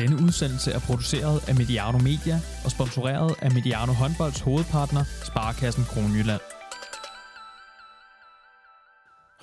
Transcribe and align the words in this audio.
Denne 0.00 0.16
udsendelse 0.26 0.70
er 0.72 0.80
produceret 0.88 1.48
af 1.48 1.54
Mediano 1.54 1.98
Media 1.98 2.36
og 2.64 2.70
sponsoreret 2.70 3.34
af 3.42 3.50
Mediano 3.56 3.92
Håndbolds 3.92 4.40
hovedpartner, 4.40 5.04
Sparkassen 5.30 5.84
Kronjylland. 5.84 6.40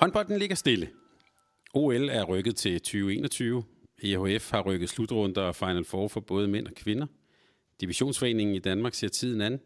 Håndbolden 0.02 0.40
ligger 0.40 0.56
stille. 0.56 0.88
OL 1.74 2.10
er 2.10 2.24
rykket 2.24 2.56
til 2.56 2.80
2021. 2.80 3.64
EHF 4.04 4.52
har 4.52 4.62
rykket 4.62 4.90
slutrunder 4.90 5.42
og 5.42 5.56
Final 5.56 5.86
Four 5.86 6.08
for 6.08 6.20
både 6.20 6.48
mænd 6.48 6.68
og 6.68 6.74
kvinder. 6.76 7.08
Divisionsforeningen 7.82 8.56
i 8.56 8.60
Danmark 8.60 8.94
ser 8.94 9.08
tiden 9.08 9.42
an. 9.42 9.60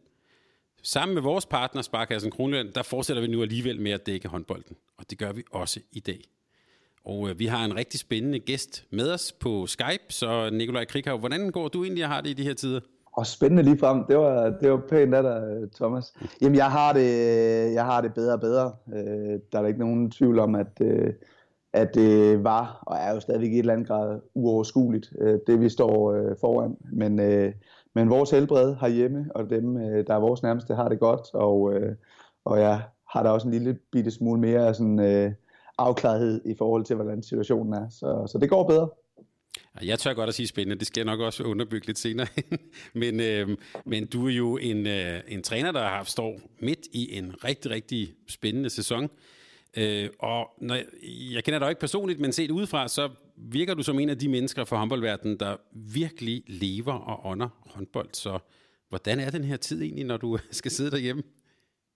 Sammen 0.83 1.13
med 1.13 1.21
vores 1.21 1.45
partner, 1.45 1.81
Sparkassen 1.81 2.31
Kronjylland, 2.31 2.73
der 2.73 2.83
fortsætter 2.83 3.21
vi 3.21 3.27
nu 3.27 3.41
alligevel 3.41 3.81
med 3.81 3.91
at 3.91 4.05
dække 4.05 4.27
håndbolden. 4.27 4.75
Og 4.97 5.09
det 5.09 5.17
gør 5.17 5.31
vi 5.31 5.43
også 5.51 5.79
i 5.91 5.99
dag. 5.99 6.21
Og 7.05 7.29
øh, 7.29 7.39
vi 7.39 7.45
har 7.45 7.65
en 7.65 7.75
rigtig 7.75 7.99
spændende 7.99 8.39
gæst 8.39 8.85
med 8.91 9.13
os 9.13 9.31
på 9.31 9.65
Skype, 9.67 10.03
så 10.09 10.49
Nikolaj 10.53 10.85
Krikhav, 10.85 11.17
hvordan 11.17 11.49
går 11.49 11.67
du 11.67 11.83
egentlig 11.83 12.03
og 12.03 12.09
har 12.09 12.21
det 12.21 12.29
i 12.29 12.33
de 12.33 12.43
her 12.43 12.53
tider? 12.53 12.79
Og 13.11 13.27
spændende 13.27 13.63
lige 13.63 13.77
frem. 13.77 14.05
Det 14.05 14.17
var, 14.17 14.49
det 14.61 14.71
var 14.71 14.81
pænt 14.89 15.13
af 15.13 15.23
dig, 15.23 15.43
øh, 15.49 15.69
Thomas. 15.75 16.13
Jamen, 16.41 16.55
jeg 16.55 16.71
har 16.71 16.93
det, 16.93 17.09
jeg 17.73 17.85
har 17.85 18.01
det 18.01 18.13
bedre 18.13 18.33
og 18.33 18.39
bedre. 18.39 18.71
Øh, 18.93 19.39
der 19.51 19.57
er 19.57 19.61
der 19.61 19.67
ikke 19.67 19.79
nogen 19.79 20.11
tvivl 20.11 20.39
om, 20.39 20.55
at, 20.55 20.81
øh, 20.81 21.13
at 21.73 21.95
det 21.95 22.43
var, 22.43 22.83
og 22.87 22.97
er 22.97 23.13
jo 23.13 23.19
stadigvæk 23.19 23.51
i 23.51 23.53
et 23.53 23.59
eller 23.59 23.73
andet 23.73 23.87
grad 23.87 24.19
uoverskueligt, 24.33 25.13
øh, 25.21 25.39
det 25.47 25.61
vi 25.61 25.69
står 25.69 26.13
øh, 26.13 26.35
foran. 26.41 26.77
Men, 26.91 27.19
øh, 27.19 27.53
men 27.95 28.09
vores 28.09 28.31
helbred 28.31 28.75
herhjemme, 28.81 29.25
og 29.35 29.49
dem, 29.49 29.77
øh, 29.77 30.07
der 30.07 30.15
er 30.15 30.19
vores 30.19 30.43
nærmeste, 30.43 30.75
har 30.75 30.89
det 30.89 30.99
godt. 30.99 31.33
Og, 31.33 31.73
øh, 31.73 31.95
og 32.45 32.59
jeg 32.59 32.81
har 33.09 33.23
da 33.23 33.29
også 33.29 33.47
en 33.47 33.53
lille 33.53 33.77
bitte 33.91 34.11
smule 34.11 34.41
mere 34.41 34.73
sådan... 34.73 34.99
Øh, 34.99 35.31
afklarethed 35.77 36.41
i 36.45 36.55
forhold 36.57 36.85
til, 36.85 36.95
hvordan 36.95 37.23
situationen 37.23 37.73
er. 37.73 37.89
Så, 37.89 38.27
så 38.31 38.37
det 38.37 38.49
går 38.49 38.67
bedre. 38.67 38.89
Jeg 39.81 39.99
tør 39.99 40.13
godt 40.13 40.29
at 40.29 40.35
sige 40.35 40.47
spændende, 40.47 40.79
det 40.79 40.87
skal 40.87 41.01
jeg 41.01 41.05
nok 41.05 41.19
også 41.19 41.43
underbygge 41.43 41.87
lidt 41.87 41.99
senere. 41.99 42.27
men, 42.93 43.19
øh, 43.19 43.57
men 43.85 44.05
du 44.05 44.27
er 44.27 44.31
jo 44.31 44.57
en, 44.57 44.87
øh, 44.87 45.21
en 45.27 45.43
træner, 45.43 45.71
der 45.71 45.79
har 45.79 46.03
står 46.03 46.39
midt 46.59 46.87
i 46.91 47.17
en 47.17 47.43
rigtig, 47.43 47.71
rigtig 47.71 48.13
spændende 48.27 48.69
sæson. 48.69 49.09
Øh, 49.77 50.09
og 50.19 50.49
når, 50.61 50.77
jeg 51.33 51.43
kender 51.43 51.59
dig 51.59 51.69
ikke 51.69 51.79
personligt, 51.79 52.19
men 52.19 52.31
set 52.31 52.51
udefra, 52.51 52.87
så 52.87 53.09
virker 53.35 53.73
du 53.73 53.83
som 53.83 53.99
en 53.99 54.09
af 54.09 54.17
de 54.17 54.29
mennesker 54.29 54.63
fra 54.63 54.77
håndboldverdenen, 54.77 55.39
der 55.39 55.55
virkelig 55.71 56.43
lever 56.47 56.93
og 56.93 57.31
ånder 57.31 57.49
håndbold. 57.59 58.09
Så 58.13 58.39
hvordan 58.89 59.19
er 59.19 59.29
den 59.29 59.43
her 59.43 59.57
tid 59.57 59.81
egentlig, 59.81 60.05
når 60.05 60.17
du 60.17 60.37
skal 60.51 60.71
sidde 60.71 60.91
derhjemme? 60.91 61.23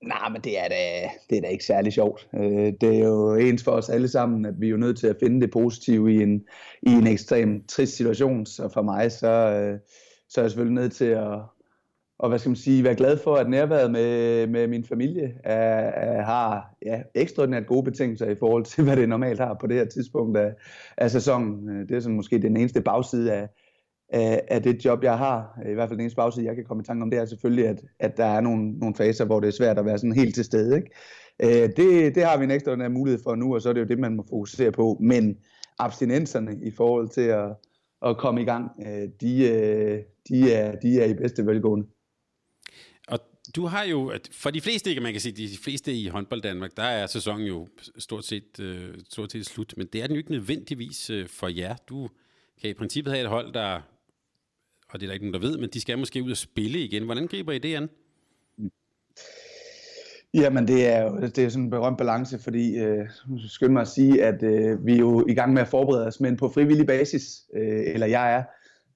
Nej, 0.04 0.30
men 0.30 0.42
det 0.42 0.60
er 0.60 0.68
da, 0.68 1.10
det 1.30 1.38
er 1.38 1.42
da 1.42 1.48
ikke 1.48 1.66
særlig 1.66 1.94
sjovt. 1.94 2.28
Øh, 2.36 2.74
det 2.82 2.96
er 2.96 3.08
jo 3.08 3.36
ens 3.36 3.64
for 3.64 3.72
os 3.72 3.90
alle 3.90 4.08
sammen, 4.08 4.46
at 4.46 4.54
vi 4.62 4.66
er 4.66 4.72
jo 4.72 4.78
nødt 4.78 5.00
til 5.00 5.08
at 5.08 5.18
finde 5.20 5.42
det 5.42 5.52
positive 5.52 6.14
i 6.14 6.22
en, 6.22 6.44
i 6.82 6.90
en 6.92 7.08
ekstrem 7.08 7.64
trist 7.68 7.96
situation. 7.96 8.46
Så 8.46 8.70
for 8.74 8.82
mig, 8.82 9.12
så, 9.12 9.28
øh, 9.28 9.80
så 10.30 10.42
er 10.42 10.44
jeg 10.44 10.52
selvfølgelig 10.52 10.82
nødt 10.82 10.94
til 10.94 11.06
at, 11.06 11.40
og 12.20 12.30
hvad 12.30 12.40
skal 12.40 12.50
man 12.50 12.56
sige, 12.56 12.84
være 12.84 12.96
glad 12.96 13.18
for, 13.18 13.36
at 13.36 13.50
nærværet 13.50 13.92
med, 13.92 14.48
med 14.48 14.68
min 14.68 14.86
familie 14.86 15.34
er, 15.44 15.80
er, 15.80 16.24
har 16.24 16.76
ja, 16.86 17.02
ekstraordinært 17.16 17.68
gode 17.68 17.84
betingelser 17.84 18.30
i 18.30 18.36
forhold 18.36 18.66
til, 18.66 18.84
hvad 18.84 18.96
det 18.96 19.10
normalt 19.10 19.40
har 19.40 19.58
på 19.62 19.68
det 19.68 19.78
her 19.78 19.86
tidspunkt 19.86 20.38
af, 20.38 20.54
af 20.98 21.12
sæsonen. 21.12 21.70
Øh, 21.70 21.90
det 21.90 21.96
er 21.96 22.00
sådan 22.00 22.16
måske 22.16 22.42
den 22.42 22.58
eneste 22.58 22.82
bagside 22.82 23.34
af, 23.34 23.48
af, 24.10 24.42
af 24.48 24.64
det 24.64 24.86
job, 24.86 25.04
jeg 25.04 25.18
har. 25.18 25.60
I 25.70 25.74
hvert 25.74 25.90
fald 25.90 25.98
den 25.98 26.04
eneste 26.04 26.16
bagside, 26.16 26.46
jeg 26.46 26.56
kan 26.56 26.66
komme 26.66 26.82
i 26.82 26.86
tanke 26.86 27.04
om, 27.04 27.10
det 27.10 27.20
er 27.20 27.26
selvfølgelig, 27.26 27.68
at, 27.68 27.82
at 28.00 28.18
der 28.18 28.26
er 28.26 28.42
nogle, 28.42 28.72
nogle 28.72 28.96
faser, 28.96 29.26
hvor 29.26 29.40
det 29.40 29.48
er 29.48 29.52
svært 29.52 29.80
at 29.80 29.86
være 29.86 29.98
sådan 29.98 30.16
helt 30.16 30.36
til 30.36 30.44
stede. 30.44 30.76
Ikke? 30.76 30.90
Øh, 31.64 31.70
det, 31.78 32.16
det 32.16 32.24
har 32.24 32.38
vi 32.38 32.44
en 32.44 32.52
ekstra 32.52 32.90
mulighed 32.90 33.24
for 33.24 33.36
nu, 33.36 33.56
og 33.56 33.62
så 33.62 33.70
er 33.70 33.74
det 33.74 33.82
jo 33.82 33.86
det, 33.86 34.00
man 34.00 34.16
må 34.16 34.26
fokusere 34.30 34.72
på. 34.72 34.98
Men 35.02 35.38
abstinenserne 35.80 36.58
i 36.64 36.72
forhold 36.72 37.10
til 37.10 37.22
at, 37.22 37.50
at 38.06 38.18
komme 38.18 38.42
i 38.42 38.46
gang, 38.46 38.72
øh, 38.86 39.10
de, 39.22 39.50
øh, 39.50 40.00
de, 40.30 40.54
er, 40.54 40.76
de 40.76 41.02
er 41.02 41.06
i 41.06 41.14
bedste 41.14 41.46
velgående. 41.46 41.88
Og 43.08 43.20
du 43.56 43.66
har 43.66 43.84
jo, 43.84 44.14
for 44.32 44.50
de 44.50 44.62
fleste, 44.62 44.94
kan 44.94 45.04
man 45.04 45.12
kan 45.12 45.22
sige, 45.22 45.48
de 45.48 45.58
fleste 45.64 45.94
i 45.94 46.08
håndbold 46.08 46.42
Danmark, 46.42 46.72
der 46.78 46.84
er 46.84 47.08
sæsonen 47.08 47.48
jo 47.48 47.68
stort 47.98 48.26
set, 48.26 48.60
øh, 48.60 48.94
stort 49.10 49.32
set 49.32 49.46
slut, 49.46 49.74
men 49.78 49.88
det 49.94 50.04
er 50.04 50.08
den 50.08 50.16
jo 50.16 50.18
ikke 50.18 50.32
nødvendigvis 50.32 51.12
for 51.28 51.48
jer. 51.48 51.76
Du 51.90 52.10
kan 52.62 52.70
i 52.70 52.74
princippet 52.74 53.14
have 53.14 53.24
et 53.24 53.30
hold, 53.30 53.54
der 53.54 53.82
og 54.90 55.00
det 55.00 55.06
er 55.06 55.08
der 55.08 55.14
ikke 55.14 55.26
nogen, 55.26 55.42
der 55.42 55.48
ved, 55.50 55.58
men 55.58 55.70
de 55.70 55.82
skal 55.82 55.98
måske 55.98 56.24
ud 56.24 56.32
og 56.32 56.38
spille 56.38 56.80
igen. 56.80 57.04
Hvordan 57.04 57.28
griber 57.28 57.52
I 57.52 57.58
det 57.58 57.76
an? 57.76 57.90
Jamen, 60.34 60.68
det 60.68 60.88
er 60.88 61.04
jo 61.04 61.20
det 61.22 61.38
er 61.38 61.50
sådan 61.50 61.64
en 61.64 61.70
berømt 61.70 61.98
balance, 61.98 62.40
fordi 62.40 62.78
øh, 62.78 63.08
skynd 63.48 63.74
mig 63.74 63.82
at 63.82 63.88
sige, 63.88 64.24
at 64.24 64.44
øh, 64.44 64.86
vi 64.86 64.94
er 64.94 64.98
jo 64.98 65.26
i 65.28 65.34
gang 65.34 65.54
med 65.54 65.62
at 65.62 65.68
forberede 65.68 66.08
os, 66.08 66.20
men 66.20 66.38
på 66.38 66.50
frivillig 66.50 66.88
basis, 66.88 67.24
øh, 67.54 67.84
eller 67.86 68.08
jeg 68.08 68.34
er, 68.36 68.44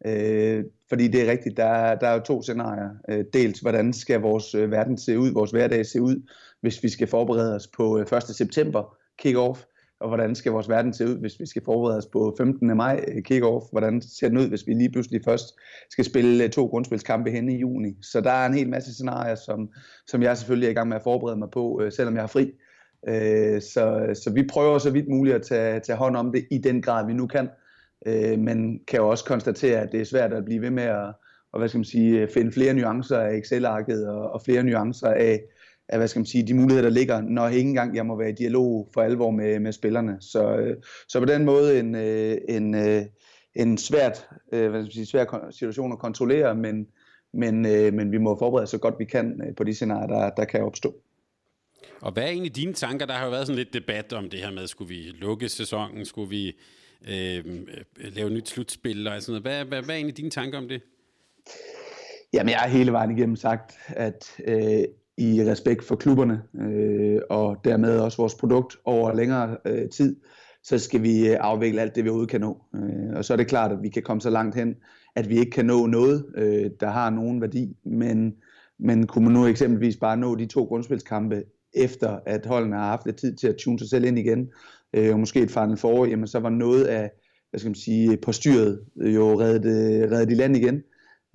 øh, 0.05 0.63
fordi 0.89 1.07
det 1.07 1.21
er 1.21 1.31
rigtigt, 1.31 1.57
der, 1.57 1.95
der 1.95 2.07
er 2.07 2.13
jo 2.13 2.19
to 2.19 2.41
scenarier. 2.41 2.89
Øh, 3.09 3.25
dels, 3.33 3.59
hvordan 3.59 3.93
skal 3.93 4.19
vores 4.19 4.55
øh, 4.55 4.71
verden 4.71 4.97
se 4.97 5.19
ud, 5.19 5.31
vores 5.31 5.51
hverdag 5.51 5.85
se 5.85 6.01
ud, 6.01 6.29
hvis 6.61 6.83
vi 6.83 6.89
skal 6.89 7.07
forberede 7.07 7.55
os 7.55 7.67
på 7.67 7.99
øh, 7.99 8.17
1. 8.17 8.23
september 8.23 8.97
kick-off, 9.21 9.72
og 10.03 10.09
hvordan 10.09 10.35
skal 10.35 10.51
vores 10.51 10.69
verden 10.69 10.93
se 10.93 11.05
ud, 11.05 11.17
hvis 11.17 11.39
vi 11.39 11.45
skal 11.45 11.61
forberede 11.65 11.97
os 11.97 12.05
på 12.05 12.35
15. 12.37 12.77
maj 12.77 13.05
øh, 13.07 13.23
kick-off? 13.31 13.71
Hvordan 13.71 14.01
ser 14.01 14.27
den 14.29 14.37
ud, 14.37 14.47
hvis 14.47 14.67
vi 14.67 14.73
lige 14.73 14.91
pludselig 14.91 15.21
først 15.25 15.45
skal 15.89 16.05
spille 16.05 16.43
øh, 16.43 16.49
to 16.49 16.65
grundspilskampe 16.65 17.31
hen 17.31 17.49
i 17.49 17.59
juni? 17.59 17.95
Så 18.01 18.21
der 18.21 18.31
er 18.31 18.45
en 18.45 18.53
hel 18.53 18.69
masse 18.69 18.93
scenarier, 18.93 19.35
som, 19.35 19.69
som 20.07 20.23
jeg 20.23 20.37
selvfølgelig 20.37 20.67
er 20.67 20.71
i 20.71 20.73
gang 20.73 20.87
med 20.87 20.97
at 20.97 21.03
forberede 21.03 21.39
mig 21.39 21.47
på, 21.53 21.81
øh, 21.83 21.91
selvom 21.91 22.13
jeg 22.13 22.23
har 22.23 22.27
fri. 22.27 22.51
Så, 23.59 24.11
så 24.23 24.31
vi 24.33 24.47
prøver 24.51 24.77
så 24.77 24.91
vidt 24.91 25.09
muligt 25.09 25.35
at 25.35 25.41
tage, 25.41 25.79
tage 25.79 25.97
hånd 25.97 26.15
om 26.15 26.31
det 26.31 26.45
i 26.51 26.57
den 26.57 26.81
grad, 26.81 27.05
vi 27.05 27.13
nu 27.13 27.27
kan. 27.27 27.49
Men 28.37 28.79
kan 28.87 28.99
jo 28.99 29.09
også 29.09 29.25
konstatere, 29.25 29.79
at 29.79 29.91
det 29.91 30.01
er 30.01 30.05
svært 30.05 30.33
at 30.33 30.45
blive 30.45 30.61
ved 30.61 30.69
med 30.69 30.83
at 30.83 31.13
og 31.53 31.59
hvad 31.59 31.69
skal 31.69 31.77
man 31.77 31.85
sige, 31.85 32.27
finde 32.33 32.51
flere 32.51 32.73
nuancer 32.73 33.17
af 33.17 33.35
Excel-arket 33.35 34.07
og, 34.07 34.31
og 34.31 34.41
flere 34.41 34.63
nuancer 34.63 35.07
af, 35.07 35.43
af 35.89 35.97
hvad 35.97 36.07
skal 36.07 36.19
man 36.19 36.25
sige, 36.25 36.47
de 36.47 36.53
muligheder, 36.53 36.89
der 36.89 36.95
ligger, 36.95 37.21
når 37.21 37.47
ikke 37.47 37.69
engang 37.69 37.95
jeg 37.95 38.05
må 38.05 38.17
være 38.17 38.29
i 38.29 38.33
dialog 38.33 38.89
for 38.93 39.01
alvor 39.01 39.31
med, 39.31 39.59
med 39.59 39.71
spillerne. 39.71 40.17
Så, 40.19 40.55
øh, 40.55 40.77
så 41.07 41.19
på 41.19 41.25
den 41.25 41.45
måde 41.45 41.79
en, 41.79 41.95
øh, 41.95 42.37
en, 42.49 42.75
øh, 42.75 43.01
en 43.55 43.77
svært, 43.77 44.27
hvad 44.49 44.69
skal 44.69 44.71
man 44.71 44.91
sige, 44.91 45.05
svær 45.05 45.49
situation 45.51 45.91
at 45.91 45.99
kontrollere, 45.99 46.55
men, 46.55 46.87
men, 47.33 47.61
men 47.95 48.11
vi 48.11 48.17
må 48.17 48.39
forberede 48.39 48.67
så 48.67 48.77
godt 48.77 48.95
vi 48.99 49.05
kan 49.05 49.53
på 49.57 49.63
de 49.63 49.73
scenarier, 49.73 50.07
der, 50.07 50.29
der 50.29 50.45
kan 50.45 50.63
opstå. 50.63 50.95
Og 52.01 52.11
hvad 52.11 52.23
er 52.23 52.27
egentlig 52.27 52.55
dine 52.55 52.73
tanker? 52.73 53.05
Der 53.05 53.13
har 53.13 53.25
jo 53.25 53.31
været 53.31 53.47
sådan 53.47 53.57
lidt 53.57 53.73
debat 53.73 54.13
om 54.13 54.29
det 54.29 54.39
her 54.39 54.51
med, 54.51 54.67
skulle 54.67 54.89
vi 54.89 55.01
lukke 55.19 55.49
sæsonen, 55.49 56.05
skulle 56.05 56.29
vi 56.29 56.47
øh, 57.07 57.45
lave 57.97 58.29
nyt 58.29 58.49
slutspil 58.49 59.07
og 59.07 59.21
sådan 59.21 59.31
noget. 59.31 59.43
Hvad, 59.43 59.65
hvad, 59.65 59.85
hvad 59.85 59.95
er 59.95 59.99
egentlig 59.99 60.17
dine 60.17 60.29
tanker 60.29 60.57
om 60.57 60.67
det? 60.67 60.81
Jamen, 62.33 62.49
jeg 62.49 62.59
har 62.59 62.67
hele 62.67 62.91
vejen 62.91 63.17
igennem 63.17 63.35
sagt, 63.35 63.77
at 63.87 64.35
øh, 64.45 64.83
i 65.17 65.43
respekt 65.43 65.83
for 65.83 65.95
klubberne 65.95 66.41
øh, 66.61 67.21
og 67.29 67.57
dermed 67.63 67.99
også 67.99 68.17
vores 68.17 68.35
produkt 68.35 68.77
over 68.85 69.13
længere 69.13 69.57
øh, 69.65 69.89
tid, 69.89 70.15
så 70.63 70.79
skal 70.79 71.03
vi 71.03 71.29
øh, 71.29 71.37
afvikle 71.39 71.81
alt 71.81 71.95
det, 71.95 72.03
vi 72.03 72.09
overhovedet 72.09 72.31
kan 72.31 72.41
nå. 72.41 72.61
Øh, 72.75 73.15
og 73.15 73.25
så 73.25 73.33
er 73.33 73.37
det 73.37 73.47
klart, 73.47 73.71
at 73.71 73.77
vi 73.81 73.89
kan 73.89 74.03
komme 74.03 74.21
så 74.21 74.29
langt 74.29 74.55
hen, 74.55 74.75
at 75.15 75.29
vi 75.29 75.37
ikke 75.37 75.51
kan 75.51 75.65
nå 75.65 75.85
noget, 75.85 76.25
øh, 76.37 76.69
der 76.79 76.89
har 76.89 77.09
nogen 77.09 77.41
værdi, 77.41 77.77
men, 77.85 78.33
men 78.79 79.07
kunne 79.07 79.23
man 79.25 79.33
nu 79.33 79.45
eksempelvis 79.45 79.97
bare 79.97 80.17
nå 80.17 80.35
de 80.35 80.45
to 80.45 80.63
grundspilskampe, 80.63 81.43
efter 81.73 82.19
at 82.25 82.45
holdene 82.45 82.75
har 82.75 82.85
haft 82.85 83.05
lidt 83.05 83.17
tid 83.17 83.35
til 83.35 83.47
at 83.47 83.55
tune 83.55 83.79
sig 83.79 83.89
selv 83.89 84.05
ind 84.05 84.19
igen, 84.19 84.49
øh, 84.93 85.13
og 85.13 85.19
måske 85.19 85.41
et 85.41 85.51
Final 85.51 85.77
Four, 85.77 86.05
jamen 86.05 86.27
så 86.27 86.39
var 86.39 86.49
noget 86.49 86.83
af, 86.83 87.11
hvad 87.49 87.59
skal 87.59 87.69
man 87.69 87.75
sige, 87.75 88.17
på 88.17 88.31
styret 88.31 88.79
jo 88.97 89.39
reddet, 89.39 89.65
øh, 89.65 90.11
reddet 90.11 90.31
i 90.31 90.35
land 90.35 90.57
igen 90.57 90.83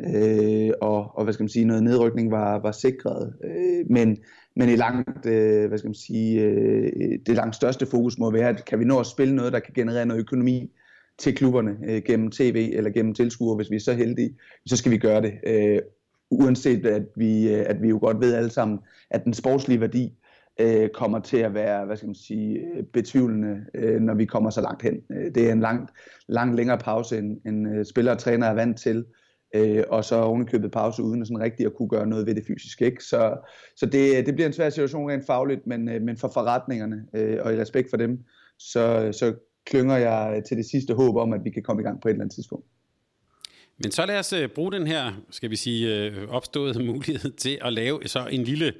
øh, 0.07 0.71
og, 0.81 1.19
og 1.19 1.25
hvad 1.25 1.33
skal 1.33 1.43
man 1.43 1.49
sige, 1.49 1.65
noget 1.65 1.83
nedrykning 1.83 2.31
var, 2.31 2.59
var 2.59 2.73
sikret. 2.73 3.35
Øh, 3.45 3.91
men, 3.91 4.19
men 4.57 4.69
i 4.69 4.77
langt, 4.77 5.27
øh, 5.27 5.69
hvad 5.69 5.79
skal 5.79 5.89
man 5.89 5.95
sige, 5.95 6.43
øh, 6.43 7.19
det 7.27 7.37
langt 7.37 7.57
største 7.57 7.87
fokus 7.87 8.19
må 8.19 8.31
være, 8.31 8.49
at 8.49 8.65
kan 8.65 8.79
vi 8.79 8.85
nå 8.85 9.01
at 9.01 9.07
spille 9.07 9.35
noget, 9.37 9.53
der 9.53 9.59
kan 9.59 9.75
generere 9.75 10.07
noget 10.07 10.21
økonomi 10.21 10.71
til 11.19 11.35
klubberne 11.35 11.77
øh, 11.89 12.03
gennem 12.03 12.31
tv 12.31 12.71
eller 12.73 12.91
gennem 12.91 13.15
tilskuere, 13.15 13.57
hvis 13.57 13.71
vi 13.71 13.77
er 13.77 13.81
så 13.81 13.93
heldige, 13.93 14.37
så 14.67 14.77
skal 14.77 14.93
vi 14.93 14.99
gøre 14.99 15.23
det. 15.23 15.33
Øh, 15.47 15.79
uanset 16.31 16.87
at 16.87 17.03
vi, 17.17 17.55
øh, 17.55 17.65
at 17.67 17.83
vi 17.83 17.89
jo 17.89 17.99
godt 17.99 18.21
ved 18.21 18.35
alle 18.35 18.51
sammen, 18.51 18.79
at 19.11 19.25
den 19.25 19.35
sportslige 19.35 19.81
værdi 19.81 20.15
øh, 20.61 20.89
kommer 20.89 21.21
til 21.21 21.37
at 21.37 21.55
være, 21.55 21.87
hvad 21.87 21.97
skal 21.97 22.07
man 22.07 22.15
sige, 22.15 22.59
øh, 22.59 22.83
betvivlende, 22.93 23.65
øh, 23.75 24.01
når 24.01 24.15
vi 24.15 24.25
kommer 24.25 24.51
så 24.51 24.61
langt 24.61 24.83
hen. 24.83 24.95
Øh, 25.13 25.35
det 25.35 25.49
er 25.49 25.53
en 25.53 25.61
langt, 25.61 25.91
langt 26.29 26.57
længere 26.57 26.79
pause, 26.79 27.19
end, 27.19 27.41
end 27.47 27.69
øh, 27.69 27.85
spillere 27.85 28.15
og 28.15 28.19
træner 28.19 28.47
er 28.47 28.55
vant 28.55 28.79
til 28.79 28.97
øh, 28.97 29.05
og 29.89 30.05
så 30.05 30.17
ovenikøbet 30.17 30.71
pause 30.71 31.03
uden 31.03 31.27
sådan 31.27 31.41
rigtig 31.41 31.67
at 31.67 31.75
kunne 31.75 31.89
gøre 31.89 32.07
noget 32.07 32.27
ved 32.27 32.35
det 32.35 32.45
fysisk. 32.47 32.83
Ikke? 32.83 33.05
Så, 33.05 33.37
så 33.77 33.87
det, 33.87 34.27
det 34.27 34.35
bliver 34.35 34.47
en 34.47 34.53
svær 34.53 34.71
situation 34.71 35.11
rent 35.11 35.27
fagligt, 35.27 35.67
men, 35.67 35.89
øh, 35.89 36.03
men 36.03 36.17
for 36.17 36.31
forretningerne 36.35 37.07
øh, 37.15 37.39
og 37.41 37.55
i 37.55 37.61
respekt 37.61 37.91
for 37.91 37.97
dem, 37.97 38.19
så, 38.59 39.13
så 39.13 39.35
klynger 39.67 39.97
jeg 39.97 40.43
til 40.49 40.57
det 40.57 40.67
sidste 40.71 40.95
håb 40.95 41.17
om, 41.17 41.33
at 41.33 41.41
vi 41.45 41.51
kan 41.51 41.63
komme 41.63 41.83
i 41.83 41.85
gang 41.85 42.03
på 42.03 42.09
et 42.09 42.13
eller 42.13 42.25
andet 42.25 42.35
tidspunkt. 42.35 42.67
Men 43.83 43.93
så 43.93 44.07
lad 44.07 44.19
os 44.19 44.33
uh, 44.33 44.47
bruge 44.55 44.73
den 44.73 44.87
her, 44.87 45.13
skal 45.31 45.51
vi 45.51 45.57
sige, 45.57 46.11
uh, 46.11 46.29
opståede 46.29 46.85
mulighed 46.93 47.31
til 47.31 47.59
at 47.61 47.73
lave 47.73 48.01
så 48.07 48.27
en 48.27 48.45
lille, 48.45 48.73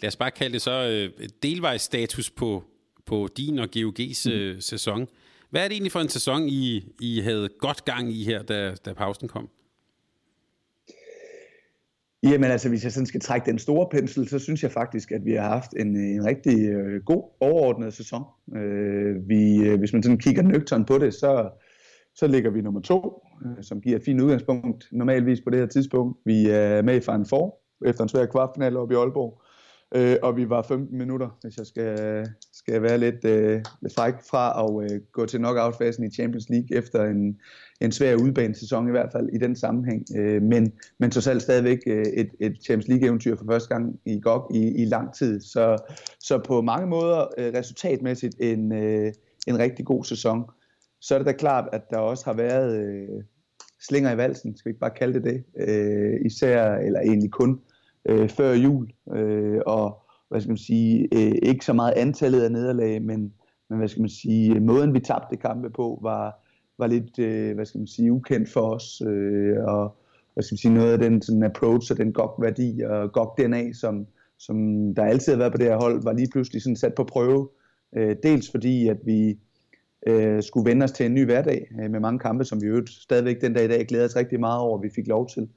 lad 0.00 0.08
os 0.08 0.16
bare 0.16 0.30
kalde 0.30 0.52
det 0.52 0.62
så, 0.62 1.08
uh, 1.20 1.26
delvejs 1.42 1.82
status 1.82 2.30
på, 2.30 2.64
på 3.06 3.28
din 3.36 3.58
og 3.58 3.68
GOG's 3.76 4.30
mm. 4.30 4.60
sæson. 4.60 5.08
Hvad 5.50 5.64
er 5.64 5.68
det 5.68 5.74
egentlig 5.74 5.92
for 5.92 6.00
en 6.00 6.08
sæson, 6.08 6.48
I, 6.48 6.84
I 7.00 7.20
havde 7.20 7.48
godt 7.58 7.84
gang 7.84 8.12
i 8.12 8.24
her, 8.24 8.42
da, 8.42 8.74
da 8.84 8.92
pausen 8.92 9.28
kom? 9.28 9.48
Jamen 12.24 12.50
altså, 12.50 12.68
hvis 12.68 12.84
jeg 12.84 12.92
sådan 12.92 13.06
skal 13.06 13.20
trække 13.20 13.46
den 13.50 13.58
store 13.58 13.88
pensel, 13.90 14.28
så 14.28 14.38
synes 14.38 14.62
jeg 14.62 14.72
faktisk, 14.72 15.12
at 15.12 15.24
vi 15.24 15.32
har 15.32 15.48
haft 15.48 15.72
en, 15.76 15.96
en 15.96 16.24
rigtig 16.24 16.68
øh, 16.68 17.02
god 17.04 17.22
overordnet 17.40 17.94
sæson. 17.94 18.22
Øh, 18.56 19.28
vi, 19.28 19.68
øh, 19.68 19.78
hvis 19.78 19.92
man 19.92 20.02
sådan 20.02 20.18
kigger 20.18 20.42
nøgtern 20.42 20.84
på 20.84 20.98
det, 20.98 21.14
så, 21.14 21.50
så 22.14 22.26
ligger 22.26 22.50
vi 22.50 22.60
nummer 22.60 22.80
to, 22.80 23.22
øh, 23.44 23.64
som 23.64 23.80
giver 23.80 23.96
et 23.96 24.04
fint 24.04 24.20
udgangspunkt 24.20 24.88
normalvis 24.92 25.40
på 25.40 25.50
det 25.50 25.58
her 25.58 25.66
tidspunkt. 25.66 26.18
Vi 26.24 26.46
er 26.50 26.82
med 26.82 26.96
i 26.96 27.00
Final 27.00 27.26
Four 27.28 27.58
efter 27.86 28.02
en 28.02 28.08
svær 28.08 28.26
kvartfinale 28.26 28.78
op 28.78 28.90
i 28.90 28.94
Aalborg. 28.94 29.42
Øh, 29.94 30.16
og 30.22 30.36
vi 30.36 30.48
var 30.48 30.62
15 30.62 30.98
minutter, 30.98 31.38
hvis 31.42 31.58
jeg 31.58 31.66
skal, 31.66 32.26
skal 32.66 32.82
være 32.82 32.98
lidt, 32.98 33.24
øh, 33.24 33.62
lidt 33.82 33.94
fræk 33.94 34.14
fra 34.30 34.64
at 34.64 34.92
øh, 34.92 35.00
gå 35.12 35.26
til 35.26 35.38
knockout-fasen 35.38 36.04
i 36.04 36.10
Champions 36.10 36.48
League 36.48 36.76
efter 36.78 37.04
en, 37.04 37.40
en 37.80 37.92
svær 37.92 38.14
udbanesæson 38.14 38.88
i 38.88 38.90
hvert 38.90 39.12
fald 39.12 39.28
i 39.32 39.38
den 39.38 39.56
sammenhæng. 39.56 40.04
Øh, 40.16 40.42
men, 40.42 40.72
men 40.98 41.12
så 41.12 41.20
selv 41.20 41.40
stadigvæk 41.40 41.78
øh, 41.86 42.06
et, 42.06 42.30
et 42.40 42.56
Champions 42.64 42.88
League-eventyr 42.88 43.36
for 43.36 43.44
første 43.50 43.68
gang 43.68 44.00
i 44.06 44.20
GOG 44.20 44.50
i, 44.54 44.82
i 44.82 44.84
lang 44.84 45.14
tid. 45.14 45.40
Så, 45.40 45.78
så 46.20 46.38
på 46.38 46.62
mange 46.62 46.86
måder 46.86 47.26
øh, 47.38 47.52
resultatmæssigt 47.54 48.34
en, 48.40 48.72
øh, 48.72 49.12
en 49.46 49.58
rigtig 49.58 49.84
god 49.84 50.04
sæson. 50.04 50.44
Så 51.00 51.14
er 51.14 51.18
det 51.18 51.26
da 51.26 51.32
klart, 51.32 51.68
at 51.72 51.82
der 51.90 51.98
også 51.98 52.24
har 52.24 52.34
været 52.34 52.84
øh, 52.84 53.22
slinger 53.88 54.12
i 54.12 54.16
valsen, 54.16 54.56
skal 54.56 54.68
vi 54.68 54.70
ikke 54.70 54.80
bare 54.80 54.98
kalde 54.98 55.14
det 55.14 55.24
det, 55.24 55.44
øh, 55.68 56.20
især, 56.26 56.74
eller 56.74 57.00
egentlig 57.00 57.30
kun 57.30 57.60
øh, 58.08 58.28
før 58.28 58.52
jul, 58.52 58.88
øh, 59.14 59.60
og 59.66 60.03
hvad 60.34 60.40
skal 60.40 60.50
man 60.50 60.58
sige, 60.58 61.08
øh, 61.12 61.32
ikke 61.42 61.64
så 61.64 61.72
meget 61.72 61.92
antallet 61.92 62.42
af 62.42 62.52
nederlag, 62.52 63.02
men, 63.02 63.32
men 63.70 63.78
hvad 63.78 63.88
skal 63.88 64.00
man 64.00 64.08
sige, 64.08 64.60
måden 64.60 64.94
vi 64.94 65.00
tabte 65.00 65.36
kampe 65.36 65.70
på 65.70 65.98
var, 66.02 66.44
var 66.78 66.86
lidt, 66.86 67.18
øh, 67.18 67.54
hvad 67.54 67.64
skal 67.64 67.78
man 67.78 67.86
sige, 67.86 68.12
ukendt 68.12 68.48
for 68.48 68.60
os, 68.60 69.02
øh, 69.06 69.56
og 69.64 69.96
hvad 70.34 70.42
skal 70.42 70.54
man 70.54 70.58
sige, 70.58 70.74
noget 70.74 70.92
af 70.92 70.98
den 70.98 71.22
sådan 71.22 71.42
approach 71.42 71.92
og 71.92 71.98
den 71.98 72.12
GOG-værdi 72.12 72.80
og 72.80 73.10
GOG-DNA, 73.12 73.72
som, 73.72 74.06
som 74.38 74.56
der 74.94 75.04
altid 75.04 75.32
har 75.32 75.38
været 75.38 75.52
på 75.52 75.58
det 75.58 75.66
her 75.66 75.76
hold, 75.76 76.02
var 76.02 76.12
lige 76.12 76.30
pludselig 76.32 76.62
sådan 76.62 76.76
sat 76.76 76.94
på 76.94 77.04
prøve. 77.04 77.48
Øh, 77.96 78.16
dels 78.22 78.50
fordi, 78.50 78.88
at 78.88 78.98
vi 79.04 79.38
øh, 80.06 80.42
skulle 80.42 80.70
vende 80.70 80.84
os 80.84 80.92
til 80.92 81.06
en 81.06 81.14
ny 81.14 81.24
hverdag 81.24 81.70
øh, 81.82 81.90
med 81.90 82.00
mange 82.00 82.18
kampe, 82.18 82.44
som 82.44 82.62
vi 82.62 82.66
jo 82.66 82.86
stadigvæk 82.86 83.40
den 83.40 83.52
dag 83.52 83.64
i 83.64 83.68
dag 83.68 83.86
glæder 83.86 84.04
os 84.04 84.16
rigtig 84.16 84.40
meget 84.40 84.60
over, 84.60 84.78
at 84.78 84.82
vi 84.82 84.90
fik 84.94 85.06
lov 85.06 85.28
til. 85.28 85.48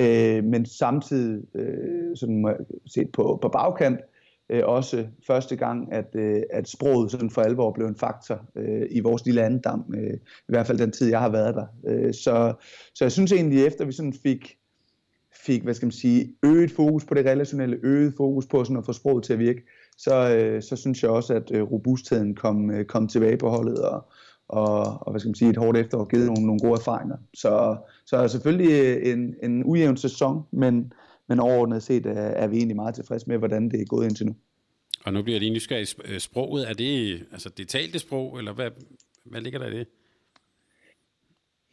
Øh, 0.00 0.44
men 0.44 0.66
samtidig, 0.66 1.42
øh, 1.54 2.16
sådan 2.16 2.56
set 2.86 3.12
på, 3.12 3.38
på 3.42 3.48
bagkant, 3.48 4.00
øh, 4.00 4.17
Øh, 4.50 4.62
også 4.64 5.06
første 5.26 5.56
gang, 5.56 5.92
at, 5.92 6.14
øh, 6.14 6.42
at 6.50 6.68
sproget 6.68 7.10
sådan 7.10 7.30
for 7.30 7.42
alvor 7.42 7.72
blev 7.72 7.86
en 7.86 7.96
faktor 7.96 8.40
øh, 8.56 8.86
i 8.90 9.00
vores 9.00 9.24
lille 9.24 9.42
andendam, 9.42 9.94
øh, 9.94 10.14
i 10.14 10.48
hvert 10.48 10.66
fald 10.66 10.78
den 10.78 10.90
tid, 10.90 11.08
jeg 11.08 11.20
har 11.20 11.28
været 11.28 11.54
der. 11.54 11.66
Øh, 11.86 12.14
så, 12.14 12.54
så 12.94 13.04
jeg 13.04 13.12
synes 13.12 13.32
egentlig, 13.32 13.66
efter 13.66 13.84
vi 13.84 13.92
sådan 13.92 14.14
fik, 14.22 14.56
fik 15.46 15.62
hvad 15.62 15.74
skal 15.74 15.86
man 15.86 15.92
sige, 15.92 16.34
øget 16.42 16.70
fokus 16.70 17.04
på 17.04 17.14
det 17.14 17.26
relationelle, 17.26 17.78
øget 17.82 18.14
fokus 18.16 18.46
på 18.46 18.64
sådan 18.64 18.76
at 18.76 18.86
få 18.86 18.92
sproget 18.92 19.24
til 19.24 19.32
at 19.32 19.38
virke, 19.38 19.62
så, 19.98 20.36
øh, 20.36 20.62
så 20.62 20.76
synes 20.76 21.02
jeg 21.02 21.10
også, 21.10 21.34
at 21.34 21.50
øh, 21.50 21.62
robustheden 21.62 22.34
kom, 22.34 22.70
øh, 22.70 22.84
kom 22.84 23.08
tilbage 23.08 23.36
på 23.36 23.48
holdet, 23.48 23.78
og, 23.78 24.04
og, 24.48 24.78
og 25.00 25.10
hvad 25.10 25.20
skal 25.20 25.28
man 25.28 25.34
sige, 25.34 25.50
et 25.50 25.56
hårdt 25.56 25.78
efterår 25.78 26.04
givet 26.04 26.26
nogle, 26.26 26.46
nogle 26.46 26.60
gode 26.60 26.72
erfaringer. 26.72 27.16
Så, 27.34 27.76
så 28.06 28.16
er 28.16 28.26
selvfølgelig 28.26 28.70
øh, 28.70 29.12
en, 29.12 29.34
en 29.42 29.64
ujævn 29.64 29.96
sæson, 29.96 30.42
men, 30.50 30.92
men 31.28 31.40
overordnet 31.40 31.82
set 31.82 32.06
er, 32.06 32.12
er 32.12 32.46
vi 32.46 32.56
egentlig 32.56 32.76
meget 32.76 32.94
tilfredse 32.94 33.28
med, 33.28 33.38
hvordan 33.38 33.70
det 33.70 33.80
er 33.80 33.84
gået 33.84 34.04
indtil 34.04 34.26
nu. 34.26 34.34
Og 35.04 35.12
nu 35.12 35.22
bliver 35.22 35.34
jeg 35.34 35.40
lige 35.40 35.52
nysgerrig. 35.52 35.88
Sproget, 36.22 36.70
er 36.70 36.74
det 36.74 37.22
altså 37.32 37.48
det 37.56 37.68
talte 37.68 37.98
sprog, 37.98 38.38
eller 38.38 38.52
hvad, 38.52 38.70
hvad 39.24 39.40
ligger 39.40 39.58
der 39.58 39.66
i 39.66 39.78
det? 39.78 39.86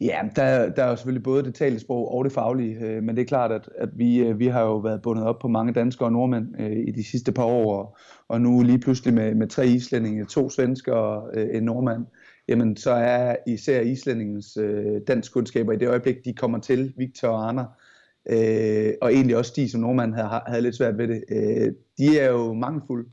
Ja, 0.00 0.20
der, 0.36 0.68
der 0.68 0.84
er 0.84 0.88
jo 0.88 0.96
selvfølgelig 0.96 1.22
både 1.22 1.42
det 1.44 1.54
talte 1.54 1.80
sprog 1.80 2.14
og 2.14 2.24
det 2.24 2.32
faglige, 2.32 2.78
øh, 2.80 3.02
men 3.02 3.16
det 3.16 3.22
er 3.22 3.26
klart, 3.26 3.52
at, 3.52 3.68
at 3.78 3.88
vi, 3.92 4.18
øh, 4.18 4.38
vi 4.38 4.46
har 4.46 4.62
jo 4.62 4.76
været 4.76 5.02
bundet 5.02 5.24
op 5.24 5.38
på 5.38 5.48
mange 5.48 5.72
danskere 5.72 6.08
og 6.08 6.12
nordmænd 6.12 6.60
øh, 6.60 6.76
i 6.88 6.90
de 6.90 7.04
sidste 7.04 7.32
par 7.32 7.44
år, 7.44 7.76
og, 7.76 7.96
og 8.28 8.40
nu 8.40 8.62
lige 8.62 8.78
pludselig 8.78 9.14
med, 9.14 9.34
med 9.34 9.48
tre 9.48 9.66
islændinge, 9.66 10.24
to 10.24 10.50
svensker 10.50 10.92
og 10.92 11.30
øh, 11.34 11.56
en 11.56 11.62
nordmand, 11.62 12.06
jamen 12.48 12.76
så 12.76 12.90
er 12.90 13.36
især 13.46 13.80
islændingens 13.80 14.56
øh, 14.56 15.00
dansk 15.06 15.32
kundskaber 15.32 15.72
i 15.72 15.76
det 15.76 15.88
øjeblik, 15.88 16.24
de 16.24 16.34
kommer 16.34 16.58
til, 16.58 16.92
Victor 16.96 17.28
og 17.28 17.48
Anna, 17.48 17.62
øh, 17.62 17.66
Øh, 18.30 18.94
og 19.00 19.12
egentlig 19.12 19.36
også 19.36 19.52
de, 19.56 19.70
som 19.70 19.80
Normand 19.80 20.14
havde, 20.14 20.28
havde 20.46 20.62
lidt 20.62 20.76
svært 20.76 20.98
ved 20.98 21.08
det, 21.08 21.24
øh, 21.28 21.72
de 21.98 22.18
er 22.18 22.30
jo 22.30 22.52
mangelfulde. 22.52 23.08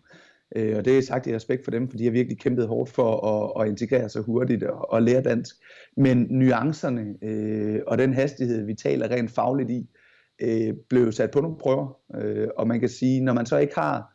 Øh, 0.55 0.77
og 0.77 0.85
det 0.85 0.97
er 0.97 1.01
sagt 1.01 1.27
i 1.27 1.35
respekt 1.35 1.63
for 1.63 1.71
dem, 1.71 1.89
for 1.89 1.97
de 1.97 2.03
har 2.03 2.11
virkelig 2.11 2.39
kæmpet 2.39 2.67
hårdt 2.67 2.89
for 2.89 3.27
at, 3.27 3.63
at 3.63 3.69
integrere 3.69 4.09
sig 4.09 4.21
hurtigt 4.21 4.63
og, 4.63 4.91
og 4.91 5.01
lære 5.01 5.21
dansk. 5.21 5.55
Men 5.97 6.27
nuancerne 6.29 7.15
øh, 7.21 7.81
og 7.87 7.97
den 7.97 8.13
hastighed, 8.13 8.65
vi 8.65 8.73
taler 8.73 9.11
rent 9.11 9.31
fagligt 9.31 9.69
i, 9.69 9.89
øh, 10.41 10.73
blev 10.89 11.11
sat 11.11 11.31
på 11.31 11.41
nogle 11.41 11.57
prøver. 11.57 11.97
Øh, 12.15 12.47
og 12.57 12.67
man 12.67 12.79
kan 12.79 12.89
sige, 12.89 13.21
når 13.21 13.33
man 13.33 13.45
så 13.45 13.57
ikke 13.57 13.75
har 13.75 14.13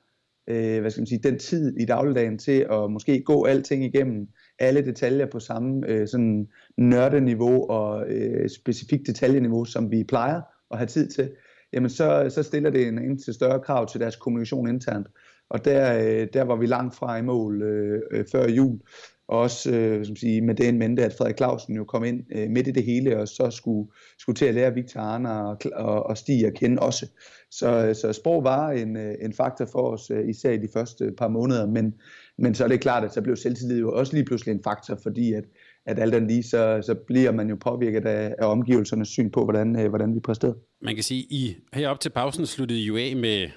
øh, 0.49 0.81
hvad 0.81 0.91
skal 0.91 1.00
man 1.00 1.06
sige, 1.06 1.21
den 1.23 1.39
tid 1.39 1.77
i 1.77 1.85
dagligdagen 1.85 2.39
til 2.39 2.67
at 2.71 2.91
måske 2.91 3.23
gå 3.23 3.45
alting 3.45 3.85
igennem, 3.85 4.29
alle 4.59 4.85
detaljer 4.85 5.27
på 5.27 5.41
samme 5.41 5.87
øh, 5.89 6.09
sådan 6.09 6.49
nørdeniveau 6.77 7.71
og 7.71 8.09
øh, 8.09 8.49
specifikt 8.49 9.06
detaljeniveau, 9.06 9.65
som 9.65 9.91
vi 9.91 10.05
plejer 10.05 10.41
at 10.70 10.79
have 10.79 10.87
tid 10.87 11.09
til, 11.09 11.31
jamen 11.73 11.91
så, 11.91 12.31
så 12.35 12.43
stiller 12.43 12.70
det 12.70 12.88
en, 12.88 12.99
en 12.99 13.19
til 13.19 13.35
større 13.35 13.61
krav 13.61 13.88
til 13.88 14.00
deres 14.00 14.17
kommunikation 14.17 14.69
internt. 14.69 15.06
Og 15.50 15.65
der, 15.65 15.99
øh, 15.99 16.29
der 16.32 16.43
var 16.43 16.56
vi 16.56 16.67
langt 16.67 16.94
fra 16.94 17.17
i 17.17 17.23
mål 17.23 17.62
øh, 17.62 18.03
øh 18.11 18.25
før 18.32 18.49
jul. 18.49 18.81
Også 19.29 19.70
øh, 19.70 20.06
som 20.06 20.17
sige, 20.17 20.41
med 20.41 20.55
det 20.55 20.69
en 20.69 20.79
mente, 20.79 21.05
at 21.05 21.15
Frederik 21.19 21.37
Clausen 21.37 21.76
jo 21.76 21.85
kom 21.85 22.05
ind 22.05 22.25
øh, 22.32 22.50
midt 22.50 22.69
i 22.69 22.70
det 22.70 22.85
hele, 22.85 23.19
og 23.19 23.29
så 23.29 23.50
skulle, 23.50 23.91
skulle 24.19 24.37
til 24.37 24.44
at 24.44 24.55
lære 24.55 24.75
Victor 24.75 25.00
Arne 25.00 25.31
og, 25.32 25.59
og, 25.75 26.06
og 26.06 26.19
Stig 26.19 26.47
at 26.47 26.55
kende 26.55 26.82
også. 26.82 27.06
Så, 27.50 27.87
øh, 27.87 27.94
så 27.94 28.12
sprog 28.12 28.44
var 28.44 28.71
en, 28.71 28.97
en 28.97 29.32
faktor 29.32 29.67
for 29.73 29.93
os, 29.93 30.11
især 30.29 30.50
i 30.50 30.56
de 30.56 30.69
første 30.73 31.12
par 31.19 31.29
måneder. 31.29 31.67
Men, 31.67 31.94
men 32.38 32.55
så 32.55 32.64
er 32.64 32.69
det 32.69 32.81
klart, 32.81 33.05
at 33.05 33.14
så 33.14 33.23
blev 33.23 33.37
selvtillid 33.37 33.79
jo 33.79 33.93
også 33.93 34.12
lige 34.12 34.25
pludselig 34.25 34.53
en 34.53 34.62
faktor, 34.64 34.99
fordi 35.03 35.32
at, 35.32 35.44
at 35.88 35.99
alt 35.99 36.14
andet 36.14 36.31
lige, 36.31 36.43
så, 36.43 36.82
så 36.87 36.94
bliver 37.06 37.32
man 37.32 37.49
jo 37.49 37.56
påvirket 37.61 38.06
af, 38.06 38.35
af 38.38 38.46
omgivelsernes 38.46 39.08
syn 39.08 39.31
på, 39.31 39.44
hvordan, 39.44 39.81
øh, 39.81 39.88
hvordan 39.88 40.14
vi 40.14 40.20
præsterede. 40.20 40.56
Man 40.82 40.94
kan 40.94 41.05
sige, 41.05 41.23
I 41.31 41.56
herop 41.73 42.00
til 42.00 42.11
pausen 42.11 42.46
sluttede 42.46 42.81
jo 42.81 42.96
af 42.96 43.17
med 43.17 43.49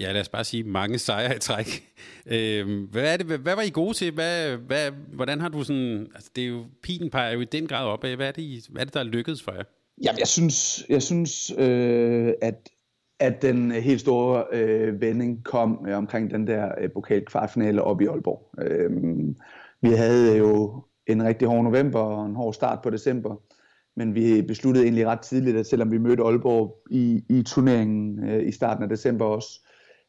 ja, 0.00 0.12
lad 0.12 0.20
os 0.20 0.28
bare 0.28 0.44
sige, 0.44 0.64
mange 0.64 0.98
sejre 0.98 1.36
i 1.36 1.38
træk. 1.38 1.66
Øh, 2.26 2.88
hvad, 2.90 3.12
er 3.12 3.16
det, 3.16 3.26
hvad 3.26 3.54
var 3.54 3.62
I 3.62 3.70
gode 3.70 3.94
til? 3.94 4.12
Hvad, 4.12 4.56
hvad, 4.56 4.90
hvordan 5.14 5.40
har 5.40 5.48
du 5.48 5.64
sådan, 5.64 6.06
altså 6.14 6.30
det 6.36 6.44
er 6.44 6.48
jo, 6.48 6.64
pilen 6.82 7.10
peger 7.10 7.32
jo 7.32 7.40
i 7.40 7.44
den 7.44 7.66
grad 7.66 7.86
op 7.86 8.04
af, 8.04 8.16
hvad 8.16 8.28
er 8.28 8.32
det, 8.32 8.66
hvad 8.70 8.80
er 8.80 8.84
det 8.84 8.94
der 8.94 9.00
er 9.00 9.04
lykkedes 9.04 9.42
for 9.42 9.52
jer? 9.52 9.62
Jamen, 10.04 10.18
jeg 10.18 10.28
synes, 10.28 10.86
jeg 10.88 11.02
synes 11.02 11.52
øh, 11.58 12.32
at, 12.42 12.68
at 13.20 13.42
den 13.42 13.70
helt 13.70 14.00
store 14.00 14.44
øh, 14.52 15.00
vending 15.00 15.44
kom 15.44 15.86
øh, 15.88 15.96
omkring 15.96 16.30
den 16.30 16.46
der 16.46 16.72
øh, 16.80 16.90
pokal 16.94 17.24
kvartfinale 17.24 17.82
op 17.82 18.00
i 18.00 18.06
Aalborg. 18.06 18.50
Øh, 18.58 18.90
vi 19.82 19.88
havde 19.88 20.36
jo 20.36 20.82
en 21.06 21.24
rigtig 21.24 21.48
hård 21.48 21.64
november 21.64 21.98
og 21.98 22.26
en 22.26 22.34
hård 22.34 22.54
start 22.54 22.78
på 22.82 22.90
december, 22.90 23.36
men 23.96 24.14
vi 24.14 24.42
besluttede 24.42 24.84
egentlig 24.84 25.06
ret 25.06 25.20
tidligt, 25.20 25.56
at 25.56 25.66
selvom 25.66 25.92
vi 25.92 25.98
mødte 25.98 26.22
Aalborg 26.22 26.76
i, 26.90 27.24
i 27.28 27.42
turneringen 27.42 28.28
øh, 28.28 28.48
i 28.48 28.52
starten 28.52 28.82
af 28.82 28.88
december 28.88 29.24
også, 29.24 29.60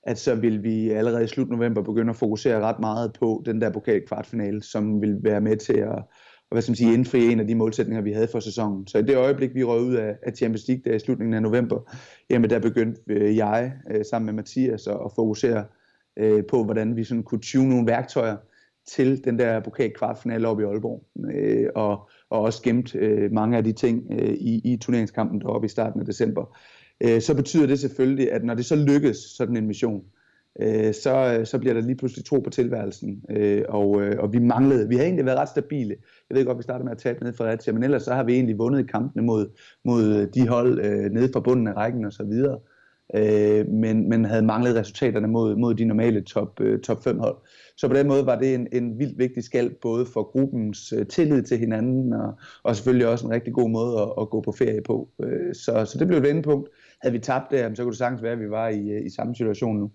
at 0.03 0.19
så 0.19 0.35
vil 0.35 0.63
vi 0.63 0.89
allerede 0.89 1.23
i 1.23 1.27
slut 1.27 1.49
november 1.49 1.81
begynde 1.81 2.09
at 2.09 2.15
fokusere 2.15 2.61
ret 2.61 2.79
meget 2.79 3.13
på 3.19 3.43
den 3.45 3.61
der 3.61 3.71
pokalkvartfinale, 3.71 4.63
som 4.63 5.01
vil 5.01 5.17
være 5.23 5.41
med 5.41 5.57
til 5.57 5.77
at, 5.77 6.03
og 6.49 6.55
hvad 6.55 6.61
skal 6.61 6.71
man 6.71 6.75
sige, 6.75 6.93
indfri 6.93 7.31
en 7.31 7.39
af 7.39 7.47
de 7.47 7.55
målsætninger, 7.55 8.01
vi 8.01 8.11
havde 8.11 8.27
for 8.27 8.39
sæsonen. 8.39 8.87
Så 8.87 8.97
i 8.97 9.01
det 9.01 9.17
øjeblik, 9.17 9.55
vi 9.55 9.63
røg 9.63 9.81
ud 9.81 9.95
af, 9.95 10.33
Champions 10.35 10.67
League 10.67 10.81
der 10.85 10.95
i 10.95 10.99
slutningen 10.99 11.33
af 11.33 11.41
november, 11.41 11.91
jamen 12.29 12.49
der 12.49 12.59
begyndte 12.59 13.01
øh, 13.07 13.37
jeg 13.37 13.73
øh, 13.91 14.05
sammen 14.11 14.25
med 14.25 14.33
Mathias 14.33 14.87
at, 14.87 15.11
fokusere 15.15 15.65
øh, 16.17 16.43
på, 16.49 16.63
hvordan 16.63 16.95
vi 16.95 17.03
sådan 17.03 17.23
kunne 17.23 17.41
tune 17.41 17.69
nogle 17.69 17.87
værktøjer 17.87 18.37
til 18.87 19.23
den 19.23 19.39
der 19.39 19.59
pokalkvartfinale 19.59 20.47
op 20.47 20.59
i 20.59 20.63
Aalborg. 20.63 21.03
Øh, 21.33 21.69
og, 21.75 22.09
og 22.29 22.41
også 22.41 22.61
gemt 22.61 22.95
øh, 22.95 23.31
mange 23.31 23.57
af 23.57 23.63
de 23.63 23.71
ting 23.71 24.03
øh, 24.11 24.33
i, 24.33 24.73
i 24.73 24.77
turneringskampen 24.77 25.41
deroppe 25.41 25.65
i 25.65 25.69
starten 25.69 25.99
af 25.99 26.05
december 26.05 26.57
øh, 27.03 27.21
så 27.21 27.35
betyder 27.35 27.67
det 27.67 27.79
selvfølgelig, 27.79 28.31
at 28.31 28.43
når 28.43 28.53
det 28.53 28.65
så 28.65 28.75
lykkes, 28.75 29.17
sådan 29.17 29.57
en 29.57 29.67
mission, 29.67 30.03
øh, 30.61 30.93
så, 30.93 31.41
så 31.43 31.59
bliver 31.59 31.73
der 31.73 31.81
lige 31.81 31.95
pludselig 31.95 32.25
tro 32.25 32.39
på 32.39 32.49
tilværelsen. 32.49 33.23
Øh, 33.29 33.63
og, 33.69 34.01
øh, 34.01 34.19
og 34.19 34.33
vi 34.33 34.39
manglede, 34.39 34.89
vi 34.89 34.95
har 34.95 35.03
egentlig 35.03 35.25
været 35.25 35.39
ret 35.39 35.49
stabile. 35.49 35.95
Jeg 36.29 36.37
ved 36.37 36.45
godt, 36.45 36.57
vi 36.57 36.63
startede 36.63 36.83
med 36.83 36.91
at 36.91 36.97
tabe 36.97 37.23
ned 37.23 37.33
fra 37.33 37.43
Fredericia, 37.43 37.73
men 37.73 37.83
ellers 37.83 38.03
så 38.03 38.13
har 38.13 38.23
vi 38.23 38.33
egentlig 38.33 38.57
vundet 38.57 38.91
kampene 38.91 39.25
mod, 39.25 39.49
mod 39.85 40.27
de 40.27 40.47
hold 40.47 40.79
øh, 40.85 41.11
nede 41.11 41.29
fra 41.33 41.39
bunden 41.39 41.67
af 41.67 41.73
rækken 41.73 42.05
og 42.05 42.13
så 42.13 42.23
videre. 42.23 42.59
Øh, 43.15 43.67
men, 43.67 44.09
men 44.09 44.25
havde 44.25 44.45
manglet 44.45 44.75
resultaterne 44.75 45.27
mod, 45.27 45.55
mod 45.55 45.75
de 45.75 45.85
normale 45.85 46.21
top, 46.21 46.61
øh, 46.61 46.79
top 46.79 47.03
5 47.03 47.19
hold. 47.19 47.37
Så 47.77 47.87
på 47.87 47.93
den 47.93 48.07
måde 48.07 48.25
var 48.25 48.35
det 48.35 48.53
en, 48.53 48.67
en 48.71 48.99
vildt 48.99 49.17
vigtig 49.17 49.43
skald, 49.43 49.71
både 49.81 50.05
for 50.05 50.23
gruppens 50.23 50.93
øh, 50.93 51.07
tillid 51.07 51.43
til 51.43 51.57
hinanden, 51.57 52.13
og, 52.13 52.39
og 52.63 52.75
selvfølgelig 52.75 53.07
også 53.07 53.25
en 53.25 53.31
rigtig 53.31 53.53
god 53.53 53.69
måde 53.69 54.01
at, 54.01 54.13
at 54.21 54.29
gå 54.29 54.41
på 54.41 54.51
ferie 54.51 54.81
på. 54.81 55.09
Øh, 55.23 55.55
så, 55.55 55.85
så 55.85 55.97
det 55.99 56.07
blev 56.07 56.17
et 56.17 56.23
vendepunkt. 56.23 56.69
Havde 57.01 57.13
vi 57.13 57.19
tabt 57.19 57.51
det, 57.51 57.77
så 57.77 57.83
kunne 57.83 57.91
det 57.91 57.97
sagtens 57.97 58.23
være, 58.23 58.31
at 58.31 58.39
vi 58.39 58.49
var 58.49 58.67
i, 58.67 58.89
øh, 58.89 59.05
i 59.05 59.09
samme 59.09 59.35
situation 59.35 59.77
nu. 59.79 59.91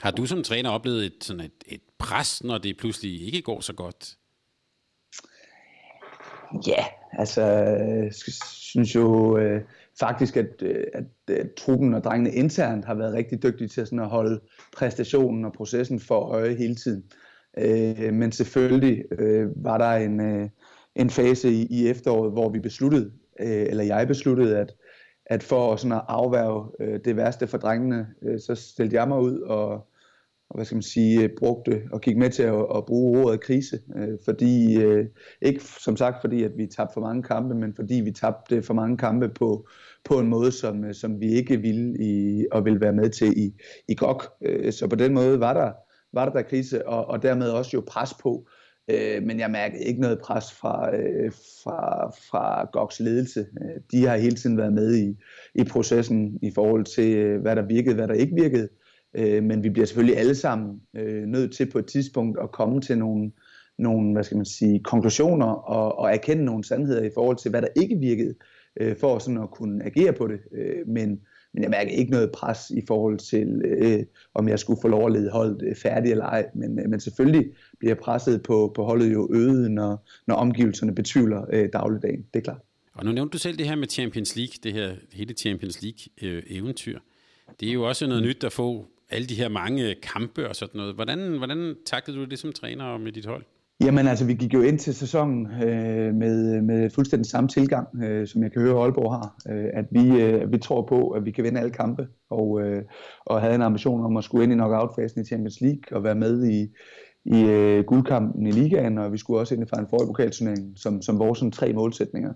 Har 0.00 0.10
du 0.10 0.26
som 0.26 0.42
træner 0.42 0.70
oplevet 0.70 1.04
et, 1.06 1.24
sådan 1.24 1.40
et, 1.40 1.64
et 1.66 1.80
pres, 1.98 2.44
når 2.44 2.58
det 2.58 2.76
pludselig 2.76 3.26
ikke 3.26 3.42
går 3.42 3.60
så 3.60 3.72
godt? 3.72 4.16
Ja, 6.66 6.84
altså, 7.12 7.42
jeg 7.42 8.12
synes 8.42 8.94
jo 8.94 9.38
øh, 9.38 9.62
faktisk, 10.00 10.36
at, 10.36 10.62
øh, 10.62 10.84
at, 10.94 11.36
at 11.36 11.54
truppen 11.56 11.94
og 11.94 12.04
drengene 12.04 12.32
internt 12.32 12.84
har 12.84 12.94
været 12.94 13.14
rigtig 13.14 13.42
dygtige 13.42 13.68
til 13.68 13.86
sådan 13.86 13.98
at 13.98 14.08
holde 14.08 14.40
præstationen 14.76 15.44
og 15.44 15.52
processen 15.52 16.00
for 16.00 16.20
øje 16.20 16.54
hele 16.54 16.74
tiden. 16.74 17.04
Øh, 17.58 18.14
men 18.14 18.32
selvfølgelig 18.32 19.04
øh, 19.18 19.64
var 19.64 19.78
der 19.78 19.92
en, 19.92 20.20
øh, 20.20 20.48
en 20.94 21.10
fase 21.10 21.50
i, 21.50 21.66
i 21.70 21.88
efteråret, 21.88 22.32
hvor 22.32 22.48
vi 22.48 22.58
besluttede, 22.58 23.12
øh, 23.40 23.66
eller 23.68 23.84
jeg 23.84 24.08
besluttede, 24.08 24.58
at, 24.58 24.72
at 25.26 25.42
for 25.42 25.76
sådan 25.76 25.92
at 25.92 26.04
afværge 26.08 26.70
øh, 26.80 27.00
det 27.04 27.16
værste 27.16 27.46
for 27.46 27.58
drengene, 27.58 28.06
øh, 28.22 28.40
så 28.40 28.54
stillede 28.54 28.96
jeg 28.96 29.08
mig 29.08 29.20
ud 29.20 29.40
og 29.40 29.88
hvad 30.54 30.64
skal 30.64 30.76
man 30.76 30.82
sige, 30.82 31.22
øh, 31.22 31.30
brugte 31.38 31.82
og 31.92 32.00
gik 32.00 32.16
med 32.16 32.30
til 32.30 32.42
at, 32.42 32.66
at 32.76 32.86
bruge 32.86 33.24
ordet 33.24 33.40
krise, 33.40 33.80
øh, 33.96 34.18
fordi, 34.24 34.76
øh, 34.76 35.06
ikke 35.42 35.64
som 35.64 35.96
sagt 35.96 36.20
fordi, 36.20 36.42
at 36.42 36.52
vi 36.56 36.66
tabte 36.66 36.94
for 36.94 37.00
mange 37.00 37.22
kampe, 37.22 37.54
men 37.54 37.74
fordi 37.74 37.94
vi 37.94 38.10
tabte 38.12 38.62
for 38.62 38.74
mange 38.74 38.96
kampe 38.96 39.28
på, 39.28 39.68
på 40.04 40.18
en 40.18 40.28
måde, 40.28 40.52
som, 40.52 40.84
øh, 40.84 40.94
som 40.94 41.20
vi 41.20 41.26
ikke 41.26 41.56
ville 41.56 41.96
i, 42.00 42.44
og 42.52 42.64
ville 42.64 42.80
være 42.80 42.92
med 42.92 43.10
til 43.10 43.38
i, 43.38 43.54
i 43.88 43.94
GOG. 43.94 44.22
Øh, 44.42 44.72
så 44.72 44.88
på 44.88 44.96
den 44.96 45.14
måde 45.14 45.40
var 45.40 45.54
der, 45.54 45.72
var 46.12 46.24
der 46.24 46.32
der 46.32 46.42
krise, 46.42 46.88
og, 46.88 47.06
og 47.06 47.22
dermed 47.22 47.50
også 47.50 47.70
jo 47.74 47.82
pres 47.86 48.14
på, 48.22 48.46
øh, 48.90 49.22
men 49.22 49.40
jeg 49.40 49.50
mærkede 49.50 49.84
ikke 49.84 50.00
noget 50.00 50.18
pres 50.18 50.52
fra, 50.52 50.96
øh, 50.96 51.32
fra, 51.32 52.10
fra 52.10 52.68
GOGs 52.72 53.00
ledelse. 53.00 53.40
Øh, 53.40 53.80
de 53.90 54.06
har 54.06 54.16
hele 54.16 54.36
tiden 54.36 54.56
været 54.56 54.72
med 54.72 54.96
i, 54.96 55.16
i 55.54 55.64
processen 55.64 56.38
i 56.42 56.50
forhold 56.54 56.84
til, 56.84 57.38
hvad 57.38 57.56
der 57.56 57.62
virkede, 57.62 57.94
hvad 57.94 58.08
der 58.08 58.14
ikke 58.14 58.34
virkede, 58.34 58.62
Øh, 58.62 58.85
Øh, 59.16 59.42
men 59.42 59.64
vi 59.64 59.70
bliver 59.70 59.86
selvfølgelig 59.86 60.18
alle 60.18 60.34
sammen 60.34 60.80
øh, 60.96 61.22
nødt 61.22 61.52
til 61.52 61.70
på 61.70 61.78
et 61.78 61.86
tidspunkt 61.86 62.38
at 62.42 62.52
komme 62.52 62.80
til 62.80 62.98
nogle, 62.98 63.32
nogle 63.78 64.12
hvad 64.12 64.24
skal 64.24 64.36
man 64.36 64.46
sige, 64.46 64.80
konklusioner 64.80 65.46
og, 65.46 65.98
og 65.98 66.12
erkende 66.12 66.44
nogle 66.44 66.64
sandheder 66.64 67.02
i 67.02 67.10
forhold 67.14 67.36
til, 67.36 67.50
hvad 67.50 67.62
der 67.62 67.68
ikke 67.76 67.96
virkede, 67.96 68.34
øh, 68.80 68.96
for 69.00 69.18
sådan 69.18 69.42
at 69.42 69.50
kunne 69.50 69.84
agere 69.84 70.12
på 70.12 70.26
det. 70.26 70.38
Øh, 70.52 70.88
men, 70.88 71.20
men 71.54 71.62
jeg 71.62 71.70
mærker 71.70 71.90
ikke 71.90 72.10
noget 72.10 72.32
pres 72.32 72.70
i 72.70 72.82
forhold 72.86 73.18
til, 73.18 73.62
øh, 73.64 74.04
om 74.34 74.48
jeg 74.48 74.58
skulle 74.58 74.80
få 74.82 74.88
lov 74.88 75.06
at 75.06 75.12
lede 75.12 75.30
holdet 75.30 75.62
øh, 75.62 75.76
færdigt 75.76 76.12
eller 76.12 76.24
ej. 76.24 76.46
Men, 76.54 76.78
øh, 76.78 76.90
men 76.90 77.00
selvfølgelig 77.00 77.46
bliver 77.78 77.94
presset 77.94 78.42
på, 78.42 78.72
på 78.76 78.84
holdet 78.84 79.12
jo 79.12 79.28
øget, 79.32 79.70
når, 79.70 80.08
når 80.26 80.34
omgivelserne 80.34 80.94
betvivler 80.94 81.44
øh, 81.52 81.68
dagligdagen. 81.72 82.24
Det 82.34 82.40
er 82.40 82.44
klart. 82.44 82.60
Og 82.94 83.04
nu 83.04 83.12
nævnte 83.12 83.32
du 83.32 83.38
selv 83.38 83.58
det 83.58 83.68
her 83.68 83.76
med 83.76 83.88
Champions 83.88 84.36
League, 84.36 84.54
det 84.62 84.72
her 84.72 84.94
hele 85.12 85.34
Champions 85.34 85.82
League-eventyr. 85.82 86.94
Øh, 86.94 87.00
det 87.60 87.68
er 87.68 87.72
jo 87.72 87.88
også 87.88 88.06
noget 88.06 88.22
nyt 88.22 88.44
at 88.44 88.52
få 88.52 88.86
alle 89.10 89.26
de 89.26 89.34
her 89.34 89.48
mange 89.48 89.94
kampe 89.94 90.48
og 90.48 90.56
sådan 90.56 90.78
noget. 90.78 90.94
Hvordan, 90.94 91.36
hvordan 91.38 91.76
taklede 91.86 92.18
du 92.18 92.24
det 92.24 92.38
som 92.38 92.52
træner 92.52 92.98
med 92.98 93.12
dit 93.12 93.26
hold? 93.26 93.44
Jamen 93.80 94.06
altså, 94.06 94.24
vi 94.24 94.34
gik 94.34 94.54
jo 94.54 94.62
ind 94.62 94.78
til 94.78 94.94
sæsonen 94.94 95.46
øh, 95.46 96.14
med, 96.14 96.62
med 96.62 96.90
fuldstændig 96.90 97.30
samme 97.30 97.48
tilgang, 97.48 98.02
øh, 98.02 98.26
som 98.26 98.42
jeg 98.42 98.52
kan 98.52 98.62
høre, 98.62 98.82
Aalborg 98.82 99.12
har. 99.12 99.36
Øh, 99.50 99.70
at 99.72 99.84
vi, 99.90 100.22
øh, 100.22 100.52
vi 100.52 100.58
tror 100.58 100.82
på, 100.82 101.10
at 101.10 101.24
vi 101.24 101.30
kan 101.30 101.44
vinde 101.44 101.60
alle 101.60 101.72
kampe, 101.72 102.08
og, 102.30 102.60
øh, 102.60 102.82
og 103.26 103.40
havde 103.40 103.54
en 103.54 103.62
ambition 103.62 104.04
om 104.04 104.16
at 104.16 104.24
skulle 104.24 104.44
ind 104.44 104.52
i 104.52 104.56
knockout-fasen 104.56 105.20
i 105.20 105.24
Champions 105.24 105.60
League 105.60 105.82
og 105.98 106.04
være 106.04 106.14
med 106.14 106.46
i, 106.46 106.68
i 107.24 107.44
øh, 107.44 107.84
guldkampen 107.84 108.46
i 108.46 108.50
ligaen, 108.50 108.98
og 108.98 109.12
vi 109.12 109.18
skulle 109.18 109.40
også 109.40 109.54
ind 109.54 109.62
i 109.62 109.78
en 109.78 109.88
forrige 109.90 110.06
pokalturnering, 110.06 110.72
som, 110.76 111.02
som 111.02 111.18
vores 111.18 111.38
sådan, 111.38 111.52
tre 111.52 111.72
målsætninger. 111.72 112.32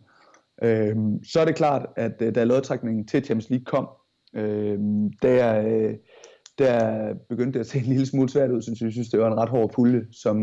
Øh, 0.62 0.96
så 1.32 1.40
er 1.40 1.44
det 1.44 1.56
klart, 1.56 1.86
at 1.96 2.22
øh, 2.22 2.34
da 2.34 2.44
lodtrækningen 2.44 3.06
til 3.06 3.24
Champions 3.24 3.50
League 3.50 3.64
kom, 3.64 3.88
øh, 4.34 4.78
der... 5.22 5.62
Øh, 5.66 5.94
der 6.60 7.14
begyndte 7.28 7.58
det 7.58 7.60
at 7.60 7.66
se 7.66 7.78
en 7.78 7.84
lille 7.84 8.06
smule 8.06 8.28
svært 8.28 8.50
ud, 8.50 8.62
synes 8.62 8.80
jeg. 8.80 8.92
synes, 8.92 9.08
det 9.08 9.20
var 9.20 9.32
en 9.32 9.38
ret 9.38 9.48
hård 9.48 9.72
pulje, 9.74 10.06
som 10.12 10.36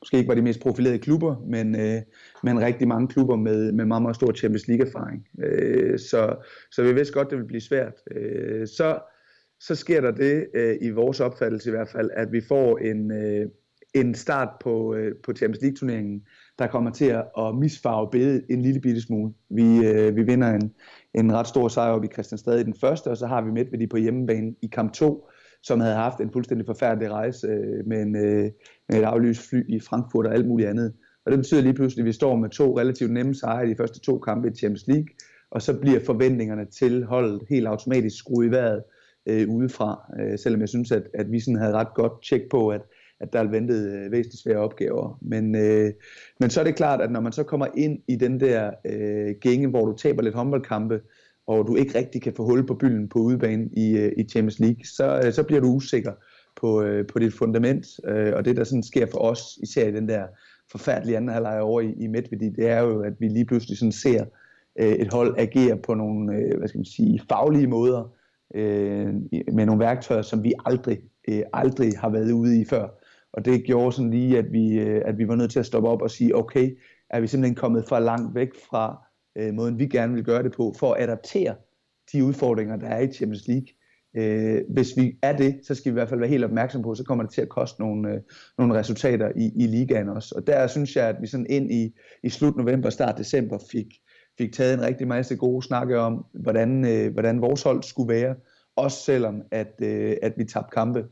måske 0.00 0.16
ikke 0.16 0.28
var 0.28 0.34
de 0.34 0.42
mest 0.42 0.60
profilerede 0.60 0.98
klubber, 0.98 1.36
men, 1.46 1.80
øh, 1.80 2.00
men 2.42 2.60
rigtig 2.60 2.88
mange 2.88 3.08
klubber 3.08 3.36
med, 3.36 3.72
med 3.72 3.84
meget, 3.84 4.02
meget 4.02 4.16
stor 4.16 4.32
Champions 4.32 4.68
League-erfaring. 4.68 5.44
Øh, 5.44 5.98
så, 5.98 6.36
så 6.70 6.82
vi 6.82 6.92
vidste 6.92 7.14
godt, 7.14 7.30
det 7.30 7.38
ville 7.38 7.48
blive 7.48 7.60
svært. 7.60 7.94
Øh, 8.10 8.66
så, 8.66 8.98
så 9.60 9.74
sker 9.74 10.00
der 10.00 10.10
det, 10.10 10.46
øh, 10.54 10.76
i 10.80 10.90
vores 10.90 11.20
opfattelse 11.20 11.68
i 11.68 11.72
hvert 11.72 11.88
fald, 11.88 12.10
at 12.12 12.32
vi 12.32 12.40
får 12.48 12.78
en, 12.78 13.12
øh, 13.12 13.46
en 13.94 14.14
start 14.14 14.48
på, 14.60 14.94
øh, 14.94 15.14
på 15.24 15.32
Champions 15.32 15.62
League-turneringen, 15.62 16.22
der 16.58 16.66
kommer 16.66 16.90
til 16.90 17.04
at 17.38 17.54
misfarve 17.60 18.10
billedet 18.10 18.44
en 18.50 18.62
lille 18.62 18.80
bitte 18.80 19.00
smule. 19.00 19.32
Vi, 19.50 19.86
øh, 19.86 20.16
vi 20.16 20.22
vinder 20.22 20.50
en, 20.50 20.74
en 21.14 21.32
ret 21.32 21.46
stor 21.46 21.68
sejr 21.68 21.90
op 21.90 22.04
i 22.04 22.08
Christianstad 22.12 22.58
i 22.58 22.62
den 22.62 22.74
første, 22.74 23.08
og 23.08 23.16
så 23.16 23.26
har 23.26 23.42
vi 23.42 23.50
Medvedi 23.50 23.86
på 23.86 23.96
hjemmebane 23.96 24.54
i 24.62 24.66
kamp 24.66 24.92
2, 24.92 25.28
som 25.62 25.80
havde 25.80 25.94
haft 25.94 26.20
en 26.20 26.30
fuldstændig 26.32 26.66
forfærdelig 26.66 27.10
rejse 27.10 27.46
øh, 27.46 27.86
med, 27.86 28.02
en, 28.02 28.16
øh, 28.16 28.50
med 28.88 28.98
et 28.98 29.04
aflyst 29.04 29.48
fly 29.48 29.62
i 29.68 29.80
Frankfurt 29.80 30.26
og 30.26 30.34
alt 30.34 30.48
muligt 30.48 30.68
andet. 30.68 30.92
Og 31.26 31.32
det 31.32 31.38
betyder 31.38 31.60
lige 31.60 31.74
pludselig, 31.74 32.02
at 32.02 32.06
vi 32.06 32.12
står 32.12 32.36
med 32.36 32.50
to 32.50 32.78
relativt 32.78 33.12
nemme 33.12 33.34
sejre 33.34 33.66
i 33.66 33.70
de 33.70 33.76
første 33.76 34.00
to 34.00 34.18
kampe 34.18 34.48
i 34.48 34.54
Champions 34.54 34.86
League, 34.86 35.06
og 35.50 35.62
så 35.62 35.80
bliver 35.80 36.00
forventningerne 36.06 36.64
til 36.64 37.04
holdet 37.04 37.42
helt 37.50 37.66
automatisk 37.66 38.18
skruet 38.18 38.46
i 38.46 38.50
vejret 38.50 38.82
øh, 39.26 39.48
udefra, 39.48 40.12
øh, 40.20 40.38
selvom 40.38 40.60
jeg 40.60 40.68
synes, 40.68 40.92
at, 40.92 41.02
at 41.14 41.32
vi 41.32 41.40
sådan 41.40 41.58
havde 41.58 41.72
ret 41.72 41.94
godt 41.94 42.22
tjek 42.22 42.42
på, 42.50 42.68
at, 42.68 42.80
at 43.20 43.32
der 43.32 43.50
ventede 43.50 43.98
øh, 43.98 44.12
væsentligt 44.12 44.42
svære 44.42 44.58
opgaver. 44.58 45.18
Men, 45.22 45.54
øh, 45.56 45.92
men 46.40 46.50
så 46.50 46.60
er 46.60 46.64
det 46.64 46.76
klart, 46.76 47.00
at 47.00 47.12
når 47.12 47.20
man 47.20 47.32
så 47.32 47.42
kommer 47.42 47.66
ind 47.76 47.98
i 48.08 48.16
den 48.16 48.40
der 48.40 48.70
øh, 48.86 49.34
gænge, 49.40 49.68
hvor 49.68 49.86
du 49.86 49.96
taber 49.96 50.22
lidt 50.22 50.34
håndboldkampe, 50.34 51.00
og 51.46 51.66
du 51.66 51.76
ikke 51.76 51.98
rigtig 51.98 52.22
kan 52.22 52.32
få 52.36 52.44
hul 52.44 52.66
på 52.66 52.74
bylden 52.74 53.08
på 53.08 53.18
udebane 53.18 53.68
i, 53.72 53.96
øh, 53.96 54.12
i 54.16 54.28
Champions 54.28 54.58
League, 54.58 54.84
så, 54.84 55.20
øh, 55.24 55.32
så 55.32 55.42
bliver 55.42 55.60
du 55.60 55.68
usikker 55.68 56.12
på, 56.60 56.82
øh, 56.82 57.06
på 57.06 57.18
dit 57.18 57.34
fundament. 57.34 57.86
Og 58.34 58.44
det, 58.44 58.56
der 58.56 58.64
sådan 58.64 58.82
sker 58.82 59.06
for 59.06 59.18
os, 59.18 59.58
især 59.62 59.88
i 59.88 59.92
den 59.92 60.08
der 60.08 60.26
forfærdelige 60.70 61.16
anden 61.16 61.30
halvleg 61.30 61.60
over 61.60 61.80
i, 61.80 61.94
i 62.00 62.06
Medvedi, 62.06 62.48
det 62.48 62.68
er 62.68 62.80
jo, 62.80 63.00
at 63.00 63.12
vi 63.18 63.28
lige 63.28 63.44
pludselig 63.44 63.78
sådan 63.78 63.92
ser 63.92 64.24
et 64.76 65.12
hold 65.12 65.34
agere 65.38 65.76
på 65.76 65.94
nogle 65.94 66.32
hvad 66.58 66.68
skal 66.68 66.78
man 66.78 66.84
sige, 66.84 67.20
faglige 67.28 67.66
måder, 67.66 68.12
med 69.52 69.66
nogle 69.66 69.80
værktøjer, 69.80 70.22
som 70.22 70.44
vi 70.44 70.52
aldrig, 70.66 70.98
aldrig 71.52 71.92
har 71.98 72.08
været 72.08 72.32
ude 72.32 72.60
i 72.60 72.64
før. 72.64 72.88
Og 73.32 73.44
det 73.44 73.64
gjorde 73.64 73.92
sådan 73.92 74.10
lige, 74.10 74.38
at 74.38 74.52
vi, 74.52 74.78
at 74.78 75.18
vi 75.18 75.28
var 75.28 75.34
nødt 75.34 75.50
til 75.50 75.58
at 75.58 75.66
stoppe 75.66 75.88
op 75.88 76.02
og 76.02 76.10
sige, 76.10 76.36
okay, 76.36 76.78
er 77.10 77.20
vi 77.20 77.26
simpelthen 77.26 77.54
kommet 77.54 77.84
for 77.88 77.98
langt 77.98 78.34
væk 78.34 78.48
fra 78.70 79.06
øh, 79.38 79.54
måden, 79.54 79.78
vi 79.78 79.86
gerne 79.86 80.14
vil 80.14 80.24
gøre 80.24 80.42
det 80.42 80.52
på, 80.52 80.74
for 80.78 80.92
at 80.92 81.02
adaptere 81.02 81.54
de 82.12 82.24
udfordringer, 82.24 82.76
der 82.76 82.86
er 82.86 83.00
i 83.00 83.12
Champions 83.12 83.48
League. 83.48 83.66
Øh, 84.16 84.62
hvis 84.68 84.96
vi 84.96 85.18
er 85.22 85.36
det, 85.36 85.60
så 85.62 85.74
skal 85.74 85.92
vi 85.92 85.94
i 85.94 85.98
hvert 85.98 86.08
fald 86.08 86.20
være 86.20 86.28
helt 86.28 86.44
opmærksom 86.44 86.82
på, 86.82 86.94
så 86.94 87.04
kommer 87.04 87.24
det 87.24 87.32
til 87.32 87.42
at 87.42 87.48
koste 87.48 87.80
nogle, 87.80 88.12
øh, 88.12 88.20
nogle 88.58 88.74
resultater 88.74 89.32
i, 89.36 89.52
i 89.56 89.66
ligaen 89.66 90.08
også. 90.08 90.34
Og 90.36 90.46
der 90.46 90.66
synes 90.66 90.96
jeg, 90.96 91.08
at 91.08 91.16
vi 91.20 91.26
sådan 91.26 91.46
ind 91.50 91.72
i, 91.72 91.94
i 92.22 92.28
slut 92.28 92.56
november, 92.56 92.90
start 92.90 93.18
december 93.18 93.58
fik, 93.72 93.86
fik 94.38 94.52
taget 94.52 94.74
en 94.74 94.82
rigtig 94.82 95.08
masse 95.08 95.36
gode 95.36 95.62
snakke 95.66 95.98
om, 95.98 96.24
hvordan, 96.34 96.84
øh, 96.86 97.12
hvordan 97.12 97.40
vores 97.40 97.62
hold 97.62 97.82
skulle 97.82 98.14
være, 98.14 98.34
også 98.76 99.04
selvom 99.04 99.42
at, 99.50 99.74
øh, 99.82 100.16
at 100.22 100.32
vi 100.36 100.44
tabte 100.44 100.74
kampe. 100.74 101.04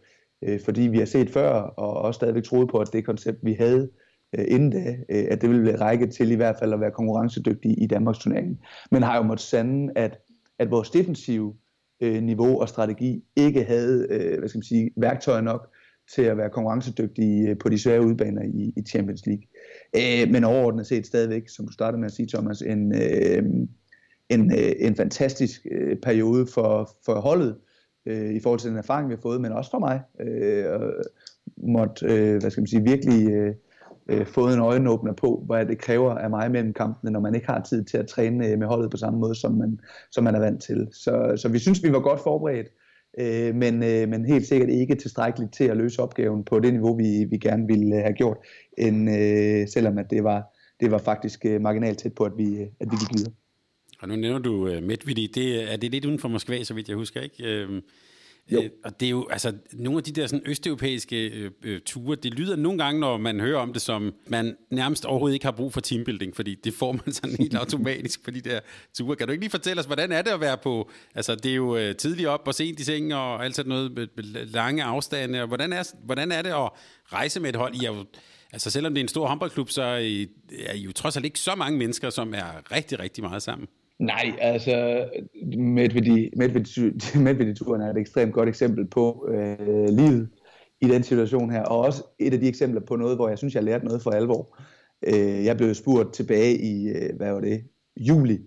Øh, 0.45 0.61
fordi 0.65 0.81
vi 0.81 0.99
har 0.99 1.07
set 1.07 1.31
før, 1.31 1.51
og 1.53 1.93
også 1.93 2.19
stadigvæk 2.19 2.45
troede 2.45 2.67
på, 2.67 2.79
at 2.79 2.89
det 2.93 3.07
koncept, 3.07 3.39
vi 3.43 3.53
havde, 3.53 3.91
øh, 4.39 4.45
inden 4.49 4.71
da, 4.71 4.97
øh, 5.09 5.25
at 5.31 5.43
det 5.43 5.51
ville 5.51 5.81
række 5.81 6.07
til 6.07 6.31
i 6.31 6.35
hvert 6.35 6.57
fald 6.59 6.73
at 6.73 6.81
være 6.81 6.91
konkurrencedygtig 6.91 7.83
i 7.83 7.87
Danmarks 7.87 8.19
turnering. 8.19 8.61
Men 8.91 9.03
har 9.03 9.17
jo 9.17 9.23
måttet 9.23 9.47
sande, 9.47 9.93
at, 9.97 10.19
at 10.59 10.71
vores 10.71 10.91
defensive 10.91 11.55
øh, 12.01 12.23
niveau 12.23 12.61
og 12.61 12.69
strategi 12.69 13.25
ikke 13.37 13.65
havde 13.65 14.07
øh, 14.11 14.39
hvad 14.39 14.49
skal 14.49 14.59
man 14.59 14.63
sige, 14.63 14.91
værktøjer 14.97 15.41
nok 15.41 15.71
til 16.15 16.23
at 16.23 16.37
være 16.37 16.51
konkurrencedygtige 16.51 17.49
øh, 17.49 17.59
på 17.59 17.69
de 17.69 17.79
svære 17.79 18.07
udbaner 18.07 18.43
i, 18.43 18.73
i 18.77 18.83
Champions 18.83 19.23
League. 19.27 19.45
Øh, 19.97 20.33
men 20.33 20.45
overordnet 20.45 20.87
set 20.87 21.07
stadigvæk, 21.07 21.49
som 21.49 21.67
du 21.67 21.73
startede 21.73 22.01
med 22.01 22.07
at 22.07 22.13
sige, 22.13 22.29
Thomas, 22.29 22.63
en, 22.63 22.95
øh, 22.95 23.43
en, 24.29 24.53
øh, 24.53 24.73
en 24.79 24.97
fantastisk 24.97 25.67
øh, 25.71 25.97
periode 25.97 26.47
for, 26.47 26.91
for 27.05 27.15
holdet 27.15 27.57
øh, 28.07 28.31
i 28.31 28.41
forhold 28.41 28.61
til 28.61 28.71
den 28.71 28.79
erfaring, 28.79 29.09
vi 29.09 29.15
har 29.15 29.21
fået, 29.23 29.41
men 29.41 29.53
også 29.53 29.71
for 29.71 29.79
mig. 29.79 30.01
Øh, 30.21 30.93
måtte, 31.57 32.07
øh, 32.07 32.41
hvad 32.41 32.51
skal 32.51 32.61
man 32.61 32.67
sige, 32.67 32.83
virkelig 32.83 33.31
øh, 33.31 33.55
øh, 34.11 34.27
fået 34.27 34.55
en 34.55 34.61
øjenåbner 34.61 35.13
på, 35.13 35.45
hvad 35.47 35.67
det 35.67 35.79
kræver 35.79 36.15
af 36.15 36.31
mig 36.31 36.51
mellem 36.51 36.73
kampene, 36.73 37.11
når 37.11 37.21
man 37.21 37.35
ikke 37.35 37.47
har 37.47 37.63
tid 37.63 37.85
til 37.85 37.99
at 37.99 38.07
træne 38.07 38.49
øh, 38.49 38.59
med 38.59 38.67
holdet 38.67 38.91
på 38.91 38.97
samme 38.97 39.19
måde, 39.19 39.35
som 39.35 39.53
man, 39.53 39.81
som 40.11 40.25
man 40.25 40.35
er 40.35 40.41
vant 40.41 40.63
til. 40.63 40.89
Så, 40.93 41.33
så 41.37 41.49
vi 41.49 41.59
synes, 41.59 41.83
vi 41.83 41.93
var 41.93 42.01
godt 42.01 42.21
forberedt, 42.21 42.67
øh, 43.19 43.55
men, 43.55 43.83
øh, 43.83 44.09
men 44.09 44.25
helt 44.25 44.47
sikkert 44.47 44.71
ikke 44.71 44.95
tilstrækkeligt 44.95 45.53
til 45.53 45.65
at 45.65 45.77
løse 45.77 46.03
opgaven 46.03 46.45
på 46.45 46.61
det 46.61 46.73
niveau, 46.73 46.97
vi, 46.97 47.25
vi 47.31 47.39
gerne 47.39 47.67
ville 47.67 47.97
øh, 47.97 48.03
have 48.03 48.15
gjort, 48.15 48.37
end, 48.79 49.11
øh, 49.11 49.69
selvom 49.69 49.99
at 49.99 50.11
det 50.11 50.25
var, 50.25 50.57
det 50.81 50.91
var 50.91 50.99
faktisk 50.99 51.45
øh, 51.45 51.61
marginalt 51.61 51.99
tæt 51.99 52.15
på, 52.15 52.25
at 52.25 52.33
vi, 52.37 52.45
øh, 52.45 52.67
at 52.81 52.89
vi 52.91 52.97
gik 52.97 53.19
videre. 53.19 53.33
Og 54.03 54.09
nu 54.09 54.17
nævner 54.17 54.39
du 54.39 54.69
øh, 54.69 54.83
Medvidi. 54.83 55.27
det, 55.35 55.73
er 55.73 55.77
det 55.77 55.91
lidt 55.91 56.05
uden 56.05 56.19
for 56.19 56.29
Moskva, 56.29 56.63
så 56.63 56.75
vidt 56.75 56.89
jeg 56.89 56.97
husker, 56.97 57.21
ikke? 57.21 57.45
Øh, 57.45 57.83
jo. 58.53 58.63
Øh, 58.63 58.71
og 58.85 59.01
det 59.01 59.07
er 59.07 59.11
jo, 59.11 59.29
altså, 59.31 59.53
nogle 59.73 59.99
af 59.99 60.05
de 60.05 60.13
der 60.13 60.27
sådan 60.27 60.47
østeuropæiske 60.47 61.29
øh, 61.29 61.51
øh, 61.63 61.81
ture, 61.81 62.17
det 62.17 62.35
lyder 62.35 62.57
nogle 62.57 62.85
gange, 62.85 63.01
når 63.01 63.17
man 63.17 63.41
hører 63.41 63.59
om 63.59 63.73
det, 63.73 63.83
som 63.83 64.15
man 64.29 64.57
nærmest 64.71 65.05
overhovedet 65.05 65.35
ikke 65.35 65.47
har 65.47 65.53
brug 65.53 65.73
for 65.73 65.81
teambuilding, 65.81 66.37
fordi 66.37 66.55
det 66.55 66.75
får 66.75 66.93
man 66.93 67.13
sådan 67.23 67.37
helt 67.37 67.55
automatisk 67.55 68.25
på 68.25 68.31
de 68.31 68.41
der 68.41 68.61
ture. 68.95 69.17
Kan 69.17 69.27
du 69.27 69.33
ikke 69.33 69.43
lige 69.43 69.51
fortælle 69.51 69.81
os, 69.81 69.87
hvordan 69.87 70.13
er 70.13 70.23
det 70.23 70.31
at 70.31 70.41
være 70.41 70.59
på, 70.59 70.91
altså 71.15 71.35
det 71.35 71.51
er 71.51 71.57
jo 71.57 71.77
øh, 71.77 71.97
tidligt 71.97 72.29
op 72.29 72.43
og 72.47 72.55
sent 72.55 72.81
i 72.81 72.85
seng 72.85 73.15
og 73.15 73.45
alt 73.45 73.57
sådan 73.57 73.69
noget 73.69 73.93
med, 73.93 74.07
med 74.17 74.47
lange 74.47 74.85
afstande, 74.85 75.43
og 75.43 75.49
hvordan 75.49 75.73
er, 75.73 75.83
hvordan 76.05 76.33
er 76.33 76.43
det 76.43 76.51
at 76.51 76.71
rejse 77.13 77.41
med 77.41 77.49
et 77.49 77.57
hold? 77.57 77.75
I 77.75 77.85
er 77.85 77.93
jo, 77.93 78.05
Altså 78.53 78.71
selvom 78.71 78.95
det 78.95 79.01
er 79.01 79.05
en 79.05 79.09
stor 79.09 79.27
håndboldklub, 79.29 79.71
så 79.71 79.83
er 79.83 79.99
I, 79.99 80.29
er 80.59 80.73
I 80.73 80.81
jo 80.81 80.93
trods 80.93 81.17
alt 81.17 81.25
ikke 81.25 81.41
så 81.41 81.55
mange 81.55 81.79
mennesker, 81.79 82.11
som 82.11 82.35
er 82.35 82.73
rigtig, 82.73 82.99
rigtig 82.99 83.25
meget 83.25 83.43
sammen. 83.43 83.69
Nej, 84.01 84.33
altså 84.41 85.05
Medvedi-turen 87.15 87.83
er 87.83 87.91
et 87.91 87.99
ekstremt 87.99 88.33
godt 88.33 88.49
eksempel 88.49 88.87
på 88.87 89.29
øh, 89.31 89.89
livet 89.89 90.29
i 90.81 90.89
den 90.89 91.03
situation 91.03 91.51
her, 91.51 91.63
og 91.63 91.79
også 91.79 92.03
et 92.19 92.35
af 92.35 92.41
de 92.41 92.49
eksempler 92.49 92.81
på 92.81 92.97
noget, 92.97 93.17
hvor 93.17 93.29
jeg 93.29 93.39
synes, 93.39 93.55
jeg 93.55 93.61
har 93.61 93.65
lært 93.65 93.85
noget 93.85 94.03
for 94.03 94.11
alvor. 94.11 94.59
Øh, 95.03 95.45
jeg 95.45 95.57
blev 95.57 95.75
spurgt 95.75 96.15
tilbage 96.15 96.59
i, 96.59 96.89
øh, 96.89 97.17
hvad 97.17 97.33
var 97.33 97.41
det, 97.41 97.65
juli, 97.97 98.41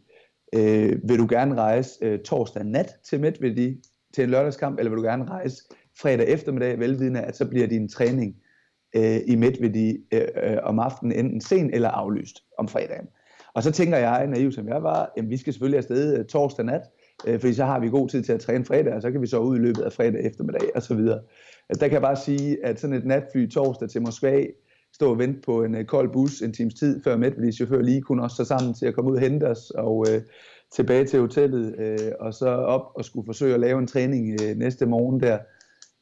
øh, 0.56 1.10
vil 1.10 1.20
du 1.20 1.28
gerne 1.30 1.56
rejse 1.56 2.06
øh, 2.06 2.20
torsdag 2.20 2.64
nat 2.64 2.96
til 3.10 3.20
Medvedi 3.20 3.82
til 4.14 4.24
en 4.24 4.30
lørdagskamp, 4.30 4.80
eller 4.80 4.90
vil 4.90 4.98
du 4.98 5.04
gerne 5.04 5.26
rejse 5.26 5.64
fredag 6.00 6.28
eftermiddag, 6.28 6.80
velvidende, 6.80 7.22
at 7.22 7.36
så 7.36 7.50
bliver 7.50 7.68
din 7.68 7.90
træning 7.90 8.36
øh, 8.96 9.20
i 9.28 9.36
Medvedi 9.36 9.98
øh, 10.14 10.28
øh, 10.44 10.58
om 10.64 10.80
aftenen 10.80 11.26
enten 11.26 11.42
sen 11.42 11.74
eller 11.74 11.90
aflyst 11.90 12.44
om 12.58 12.68
fredagen. 12.68 13.08
Og 13.54 13.64
så 13.64 13.72
tænker 13.72 13.98
jeg, 13.98 14.28
naiv 14.28 14.52
som 14.52 14.68
jeg 14.68 14.84
var, 14.84 15.12
at 15.18 15.30
vi 15.30 15.38
skal 15.38 15.54
selvfølgelig 15.54 15.78
afsted 15.78 16.20
øh, 16.20 16.26
torsdag 16.26 16.66
nat, 16.66 16.82
øh, 17.28 17.40
fordi 17.40 17.54
så 17.54 17.66
har 17.66 17.80
vi 17.80 17.90
god 17.90 18.10
tid 18.10 18.24
til 18.24 18.34
at 18.34 18.40
træne 18.40 18.66
fredag, 18.66 18.94
og 18.94 19.02
så 19.02 19.12
kan 19.12 19.22
vi 19.22 19.28
så 19.28 19.40
ud 19.40 19.56
i 19.58 19.60
løbet 19.60 19.82
af 19.82 19.94
fredag 19.94 20.26
eftermiddag 20.26 20.76
og 20.76 20.82
så 20.82 20.96
videre. 20.96 21.20
Øh, 21.70 21.80
der 21.80 21.88
kan 21.88 21.94
jeg 21.94 22.02
bare 22.02 22.16
sige, 22.16 22.66
at 22.66 22.80
sådan 22.80 22.96
et 22.96 23.06
natfly 23.06 23.50
torsdag 23.50 23.90
til 23.90 24.02
Moskva, 24.02 24.46
stå 24.94 25.12
og 25.12 25.20
vente 25.20 25.42
på 25.42 25.64
en 25.64 25.86
kold 25.86 26.14
bus 26.14 26.42
en 26.42 26.54
times 26.54 26.74
tid, 26.74 27.04
før 27.04 27.18
Medvedis 27.18 27.56
chauffør 27.56 27.82
lige 27.82 28.02
kunne 28.02 28.24
også 28.24 28.36
så 28.36 28.46
sammen 28.46 28.74
til 28.74 28.86
at 28.86 28.96
komme 28.96 29.12
ud 29.12 29.16
og 29.16 29.22
hente 29.22 29.44
os, 29.44 29.72
og 29.72 30.06
øh, 30.10 30.22
tilbage 30.72 31.06
til 31.06 31.20
hotellet, 31.20 31.76
øh, 31.80 32.12
og 32.20 32.34
så 32.34 32.50
op 32.50 32.92
og 32.96 33.06
skulle 33.06 33.26
forsøge 33.26 33.54
at 33.54 33.60
lave 33.60 33.80
en 33.80 33.88
træning 33.88 34.42
øh, 34.42 34.58
næste 34.58 34.86
morgen 34.86 35.22
der. 35.22 35.38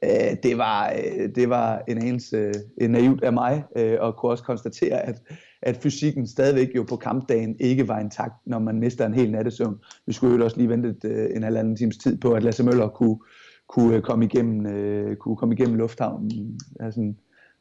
Øh, 0.04 0.38
det, 0.44 0.58
var, 0.58 0.94
øh, 0.94 1.30
det 1.36 1.50
var 1.50 1.84
en 1.88 1.98
anelse 1.98 2.54
øh, 2.82 2.90
naivt 2.90 3.24
af 3.24 3.34
mig, 3.34 3.64
øh, 3.78 3.98
og 4.00 4.18
kunne 4.18 4.32
også 4.32 4.44
konstatere, 4.44 5.00
at, 5.06 5.22
at 5.62 5.78
fysikken 5.78 6.28
stadigvæk 6.28 6.76
jo 6.76 6.84
på 6.84 6.96
kampdagen 6.96 7.56
ikke 7.60 7.88
var 7.88 8.00
intakt, 8.00 8.34
når 8.46 8.60
man 8.60 8.80
mister 8.80 9.06
en 9.06 9.14
hel 9.14 9.32
nattesøvn. 9.32 9.80
Vi 10.08 10.14
skulle 10.14 10.38
jo 10.38 10.44
også 10.44 10.58
lige 10.58 10.70
vente 10.70 10.90
et, 10.90 11.06
øh, 11.06 11.36
en 11.36 11.44
halvanden 11.44 11.76
times 11.76 11.98
tid 11.98 12.18
på, 12.18 12.34
at 12.34 12.44
Lasse 12.44 12.64
Møller 12.64 12.88
kunne, 12.88 13.18
kunne 13.68 13.96
øh, 13.96 14.02
komme 14.02 14.26
igennem, 14.26 14.66
øh, 14.66 15.16
kunne 15.16 15.36
komme 15.36 15.56
igennem 15.56 15.76
lufthavnen. 15.76 16.60
Altså, 16.80 17.14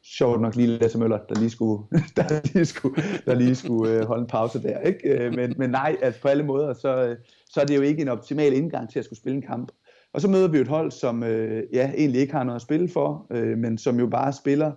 sjovt 0.03 0.41
nok 0.41 0.55
lige 0.55 0.67
Lasse 0.67 0.99
Møller, 0.99 1.17
der 1.29 1.39
lige 1.39 1.49
skulle, 1.49 1.83
der 2.17 2.53
lige 2.53 2.65
skulle, 2.65 3.03
der 3.25 3.35
lige 3.35 3.55
skulle 3.55 3.91
øh, 3.91 4.05
holde 4.05 4.21
en 4.21 4.27
pause 4.27 4.63
der. 4.63 4.79
Ikke? 4.79 5.09
Øh, 5.09 5.33
men, 5.33 5.53
men 5.57 5.69
nej, 5.69 5.97
altså 6.01 6.21
på 6.21 6.27
alle 6.27 6.43
måder, 6.43 6.73
så, 6.73 7.07
øh, 7.07 7.17
så 7.49 7.61
er 7.61 7.65
det 7.65 7.75
jo 7.75 7.81
ikke 7.81 8.01
en 8.01 8.07
optimal 8.07 8.53
indgang 8.53 8.89
til 8.89 8.99
at 8.99 9.05
skulle 9.05 9.19
spille 9.19 9.35
en 9.35 9.47
kamp. 9.47 9.71
Og 10.13 10.21
så 10.21 10.27
møder 10.27 10.47
vi 10.47 10.57
et 10.57 10.67
hold, 10.67 10.91
som 10.91 11.23
øh, 11.23 11.63
ja, 11.73 11.91
egentlig 11.97 12.21
ikke 12.21 12.33
har 12.33 12.43
noget 12.43 12.55
at 12.55 12.61
spille 12.61 12.89
for, 12.89 13.27
øh, 13.31 13.57
men 13.57 13.77
som 13.77 13.99
jo 13.99 14.07
bare 14.07 14.33
spiller 14.33 14.71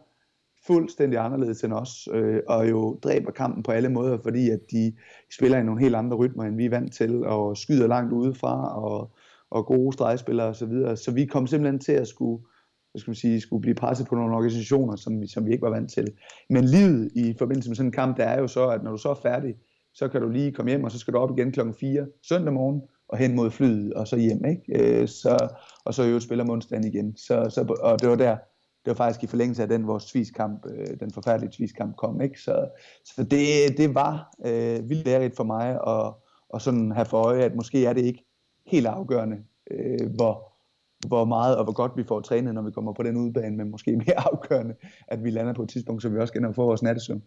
fuldstændig 0.67 1.19
anderledes 1.19 1.65
end 1.65 1.73
os, 1.73 2.09
øh, 2.13 2.41
og 2.49 2.71
jo 2.71 2.99
dræber 3.03 3.31
kampen 3.31 3.63
på 3.63 3.73
alle 3.73 3.89
måder, 3.89 4.19
fordi 4.23 4.51
at 4.51 4.61
de 4.71 4.93
spiller 5.37 5.59
i 5.59 5.63
nogle 5.63 5.81
helt 5.81 5.95
andre 5.95 6.17
rytmer, 6.17 6.45
end 6.45 6.57
vi 6.57 6.65
er 6.65 6.71
vant 6.71 6.95
til, 6.95 7.25
og 7.25 7.57
skyder 7.57 7.87
langt 7.87 8.13
udefra, 8.13 8.83
og, 8.83 9.11
og 9.51 9.67
gode 9.67 9.93
stregspillere 9.93 10.47
osv. 10.47 10.59
Så, 10.59 10.67
videre. 10.67 10.97
så 10.97 11.13
vi 11.13 11.27
kom 11.27 11.47
simpelthen 11.47 11.81
til 11.81 11.93
at 11.93 12.09
skulle, 12.09 12.45
hvad 12.93 13.01
skal 13.01 13.11
man 13.11 13.17
sige, 13.17 13.41
skulle 13.41 13.61
blive 13.61 13.75
presset 13.75 14.07
på 14.07 14.15
nogle 14.15 14.37
organisationer, 14.37 14.97
som 14.97 15.21
vi, 15.21 15.27
som 15.27 15.47
vi 15.47 15.53
ikke 15.53 15.63
var 15.63 15.71
vant 15.71 15.91
til. 15.91 16.13
Men 16.51 16.65
livet 16.65 17.11
i 17.15 17.35
forbindelse 17.39 17.71
med 17.71 17.77
sådan 17.77 17.89
en 17.89 17.93
kamp, 17.93 18.17
det 18.17 18.27
er 18.27 18.39
jo 18.39 18.47
så, 18.47 18.69
at 18.69 18.83
når 18.83 18.91
du 18.91 18.97
så 18.97 19.11
er 19.11 19.15
færdig, 19.23 19.55
så 19.95 20.09
kan 20.09 20.21
du 20.21 20.29
lige 20.29 20.53
komme 20.53 20.71
hjem, 20.71 20.85
og 20.85 20.91
så 20.91 20.99
skal 20.99 21.15
du 21.15 21.19
op 21.19 21.39
igen 21.39 21.53
klokken 21.53 21.75
4 21.75 22.07
søndag 22.23 22.53
morgen, 22.53 22.83
og 23.09 23.19
hen 23.19 23.35
mod 23.35 23.51
flyet, 23.51 23.95
og 23.95 24.09
så 24.09 24.17
hjem, 24.17 24.45
ikke? 24.45 25.01
Øh, 25.01 25.09
så, 25.09 25.49
og 25.85 25.95
så 25.95 26.03
jo 26.03 26.21
spiller 26.21 26.51
onsdagen 26.51 26.87
igen. 26.87 27.17
Så, 27.17 27.47
så, 27.51 27.77
og 27.83 28.01
det 28.01 28.09
var 28.09 28.17
der, 28.17 28.37
det 28.85 28.91
var 28.91 28.95
faktisk 28.95 29.23
i 29.23 29.27
forlængelse 29.27 29.63
af 29.63 29.69
den 29.69 29.87
vores 29.87 30.05
tviskamp, 30.05 30.67
øh, 30.67 31.01
den 31.01 31.11
forfærdelige 31.11 31.53
tviskamp 31.53 31.97
kom, 31.97 32.21
ikke? 32.21 32.41
Så, 32.41 32.69
så 33.05 33.23
det, 33.23 33.79
det 33.79 33.95
var 33.95 34.35
øh, 34.47 34.89
vildt 34.89 35.05
lærerigt 35.05 35.37
for 35.37 35.45
mig 35.45 35.79
at, 35.87 36.15
at 36.55 36.63
sådan 36.63 36.93
have 36.93 37.05
for 37.05 37.19
øje, 37.19 37.43
at 37.43 37.55
måske 37.55 37.87
er 37.87 37.93
det 37.93 38.05
ikke 38.05 38.25
helt 38.67 38.87
afgørende, 38.87 39.37
øh, 39.71 40.15
hvor, 40.15 40.53
hvor 41.07 41.25
meget 41.25 41.57
og 41.57 41.65
hvor 41.65 41.73
godt 41.73 41.93
vi 41.97 42.05
får 42.05 42.21
trænet, 42.21 42.55
når 42.55 42.63
vi 42.63 42.71
kommer 42.71 42.93
på 42.93 43.03
den 43.03 43.17
udbane, 43.17 43.57
men 43.57 43.71
måske 43.71 43.97
mere 43.97 44.21
afgørende, 44.33 44.75
at 45.09 45.25
vi 45.25 45.31
lander 45.31 45.53
på 45.53 45.63
et 45.63 45.69
tidspunkt, 45.69 46.03
så 46.03 46.09
vi 46.09 46.19
også 46.19 46.33
kan 46.33 46.55
få 46.55 46.65
vores 46.65 46.83
nattesøvn. 46.83 47.23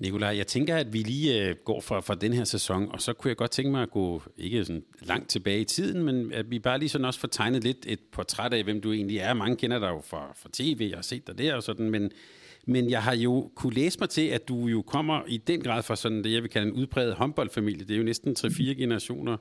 Nikolaj, 0.00 0.36
jeg 0.36 0.46
tænker, 0.46 0.76
at 0.76 0.92
vi 0.92 0.98
lige 0.98 1.48
øh, 1.48 1.56
går 1.64 1.80
fra, 1.80 2.00
fra 2.00 2.14
den 2.14 2.32
her 2.32 2.44
sæson, 2.44 2.88
og 2.92 3.00
så 3.00 3.12
kunne 3.12 3.28
jeg 3.28 3.36
godt 3.36 3.50
tænke 3.50 3.70
mig 3.70 3.82
at 3.82 3.90
gå 3.90 4.22
ikke 4.38 4.64
sådan 4.64 4.82
langt 5.02 5.28
tilbage 5.28 5.60
i 5.60 5.64
tiden, 5.64 6.02
men 6.02 6.32
at 6.32 6.50
vi 6.50 6.58
bare 6.58 6.78
lige 6.78 6.88
sådan 6.88 7.04
også 7.04 7.20
får 7.20 7.28
tegnet 7.28 7.64
lidt 7.64 7.78
et 7.86 8.00
portræt 8.12 8.52
af, 8.52 8.64
hvem 8.64 8.80
du 8.80 8.92
egentlig 8.92 9.18
er. 9.18 9.34
Mange 9.34 9.56
kender 9.56 9.78
dig 9.78 9.88
jo 9.88 10.02
fra, 10.06 10.32
fra 10.36 10.48
tv, 10.52 10.86
jeg 10.90 10.96
har 10.96 11.02
set 11.02 11.26
dig 11.26 11.38
der 11.38 11.54
og 11.54 11.62
sådan, 11.62 11.90
men, 11.90 12.10
men 12.66 12.90
jeg 12.90 13.02
har 13.02 13.14
jo 13.14 13.50
kunne 13.54 13.74
læse 13.74 14.00
mig 14.00 14.08
til, 14.08 14.26
at 14.26 14.48
du 14.48 14.66
jo 14.66 14.82
kommer 14.82 15.22
i 15.28 15.36
den 15.36 15.62
grad 15.62 15.82
fra 15.82 15.96
sådan 15.96 16.24
det, 16.24 16.32
jeg 16.32 16.42
vil 16.42 16.50
kalde 16.50 16.66
en 16.66 16.72
udbredt 16.72 17.14
håndboldfamilie. 17.14 17.84
Det 17.84 17.94
er 17.94 17.98
jo 17.98 18.04
næsten 18.04 18.36
3-4 18.38 18.62
generationer 18.62 19.36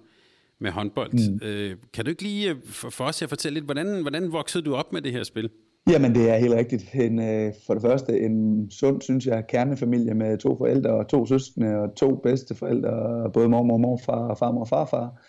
med 0.59 0.71
håndbold. 0.71 1.13
Mm. 1.13 1.47
Øh, 1.47 1.75
kan 1.93 2.05
du 2.05 2.09
ikke 2.09 2.23
lige 2.23 2.49
øh, 2.49 2.55
for, 2.65 2.89
for 2.89 3.05
os 3.05 3.21
at 3.21 3.29
fortælle 3.29 3.53
lidt, 3.53 3.65
hvordan, 3.65 4.01
hvordan 4.01 4.31
voksede 4.31 4.63
du 4.63 4.75
op 4.75 4.93
med 4.93 5.01
det 5.01 5.11
her 5.11 5.23
spil? 5.23 5.49
Jamen, 5.87 6.15
det 6.15 6.29
er 6.29 6.37
helt 6.37 6.53
rigtigt. 6.53 6.89
En, 6.93 7.19
øh, 7.19 7.53
for 7.67 7.73
det 7.73 7.83
første 7.83 8.19
en 8.19 8.71
sund, 8.71 9.01
synes 9.01 9.25
jeg, 9.25 9.43
kernefamilie 9.49 10.13
med 10.13 10.37
to 10.37 10.57
forældre 10.57 10.89
og 10.89 11.07
to 11.07 11.25
søskende 11.25 11.75
og 11.75 11.95
to 11.95 12.15
bedsteforældre, 12.15 12.91
både 13.33 13.49
mormor 13.49 13.73
og 13.73 13.81
morfar 13.81 14.29
og 14.29 14.37
farmor 14.37 14.61
og 14.61 14.67
farfar. 14.67 15.21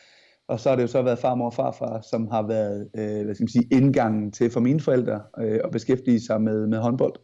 Og 0.49 0.61
så 0.61 0.69
har 0.69 0.77
det 0.77 0.83
jo 0.83 0.89
så 0.89 1.03
været 1.03 1.19
farmor 1.19 1.47
og 1.47 1.55
farfar, 1.55 2.01
som 2.11 2.29
har 2.29 2.47
været 2.47 2.89
øh, 2.99 3.25
hvad 3.25 3.35
skal 3.35 3.45
man 3.45 3.49
sige, 3.49 3.69
indgangen 3.73 4.33
til 4.33 4.51
for 4.51 4.61
mine 4.61 4.81
forældre 4.81 5.21
øh, 5.41 5.61
at 5.65 5.71
beskæftige 5.71 6.21
sig 6.21 6.43
med, 6.43 6.67
med 6.67 6.79
håndbold. 6.79 7.15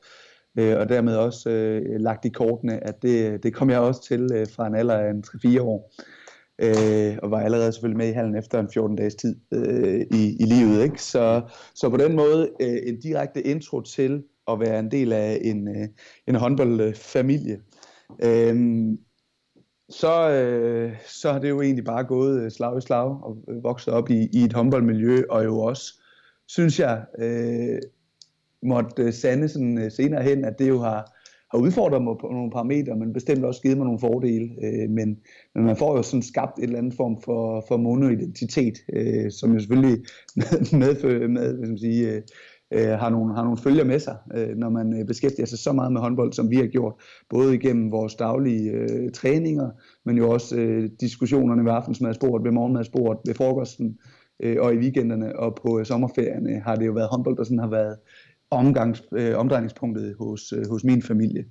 Øh, 0.58 0.78
og 0.78 0.88
dermed 0.88 1.16
også 1.16 1.50
øh, 1.50 2.00
lagt 2.00 2.24
i 2.24 2.28
kortene, 2.28 2.86
at 2.86 3.02
det, 3.02 3.42
det 3.42 3.54
kom 3.54 3.70
jeg 3.70 3.80
også 3.80 4.02
til 4.04 4.28
øh, 4.34 4.46
fra 4.56 4.66
en 4.66 4.74
alder 4.74 4.94
af 4.94 5.10
en 5.10 5.24
3-4 5.26 5.60
år 5.60 5.92
øh, 6.00 6.15
Øh, 6.58 7.18
og 7.22 7.30
var 7.30 7.40
allerede 7.40 7.72
selvfølgelig 7.72 7.98
med 7.98 8.08
i 8.08 8.12
hallen 8.12 8.36
efter 8.36 8.60
en 8.60 8.70
14 8.72 8.96
dages 8.96 9.14
tid 9.14 9.36
øh, 9.52 10.00
i, 10.00 10.36
i 10.40 10.44
livet. 10.44 10.82
Ikke? 10.82 11.02
Så, 11.02 11.42
så 11.74 11.90
på 11.90 11.96
den 11.96 12.16
måde 12.16 12.50
øh, 12.60 12.78
en 12.86 13.00
direkte 13.00 13.42
intro 13.42 13.80
til 13.80 14.22
at 14.48 14.60
være 14.60 14.78
en 14.78 14.90
del 14.90 15.12
af 15.12 15.40
en, 15.44 15.68
øh, 15.68 15.88
en 16.26 16.34
håndboldfamilie. 16.34 17.60
Øh, 18.22 18.56
så, 19.88 20.30
øh, 20.30 20.92
så 21.08 21.32
har 21.32 21.38
det 21.38 21.48
jo 21.48 21.60
egentlig 21.62 21.84
bare 21.84 22.04
gået 22.04 22.40
øh, 22.40 22.50
slag 22.50 22.78
i 22.78 22.80
slag 22.80 23.24
og 23.24 23.36
øh, 23.48 23.64
vokset 23.64 23.94
op 23.94 24.10
i, 24.10 24.28
i 24.32 24.44
et 24.44 24.52
håndboldmiljø, 24.52 25.22
og 25.30 25.44
jo 25.44 25.58
også, 25.58 26.00
synes 26.46 26.80
jeg, 26.80 27.04
øh, 27.18 27.78
måtte 28.62 29.12
sande 29.12 29.48
sådan, 29.48 29.90
senere 29.90 30.22
hen, 30.22 30.44
at 30.44 30.58
det 30.58 30.68
jo 30.68 30.78
har, 30.78 31.15
har 31.50 31.58
udfordret 31.58 32.02
mig 32.02 32.16
på 32.20 32.26
nogle 32.26 32.50
parametre, 32.50 32.96
men 32.96 33.12
bestemt 33.12 33.44
også 33.44 33.62
givet 33.62 33.76
mig 33.76 33.84
nogle 33.84 34.00
fordele. 34.00 34.50
Øh, 34.64 34.90
men, 34.90 35.18
men 35.54 35.64
man 35.64 35.76
får 35.76 35.96
jo 35.96 36.02
sådan 36.02 36.22
skabt 36.22 36.58
et 36.58 36.64
eller 36.64 36.78
andet 36.78 36.94
form 36.94 37.22
for, 37.24 37.64
for 37.68 37.76
monoidentitet, 37.76 38.78
øh, 38.92 39.30
som 39.30 39.52
jo 39.52 39.58
selvfølgelig 39.58 39.98
medfører 40.82 41.28
med, 41.28 41.28
med, 41.28 41.68
med 41.68 41.78
sige, 41.78 42.12
øh, 42.12 42.22
øh, 42.70 42.88
har, 42.88 43.10
nogle, 43.10 43.34
har 43.34 43.42
nogle 43.42 43.58
følger 43.58 43.84
med 43.84 43.98
sig, 43.98 44.16
øh, 44.34 44.56
når 44.56 44.68
man 44.68 45.00
øh, 45.00 45.06
beskæftiger 45.06 45.46
sig 45.46 45.58
så 45.58 45.72
meget 45.72 45.92
med 45.92 46.00
håndbold, 46.00 46.32
som 46.32 46.50
vi 46.50 46.56
har 46.56 46.66
gjort, 46.66 46.94
både 47.30 47.54
igennem 47.54 47.90
vores 47.90 48.14
daglige 48.14 48.70
øh, 48.70 49.12
træninger, 49.12 49.70
men 50.04 50.16
jo 50.16 50.30
også 50.30 50.56
øh, 50.56 50.90
diskussionerne 51.00 51.64
ved 51.64 51.72
aftensmadsbordet, 51.72 52.44
ved 52.44 52.52
morgenmadsbordet, 52.52 53.20
ved 53.26 53.34
frokosten, 53.34 53.98
øh, 54.40 54.56
og 54.60 54.74
i 54.74 54.76
weekenderne 54.76 55.38
og 55.38 55.54
på 55.54 55.78
øh, 55.78 55.86
sommerferierne 55.86 56.60
har 56.60 56.76
det 56.76 56.86
jo 56.86 56.92
været 56.92 57.08
håndbold, 57.08 57.36
der 57.36 57.44
sådan 57.44 57.58
har 57.58 57.70
været 57.70 57.96
omgangs, 58.50 59.02
øh, 59.12 59.38
omdrejningspunktet 59.38 60.14
hos, 60.18 60.52
øh, 60.52 60.68
hos 60.68 60.84
min 60.84 61.02
familie. 61.02 61.44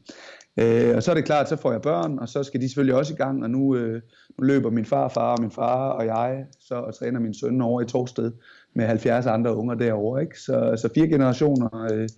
Øh, 0.59 0.95
og 0.95 1.03
så 1.03 1.11
er 1.11 1.15
det 1.15 1.25
klart, 1.25 1.49
så 1.49 1.55
får 1.55 1.71
jeg 1.71 1.81
børn, 1.81 2.19
og 2.19 2.29
så 2.29 2.43
skal 2.43 2.61
de 2.61 2.69
selvfølgelig 2.69 2.95
også 2.95 3.13
i 3.13 3.17
gang, 3.17 3.43
og 3.43 3.49
nu, 3.49 3.75
øh, 3.75 4.01
nu 4.39 4.43
løber 4.43 4.69
min 4.69 4.85
far, 4.85 5.07
far 5.07 5.35
og 5.35 5.41
min 5.41 5.51
far 5.51 5.89
og 5.89 6.05
jeg 6.05 6.45
så 6.59 6.75
og 6.75 6.95
træner 6.95 7.19
min 7.19 7.33
søn 7.33 7.61
over 7.61 7.81
i 7.81 7.85
Torsted 7.85 8.31
med 8.75 8.85
70 8.85 9.25
andre 9.25 9.55
unger 9.55 9.75
derovre. 9.75 10.21
Ikke? 10.21 10.39
Så, 10.39 10.77
så 10.81 10.89
fire 10.95 11.07
generationer 11.07 11.87
øh, 11.93 12.09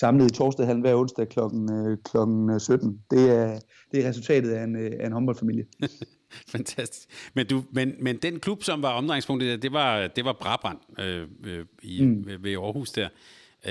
samlet 0.00 0.30
i 0.30 0.34
Torsted 0.34 0.64
halv 0.64 0.80
hver 0.80 0.94
onsdag 0.94 1.28
klokken, 1.28 1.72
øh, 1.72 1.98
klokken 2.04 2.60
17. 2.60 3.00
Det 3.10 3.30
er, 3.30 3.58
det 3.92 4.04
er 4.04 4.08
resultatet 4.08 4.50
af 4.50 4.64
en, 4.64 4.76
øh, 4.76 4.92
af 5.00 5.06
en 5.06 5.12
håndboldfamilie. 5.12 5.64
Fantastisk. 6.54 7.08
Men, 7.34 7.46
du, 7.46 7.62
men, 7.72 7.92
men 8.00 8.16
den 8.16 8.40
klub, 8.40 8.62
som 8.62 8.82
var 8.82 8.92
omdrejningspunktet, 8.92 9.62
det 9.62 9.72
var, 9.72 10.06
det 10.06 10.24
var 10.24 10.36
Brabrand 10.40 10.78
øh, 11.00 11.26
øh, 11.46 11.64
i, 11.82 12.04
mm. 12.04 12.26
ved 12.40 12.52
Aarhus 12.52 12.90
der. 12.90 13.08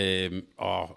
Øhm, 0.01 0.41
og 0.57 0.89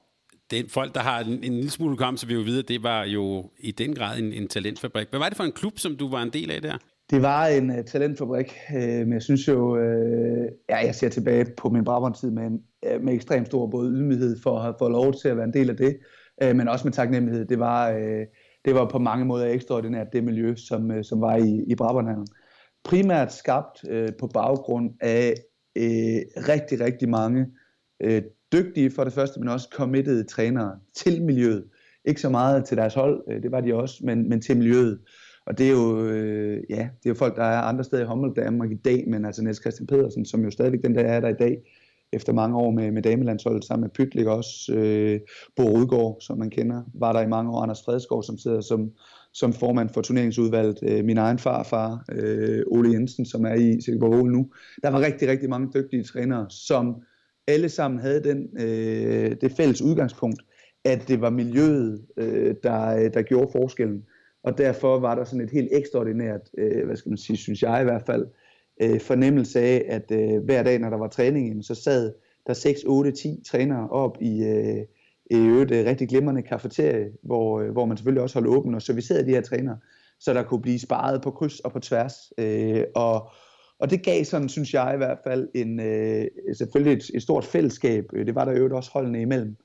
den 0.50 0.68
folk, 0.68 0.94
der 0.94 1.00
har 1.00 1.20
en, 1.20 1.44
en 1.44 1.52
lille 1.52 1.70
smule 1.70 1.90
hukommelse, 1.90 2.20
så 2.20 2.26
vi 2.26 2.34
jo 2.34 2.58
at 2.58 2.68
det 2.68 2.82
var 2.82 3.04
jo 3.04 3.50
i 3.58 3.70
den 3.70 3.94
grad 3.94 4.18
en, 4.18 4.32
en 4.32 4.48
talentfabrik. 4.48 5.06
Hvad 5.10 5.18
var 5.18 5.28
det 5.28 5.36
for 5.36 5.44
en 5.44 5.52
klub, 5.52 5.78
som 5.78 5.96
du 5.96 6.10
var 6.10 6.22
en 6.22 6.30
del 6.30 6.50
af 6.50 6.62
der? 6.62 6.78
Det 7.10 7.22
var 7.22 7.46
en 7.46 7.70
uh, 7.70 7.84
talentfabrik, 7.84 8.52
uh, 8.74 8.80
men 8.80 9.12
jeg 9.12 9.22
synes 9.22 9.48
jo, 9.48 9.76
uh, 9.76 10.44
ja, 10.68 10.76
jeg 10.76 10.94
ser 10.94 11.08
tilbage 11.08 11.46
på 11.56 11.68
min 11.68 11.84
Brabant-tid 11.84 12.30
med, 12.30 12.42
en, 12.42 12.60
uh, 12.94 13.04
med 13.04 13.14
ekstremt 13.14 13.46
stor 13.46 13.66
både 13.66 13.90
ydmyghed 13.90 14.36
for 14.42 14.56
at 14.56 14.62
have 14.62 14.74
fået 14.78 14.92
lov 14.92 15.14
til 15.14 15.28
at 15.28 15.36
være 15.36 15.46
en 15.46 15.52
del 15.52 15.70
af 15.70 15.76
det, 15.76 15.96
uh, 16.44 16.56
men 16.56 16.68
også 16.68 16.84
med 16.84 16.92
taknemmelighed. 16.92 17.46
Det 17.46 17.58
var, 17.58 17.94
uh, 17.94 18.22
det 18.64 18.74
var 18.74 18.88
på 18.88 18.98
mange 18.98 19.24
måder 19.24 19.46
ekstraordinært 19.46 20.06
det 20.12 20.24
miljø, 20.24 20.54
som, 20.56 20.90
uh, 20.90 21.02
som 21.02 21.20
var 21.20 21.36
i, 21.36 21.64
i 21.68 21.74
Brabrandhallen. 21.74 22.26
Primært 22.84 23.32
skabt 23.32 23.84
uh, 23.92 24.08
på 24.18 24.26
baggrund 24.26 24.90
af 25.00 25.34
uh, 25.78 26.20
rigtig, 26.48 26.80
rigtig 26.80 27.08
mange 27.08 27.46
uh, 28.04 28.22
dygtige 28.52 28.90
for 28.90 29.04
det 29.04 29.12
første, 29.12 29.40
men 29.40 29.48
også 29.48 29.68
committed 29.72 30.24
trænere 30.24 30.78
til 30.94 31.22
miljøet. 31.22 31.64
Ikke 32.04 32.20
så 32.20 32.28
meget 32.28 32.64
til 32.64 32.76
deres 32.76 32.94
hold, 32.94 33.22
øh, 33.30 33.42
det 33.42 33.52
var 33.52 33.60
de 33.60 33.74
også, 33.74 34.00
men, 34.04 34.28
men 34.28 34.40
til 34.40 34.56
miljøet. 34.56 34.98
Og 35.46 35.58
det 35.58 35.66
er 35.66 35.70
jo, 35.70 36.04
øh, 36.04 36.62
ja, 36.70 36.88
det 36.98 37.06
er 37.06 37.10
jo 37.10 37.14
folk, 37.14 37.36
der 37.36 37.44
er 37.44 37.60
andre 37.60 37.84
steder 37.84 38.02
i 38.02 38.06
Hommel, 38.06 38.32
Danmark 38.36 38.70
i 38.70 38.74
dag, 38.84 39.04
men 39.08 39.24
altså 39.24 39.42
Niels 39.42 39.60
Christian 39.60 39.86
Pedersen, 39.86 40.26
som 40.26 40.44
jo 40.44 40.50
stadigvæk 40.50 40.82
den 40.82 40.94
der 40.94 41.00
er 41.00 41.20
der 41.20 41.28
i 41.28 41.34
dag, 41.38 41.62
efter 42.12 42.32
mange 42.32 42.56
år 42.56 42.70
med, 42.70 42.90
med 42.90 43.02
damelandsholdet 43.02 43.64
sammen 43.64 43.82
med 43.82 43.90
Pytlik 43.90 44.26
også. 44.26 44.72
Øh, 44.74 45.20
Bo 45.56 45.62
Rudgaard, 45.62 46.16
som 46.20 46.38
man 46.38 46.50
kender, 46.50 46.82
var 46.94 47.12
der 47.12 47.20
i 47.20 47.26
mange 47.26 47.50
år. 47.50 47.62
Anders 47.62 47.82
Fredskov, 47.84 48.22
som 48.22 48.38
sidder 48.38 48.60
som, 48.60 48.90
som 49.32 49.52
formand 49.52 49.88
for 49.94 50.00
turneringsudvalget. 50.00 50.78
Øh, 50.82 51.04
min 51.04 51.18
egen 51.18 51.38
farfar, 51.38 52.04
øh, 52.12 52.62
Ole 52.66 52.92
Jensen, 52.92 53.26
som 53.26 53.44
er 53.44 53.54
i 53.54 53.80
Silkeborg 53.80 54.26
nu. 54.26 54.50
Der 54.82 54.90
var 54.90 55.00
rigtig, 55.00 55.28
rigtig 55.28 55.50
mange 55.50 55.68
dygtige 55.74 56.04
trænere, 56.04 56.46
som 56.50 57.02
alle 57.50 57.68
sammen 57.68 58.00
havde 58.00 58.24
den, 58.24 58.48
øh, 58.60 59.36
det 59.40 59.52
fælles 59.56 59.82
udgangspunkt, 59.82 60.42
at 60.84 61.08
det 61.08 61.20
var 61.20 61.30
miljøet, 61.30 62.04
øh, 62.16 62.54
der, 62.62 62.86
øh, 62.86 63.14
der 63.14 63.22
gjorde 63.22 63.52
forskellen. 63.52 64.04
Og 64.42 64.58
derfor 64.58 64.98
var 64.98 65.14
der 65.14 65.24
sådan 65.24 65.40
et 65.40 65.50
helt 65.50 65.68
ekstraordinært, 65.72 66.40
øh, 66.58 66.86
hvad 66.86 66.96
skal 66.96 67.10
man 67.10 67.18
sige, 67.18 67.36
synes 67.36 67.62
jeg 67.62 67.80
i 67.80 67.84
hvert 67.84 68.02
fald, 68.06 68.26
øh, 68.82 69.00
fornemmelse 69.00 69.60
af, 69.60 69.84
at 69.88 70.10
øh, 70.12 70.44
hver 70.44 70.62
dag, 70.62 70.78
når 70.78 70.90
der 70.90 70.96
var 70.96 71.08
træning, 71.08 71.64
så 71.64 71.74
sad 71.74 72.12
der 72.46 72.52
6, 72.52 72.84
8, 72.86 73.12
10 73.12 73.42
trænere 73.50 73.88
op 73.88 74.16
i, 74.20 74.44
øh, 74.44 74.84
i 75.30 75.36
øvrigt 75.36 75.70
øh, 75.70 75.86
rigtig 75.86 76.08
glimrende 76.08 76.42
kafeterie, 76.42 77.06
hvor, 77.22 77.60
øh, 77.60 77.70
hvor 77.70 77.86
man 77.86 77.96
selvfølgelig 77.96 78.22
også 78.22 78.36
holdt 78.40 78.48
åben 78.48 78.74
og 78.74 78.82
servicerede 78.82 79.26
de 79.26 79.30
her 79.30 79.40
trænere, 79.40 79.78
så 80.20 80.34
der 80.34 80.42
kunne 80.42 80.62
blive 80.62 80.78
sparet 80.78 81.22
på 81.22 81.30
kryds 81.30 81.60
og 81.60 81.72
på 81.72 81.80
tværs. 81.80 82.32
Øh, 82.38 82.84
og, 82.94 83.30
og 83.80 83.90
det 83.90 84.02
gav 84.02 84.24
sådan, 84.24 84.48
synes 84.48 84.74
jeg 84.74 84.90
i 84.94 84.96
hvert 84.96 85.18
fald, 85.24 85.48
en, 85.54 85.80
øh, 85.80 86.26
selvfølgelig 86.54 86.96
et, 86.96 87.10
et 87.14 87.22
stort 87.22 87.44
fællesskab. 87.44 88.04
Øh, 88.12 88.26
det 88.26 88.34
var 88.34 88.44
der 88.44 88.58
jo 88.58 88.76
også 88.76 88.90
holdene 88.92 89.20
imellem, 89.20 89.56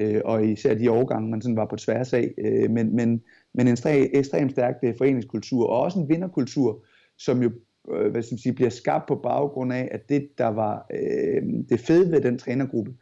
øh, 0.00 0.20
og 0.24 0.46
især 0.46 0.74
de 0.74 0.90
årgange, 0.90 1.30
man 1.30 1.42
sådan 1.42 1.56
var 1.56 1.66
på 1.66 1.76
tværs 1.76 2.12
af. 2.12 2.34
Øh, 2.38 2.70
men, 2.70 2.96
men, 2.96 3.22
men 3.54 3.68
en 3.68 3.76
ekstremt 4.12 4.50
stærk 4.50 4.74
øh, 4.82 4.94
foreningskultur, 4.98 5.66
og 5.66 5.80
også 5.80 5.98
en 5.98 6.08
vinderkultur, 6.08 6.84
som 7.18 7.42
jo 7.42 7.50
øh, 7.92 8.10
hvad 8.10 8.22
skal 8.22 8.34
man 8.34 8.38
sige, 8.38 8.52
bliver 8.52 8.70
skabt 8.70 9.08
på 9.08 9.14
baggrund 9.14 9.72
af, 9.72 9.88
at 9.90 10.08
det, 10.08 10.28
der 10.38 10.48
var 10.48 10.86
øh, 10.90 11.42
det 11.68 11.80
fede 11.80 12.12
ved 12.12 12.20
den 12.20 12.38
trænergruppe, 12.38 12.94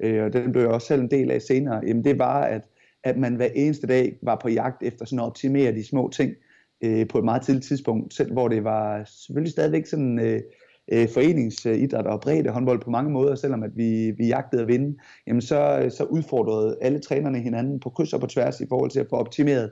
øh, 0.00 0.24
og 0.24 0.32
den 0.32 0.52
blev 0.52 0.62
jeg 0.62 0.70
også 0.70 0.86
selv 0.86 1.00
en 1.00 1.10
del 1.10 1.30
af 1.30 1.42
senere, 1.42 1.82
jamen 1.86 2.04
det 2.04 2.18
var, 2.18 2.42
at, 2.42 2.62
at 3.04 3.16
man 3.16 3.34
hver 3.34 3.48
eneste 3.54 3.86
dag 3.86 4.18
var 4.22 4.38
på 4.42 4.48
jagt 4.48 4.82
efter 4.82 5.04
sådan 5.04 5.18
at 5.18 5.24
optimere 5.24 5.72
de 5.72 5.84
små 5.84 6.10
ting 6.10 6.34
øh, 6.82 7.08
på 7.08 7.18
et 7.18 7.24
meget 7.24 7.42
tidligt 7.42 7.66
tidspunkt, 7.66 8.14
selv 8.14 8.32
hvor 8.32 8.48
det 8.48 8.64
var 8.64 9.04
selvfølgelig 9.04 9.52
stadigvæk 9.52 9.86
sådan 9.86 10.18
øh, 10.18 10.40
øh, 10.92 11.08
foreningsidræt 11.08 12.06
og 12.06 12.20
bredde 12.20 12.50
håndbold 12.50 12.80
på 12.80 12.90
mange 12.90 13.10
måder, 13.10 13.34
selvom 13.34 13.62
at 13.62 13.70
vi, 13.76 14.10
vi 14.10 14.26
jagtede 14.26 14.62
at 14.62 14.68
vinde, 14.68 14.98
jamen 15.26 15.42
så, 15.42 15.90
så 15.96 16.04
udfordrede 16.04 16.76
alle 16.80 16.98
trænerne 16.98 17.38
hinanden 17.38 17.80
på 17.80 17.90
kryds 17.90 18.12
og 18.12 18.20
på 18.20 18.26
tværs 18.26 18.60
i 18.60 18.66
forhold 18.68 18.90
til 18.90 19.00
at 19.00 19.06
få 19.10 19.16
optimeret 19.16 19.70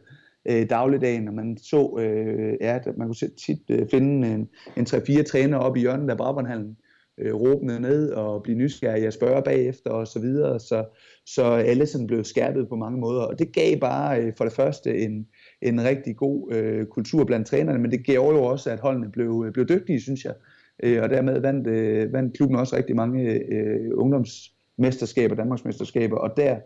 øh, 0.49 0.71
dagligdagen, 0.71 1.29
og 1.29 1.35
man 1.35 1.59
så, 1.63 1.97
øh, 2.01 2.57
ja, 2.61 2.79
man 2.97 3.07
kunne 3.07 3.31
tit 3.47 3.63
øh, 3.71 3.89
finde 3.91 4.29
en, 4.29 4.49
en 4.77 4.87
3-4 4.87 5.23
træner 5.23 5.59
op 5.59 5.77
i 5.77 5.81
hjørnet 5.81 6.11
af 6.11 6.17
Brabrandhallen, 6.17 6.77
øh, 7.19 7.35
råbende 7.35 7.81
ned 7.81 8.11
og 8.13 8.43
blive 8.43 8.59
nysgerrige 8.59 9.07
og 9.07 9.13
spørge 9.13 9.43
bagefter 9.43 9.91
og 9.91 10.07
så 10.07 10.21
videre, 10.21 10.61
så, 10.61 10.85
så 11.27 11.45
alle 11.45 11.87
sådan 11.87 12.07
blev 12.07 12.25
skærpet 12.25 12.69
på 12.69 12.77
mange 12.77 13.01
måder, 13.01 13.23
og 13.23 13.39
det 13.39 13.53
gav 13.53 13.77
bare 13.77 14.21
øh, 14.21 14.33
for 14.37 14.45
det 14.45 14.53
første 14.53 14.99
en, 14.99 15.27
en 15.63 15.85
rigtig 15.85 16.17
god 16.17 16.53
øh, 16.53 16.87
kultur 16.87 17.25
blandt 17.25 17.47
trænerne, 17.47 17.79
men 17.79 17.91
det 17.91 18.05
gjorde 18.05 18.39
jo 18.39 18.45
også, 18.45 18.71
at 18.71 18.81
holdene 18.81 19.11
blev, 19.11 19.45
øh, 19.47 19.53
blev 19.53 19.69
dygtige, 19.69 20.01
synes 20.01 20.25
jeg, 20.25 20.35
øh, 20.83 21.03
og 21.03 21.11
dermed 21.11 21.41
vandt, 21.41 21.67
øh, 21.67 22.13
vandt 22.13 22.37
klubben 22.37 22.59
også 22.59 22.77
rigtig 22.77 22.97
mange 22.97 23.31
øh, 23.31 23.91
ungdomsmesterskaber, 23.95 25.35
Danmarksmesterskaber, 25.35 26.17
og 26.17 26.37
der 26.37 26.57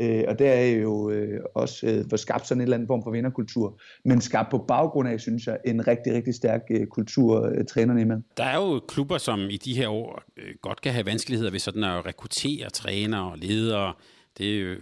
Øh, 0.00 0.24
og 0.28 0.38
der 0.38 0.50
er 0.50 0.66
jo 0.66 1.10
øh, 1.10 1.40
også 1.54 1.86
øh, 1.86 2.04
for 2.10 2.16
skabt 2.16 2.46
sådan 2.46 2.60
en 2.60 2.62
eller 2.62 2.76
anden 2.76 2.86
form 2.86 3.02
for 3.02 3.10
vinderkultur, 3.10 3.80
men 4.04 4.20
skabt 4.20 4.50
på 4.50 4.58
baggrund 4.58 5.08
af, 5.08 5.20
synes 5.20 5.46
jeg, 5.46 5.58
en 5.64 5.86
rigtig, 5.86 6.14
rigtig 6.14 6.34
stærk 6.34 6.60
øh, 6.70 6.86
kultur 6.86 7.46
øh, 7.46 7.64
trænerne 7.64 8.00
imellem. 8.00 8.24
Der 8.36 8.44
er 8.44 8.56
jo 8.56 8.80
klubber, 8.88 9.18
som 9.18 9.40
i 9.50 9.56
de 9.56 9.74
her 9.76 9.88
år 9.88 10.22
øh, 10.36 10.54
godt 10.62 10.80
kan 10.80 10.92
have 10.92 11.06
vanskeligheder 11.06 11.50
ved 11.50 11.58
sådan 11.58 11.84
at 11.84 12.06
rekruttere 12.06 12.70
trænere 12.70 13.30
og 13.30 13.38
ledere. 13.38 13.92
Det 14.38 14.54
er 14.54 14.60
jo 14.60 14.76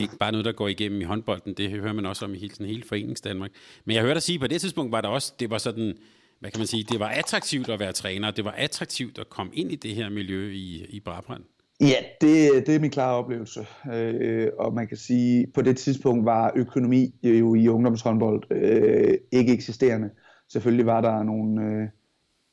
ikke 0.00 0.16
bare 0.20 0.32
noget, 0.32 0.44
der 0.44 0.52
går 0.52 0.68
igennem 0.68 1.00
i 1.00 1.04
håndbolden, 1.04 1.54
det 1.54 1.70
hører 1.70 1.92
man 1.92 2.06
også 2.06 2.24
om 2.24 2.34
i 2.34 2.38
hele, 2.38 2.54
sådan 2.54 2.66
hele 2.66 2.82
forenings 2.88 3.20
Danmark. 3.20 3.50
Men 3.84 3.94
jeg 3.94 4.02
hørte 4.02 4.14
dig 4.14 4.22
sige, 4.22 4.36
at 4.36 4.40
på 4.40 4.46
det 4.46 4.60
tidspunkt 4.60 4.92
var 4.92 5.00
der 5.00 5.08
også, 5.08 5.32
det 5.40 5.50
var 5.50 5.58
sådan, 5.58 5.94
hvad 6.40 6.50
kan 6.50 6.60
man 6.60 6.66
sige, 6.66 6.82
det 6.82 7.00
var 7.00 7.08
attraktivt 7.08 7.68
at 7.68 7.80
være 7.80 7.92
træner, 7.92 8.30
det 8.30 8.44
var 8.44 8.50
attraktivt 8.50 9.18
at 9.18 9.28
komme 9.28 9.52
ind 9.54 9.72
i 9.72 9.76
det 9.76 9.94
her 9.94 10.08
miljø 10.08 10.50
i, 10.50 10.86
i 10.88 11.00
Brabrand. 11.00 11.42
Ja, 11.80 11.96
det, 12.20 12.66
det 12.66 12.74
er 12.74 12.80
min 12.80 12.90
klare 12.90 13.16
oplevelse. 13.16 13.66
Øh, 13.92 14.48
og 14.58 14.74
man 14.74 14.88
kan 14.88 14.96
sige, 14.96 15.46
på 15.54 15.62
det 15.62 15.76
tidspunkt 15.76 16.24
var 16.24 16.52
økonomi 16.56 17.14
jo 17.22 17.54
i 17.54 17.68
ungdomshåndbold 17.68 18.42
øh, 18.50 19.14
ikke 19.32 19.52
eksisterende. 19.52 20.10
Selvfølgelig 20.48 20.86
var 20.86 21.00
der 21.00 21.22
nogle 21.22 21.62
øh, 21.62 21.88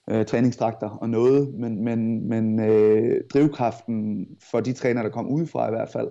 øh 0.09 0.25
træningstrakter 0.25 0.89
og 0.89 1.09
noget, 1.09 1.53
men, 1.53 1.83
men, 1.83 2.29
men 2.29 2.59
øh, 2.59 3.21
drivkraften 3.33 4.27
for 4.51 4.59
de 4.59 4.73
trænere, 4.73 5.03
der 5.03 5.09
kom 5.09 5.27
udefra 5.27 5.67
i 5.67 5.71
hvert 5.71 5.89
fald, 5.89 6.07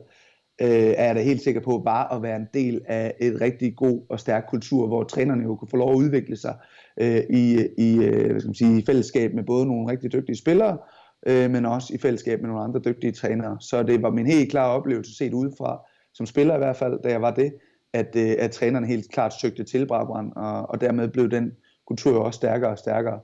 øh, 0.60 0.94
er 0.96 1.04
jeg 1.04 1.14
da 1.14 1.22
helt 1.22 1.42
sikker 1.42 1.60
på, 1.60 1.82
bare 1.84 2.14
at 2.14 2.22
være 2.22 2.36
en 2.36 2.48
del 2.54 2.80
af 2.86 3.14
et 3.20 3.40
rigtig 3.40 3.76
god 3.76 4.00
og 4.08 4.20
stærk 4.20 4.44
kultur, 4.50 4.86
hvor 4.86 5.04
trænerne 5.04 5.42
jo 5.42 5.56
kunne 5.56 5.68
få 5.68 5.76
lov 5.76 5.90
at 5.90 5.96
udvikle 5.96 6.36
sig 6.36 6.54
øh, 7.00 7.22
i, 7.30 7.66
i, 7.78 7.96
øh, 7.96 8.30
hvad 8.30 8.40
skal 8.40 8.48
man 8.48 8.54
sige, 8.54 8.78
i 8.78 8.84
fællesskab 8.86 9.34
med 9.34 9.44
både 9.44 9.66
nogle 9.66 9.90
rigtig 9.90 10.12
dygtige 10.12 10.36
spillere, 10.36 10.78
øh, 11.26 11.50
men 11.50 11.66
også 11.66 11.94
i 11.94 11.98
fællesskab 11.98 12.40
med 12.40 12.48
nogle 12.48 12.64
andre 12.64 12.80
dygtige 12.84 13.12
trænere. 13.12 13.56
Så 13.60 13.82
det 13.82 14.02
var 14.02 14.10
min 14.10 14.26
helt 14.26 14.50
klare 14.50 14.70
oplevelse 14.70 15.16
set 15.16 15.32
udefra, 15.32 15.80
som 16.14 16.26
spiller 16.26 16.54
i 16.54 16.58
hvert 16.58 16.76
fald, 16.76 17.02
da 17.02 17.08
jeg 17.08 17.22
var 17.22 17.34
det, 17.34 17.52
at, 17.92 18.16
øh, 18.16 18.34
at 18.38 18.50
trænerne 18.50 18.86
helt 18.86 19.12
klart 19.12 19.40
søgte 19.40 19.64
til 19.64 19.86
Brabrand, 19.86 20.32
og, 20.36 20.70
og 20.70 20.80
dermed 20.80 21.08
blev 21.08 21.30
den 21.30 21.52
kultur 21.86 22.12
jo 22.12 22.24
også 22.24 22.36
stærkere 22.36 22.70
og 22.70 22.78
stærkere. 22.78 23.20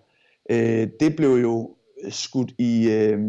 Øh, 0.51 0.88
det 1.01 1.16
blev 1.16 1.31
jo 1.31 1.77
skudt 2.09 2.53
i, 2.59 2.90
øh, 2.90 3.20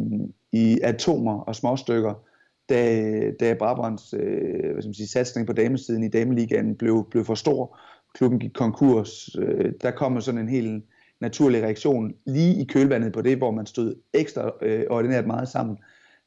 i 0.52 0.80
atomer 0.84 1.40
og 1.40 1.56
småstykker, 1.56 2.27
da, 2.70 3.32
da 3.40 3.54
Brabrands 3.54 4.14
øh, 4.14 4.72
hvad 4.72 4.82
skal 4.82 4.88
man 4.88 4.94
sige, 4.94 5.08
satsning 5.08 5.48
på 5.48 5.54
damesiden 5.54 6.04
i 6.04 6.10
dameligaen 6.10 6.76
blev, 6.76 7.08
blev 7.12 7.26
for 7.26 7.36
stor. 7.36 7.80
Klubben 8.14 8.40
gik 8.40 8.54
konkurs. 8.54 9.36
Øh, 9.40 9.72
der 9.82 9.92
kom 9.92 10.22
sådan 10.22 10.42
en 10.42 10.50
helt 10.50 10.84
naturlig 11.22 11.64
reaktion 11.64 12.14
lige 12.26 12.62
i 12.62 12.66
kølvandet 12.66 13.14
på 13.14 13.22
det, 13.22 13.38
hvor 13.38 13.52
man 13.52 13.66
stod 13.66 13.96
ekstra 14.14 14.52
øh, 14.62 14.84
ordinært 14.90 15.28
meget 15.28 15.48
sammen. 15.48 15.78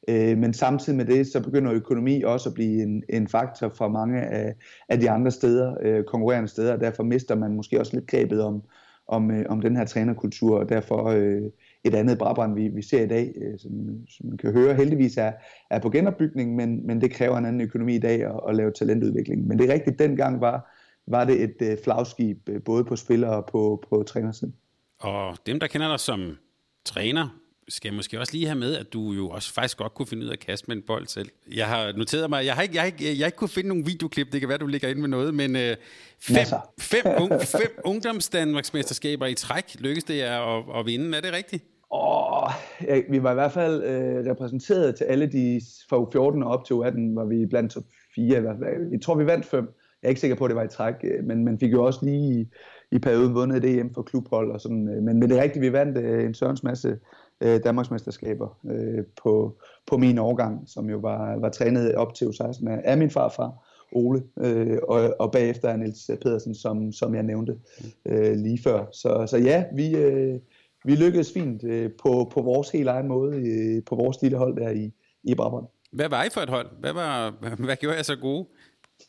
Øh, 0.07 0.37
men 0.37 0.53
samtidig 0.53 0.97
med 0.97 1.05
det, 1.05 1.27
så 1.27 1.43
begynder 1.43 1.73
økonomi 1.73 2.21
også 2.21 2.49
at 2.49 2.53
blive 2.53 2.83
en, 2.83 3.03
en 3.09 3.27
faktor 3.27 3.69
for 3.69 3.87
mange 3.87 4.21
af, 4.21 4.55
af 4.89 4.99
de 4.99 5.09
andre 5.09 5.31
steder, 5.31 5.75
øh, 5.81 6.03
konkurrerende 6.03 6.49
steder, 6.49 6.73
og 6.73 6.79
derfor 6.79 7.03
mister 7.03 7.35
man 7.35 7.55
måske 7.55 7.79
også 7.79 7.95
lidt 7.95 8.07
grebet 8.07 8.43
om, 8.43 8.63
om, 9.07 9.31
øh, 9.31 9.45
om 9.49 9.61
den 9.61 9.75
her 9.75 9.85
trænerkultur, 9.85 10.59
og 10.59 10.69
derfor 10.69 11.05
øh, 11.05 11.41
et 11.83 11.95
andet 11.95 12.17
Brabrand, 12.17 12.55
vi, 12.55 12.67
vi 12.67 12.81
ser 12.81 13.03
i 13.03 13.07
dag, 13.07 13.33
øh, 13.35 13.59
som, 13.59 13.71
som 14.09 14.29
man 14.29 14.37
kan 14.37 14.53
høre 14.53 14.75
heldigvis 14.75 15.17
er, 15.17 15.31
er 15.69 15.79
på 15.79 15.89
genopbygning, 15.89 16.55
men, 16.55 16.87
men 16.87 17.01
det 17.01 17.11
kræver 17.11 17.37
en 17.37 17.45
anden 17.45 17.61
økonomi 17.61 17.95
i 17.95 17.99
dag 17.99 18.21
at, 18.21 18.39
at 18.47 18.55
lave 18.55 18.71
talentudvikling. 18.71 19.47
Men 19.47 19.59
det 19.59 19.69
er 19.69 19.73
rigtigt, 19.73 19.99
dengang 19.99 20.41
var, 20.41 20.73
var 21.07 21.25
det 21.25 21.43
et 21.43 21.55
øh, 21.61 21.77
flagskib, 21.83 22.49
øh, 22.49 22.63
både 22.63 22.83
på 22.83 22.95
spillere 22.95 23.35
og 23.35 23.45
på, 23.45 23.83
på 23.89 24.03
trænersiden. 24.03 24.55
Og 24.99 25.37
dem, 25.45 25.59
der 25.59 25.67
kender 25.67 25.87
dig 25.87 25.99
som 25.99 26.37
træner, 26.85 27.40
skal 27.69 27.93
måske 27.93 28.19
også 28.19 28.33
lige 28.33 28.45
have 28.45 28.59
med, 28.59 28.77
at 28.77 28.93
du 28.93 29.11
jo 29.11 29.29
også 29.29 29.53
faktisk 29.53 29.77
godt 29.77 29.93
kunne 29.93 30.07
finde 30.07 30.23
ud 30.23 30.29
af 30.29 30.33
at 30.33 30.39
kaste 30.39 30.67
med 30.67 30.75
en 30.75 30.83
bold 30.87 31.07
selv. 31.07 31.29
Jeg 31.55 31.67
har 31.67 31.91
noteret 31.91 32.29
mig, 32.29 32.45
jeg 32.45 32.55
har 32.55 32.61
ikke, 32.61 32.75
jeg 32.75 32.81
har 32.81 32.85
ikke, 32.85 33.05
jeg 33.05 33.17
har 33.17 33.25
ikke 33.25 33.37
kunne 33.37 33.49
finde 33.49 33.69
nogen 33.69 33.85
videoklip, 33.85 34.31
det 34.31 34.39
kan 34.39 34.49
være, 34.49 34.57
du 34.57 34.67
ligger 34.67 34.89
ind 34.89 34.99
med 34.99 35.09
noget, 35.09 35.33
men 35.33 35.55
øh, 35.55 35.75
fem, 36.19 36.45
fem, 36.79 37.05
un, 37.21 37.29
fem 37.39 37.79
ungdomsdanmarksmesterskaber 37.91 39.25
i 39.25 39.33
træk 39.33 39.75
lykkedes 39.79 40.03
det 40.03 40.17
jer 40.17 40.57
at, 40.57 40.79
at 40.79 40.85
vinde, 40.85 41.17
er 41.17 41.21
det 41.21 41.33
rigtigt? 41.33 41.63
Åh, 41.93 42.49
ja, 42.87 43.01
vi 43.09 43.23
var 43.23 43.31
i 43.31 43.33
hvert 43.33 43.51
fald 43.51 43.83
øh, 43.83 44.31
repræsenteret 44.31 44.95
til 44.95 45.03
alle 45.03 45.25
de 45.31 45.61
fra 45.89 45.97
U14 45.97 46.43
og 46.43 46.51
op 46.51 46.65
til 46.65 46.73
U18, 46.73 47.15
var 47.15 47.25
vi 47.25 47.45
blandt 47.45 47.71
top 47.71 47.83
4 48.15 48.37
i 48.37 48.41
hvert 48.41 48.57
fald. 48.59 48.91
Jeg 48.91 49.01
tror, 49.01 49.15
vi 49.15 49.25
vandt 49.25 49.45
fem. 49.45 49.63
Jeg 50.01 50.07
er 50.07 50.09
ikke 50.09 50.21
sikker 50.21 50.35
på, 50.35 50.45
at 50.45 50.49
det 50.49 50.55
var 50.55 50.63
i 50.63 50.67
træk, 50.67 50.95
øh, 51.03 51.23
men 51.23 51.45
man 51.45 51.59
fik 51.59 51.71
jo 51.71 51.83
også 51.85 51.99
lige 52.03 52.49
i 52.91 52.99
perioden 52.99 53.35
vundet 53.35 53.61
det 53.61 53.79
EM 53.79 53.93
for 53.93 54.01
klubhold 54.01 54.51
og 54.51 54.61
sådan. 54.61 54.89
Øh, 54.89 55.03
men, 55.03 55.19
men 55.19 55.29
det 55.29 55.37
er 55.37 55.43
rigtigt, 55.43 55.61
vi 55.61 55.73
vandt 55.73 55.97
øh, 55.97 56.25
en 56.25 56.33
sørens 56.33 56.63
masse 56.63 56.97
øh, 57.41 57.63
Danmarksmesterskaber 57.63 58.57
øh, 58.71 59.03
på, 59.23 59.57
på 59.87 59.97
min 59.97 60.17
årgang, 60.17 60.63
som 60.67 60.89
jo 60.89 60.97
var, 60.97 61.39
var 61.39 61.49
trænet 61.49 61.95
op 61.95 62.13
til 62.13 62.25
U16 62.25 62.69
af, 62.69 62.81
af 62.83 62.97
min 62.97 63.09
farfar, 63.09 63.51
Ole, 63.91 64.23
øh, 64.39 64.77
og, 64.87 65.15
og 65.19 65.31
bagefter 65.31 65.69
er 65.69 65.77
Niels 65.77 66.11
Pedersen, 66.21 66.55
som, 66.55 66.91
som 66.91 67.15
jeg 67.15 67.23
nævnte 67.23 67.57
øh, 68.05 68.35
lige 68.35 68.59
før. 68.63 68.85
Så, 68.91 69.27
så 69.27 69.37
ja, 69.37 69.63
vi, 69.75 69.95
øh, 69.95 70.39
vi 70.85 70.95
lykkedes 70.95 71.33
fint 71.33 71.63
øh, 71.63 71.91
på, 72.03 72.31
på 72.33 72.41
vores 72.41 72.69
helt 72.69 72.89
egen 72.89 73.07
måde, 73.07 73.37
øh, 73.37 73.83
på 73.85 73.95
vores 73.95 74.21
lille 74.21 74.37
hold 74.37 74.55
der 74.55 74.69
i, 74.69 74.91
i 75.23 75.35
Brabrand. 75.35 75.65
Hvad 75.91 76.09
var 76.09 76.23
I 76.23 76.29
for 76.33 76.41
et 76.41 76.49
hold? 76.49 76.67
Hvad, 76.79 76.93
var, 76.93 77.35
hvad 77.65 77.75
gjorde 77.75 77.95
jeg 77.95 78.05
så 78.05 78.15
gode? 78.15 78.45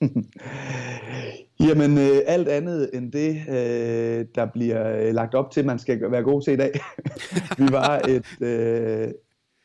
Jamen, 1.69 1.99
øh, 1.99 2.21
alt 2.27 2.49
andet 2.49 2.91
end 2.95 3.13
det, 3.13 3.37
øh, 3.49 4.27
der 4.35 4.47
bliver 4.53 4.97
øh, 4.97 5.15
lagt 5.15 5.35
op 5.35 5.51
til, 5.51 5.67
man 5.67 5.79
skal 5.79 6.11
være 6.11 6.23
god 6.23 6.43
til 6.43 6.53
i 6.53 6.57
dag. 6.57 6.73
vi 7.59 7.67
var 7.71 7.99
et, 7.99 8.43
øh, 8.43 9.09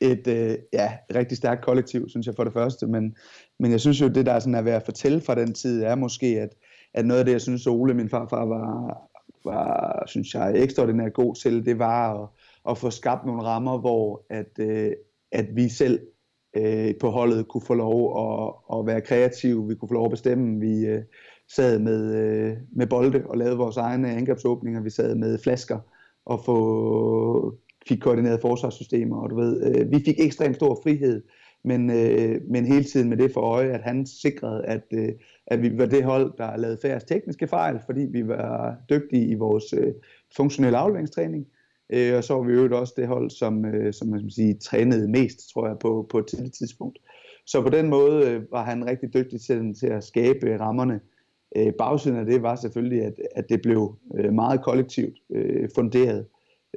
et 0.01 0.27
øh, 0.27 0.57
ja, 0.73 0.91
rigtig 1.15 1.37
stærkt 1.37 1.65
kollektiv, 1.65 2.09
synes 2.09 2.27
jeg 2.27 2.35
for 2.35 2.43
det 2.43 2.53
første, 2.53 2.87
men, 2.87 3.15
men 3.59 3.71
jeg 3.71 3.79
synes 3.79 4.01
jo, 4.01 4.07
det 4.07 4.25
der 4.25 4.39
sådan 4.39 4.55
er 4.55 4.61
ved 4.61 4.71
at 4.71 4.83
fortælle 4.85 5.21
fra 5.21 5.35
den 5.35 5.53
tid, 5.53 5.83
er 5.83 5.95
måske, 5.95 6.27
at, 6.27 6.49
at 6.93 7.05
noget 7.05 7.19
af 7.19 7.25
det, 7.25 7.31
jeg 7.31 7.41
synes, 7.41 7.67
Ole, 7.67 7.93
min 7.93 8.09
farfar, 8.09 8.45
var, 8.45 9.01
var 9.45 10.03
synes 10.07 10.33
jeg, 10.33 10.53
ekstraordinært 10.55 11.13
god 11.13 11.35
til, 11.35 11.65
det 11.65 11.79
var 11.79 12.23
at, 12.23 12.29
at 12.69 12.77
få 12.77 12.89
skabt 12.89 13.25
nogle 13.25 13.43
rammer, 13.43 13.77
hvor 13.77 14.25
at, 14.29 14.59
øh, 14.59 14.91
at 15.31 15.45
vi 15.55 15.69
selv 15.69 15.99
øh, 16.57 16.93
på 17.01 17.09
holdet 17.09 17.47
kunne 17.47 17.65
få 17.67 17.73
lov 17.73 17.99
at, 18.23 18.53
at 18.79 18.85
være 18.85 19.01
kreative, 19.01 19.67
vi 19.67 19.75
kunne 19.75 19.89
få 19.89 19.93
lov 19.93 20.05
at 20.05 20.11
bestemme, 20.11 20.59
vi 20.59 20.85
øh, 20.85 21.01
sad 21.55 21.79
med, 21.79 22.15
øh, 22.15 22.57
med 22.71 22.87
bolde 22.87 23.23
og 23.25 23.37
lavede 23.37 23.57
vores 23.57 23.77
egne 23.77 24.11
angrebsåbninger, 24.11 24.81
vi 24.81 24.89
sad 24.89 25.15
med 25.15 25.39
flasker 25.43 25.79
og 26.25 26.39
få, 26.45 27.57
fik 27.87 27.99
koordineret 27.99 28.41
forsvarssystemer, 28.41 29.17
og 29.17 29.29
du 29.29 29.35
ved, 29.35 29.75
øh, 29.75 29.91
vi 29.91 30.03
fik 30.05 30.19
ekstremt 30.19 30.55
stor 30.55 30.79
frihed, 30.83 31.23
men, 31.63 31.89
øh, 31.89 32.41
men 32.49 32.65
hele 32.65 32.83
tiden 32.83 33.09
med 33.09 33.17
det 33.17 33.33
for 33.33 33.41
øje, 33.41 33.69
at 33.69 33.81
han 33.81 34.05
sikrede, 34.05 34.65
at, 34.65 34.83
øh, 34.93 35.09
at 35.47 35.61
vi 35.61 35.77
var 35.77 35.85
det 35.85 36.03
hold, 36.03 36.33
der 36.37 36.57
lavede 36.57 36.79
færre 36.81 36.99
tekniske 36.99 37.47
fejl, 37.47 37.79
fordi 37.85 38.01
vi 38.01 38.27
var 38.27 38.75
dygtige 38.89 39.27
i 39.27 39.35
vores 39.35 39.73
øh, 39.73 39.93
funktionelle 40.37 40.77
afleveringstræning. 40.77 41.47
Øh, 41.89 42.17
og 42.17 42.23
så 42.23 42.33
var 42.33 42.43
vi 42.43 42.53
jo 42.53 42.79
også 42.79 42.93
det 42.97 43.07
hold, 43.07 43.29
som, 43.29 43.65
øh, 43.65 43.93
som 43.93 44.07
man 44.07 44.19
skal 44.19 44.31
sige, 44.31 44.53
trænede 44.53 45.07
mest, 45.07 45.49
tror 45.53 45.67
jeg, 45.67 45.79
på, 45.79 46.07
på 46.09 46.19
et 46.19 46.27
tidligt 46.27 46.55
tidspunkt. 46.55 46.99
Så 47.45 47.61
på 47.61 47.69
den 47.69 47.89
måde 47.89 48.29
øh, 48.29 48.51
var 48.51 48.63
han 48.63 48.85
rigtig 48.85 49.13
dygtig 49.13 49.41
til, 49.41 49.73
til 49.79 49.87
at 49.87 50.03
skabe 50.03 50.59
rammerne. 50.59 50.99
Øh, 51.55 51.73
bagsiden 51.77 52.17
af 52.17 52.25
det 52.25 52.41
var 52.41 52.55
selvfølgelig, 52.55 53.03
at, 53.03 53.13
at 53.35 53.45
det 53.49 53.61
blev 53.61 53.97
øh, 54.17 54.33
meget 54.33 54.63
kollektivt 54.63 55.17
øh, 55.31 55.69
funderet. 55.75 56.25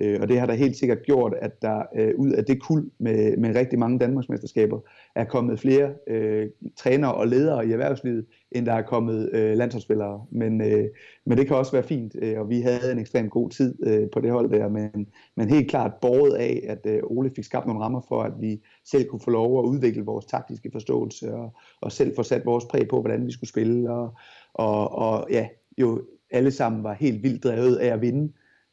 Øh, 0.00 0.18
og 0.22 0.28
det 0.28 0.40
har 0.40 0.46
da 0.46 0.52
helt 0.52 0.76
sikkert 0.76 1.02
gjort, 1.02 1.34
at 1.40 1.62
der 1.62 1.82
øh, 1.96 2.14
ud 2.16 2.30
af 2.30 2.44
det 2.44 2.62
kul 2.62 2.90
med, 2.98 3.36
med 3.36 3.54
rigtig 3.54 3.78
mange 3.78 3.98
Danmarksmesterskaber 3.98 4.80
er 5.14 5.24
kommet 5.24 5.60
flere 5.60 5.92
øh, 6.06 6.48
trænere 6.76 7.14
og 7.14 7.28
ledere 7.28 7.66
i 7.66 7.72
erhvervslivet, 7.72 8.26
end 8.52 8.66
der 8.66 8.72
er 8.72 8.82
kommet 8.82 9.30
øh, 9.32 9.56
landsholdsspillere. 9.56 10.24
Men, 10.30 10.60
øh, 10.60 10.84
men 11.26 11.38
det 11.38 11.46
kan 11.46 11.56
også 11.56 11.72
være 11.72 11.82
fint, 11.82 12.16
øh, 12.22 12.40
og 12.40 12.48
vi 12.48 12.60
havde 12.60 12.92
en 12.92 12.98
ekstremt 12.98 13.30
god 13.30 13.50
tid 13.50 13.86
øh, 13.86 14.10
på 14.12 14.20
det 14.20 14.30
hold 14.30 14.50
der, 14.50 14.68
men, 14.68 15.06
men 15.36 15.48
helt 15.48 15.70
klart 15.70 15.92
båret 16.02 16.34
af, 16.34 16.64
at 16.68 16.86
øh, 16.86 17.00
Ole 17.02 17.30
fik 17.36 17.44
skabt 17.44 17.66
nogle 17.66 17.82
rammer 17.82 18.00
for, 18.08 18.22
at 18.22 18.32
vi 18.40 18.60
selv 18.84 19.08
kunne 19.08 19.20
få 19.20 19.30
lov 19.30 19.58
at 19.58 19.64
udvikle 19.64 20.04
vores 20.04 20.26
taktiske 20.26 20.70
forståelse, 20.72 21.34
og, 21.34 21.54
og 21.80 21.92
selv 21.92 22.16
få 22.16 22.22
sat 22.22 22.46
vores 22.46 22.64
præg 22.64 22.88
på, 22.88 23.00
hvordan 23.00 23.26
vi 23.26 23.32
skulle 23.32 23.50
spille, 23.50 23.90
og, 23.90 24.14
og, 24.54 24.92
og 24.92 25.26
ja, 25.30 25.48
jo 25.78 26.02
alle 26.30 26.50
sammen 26.50 26.82
var 26.82 26.94
helt 26.94 27.22
vildt 27.22 27.44
drevet 27.44 27.76
af 27.76 27.92
at 27.92 28.00
vinde. 28.00 28.32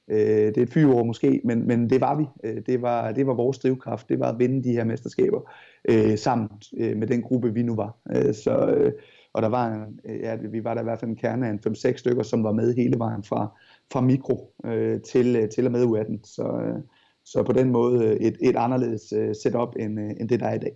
Øh, 0.10 0.17
det 0.17 0.58
er 0.58 0.62
et 0.62 0.74
fyreord 0.74 1.06
måske, 1.06 1.41
men, 1.43 1.67
men 1.67 1.89
det 1.89 2.02
var 2.02 2.15
vi. 2.15 2.26
Øh, 2.43 2.62
det, 2.65 2.82
var, 2.82 3.12
det 3.12 3.28
var 3.28 3.34
vores 3.34 3.60
drivkraft. 3.60 4.10
Det 4.10 4.20
var 4.20 4.32
at 4.32 4.39
vinde 4.39 4.63
de 4.63 4.72
her 4.72 4.84
mesterskaber 4.84 5.52
øh, 5.89 6.17
sammen 6.17 6.50
øh, 6.78 6.98
med 6.98 7.08
den 7.08 7.22
gruppe, 7.22 7.54
vi 7.54 7.63
nu 7.63 7.76
var. 7.76 7.98
Øh, 8.15 8.34
så, 8.34 8.67
øh, 8.78 8.93
og 9.34 9.41
der 9.41 9.50
var 9.50 9.67
en, 9.67 10.00
øh, 10.06 10.20
ja, 10.20 10.36
vi 10.36 10.63
var 10.63 10.74
der 10.74 10.82
i 10.82 10.84
hvert 10.84 11.00
fald 11.00 11.12
en 11.12 11.17
kerne 11.17 11.48
af 11.48 11.52
en 11.52 11.60
5-6 11.67 11.98
stykker, 11.98 12.24
som 12.24 12.43
var 12.43 12.52
med 12.52 12.76
hele 12.76 13.00
vejen 13.00 13.24
fra, 13.24 13.58
fra 13.91 14.02
mikro 14.02 14.54
øh, 14.65 15.02
til, 15.02 15.36
øh, 15.36 15.50
til 15.50 15.65
og 15.65 15.72
med 15.72 15.84
U18. 15.84 16.20
Så, 16.24 16.43
øh, 16.43 16.84
så 17.26 17.43
på 17.43 17.54
den 17.54 17.72
måde 17.72 18.06
øh, 18.06 18.15
et, 18.15 18.38
et 18.41 18.56
anderledes 18.56 19.13
øh, 19.13 19.36
setup 19.43 19.76
end, 19.80 20.00
øh, 20.00 20.10
end 20.20 20.30
det, 20.30 20.39
der 20.39 20.48
er 20.48 20.56
i 20.56 20.60
dag. 20.60 20.72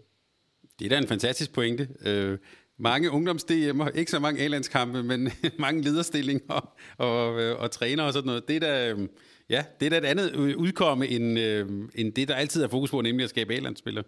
Det 0.79 0.85
er 0.85 0.89
da 0.89 0.97
en 0.97 1.07
fantastisk 1.07 1.53
pointe. 1.53 1.87
Øh, 2.05 2.37
mange 2.81 3.11
ungdoms-DM'er, 3.11 3.89
ikke 3.95 4.11
så 4.11 4.19
mange 4.19 4.41
A-landskampe, 4.41 5.03
men 5.03 5.29
mange 5.59 5.81
lederstillinger 5.81 6.73
og, 6.97 7.07
og, 7.07 7.55
og 7.57 7.71
træner 7.71 8.03
og 8.03 8.13
sådan 8.13 8.27
noget. 8.27 8.47
Det 8.47 8.55
er 8.55 8.59
da, 8.59 8.91
øh, 8.91 9.07
ja, 9.49 9.63
det 9.79 9.85
er 9.85 9.89
da 9.89 9.97
et 9.97 10.05
andet 10.05 10.55
udkomme 10.55 11.07
end, 11.07 11.39
øh, 11.39 11.69
end 11.95 12.13
det, 12.13 12.27
der 12.27 12.35
altid 12.35 12.63
er 12.63 12.67
fokus 12.67 12.91
på, 12.91 13.01
nemlig 13.01 13.23
at 13.23 13.29
skabe 13.29 13.53
A-landsspillere. 13.53 14.03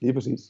Lige 0.00 0.12
præcis. 0.12 0.40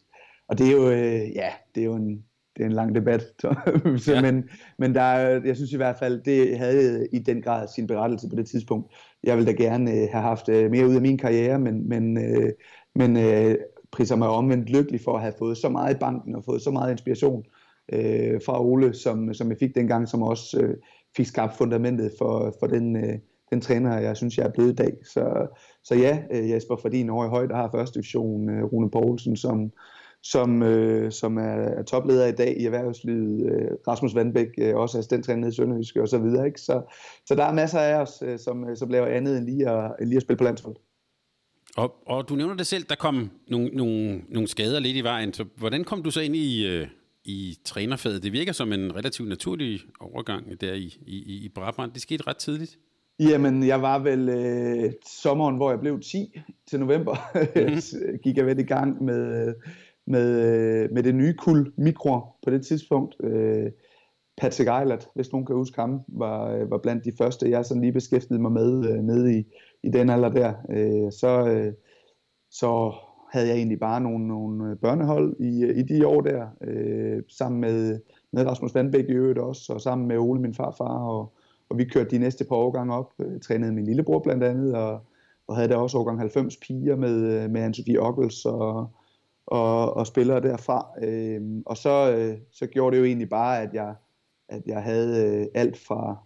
Og 0.48 0.58
det 0.58 0.68
er 0.68 0.72
jo, 0.72 0.90
øh, 0.90 1.30
ja, 1.34 1.48
det 1.74 1.80
er 1.80 1.84
jo 1.84 1.94
en, 1.94 2.24
det 2.56 2.62
er 2.62 2.66
en 2.66 2.72
lang 2.72 2.94
debat. 2.94 3.22
Så, 4.04 4.12
ja. 4.12 4.22
men, 4.22 4.48
men 4.78 4.94
der, 4.94 5.04
jeg 5.44 5.56
synes 5.56 5.72
i 5.72 5.76
hvert 5.76 5.96
fald, 5.98 6.22
det 6.22 6.58
havde 6.58 7.08
i 7.12 7.18
den 7.18 7.42
grad 7.42 7.68
sin 7.74 7.86
berettelse 7.86 8.28
på 8.28 8.36
det 8.36 8.46
tidspunkt. 8.46 8.94
Jeg 9.24 9.36
ville 9.36 9.52
da 9.52 9.56
gerne 9.56 9.90
øh, 9.90 10.08
have 10.12 10.22
haft 10.22 10.48
øh, 10.48 10.70
mere 10.70 10.86
ud 10.86 10.94
af 10.94 11.00
min 11.00 11.18
karriere, 11.18 11.58
men, 11.58 11.88
men, 11.88 12.18
øh, 12.18 12.52
men 12.94 13.16
øh, 13.16 13.56
priser 13.90 14.16
mig 14.16 14.28
omvendt 14.28 14.70
lykkelig 14.70 15.00
for 15.00 15.14
at 15.14 15.22
have 15.22 15.34
fået 15.38 15.56
så 15.56 15.68
meget 15.68 15.94
i 15.94 15.98
banken 15.98 16.34
og 16.34 16.44
fået 16.44 16.62
så 16.62 16.70
meget 16.70 16.92
inspiration 16.92 17.44
øh, 17.92 18.40
fra 18.46 18.64
Ole, 18.64 18.94
som, 18.94 19.34
som 19.34 19.50
jeg 19.50 19.58
fik 19.58 19.74
dengang, 19.74 20.08
som 20.08 20.22
også 20.22 20.60
øh, 20.60 20.76
fik 21.16 21.26
skabt 21.26 21.56
fundamentet 21.56 22.12
for, 22.18 22.54
for 22.60 22.66
den, 22.66 22.96
øh, 22.96 23.18
den 23.50 23.60
træner, 23.60 23.98
jeg 23.98 24.16
synes, 24.16 24.38
jeg 24.38 24.46
er 24.46 24.52
blevet 24.52 24.72
i 24.72 24.74
dag. 24.74 24.92
Så, 25.04 25.46
så 25.84 25.94
ja, 25.94 26.22
øh, 26.32 26.50
Jesper 26.50 26.76
Fordin 26.76 27.10
over 27.10 27.26
i 27.26 27.28
højde 27.28 27.54
har 27.54 27.70
første 27.74 27.94
division, 27.94 28.50
øh, 28.50 28.64
Rune 28.64 28.90
Poulsen, 28.90 29.36
som, 29.36 29.72
som, 30.22 30.62
øh, 30.62 31.12
som 31.12 31.36
er, 31.36 31.82
topleder 31.82 32.26
i 32.26 32.32
dag 32.32 32.56
i 32.60 32.64
erhvervslivet, 32.64 33.52
øh, 33.52 33.70
Rasmus 33.88 34.14
Vandbæk, 34.14 34.48
øh, 34.58 34.76
også 34.76 34.98
assistenttræner 34.98 35.48
i 35.48 35.52
Sønderjysk 35.52 35.96
og 35.96 36.08
så 36.08 36.18
videre. 36.18 36.46
Ikke? 36.46 36.60
Så, 36.60 36.82
så 37.26 37.34
der 37.34 37.44
er 37.44 37.52
masser 37.52 37.78
af 37.78 38.00
os, 38.00 38.22
øh, 38.26 38.38
som, 38.38 38.68
øh, 38.68 38.76
som 38.76 38.88
laver 38.88 39.06
andet 39.06 39.38
end 39.38 39.44
lige 39.44 39.70
at, 39.70 39.92
end 40.00 40.08
lige 40.08 40.16
at 40.16 40.22
spille 40.22 40.38
på 40.38 40.44
landshold. 40.44 40.76
Og, 41.76 41.94
og 42.06 42.28
du 42.28 42.34
nævner 42.34 42.54
det 42.54 42.66
selv, 42.66 42.84
der 42.88 42.94
kom 42.94 43.30
nogle, 43.48 43.68
nogle, 43.68 44.22
nogle 44.28 44.48
skader 44.48 44.80
lidt 44.80 44.96
i 44.96 45.04
vejen. 45.04 45.32
Så 45.32 45.44
hvordan 45.56 45.84
kom 45.84 46.02
du 46.02 46.10
så 46.10 46.20
ind 46.20 46.36
i, 46.36 46.66
øh, 46.66 46.86
i 47.28 47.58
trænerfaget? 47.64 48.22
Det 48.22 48.32
virker 48.32 48.52
som 48.52 48.72
en 48.72 48.96
relativt 48.96 49.28
naturlig 49.28 49.80
overgang 50.00 50.60
der 50.60 50.74
i, 50.74 50.98
i, 51.06 51.44
i 51.44 51.48
Brabrand. 51.54 51.92
Det 51.92 52.02
skete 52.02 52.26
ret 52.26 52.36
tidligt. 52.36 52.78
Jamen, 53.20 53.66
jeg 53.66 53.82
var 53.82 53.98
vel 53.98 54.28
øh, 54.28 54.92
sommeren, 55.06 55.56
hvor 55.56 55.70
jeg 55.70 55.80
blev 55.80 56.00
10 56.00 56.40
til 56.66 56.80
november, 56.80 57.16
mm. 57.34 58.18
gik 58.24 58.36
jeg 58.36 58.46
vel 58.46 58.58
i 58.58 58.62
gang 58.62 59.04
med, 59.04 59.54
med, 60.06 60.28
øh, 60.46 60.92
med 60.92 61.02
det 61.02 61.14
nye 61.14 61.34
kul 61.34 61.72
mikro 61.76 62.20
på 62.44 62.50
det 62.50 62.66
tidspunkt. 62.66 63.16
Øh, 63.24 63.70
Patrick 64.36 64.70
Eilert, 64.70 65.08
hvis 65.14 65.32
nogen 65.32 65.46
kan 65.46 65.56
huske 65.56 65.80
ham, 65.80 66.00
var, 66.08 66.52
øh, 66.52 66.70
var 66.70 66.78
blandt 66.78 67.04
de 67.04 67.12
første, 67.18 67.50
jeg 67.50 67.64
sådan 67.64 67.80
lige 67.80 67.92
beskæftigede 67.92 68.42
mig 68.42 68.52
med 68.52 68.90
øh, 68.90 68.98
nede 68.98 69.38
i, 69.38 69.44
i 69.82 69.88
den 69.88 70.10
alder 70.10 70.28
der. 70.28 70.54
Øh, 70.70 71.12
så, 71.12 71.48
øh, 71.48 71.72
så 72.50 72.94
havde 73.30 73.48
jeg 73.48 73.56
egentlig 73.56 73.80
bare 73.80 74.00
nogle, 74.00 74.28
nogle 74.28 74.70
øh, 74.70 74.76
børnehold 74.76 75.36
i, 75.40 75.64
øh, 75.64 75.78
i 75.78 75.82
de 75.82 76.06
år 76.06 76.20
der, 76.20 76.46
øh, 76.60 77.22
sammen 77.28 77.60
med, 77.60 78.00
med 78.32 78.46
Rasmus 78.46 78.74
Vandbæk 78.74 79.04
i 79.08 79.12
øvrigt 79.12 79.38
også, 79.38 79.72
og 79.72 79.80
sammen 79.80 80.08
med 80.08 80.18
Ole, 80.18 80.40
min 80.40 80.54
farfar, 80.54 80.98
og, 81.08 81.32
og 81.68 81.78
vi 81.78 81.84
kørte 81.84 82.10
de 82.10 82.18
næste 82.18 82.44
par 82.44 82.56
årgange 82.56 82.94
op, 82.94 83.12
øh, 83.18 83.40
trænede 83.40 83.72
min 83.72 83.84
lillebror 83.84 84.18
blandt 84.18 84.44
andet, 84.44 84.74
og, 84.74 85.00
og 85.46 85.56
havde 85.56 85.68
der 85.68 85.76
også 85.76 85.98
årgang 85.98 86.18
90 86.18 86.56
piger 86.56 86.96
med, 86.96 87.42
øh, 87.42 87.50
med 87.50 87.66
Anne-Sophie 87.66 87.98
Ockels 87.98 88.44
og, 88.44 88.90
og, 89.46 89.96
og 89.96 90.06
spillere 90.06 90.40
derfra. 90.40 90.86
Øh, 91.02 91.40
og 91.66 91.76
så, 91.76 92.16
øh, 92.16 92.38
så 92.52 92.66
gjorde 92.66 92.96
det 92.96 93.00
jo 93.00 93.06
egentlig 93.06 93.28
bare, 93.28 93.62
at 93.62 93.74
jeg, 93.74 93.94
at 94.48 94.62
jeg 94.66 94.82
havde 94.82 95.26
øh, 95.26 95.46
alt 95.54 95.78
fra, 95.78 96.16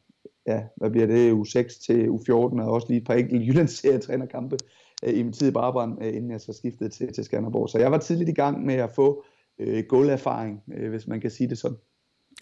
ja, 0.46 0.62
hvad 0.76 0.90
bliver 0.90 1.06
det, 1.06 1.32
U6 1.32 1.86
til 1.86 2.08
U14, 2.08 2.34
og 2.34 2.70
også 2.70 2.86
lige 2.88 3.00
et 3.00 3.06
par 3.06 3.14
enkelte 3.14 3.44
Jyllands 3.46 3.84
trænerkampe 4.02 4.56
øh, 5.02 5.18
i 5.18 5.22
min 5.22 5.32
tid 5.32 5.48
i 5.48 5.50
Brabrand, 5.50 6.04
øh, 6.04 6.14
inden 6.14 6.30
jeg 6.30 6.40
så 6.40 6.52
skiftede 6.52 6.90
til, 6.90 7.12
til 7.12 7.24
Skanderborg. 7.24 7.68
Så 7.68 7.78
jeg 7.78 7.92
var 7.92 7.98
tidligt 7.98 8.30
i 8.30 8.32
gang 8.32 8.66
med 8.66 8.74
at 8.74 8.90
få 8.94 9.24
øh, 9.58 9.84
gulderfaring, 9.88 10.62
øh, 10.74 10.90
hvis 10.90 11.06
man 11.06 11.20
kan 11.20 11.30
sige 11.30 11.48
det 11.48 11.58
sådan. 11.58 11.76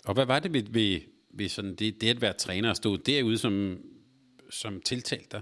Og 0.05 0.15
hvad 0.15 0.27
var 0.27 0.39
det 0.39 0.53
ved, 0.53 0.63
ved, 0.71 1.01
ved 1.35 1.49
sådan 1.49 1.75
det, 1.75 2.01
det 2.01 2.11
at 2.11 2.23
være 2.23 2.33
træner 2.33 2.71
og 2.71 2.77
stå 2.77 2.97
derude, 2.97 3.39
som, 3.39 3.79
som 4.51 4.81
tiltalte 4.85 5.29
dig? 5.33 5.41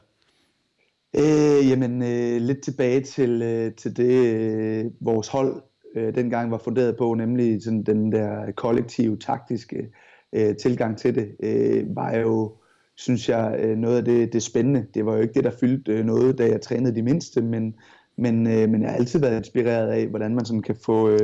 Øh, 1.16 1.70
jamen, 1.70 2.02
øh, 2.02 2.42
lidt 2.42 2.62
tilbage 2.62 3.00
til, 3.00 3.42
øh, 3.42 3.74
til 3.74 3.96
det, 3.96 4.34
øh, 4.34 4.84
vores 5.00 5.28
hold 5.28 5.62
øh, 5.96 6.14
dengang 6.14 6.50
var 6.50 6.58
funderet 6.58 6.96
på, 6.96 7.14
nemlig 7.14 7.62
sådan 7.62 7.82
den 7.82 8.12
der 8.12 8.52
kollektive, 8.52 9.16
taktiske 9.16 9.88
øh, 10.32 10.56
tilgang 10.56 10.98
til 10.98 11.14
det, 11.14 11.36
øh, 11.42 11.96
var 11.96 12.16
jo, 12.16 12.56
synes 12.98 13.28
jeg, 13.28 13.56
øh, 13.58 13.76
noget 13.76 13.96
af 13.96 14.04
det, 14.04 14.32
det 14.32 14.42
spændende. 14.42 14.86
Det 14.94 15.06
var 15.06 15.14
jo 15.14 15.22
ikke 15.22 15.34
det, 15.34 15.44
der 15.44 15.50
fyldte 15.60 15.92
øh, 15.92 16.04
noget, 16.04 16.38
da 16.38 16.48
jeg 16.48 16.60
trænede 16.60 16.94
de 16.94 17.02
mindste, 17.02 17.42
men, 17.42 17.74
men, 18.16 18.46
øh, 18.46 18.68
men 18.68 18.82
jeg 18.82 18.90
har 18.90 18.96
altid 18.96 19.20
været 19.20 19.38
inspireret 19.38 19.88
af, 19.88 20.06
hvordan 20.06 20.34
man 20.34 20.44
sådan 20.44 20.62
kan 20.62 20.76
få, 20.84 21.18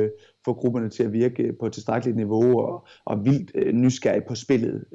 få 0.45 0.53
grupperne 0.53 0.89
til 0.89 1.03
at 1.03 1.13
virke 1.13 1.53
på 1.59 1.65
et 1.65 1.73
tilstrækkeligt 1.73 2.17
niveau 2.17 2.59
og, 2.59 2.87
og 3.05 3.25
vildt 3.25 3.75
nysgerrig 3.75 4.23
på 4.27 4.35
spillet 4.35 4.85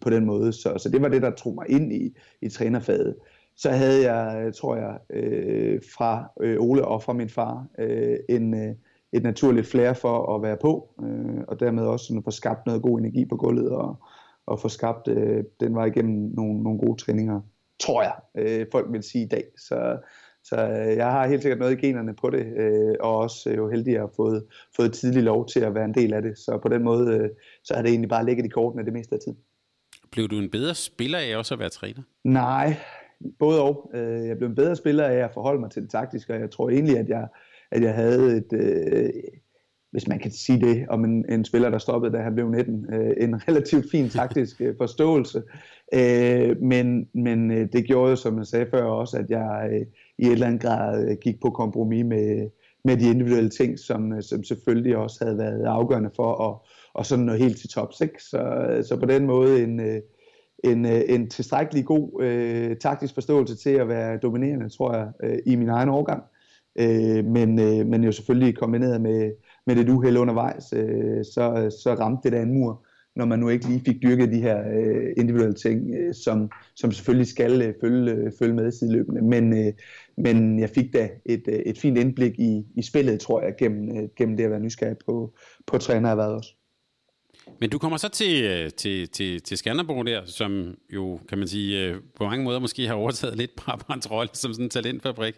på 0.00 0.10
den 0.10 0.24
måde. 0.24 0.52
Så, 0.52 0.74
så 0.78 0.88
det 0.88 1.02
var 1.02 1.08
det, 1.08 1.22
der 1.22 1.30
tog 1.30 1.54
mig 1.54 1.64
ind 1.68 1.92
i, 1.92 2.16
i 2.42 2.48
trænerfaget 2.48 3.14
så 3.58 3.70
havde 3.70 4.12
jeg, 4.12 4.54
tror 4.54 4.76
jeg, 4.76 4.98
øh, 5.10 5.80
fra 5.96 6.30
øh, 6.40 6.56
Ole 6.60 6.84
og 6.84 7.02
fra 7.02 7.12
min 7.12 7.28
far, 7.28 7.66
øh, 7.78 8.16
en, 8.28 8.54
øh, 8.54 8.74
et 9.12 9.22
naturligt 9.22 9.66
flair 9.66 9.92
for 9.92 10.34
at 10.34 10.42
være 10.42 10.56
på, 10.60 10.88
øh, 11.02 11.40
og 11.48 11.60
dermed 11.60 11.82
også 11.82 12.06
sådan 12.06 12.22
få 12.22 12.30
skabt 12.30 12.66
noget 12.66 12.82
god 12.82 12.98
energi 12.98 13.24
på 13.24 13.36
gulvet, 13.36 13.70
og, 13.70 13.96
og 14.48 14.60
få 14.60 14.68
skabt 14.68 15.08
øh, 15.08 15.44
den 15.60 15.74
vej 15.74 15.84
igennem 15.84 16.32
nogle, 16.34 16.62
nogle 16.62 16.78
gode 16.78 16.98
træninger, 17.02 17.40
tror 17.80 18.02
jeg, 18.02 18.14
øh, 18.38 18.66
folk 18.72 18.86
vil 18.92 19.02
sige 19.02 19.24
i 19.24 19.28
dag. 19.28 19.44
Så, 19.56 19.98
så 20.44 20.56
øh, 20.56 20.96
jeg 20.96 21.10
har 21.10 21.26
helt 21.26 21.42
sikkert 21.42 21.58
noget 21.58 21.78
i 21.78 21.86
generne 21.86 22.14
på 22.14 22.30
det, 22.30 22.46
øh, 22.56 22.94
og 23.00 23.16
også 23.16 23.50
øh, 23.50 23.56
jo 23.56 23.70
heldig 23.70 23.94
at 23.94 24.00
have 24.00 24.10
fået, 24.16 24.44
fået 24.76 24.92
tidlig 24.92 25.22
lov 25.22 25.46
til 25.46 25.60
at 25.60 25.74
være 25.74 25.84
en 25.84 25.94
del 25.94 26.12
af 26.12 26.22
det. 26.22 26.38
Så 26.38 26.58
på 26.62 26.68
den 26.68 26.82
måde, 26.82 27.14
øh, 27.14 27.28
så 27.64 27.74
har 27.74 27.82
det 27.82 27.90
egentlig 27.90 28.08
bare 28.08 28.24
ligget 28.24 28.46
i 28.46 28.48
kortene 28.48 28.84
det 28.84 28.92
meste 28.92 29.14
af 29.14 29.20
tiden. 29.20 29.38
Blev 30.12 30.28
du 30.28 30.38
en 30.38 30.50
bedre 30.50 30.74
spiller 30.74 31.18
af 31.18 31.36
også 31.36 31.54
at 31.54 31.60
være 31.60 31.68
træner? 31.68 32.02
Nej, 32.24 32.76
både 33.38 33.62
og. 33.62 33.90
Øh, 33.94 34.28
jeg 34.28 34.36
blev 34.36 34.48
en 34.48 34.54
bedre 34.54 34.76
spiller 34.76 35.04
af 35.04 35.16
at 35.16 35.30
forholde 35.34 35.60
mig 35.60 35.70
til 35.70 35.82
det 35.82 35.90
taktiske, 35.90 36.34
og 36.34 36.40
jeg 36.40 36.50
tror 36.50 36.70
egentlig, 36.70 36.98
at 36.98 37.08
jeg, 37.08 37.28
at 37.70 37.82
jeg 37.82 37.94
havde 37.94 38.36
et, 38.36 38.52
øh, 38.52 39.10
hvis 39.90 40.08
man 40.08 40.18
kan 40.18 40.30
sige 40.30 40.60
det, 40.60 40.86
om 40.88 41.04
en, 41.04 41.24
en 41.28 41.44
spiller, 41.44 41.70
der 41.70 41.78
stoppede, 41.78 42.12
da 42.12 42.18
han 42.18 42.34
blev 42.34 42.50
19, 42.50 42.94
øh, 42.94 43.14
en 43.20 43.48
relativt 43.48 43.90
fin 43.90 44.08
taktisk 44.08 44.60
øh, 44.60 44.74
forståelse. 44.78 45.42
Øh, 45.94 46.62
men 46.62 47.08
men 47.14 47.50
øh, 47.50 47.68
det 47.72 47.84
gjorde 47.84 48.10
jo, 48.10 48.16
som 48.16 48.38
jeg 48.38 48.46
sagde 48.46 48.66
før 48.70 48.82
også, 48.82 49.16
at 49.16 49.30
jeg 49.30 49.68
øh, 49.72 49.86
i 50.18 50.26
et 50.26 50.32
eller 50.32 50.46
andet 50.46 50.62
grad 50.62 51.10
øh, 51.10 51.16
gik 51.20 51.40
på 51.40 51.50
kompromis 51.50 52.04
med, 52.04 52.50
med 52.84 52.96
de 52.96 53.10
individuelle 53.10 53.50
ting, 53.50 53.78
som, 53.78 54.12
øh, 54.12 54.22
som 54.22 54.44
selvfølgelig 54.44 54.96
også 54.96 55.24
havde 55.24 55.38
været 55.38 55.64
afgørende 55.64 56.10
for 56.16 56.48
at, 56.48 56.72
og 56.94 57.06
sådan 57.06 57.24
nå 57.24 57.32
helt 57.32 57.58
til 57.58 57.68
top 57.68 57.92
6. 57.92 58.30
Så, 58.30 58.38
øh, 58.38 58.84
så 58.84 58.96
på 58.96 59.06
den 59.06 59.26
måde 59.26 59.62
en, 59.62 59.80
øh, 59.80 60.00
en, 60.64 60.86
øh, 60.86 61.00
en 61.08 61.30
tilstrækkelig 61.30 61.84
god 61.84 62.22
øh, 62.22 62.76
taktisk 62.76 63.14
forståelse 63.14 63.56
til 63.56 63.70
at 63.70 63.88
være 63.88 64.18
dominerende, 64.18 64.68
tror 64.68 64.96
jeg, 64.96 65.08
øh, 65.22 65.38
i 65.46 65.56
min 65.56 65.68
egen 65.68 65.88
årgang. 65.88 66.22
Øh, 66.78 67.24
men, 67.24 67.60
øh, 67.60 67.86
men 67.86 68.04
jo 68.04 68.12
selvfølgelig 68.12 68.56
kombineret 68.56 69.00
med, 69.00 69.32
med 69.68 69.76
det 69.76 69.88
uheld 69.88 70.16
undervejs, 70.16 70.72
øh, 70.72 71.24
så, 71.34 71.76
så 71.82 71.94
ramte 71.94 72.20
det 72.24 72.32
da 72.32 72.42
en 72.42 72.54
mur, 72.54 72.86
når 73.16 73.24
man 73.24 73.38
nu 73.38 73.48
ikke 73.48 73.68
lige 73.68 73.82
fik 73.86 74.02
dyrket 74.02 74.32
de 74.32 74.40
her 74.40 74.58
øh, 74.58 75.12
individuelle 75.16 75.54
ting, 75.54 75.94
øh, 75.94 76.14
som, 76.14 76.50
som 76.76 76.92
selvfølgelig 76.92 77.26
skal 77.26 77.62
øh, 77.62 77.74
følge, 77.80 78.12
øh, 78.12 78.32
følge 78.38 78.54
med 78.54 78.72
sideløbende. 78.72 79.22
Men, 79.22 79.66
øh, 79.66 79.72
men 80.16 80.58
jeg 80.58 80.70
fik 80.70 80.92
da 80.92 81.08
et, 81.26 81.42
øh, 81.48 81.54
et 81.54 81.78
fint 81.78 81.98
indblik 81.98 82.38
i, 82.38 82.64
i 82.76 82.82
spillet, 82.82 83.20
tror 83.20 83.42
jeg, 83.42 83.54
gennem, 83.58 83.96
øh, 83.96 84.08
gennem 84.16 84.36
det 84.36 84.44
at 84.44 84.50
være 84.50 84.60
nysgerrig 84.60 84.96
på, 85.06 85.34
på 85.66 85.78
trænererhvervet 85.78 86.34
også. 86.34 86.54
Men 87.60 87.70
du 87.70 87.78
kommer 87.78 87.98
så 87.98 88.08
til, 88.08 88.44
øh, 88.44 88.70
til, 88.70 89.08
til, 89.08 89.42
til 89.42 89.58
Skanderborg 89.58 90.06
der, 90.06 90.20
som 90.24 90.74
jo, 90.94 91.20
kan 91.28 91.38
man 91.38 91.48
sige, 91.48 91.84
øh, 91.84 91.96
på 92.16 92.24
mange 92.24 92.44
måder 92.44 92.58
måske 92.58 92.86
har 92.86 92.94
overtaget 92.94 93.36
lidt 93.36 93.56
Brabants 93.56 94.10
rolle 94.10 94.30
som 94.32 94.52
sådan 94.52 94.66
en 94.66 94.70
talentfabrik. 94.70 95.34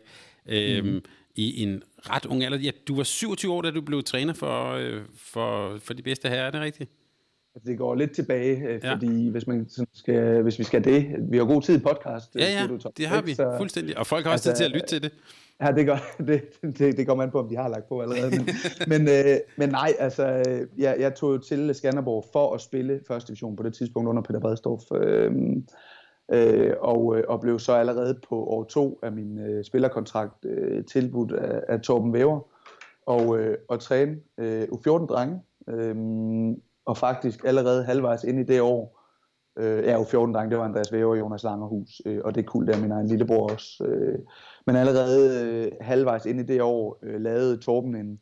Mm. 0.47 0.53
Øhm, 0.53 1.01
i 1.35 1.63
en 1.63 1.83
ret 1.99 2.27
ung 2.27 2.45
alder. 2.45 2.59
Ja, 2.59 2.71
du 2.89 2.97
var 2.97 3.03
27 3.03 3.53
år, 3.53 3.63
da 3.63 3.71
du 3.71 3.81
blev 3.81 4.03
træner 4.03 4.33
for, 4.33 4.73
øh, 4.73 5.03
for, 5.17 5.79
for 5.79 5.95
de 5.95 6.03
bedste 6.03 6.29
her, 6.29 6.37
er 6.37 6.51
det 6.51 6.61
rigtigt? 6.61 6.91
Altså, 7.55 7.71
det 7.71 7.79
går 7.79 7.95
lidt 7.95 8.13
tilbage, 8.13 8.69
øh, 8.69 8.81
ja. 8.85 8.95
fordi 8.95 9.29
hvis, 9.29 9.47
man 9.47 9.69
skal, 9.93 10.43
hvis 10.43 10.59
vi 10.59 10.65
skal 10.65 10.85
det, 10.85 11.17
vi 11.31 11.37
har 11.37 11.45
god 11.45 11.63
tid 11.63 11.77
i 11.77 11.83
podcast. 11.83 12.37
Ja, 12.37 12.41
ja, 12.41 12.67
Tom, 12.67 12.93
det 12.97 13.07
har 13.07 13.23
vi, 13.23 13.35
så, 13.35 13.55
fuldstændig. 13.59 13.99
Og 13.99 14.07
folk 14.07 14.25
har 14.27 14.33
også 14.33 14.51
altså, 14.51 14.63
tid 14.63 14.71
til 14.71 14.75
at 14.75 14.77
lytte 14.77 14.87
til 14.87 15.03
det. 15.03 15.13
Ja, 15.61 15.73
det 15.73 15.87
går, 15.87 15.99
det, 16.29 16.43
det, 16.79 16.97
det 16.97 17.07
går 17.07 17.15
man 17.15 17.31
på, 17.31 17.39
om 17.39 17.49
de 17.49 17.57
har 17.57 17.69
lagt 17.69 17.89
på 17.89 18.03
allerede. 18.03 18.31
Men, 18.31 18.47
men, 18.93 19.09
øh, 19.09 19.37
men 19.57 19.69
nej, 19.69 19.93
altså, 19.99 20.25
jeg, 20.79 20.97
jeg 20.99 21.15
tog 21.15 21.45
til 21.45 21.75
Skanderborg 21.75 22.25
for 22.33 22.55
at 22.55 22.61
spille 22.61 23.01
første 23.09 23.29
division 23.29 23.57
på 23.57 23.63
det 23.63 23.75
tidspunkt 23.75 24.09
under 24.09 24.23
Peter 24.23 24.41
Bredstorff. 24.41 24.85
Øh, 24.95 25.33
øh, 26.33 26.73
og, 26.81 27.19
øh, 27.19 27.25
og 27.29 27.41
blev 27.41 27.59
så 27.59 27.73
allerede 27.73 28.21
på 28.29 28.45
år 28.45 28.65
to 28.65 28.99
af 29.03 29.13
min 29.13 29.39
øh, 29.39 29.65
spillerkontrakt 29.65 30.45
øh, 30.45 30.85
tilbudt 30.85 31.33
af, 31.33 31.61
af 31.69 31.81
Torben 31.81 32.13
Væver 32.13 32.41
og, 33.07 33.39
øh, 33.39 33.57
og 33.69 33.81
træne 33.81 34.17
øh, 34.39 34.63
U14-drenge. 34.63 35.41
Øh, 35.69 35.97
og 36.85 36.97
faktisk 36.97 37.45
allerede 37.45 37.85
halvvejs 37.85 38.25
ind 38.25 38.41
i 38.41 38.43
det 38.43 38.61
år, 38.61 39.01
øh, 39.59 39.85
ja 39.85 40.03
U14-drenge, 40.03 40.51
det 40.51 40.59
var 40.59 40.65
Andreas 40.65 40.93
Væver 40.93 41.11
og 41.11 41.19
Jonas 41.19 41.43
Langerhus, 41.43 42.03
øh, 42.07 42.21
og 42.25 42.35
det 42.35 42.41
er 42.41 42.47
kul 42.47 42.67
der 42.67 42.81
min 42.81 42.91
egen 42.91 43.07
lillebror 43.07 43.53
også. 43.53 43.85
Øh, 43.85 44.19
men 44.67 44.77
allerede 44.77 45.47
øh, 45.47 45.73
halvvejs 45.81 46.27
ind 46.27 46.41
i 46.41 46.43
det 46.43 46.63
år 46.63 46.99
øh, 47.03 47.21
lavede 47.21 47.57
Torben 47.57 47.97
en, 47.97 48.21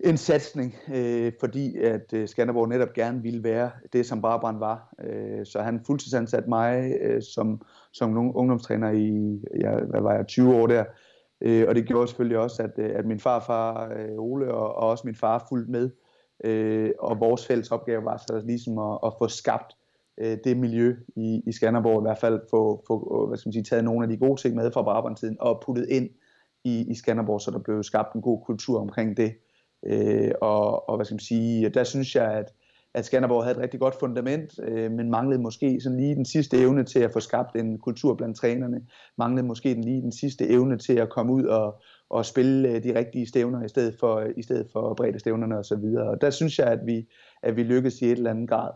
en 0.00 0.16
satsning, 0.16 0.74
øh, 0.94 1.32
fordi 1.40 1.76
at 1.76 2.12
øh, 2.12 2.28
Skanderborg 2.28 2.68
netop 2.68 2.92
gerne 2.92 3.22
ville 3.22 3.44
være 3.44 3.70
det, 3.92 4.06
som 4.06 4.20
Brabrand 4.20 4.58
var. 4.58 4.94
Øh, 5.04 5.46
så 5.46 5.60
han 5.60 5.80
fuldtidsansat 5.86 6.48
mig 6.48 6.92
øh, 7.00 7.22
som, 7.22 7.62
som 7.92 8.36
ungdomstræner 8.36 8.90
i, 8.90 9.40
ja, 9.60 9.80
hvad 9.80 10.00
var 10.00 10.14
jeg, 10.14 10.26
20 10.26 10.54
år 10.54 10.66
der. 10.66 10.84
Øh, 11.40 11.68
og 11.68 11.74
det 11.74 11.86
gjorde 11.86 12.08
selvfølgelig 12.08 12.38
også, 12.38 12.62
at, 12.62 12.72
øh, 12.78 12.90
at 12.94 13.06
min 13.06 13.20
farfar 13.20 13.92
øh, 13.96 14.18
Ole 14.18 14.54
og, 14.54 14.74
og 14.74 14.88
også 14.88 15.02
min 15.06 15.14
far 15.14 15.46
fulgte 15.48 15.70
med. 15.70 15.90
Øh, 16.44 16.90
og 16.98 17.20
vores 17.20 17.46
fælles 17.46 17.70
opgave 17.70 18.04
var 18.04 18.16
så 18.16 18.42
ligesom 18.44 18.78
at, 18.78 18.98
at 19.06 19.12
få 19.18 19.28
skabt 19.28 19.76
øh, 20.18 20.38
det 20.44 20.56
miljø 20.56 20.96
i, 21.16 21.42
i 21.46 21.52
Skanderborg, 21.52 22.02
i 22.02 22.06
hvert 22.06 22.18
fald 22.18 22.40
få, 22.50 22.84
få 22.86 23.26
hvad 23.28 23.38
skal 23.38 23.48
man 23.48 23.52
sige, 23.52 23.64
taget 23.64 23.84
nogle 23.84 24.04
af 24.04 24.08
de 24.08 24.16
gode 24.16 24.40
ting 24.40 24.54
med 24.54 24.72
fra 24.72 24.82
Brabrand-tiden 24.82 25.36
og 25.40 25.62
puttet 25.66 25.86
ind 25.88 26.10
i, 26.64 26.90
i 26.90 26.94
Skanderborg, 26.94 27.40
så 27.40 27.50
der 27.50 27.58
blev 27.58 27.82
skabt 27.82 28.14
en 28.14 28.22
god 28.22 28.44
kultur 28.44 28.80
omkring 28.80 29.16
det. 29.16 29.34
Øh, 29.86 30.30
og, 30.40 30.88
og 30.88 30.96
hvad 30.96 31.04
skal 31.04 31.14
man 31.14 31.20
sige, 31.20 31.68
der 31.68 31.84
synes 31.84 32.14
jeg, 32.16 32.32
at, 32.32 32.52
at 32.94 33.04
Skanderborg 33.04 33.44
havde 33.44 33.56
et 33.56 33.62
rigtig 33.62 33.80
godt 33.80 33.94
fundament, 34.00 34.58
øh, 34.62 34.90
men 34.92 35.10
manglede 35.10 35.42
måske 35.42 35.80
sådan 35.80 36.00
lige 36.00 36.14
den 36.14 36.24
sidste 36.24 36.58
evne 36.58 36.84
til 36.84 36.98
at 36.98 37.12
få 37.12 37.20
skabt 37.20 37.56
en 37.56 37.78
kultur 37.78 38.14
blandt 38.14 38.36
trænerne. 38.36 38.80
Manglede 39.18 39.46
måske 39.46 39.74
den 39.74 39.84
lige 39.84 40.02
den 40.02 40.12
sidste 40.12 40.48
evne 40.48 40.78
til 40.78 40.92
at 40.92 41.10
komme 41.10 41.32
ud 41.32 41.44
og, 41.44 41.80
og 42.10 42.26
spille 42.26 42.68
øh, 42.68 42.82
de 42.84 42.98
rigtige 42.98 43.26
stævner 43.26 43.64
i 43.64 43.68
stedet 43.68 43.96
for, 44.00 44.26
i 44.36 44.42
stedet 44.42 44.66
for 44.72 44.94
brede 44.94 45.18
stævnerne 45.18 45.58
osv. 45.58 45.74
Og, 45.74 46.06
og 46.06 46.20
der 46.20 46.30
synes 46.30 46.58
jeg, 46.58 46.66
at 46.66 46.80
vi, 46.86 47.08
at 47.42 47.56
vi 47.56 47.62
lykkedes 47.62 48.02
i 48.02 48.04
et 48.04 48.12
eller 48.12 48.30
andet 48.30 48.48
grad. 48.48 48.70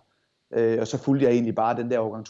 Øh, 0.55 0.79
og 0.81 0.87
så 0.87 0.99
fulgte 0.99 1.27
jeg 1.27 1.33
egentlig 1.33 1.55
bare 1.55 1.77
den 1.77 1.91
der 1.91 2.01
årgang 2.01 2.27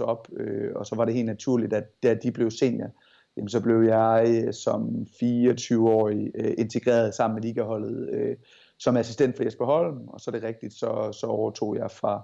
op, 0.00 0.28
øh, 0.36 0.70
og 0.74 0.86
så 0.86 0.96
var 0.96 1.04
det 1.04 1.14
helt 1.14 1.26
naturligt, 1.26 1.72
at 1.72 2.02
da 2.02 2.14
de 2.14 2.32
blev 2.32 2.50
senior, 2.50 2.90
jamen, 3.38 3.48
så 3.48 3.60
blev 3.60 3.82
jeg 3.82 4.44
øh, 4.46 4.54
som 4.54 5.06
24-årig 5.22 6.30
øh, 6.34 6.54
integreret 6.58 7.14
sammen 7.14 7.34
med 7.34 7.42
ligaholdet 7.42 8.10
øh, 8.12 8.36
som 8.78 8.96
assistent 8.96 9.36
for 9.36 9.44
Jesper 9.44 9.64
Holm, 9.64 10.08
og 10.08 10.20
så 10.20 10.30
er 10.30 10.32
det 10.32 10.42
rigtigt, 10.42 10.74
så, 10.74 11.12
så 11.12 11.26
overtog 11.26 11.76
jeg 11.76 11.90
fra, 11.90 12.22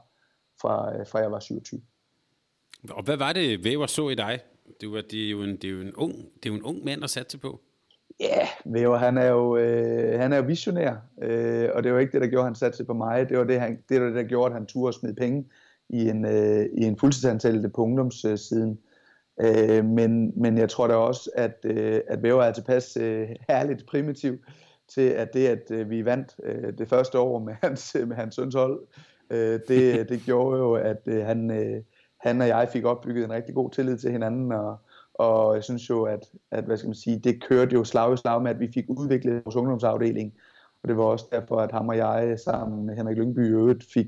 fra, 0.60 0.98
øh, 0.98 1.06
fra 1.06 1.18
jeg 1.18 1.30
var 1.30 1.40
27. 1.40 1.80
Og 2.90 3.02
hvad 3.02 3.16
var 3.16 3.32
det, 3.32 3.64
Væver 3.64 3.86
så 3.86 4.08
i 4.08 4.14
dig? 4.14 4.40
Det, 4.80 4.92
var, 4.92 5.00
det, 5.10 5.26
er 5.26 5.30
jo 5.30 5.42
en, 5.42 5.56
det, 5.56 5.64
er 5.64 5.72
jo 5.72 5.80
en 5.80 5.94
ung, 5.94 6.14
det 6.14 6.48
er 6.48 6.50
jo 6.50 6.54
en 6.54 6.62
ung 6.62 6.84
mand 6.84 7.04
at 7.04 7.10
satse 7.10 7.38
på. 7.38 7.60
Ja, 8.20 8.26
yeah, 8.26 8.48
Væver, 8.64 8.96
han 8.96 9.18
er 9.18 9.26
jo, 9.26 9.56
øh, 9.56 10.20
han 10.20 10.32
er 10.32 10.36
jo 10.36 10.42
visionær, 10.42 10.96
øh, 11.22 11.68
og 11.74 11.82
det 11.82 11.92
var 11.92 11.98
ikke 11.98 12.12
det, 12.12 12.20
der 12.20 12.28
gjorde, 12.28 12.42
at 12.42 12.46
han 12.46 12.54
satte 12.54 12.84
på 12.84 12.94
mig. 12.94 13.28
Det 13.28 13.38
var 13.38 13.44
det, 13.44 13.60
han, 13.60 13.78
det, 13.88 14.00
var 14.00 14.06
det 14.06 14.16
der 14.16 14.22
gjorde, 14.22 14.46
at 14.46 14.52
han 14.52 14.66
turde 14.66 14.92
smide 14.92 15.14
penge 15.14 15.44
i 15.88 16.08
en, 16.08 16.24
øh, 16.24 16.66
i 16.78 16.84
en 16.84 16.98
fuldtidsansættelse 16.98 17.68
på 17.68 17.82
ungdomssiden. 17.82 18.70
Øh, 18.70 18.76
Øh, 19.40 19.84
men, 19.84 20.32
men 20.36 20.58
jeg 20.58 20.70
tror 20.70 20.86
da 20.86 20.94
også, 20.94 21.30
at, 21.34 21.56
øh, 21.64 22.00
at 22.08 22.22
Væver 22.22 22.42
er 22.42 22.52
tilpas 22.52 22.96
øh, 22.96 23.28
herligt 23.48 23.86
primitiv 23.86 24.38
til, 24.88 25.08
at 25.08 25.34
det, 25.34 25.46
at 25.46 25.70
øh, 25.70 25.90
vi 25.90 26.04
vandt 26.04 26.34
øh, 26.42 26.78
det 26.78 26.88
første 26.88 27.18
år 27.18 27.38
med 27.38 27.54
hans, 27.62 27.96
med 28.08 28.16
hans 28.16 28.34
søns 28.34 28.54
hold, 28.54 28.86
øh, 29.30 29.60
det, 29.68 29.98
det 30.10 30.22
gjorde 30.24 30.58
jo, 30.58 30.74
at 30.74 31.02
øh, 31.06 31.26
han, 31.26 31.50
øh, 31.50 31.82
han 32.20 32.40
og 32.40 32.48
jeg 32.48 32.68
fik 32.72 32.84
opbygget 32.84 33.24
en 33.24 33.32
rigtig 33.32 33.54
god 33.54 33.70
tillid 33.70 33.98
til 33.98 34.10
hinanden, 34.10 34.52
og, 34.52 34.76
og 35.14 35.54
jeg 35.54 35.64
synes 35.64 35.90
jo, 35.90 36.02
at, 36.02 36.30
at 36.50 36.64
hvad 36.64 36.76
skal 36.76 36.88
man 36.88 36.94
sige, 36.94 37.18
det 37.18 37.42
kørte 37.42 37.74
jo 37.74 37.84
slag 37.84 38.14
i 38.14 38.16
slag 38.16 38.42
med, 38.42 38.50
at 38.50 38.60
vi 38.60 38.70
fik 38.74 38.84
udviklet 38.88 39.44
vores 39.44 39.56
ungdomsafdeling, 39.56 40.34
og 40.82 40.88
det 40.88 40.96
var 40.96 41.04
også 41.04 41.26
derfor, 41.32 41.56
at 41.56 41.72
ham 41.72 41.88
og 41.88 41.96
jeg 41.96 42.38
sammen 42.44 42.86
med 42.86 42.96
Henrik 42.96 43.16
Lyngby 43.16 43.46
i 43.46 43.50
øvrigt 43.50 43.84
fik, 43.94 44.06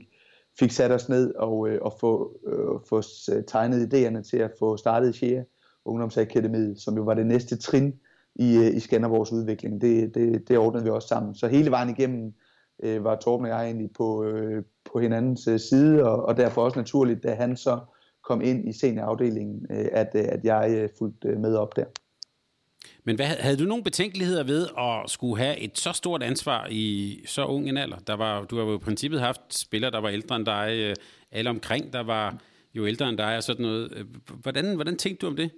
fik 0.59 0.71
sat 0.71 0.93
os 0.93 1.09
ned 1.09 1.35
og, 1.35 1.69
øh, 1.69 1.79
og 1.83 1.95
få, 2.01 2.41
øh, 2.47 2.81
få 2.89 3.03
øh, 3.33 3.45
tegnet 3.47 3.95
idéerne 3.95 4.23
til 4.31 4.37
at 4.37 4.51
få 4.59 4.77
startet 4.77 5.15
Shea 5.15 5.43
Ungdomsakademiet, 5.85 6.81
som 6.81 6.97
jo 6.97 7.03
var 7.03 7.15
det 7.15 7.27
næste 7.27 7.57
trin 7.57 7.95
i, 8.35 8.57
øh, 8.57 8.77
i 8.77 8.81
Skanderborgs 8.81 9.33
udvikling. 9.33 9.81
Det, 9.81 10.15
det, 10.15 10.49
det 10.49 10.59
ordnede 10.59 10.85
vi 10.85 10.91
også 10.91 11.09
sammen. 11.09 11.35
Så 11.35 11.47
hele 11.47 11.71
vejen 11.71 11.89
igennem 11.91 12.35
øh, 12.83 13.05
var 13.05 13.17
Torben 13.17 13.47
og 13.47 13.53
jeg 13.53 13.65
egentlig 13.65 13.91
på, 13.97 14.25
øh, 14.25 14.63
på 14.93 14.99
hinandens 15.01 15.49
øh, 15.49 15.61
side, 15.61 16.05
og, 16.05 16.23
og 16.23 16.37
derfor 16.37 16.63
også 16.63 16.79
naturligt, 16.79 17.23
da 17.23 17.35
han 17.35 17.57
så 17.57 17.79
kom 18.25 18.41
ind 18.41 18.69
i 18.69 18.73
seniorafdelingen, 18.73 19.67
øh, 19.71 19.89
at, 19.93 20.11
øh, 20.15 20.25
at 20.29 20.45
jeg 20.45 20.71
øh, 20.71 20.89
fulgte 20.99 21.29
med 21.29 21.57
op 21.57 21.77
der. 21.77 21.85
Men 23.07 23.17
hvad, 23.17 23.27
havde 23.27 23.57
du 23.57 23.65
nogle 23.65 23.85
betænkeligheder 23.85 24.45
ved 24.45 24.67
at 24.79 25.11
skulle 25.11 25.43
have 25.43 25.59
et 25.59 25.79
så 25.79 25.93
stort 25.93 26.23
ansvar 26.23 26.67
i 26.71 27.23
så 27.27 27.45
ung 27.45 27.69
en 27.69 27.77
alder? 27.77 27.97
Der 27.97 28.17
var, 28.17 28.45
du 28.45 28.57
har 28.57 28.65
jo 28.65 28.75
i 28.75 28.79
princippet 28.79 29.21
haft 29.21 29.41
spillere, 29.51 29.91
der 29.91 30.01
var 30.01 30.09
ældre 30.09 30.37
end 30.37 30.47
dig, 30.47 30.71
øh, 30.73 30.95
alle 31.33 31.51
omkring, 31.51 31.93
der 31.93 32.03
var 32.03 32.39
jo 32.75 32.87
ældre 32.87 33.09
end 33.09 33.19
dig 33.19 33.37
og 33.37 33.43
sådan 33.43 33.63
noget. 33.63 33.93
Øh, 33.97 34.05
hvordan, 34.43 34.75
hvordan 34.75 34.97
tænkte 34.97 35.27
du 35.27 35.31
om 35.31 35.37
det? 35.37 35.51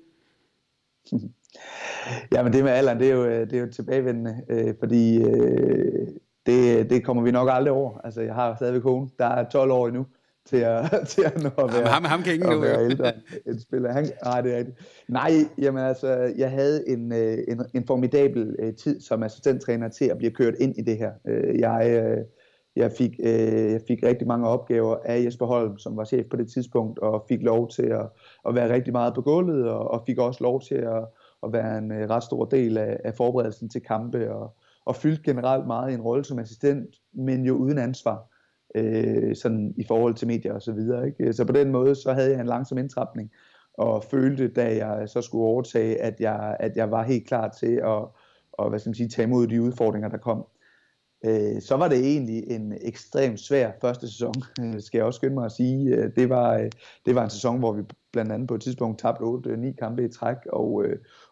Jamen 2.35 2.53
det 2.53 2.65
med 2.65 2.73
alderen, 2.73 3.01
det 3.01 3.11
er 3.11 3.15
jo, 3.15 3.25
øh, 3.25 3.51
det 3.51 3.53
er 3.53 3.61
jo 3.61 3.73
tilbagevendende, 3.73 4.43
øh, 4.49 4.75
fordi 4.79 5.23
øh, 5.23 6.07
det, 6.47 6.91
det 6.91 7.05
kommer 7.05 7.23
vi 7.23 7.31
nok 7.31 7.49
aldrig 7.53 7.73
over. 7.73 7.99
Altså, 8.05 8.21
jeg 8.21 8.35
har 8.35 8.57
stadigvæk 8.57 8.83
kone, 8.83 9.09
der 9.19 9.27
er 9.27 9.49
12 9.49 9.71
år 9.71 9.87
endnu, 9.89 10.07
til 10.49 10.57
at, 10.57 10.85
til 11.13 11.23
at 11.25 11.43
nå 11.43 11.51
at 11.65 11.73
være, 11.75 11.87
ham, 11.87 12.05
ham 12.05 12.23
kan 12.23 12.35
ingen 12.35 12.53
at 12.53 12.63
være 12.63 12.85
ældre 12.85 13.13
end 13.47 13.59
spiller. 13.61 13.93
Han, 13.93 14.07
nej, 14.25 14.41
det 14.41 14.53
er 14.53 14.59
rigtigt. 14.59 14.79
Nej, 15.09 15.31
jamen 15.59 15.85
altså, 15.85 16.33
jeg 16.37 16.51
havde 16.51 16.89
en, 16.89 17.13
øh, 17.13 17.39
en, 17.49 17.63
en 17.75 17.87
formidabel 17.87 18.57
uh, 18.63 18.75
tid 18.75 19.01
som 19.01 19.23
assistenttræner 19.23 19.89
til 19.89 20.05
at 20.05 20.19
blive 20.19 20.31
kørt 20.31 20.55
ind 20.61 20.77
i 20.79 20.83
det 20.83 20.97
her. 20.99 21.13
Uh, 21.25 21.59
jeg, 21.59 22.17
jeg, 22.77 22.93
fik, 22.99 23.19
jeg 23.19 23.81
fik 23.89 24.03
rigtig 24.03 24.27
mange 24.27 24.49
opgaver 24.49 24.97
af 25.05 25.25
Jesper 25.25 25.47
Holm, 25.47 25.79
som 25.79 25.97
var 25.97 26.05
chef 26.05 26.27
på 26.31 26.37
det 26.37 26.51
tidspunkt, 26.51 26.99
og 26.99 27.25
fik 27.29 27.43
lov 27.43 27.69
til 27.69 27.87
at, 27.87 28.07
at 28.49 28.55
være 28.55 28.75
rigtig 28.75 28.93
meget 28.93 29.15
på 29.15 29.23
gulvet, 29.23 29.69
og, 29.69 29.91
og 29.91 30.03
fik 30.07 30.19
også 30.19 30.45
lov 30.45 30.63
til 30.63 30.75
at, 30.75 31.05
at 31.43 31.53
være 31.53 31.79
en 31.79 32.11
ret 32.11 32.23
stor 32.23 32.45
del 32.45 32.79
af, 32.79 33.01
af 33.05 33.15
forberedelsen 33.15 33.69
til 33.69 33.81
kampe, 33.81 34.35
og, 34.35 34.57
og 34.85 34.97
fyldte 34.97 35.23
generelt 35.23 35.67
meget 35.67 35.91
i 35.91 35.95
en 35.95 36.01
rolle 36.01 36.25
som 36.25 36.39
assistent, 36.39 36.95
men 37.13 37.45
jo 37.45 37.55
uden 37.55 37.79
ansvar 37.79 38.38
øh, 38.75 39.37
sådan 39.37 39.75
i 39.77 39.85
forhold 39.85 40.15
til 40.15 40.29
medier 40.29 40.53
og 40.53 40.63
så 40.63 40.73
videre. 40.73 41.07
Ikke? 41.07 41.33
Så 41.33 41.45
på 41.45 41.53
den 41.53 41.73
måde, 41.73 41.95
så 41.95 42.13
havde 42.13 42.31
jeg 42.31 42.41
en 42.41 42.47
langsom 42.47 42.79
indtrapning, 42.79 43.31
og 43.75 44.05
følte, 44.05 44.49
da 44.49 44.87
jeg 44.87 45.09
så 45.09 45.21
skulle 45.21 45.45
overtage, 45.45 46.03
at 46.03 46.21
jeg, 46.21 46.57
at 46.61 46.77
jeg 46.77 46.91
var 46.91 47.03
helt 47.03 47.27
klar 47.27 47.49
til 47.49 47.73
at, 47.73 48.05
og 48.53 48.69
hvad 48.69 48.79
skal 48.79 48.91
man 48.91 48.95
sige, 48.95 49.09
tage 49.09 49.27
imod 49.27 49.47
de 49.47 49.63
udfordringer, 49.63 50.09
der 50.09 50.19
kom. 50.19 50.47
Øh, 51.25 51.63
så 51.63 51.77
var 51.77 51.89
det 51.89 51.99
egentlig 51.99 52.51
en 52.51 52.75
ekstremt 52.81 53.41
svær 53.41 53.71
første 53.81 54.09
sæson, 54.09 54.35
skal 54.81 54.99
jeg 54.99 55.05
også 55.05 55.17
skynde 55.17 55.35
mig 55.35 55.45
at 55.45 55.53
sige. 55.53 55.97
Øh, 55.97 56.11
det 56.17 56.29
var, 56.29 56.55
øh, 56.55 56.71
det 57.07 57.15
var 57.15 57.25
en 57.25 57.31
sæson, 57.31 57.59
hvor 57.59 57.73
vi 57.73 57.83
blandt 58.13 58.33
andet 58.33 58.49
på 58.49 58.55
et 58.55 58.61
tidspunkt 58.61 59.01
tabte 59.01 59.23
8-9 59.23 59.49
øh, 59.49 59.77
kampe 59.79 60.05
i 60.05 60.09
træk, 60.09 60.37
og, 60.53 60.85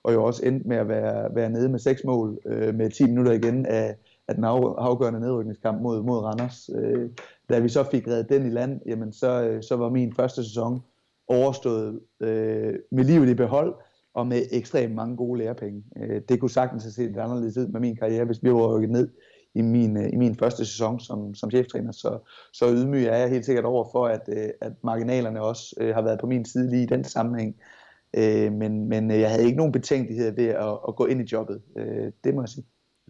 og 0.02 0.14
jo 0.14 0.24
også 0.24 0.46
endte 0.46 0.68
med 0.68 0.76
at 0.76 0.88
være, 0.88 1.34
være 1.34 1.50
nede 1.50 1.68
med 1.68 1.78
seks 1.78 2.04
mål 2.04 2.38
med 2.74 2.90
10 2.90 3.04
minutter 3.04 3.32
igen 3.32 3.66
af, 3.66 3.96
af 4.28 4.34
den 4.34 4.44
afgørende 4.44 5.20
nedrykningskamp 5.20 5.82
mod, 5.82 6.02
mod 6.02 6.18
Randers. 6.18 6.70
Øh, 6.74 7.10
da 7.50 7.58
vi 7.58 7.68
så 7.68 7.84
fik 7.90 8.08
reddet 8.08 8.28
den 8.28 8.46
i 8.46 8.50
land, 8.50 8.80
jamen 8.86 9.12
så, 9.12 9.42
øh, 9.42 9.62
så 9.62 9.76
var 9.76 9.90
min 9.90 10.14
første 10.14 10.44
sæson 10.44 10.82
overstået 11.28 12.00
øh, 12.20 12.74
med 12.90 13.04
livet 13.04 13.28
i 13.28 13.34
behold, 13.34 13.74
og 14.14 14.26
med 14.26 14.42
ekstremt 14.52 14.94
mange 14.94 15.16
gode 15.16 15.38
lærepenge. 15.38 15.84
Øh, 15.96 16.20
det 16.28 16.40
kunne 16.40 16.50
sagtens 16.50 16.82
have 16.82 16.92
set 16.92 17.06
lidt 17.06 17.18
anderledes 17.18 17.56
ud 17.56 17.66
med 17.66 17.80
min 17.80 17.96
karriere, 17.96 18.24
hvis 18.24 18.42
vi 18.42 18.52
var 18.52 18.76
rykket 18.76 18.90
ned 18.90 19.08
i 19.54 19.62
min, 19.62 19.96
øh, 19.96 20.12
i 20.12 20.16
min 20.16 20.34
første 20.34 20.64
sæson 20.64 21.00
som, 21.00 21.34
som 21.34 21.50
cheftræner. 21.50 21.92
Så, 21.92 22.18
så 22.52 22.72
ydmyg 22.72 23.04
er 23.04 23.16
jeg 23.16 23.30
helt 23.30 23.44
sikkert 23.44 23.64
over 23.64 23.84
for, 23.92 24.06
at, 24.06 24.22
øh, 24.28 24.48
at 24.60 24.72
marginalerne 24.82 25.42
også 25.42 25.74
øh, 25.80 25.94
har 25.94 26.02
været 26.02 26.20
på 26.20 26.26
min 26.26 26.44
side 26.44 26.70
lige 26.70 26.82
i 26.82 26.86
den 26.86 27.04
sammenhæng. 27.04 27.56
Men, 28.52 28.88
men 28.88 29.10
jeg 29.10 29.30
havde 29.30 29.44
ikke 29.44 29.56
nogen 29.56 29.72
betænkeligheder 29.72 30.32
ved 30.32 30.46
at, 30.46 30.78
at 30.88 30.96
gå 30.96 31.06
ind 31.06 31.20
i 31.20 31.28
jobbet. 31.32 31.62
Det 32.24 32.34
må 32.34 32.42
jeg 32.42 32.48
sige. 32.48 32.64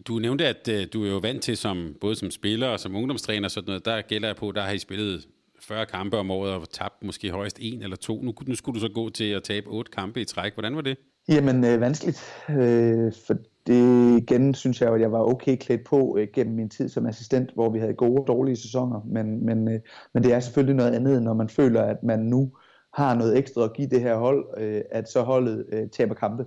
Du 0.07 0.19
nævnte, 0.19 0.47
at 0.47 0.67
øh, 0.71 0.87
du 0.93 1.05
er 1.05 1.09
jo 1.09 1.17
vant 1.17 1.43
til, 1.43 1.57
som, 1.57 1.95
både 2.01 2.15
som 2.15 2.31
spiller 2.31 2.67
og 2.67 2.79
som 2.79 2.95
ungdomstræner, 2.95 3.47
sådan 3.47 3.67
noget, 3.67 3.85
der 3.85 4.01
gælder 4.01 4.27
jeg 4.27 4.35
på, 4.35 4.51
der 4.51 4.61
har 4.61 4.71
I 4.71 4.77
spillet 4.77 5.27
40 5.59 5.85
kampe 5.85 6.17
om 6.17 6.31
året 6.31 6.53
og 6.53 6.69
tabt 6.69 7.03
måske 7.03 7.31
højst 7.31 7.57
en 7.61 7.83
eller 7.83 7.95
to. 7.95 8.21
Nu, 8.21 8.33
nu 8.47 8.55
skulle 8.55 8.75
du 8.75 8.79
så 8.79 8.91
gå 8.93 9.09
til 9.09 9.31
at 9.31 9.43
tabe 9.43 9.67
otte 9.67 9.91
kampe 9.91 10.21
i 10.21 10.25
træk. 10.25 10.53
Hvordan 10.53 10.75
var 10.75 10.81
det? 10.81 10.97
Jamen, 11.29 11.65
øh, 11.65 11.81
vanskeligt. 11.81 12.21
Øh, 12.49 13.13
for 13.27 13.33
det 13.67 14.17
igen 14.17 14.53
synes 14.53 14.81
jeg, 14.81 14.93
at 14.93 15.01
jeg 15.01 15.11
var 15.11 15.23
okay 15.23 15.57
klædt 15.57 15.83
på 15.83 16.17
øh, 16.19 16.27
gennem 16.33 16.55
min 16.55 16.69
tid 16.69 16.89
som 16.89 17.05
assistent, 17.05 17.51
hvor 17.53 17.69
vi 17.69 17.79
havde 17.79 17.93
gode 17.93 18.21
og 18.21 18.27
dårlige 18.27 18.55
sæsoner. 18.55 19.01
Men, 19.05 19.45
men, 19.45 19.67
øh, 19.67 19.79
men 20.13 20.23
det 20.23 20.33
er 20.33 20.39
selvfølgelig 20.39 20.75
noget 20.75 20.91
andet, 20.91 21.23
når 21.23 21.33
man 21.33 21.49
føler, 21.49 21.81
at 21.81 22.03
man 22.03 22.19
nu 22.19 22.51
har 22.93 23.15
noget 23.15 23.37
ekstra 23.37 23.63
at 23.63 23.73
give 23.73 23.87
det 23.87 24.01
her 24.01 24.17
hold, 24.17 24.45
øh, 24.57 24.81
at 24.91 25.09
så 25.09 25.21
holdet 25.21 25.65
øh, 25.71 25.89
taber 25.89 26.13
kampe. 26.13 26.45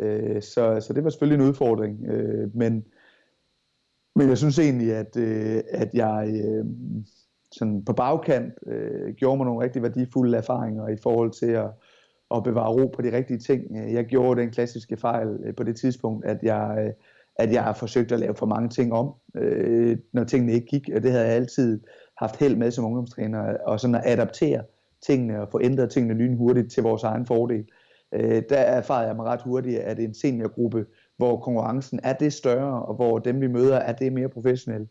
Øh, 0.00 0.42
så, 0.42 0.80
så 0.80 0.92
det 0.92 1.04
var 1.04 1.10
selvfølgelig 1.10 1.42
en 1.42 1.48
udfordring. 1.48 2.04
Øh, 2.06 2.56
men, 2.56 2.84
men 4.16 4.28
jeg 4.28 4.38
synes 4.38 4.58
egentlig, 4.58 4.94
at, 4.94 5.16
øh, 5.16 5.62
at 5.68 5.90
jeg 5.94 6.42
øh, 6.44 6.64
sådan 7.52 7.84
på 7.84 7.92
bagkant 7.92 8.54
øh, 8.66 9.14
gjorde 9.14 9.36
mig 9.36 9.46
nogle 9.46 9.64
rigtig 9.64 9.82
værdifulde 9.82 10.36
erfaringer 10.36 10.88
i 10.88 10.96
forhold 11.02 11.30
til 11.30 11.50
at 11.50 11.70
at 12.34 12.42
bevare 12.42 12.72
ro 12.72 12.86
på 12.86 13.02
de 13.02 13.16
rigtige 13.16 13.38
ting. 13.38 13.92
Jeg 13.94 14.04
gjorde 14.04 14.40
den 14.40 14.50
klassiske 14.50 14.96
fejl 14.96 15.28
øh, 15.44 15.54
på 15.54 15.62
det 15.62 15.76
tidspunkt, 15.76 16.24
at 16.26 16.38
jeg, 16.42 16.84
øh, 16.86 16.92
at 17.36 17.52
jeg 17.52 17.62
har 17.62 17.72
forsøgt 17.72 18.12
at 18.12 18.20
lave 18.20 18.34
for 18.34 18.46
mange 18.46 18.68
ting 18.68 18.92
om, 18.92 19.14
øh, 19.34 19.98
når 20.12 20.24
tingene 20.24 20.52
ikke 20.52 20.66
gik, 20.66 20.90
og 20.96 21.02
det 21.02 21.10
havde 21.10 21.24
jeg 21.24 21.34
altid 21.34 21.80
haft 22.18 22.36
held 22.36 22.56
med 22.56 22.70
som 22.70 22.84
ungdomstræner, 22.84 23.56
og 23.66 23.80
sådan 23.80 23.94
at 23.94 24.02
adaptere 24.04 24.62
tingene 25.06 25.40
og 25.40 25.48
få 25.52 25.60
ændret 25.62 25.90
tingene 25.90 26.14
lynhurtigt 26.14 26.72
til 26.72 26.82
vores 26.82 27.02
egen 27.02 27.26
fordel 27.26 27.64
øh, 28.14 28.42
Der 28.48 28.56
erfarede 28.56 29.08
jeg 29.08 29.16
mig 29.16 29.26
ret 29.26 29.42
hurtigt, 29.42 29.78
at 29.78 29.98
en 29.98 30.14
seniorgruppe, 30.14 30.86
hvor 31.16 31.40
konkurrencen 31.40 32.00
er 32.02 32.12
det 32.12 32.32
større, 32.32 32.82
og 32.82 32.94
hvor 32.94 33.18
dem 33.18 33.40
vi 33.40 33.46
møder 33.46 33.76
er 33.76 33.92
det 33.92 34.12
mere 34.12 34.28
professionelle, 34.28 34.88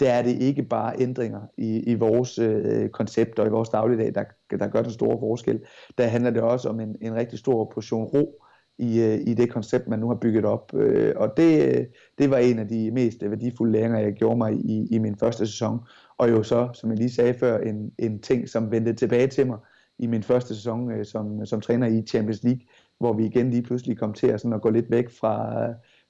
der 0.00 0.10
er 0.10 0.22
det 0.22 0.42
ikke 0.42 0.62
bare 0.62 0.94
ændringer 1.00 1.40
i, 1.56 1.78
i 1.78 1.94
vores 1.94 2.38
øh, 2.38 2.88
koncept 2.88 3.38
og 3.38 3.46
i 3.46 3.50
vores 3.50 3.68
dagligdag, 3.68 4.14
der, 4.14 4.24
der 4.58 4.68
gør 4.68 4.82
den 4.82 4.90
store 4.90 5.18
forskel. 5.20 5.60
Der 5.98 6.06
handler 6.06 6.30
det 6.30 6.42
også 6.42 6.68
om 6.68 6.80
en, 6.80 6.96
en 7.00 7.14
rigtig 7.14 7.38
stor 7.38 7.70
portion 7.74 8.04
ro 8.04 8.42
i, 8.78 9.00
øh, 9.00 9.18
i 9.26 9.34
det 9.34 9.50
koncept, 9.50 9.88
man 9.88 9.98
nu 9.98 10.08
har 10.08 10.14
bygget 10.14 10.44
op. 10.44 10.74
Øh, 10.74 11.12
og 11.16 11.36
det, 11.36 11.76
øh, 11.78 11.84
det 12.18 12.30
var 12.30 12.36
en 12.36 12.58
af 12.58 12.68
de 12.68 12.90
mest 12.90 13.22
værdifulde 13.22 13.72
læringer, 13.72 13.98
jeg 13.98 14.12
gjorde 14.12 14.38
mig 14.38 14.52
i, 14.52 14.86
i 14.90 14.98
min 14.98 15.16
første 15.16 15.46
sæson. 15.46 15.80
Og 16.18 16.30
jo 16.30 16.42
så, 16.42 16.68
som 16.74 16.90
jeg 16.90 16.98
lige 16.98 17.12
sagde 17.12 17.34
før, 17.34 17.58
en, 17.58 17.92
en 17.98 18.20
ting, 18.20 18.48
som 18.48 18.70
vendte 18.70 18.92
tilbage 18.92 19.26
til 19.26 19.46
mig 19.46 19.58
i 19.98 20.06
min 20.06 20.22
første 20.22 20.54
sæson 20.54 20.92
øh, 20.92 21.04
som, 21.04 21.46
som 21.46 21.60
træner 21.60 21.86
i 21.86 22.02
Champions 22.02 22.42
League, 22.42 22.60
hvor 22.98 23.12
vi 23.12 23.26
igen 23.26 23.50
lige 23.50 23.62
pludselig 23.62 23.98
kom 23.98 24.12
til 24.12 24.26
at, 24.26 24.40
sådan 24.40 24.52
at 24.52 24.62
gå 24.62 24.70
lidt 24.70 24.90
væk 24.90 25.10
fra 25.10 25.66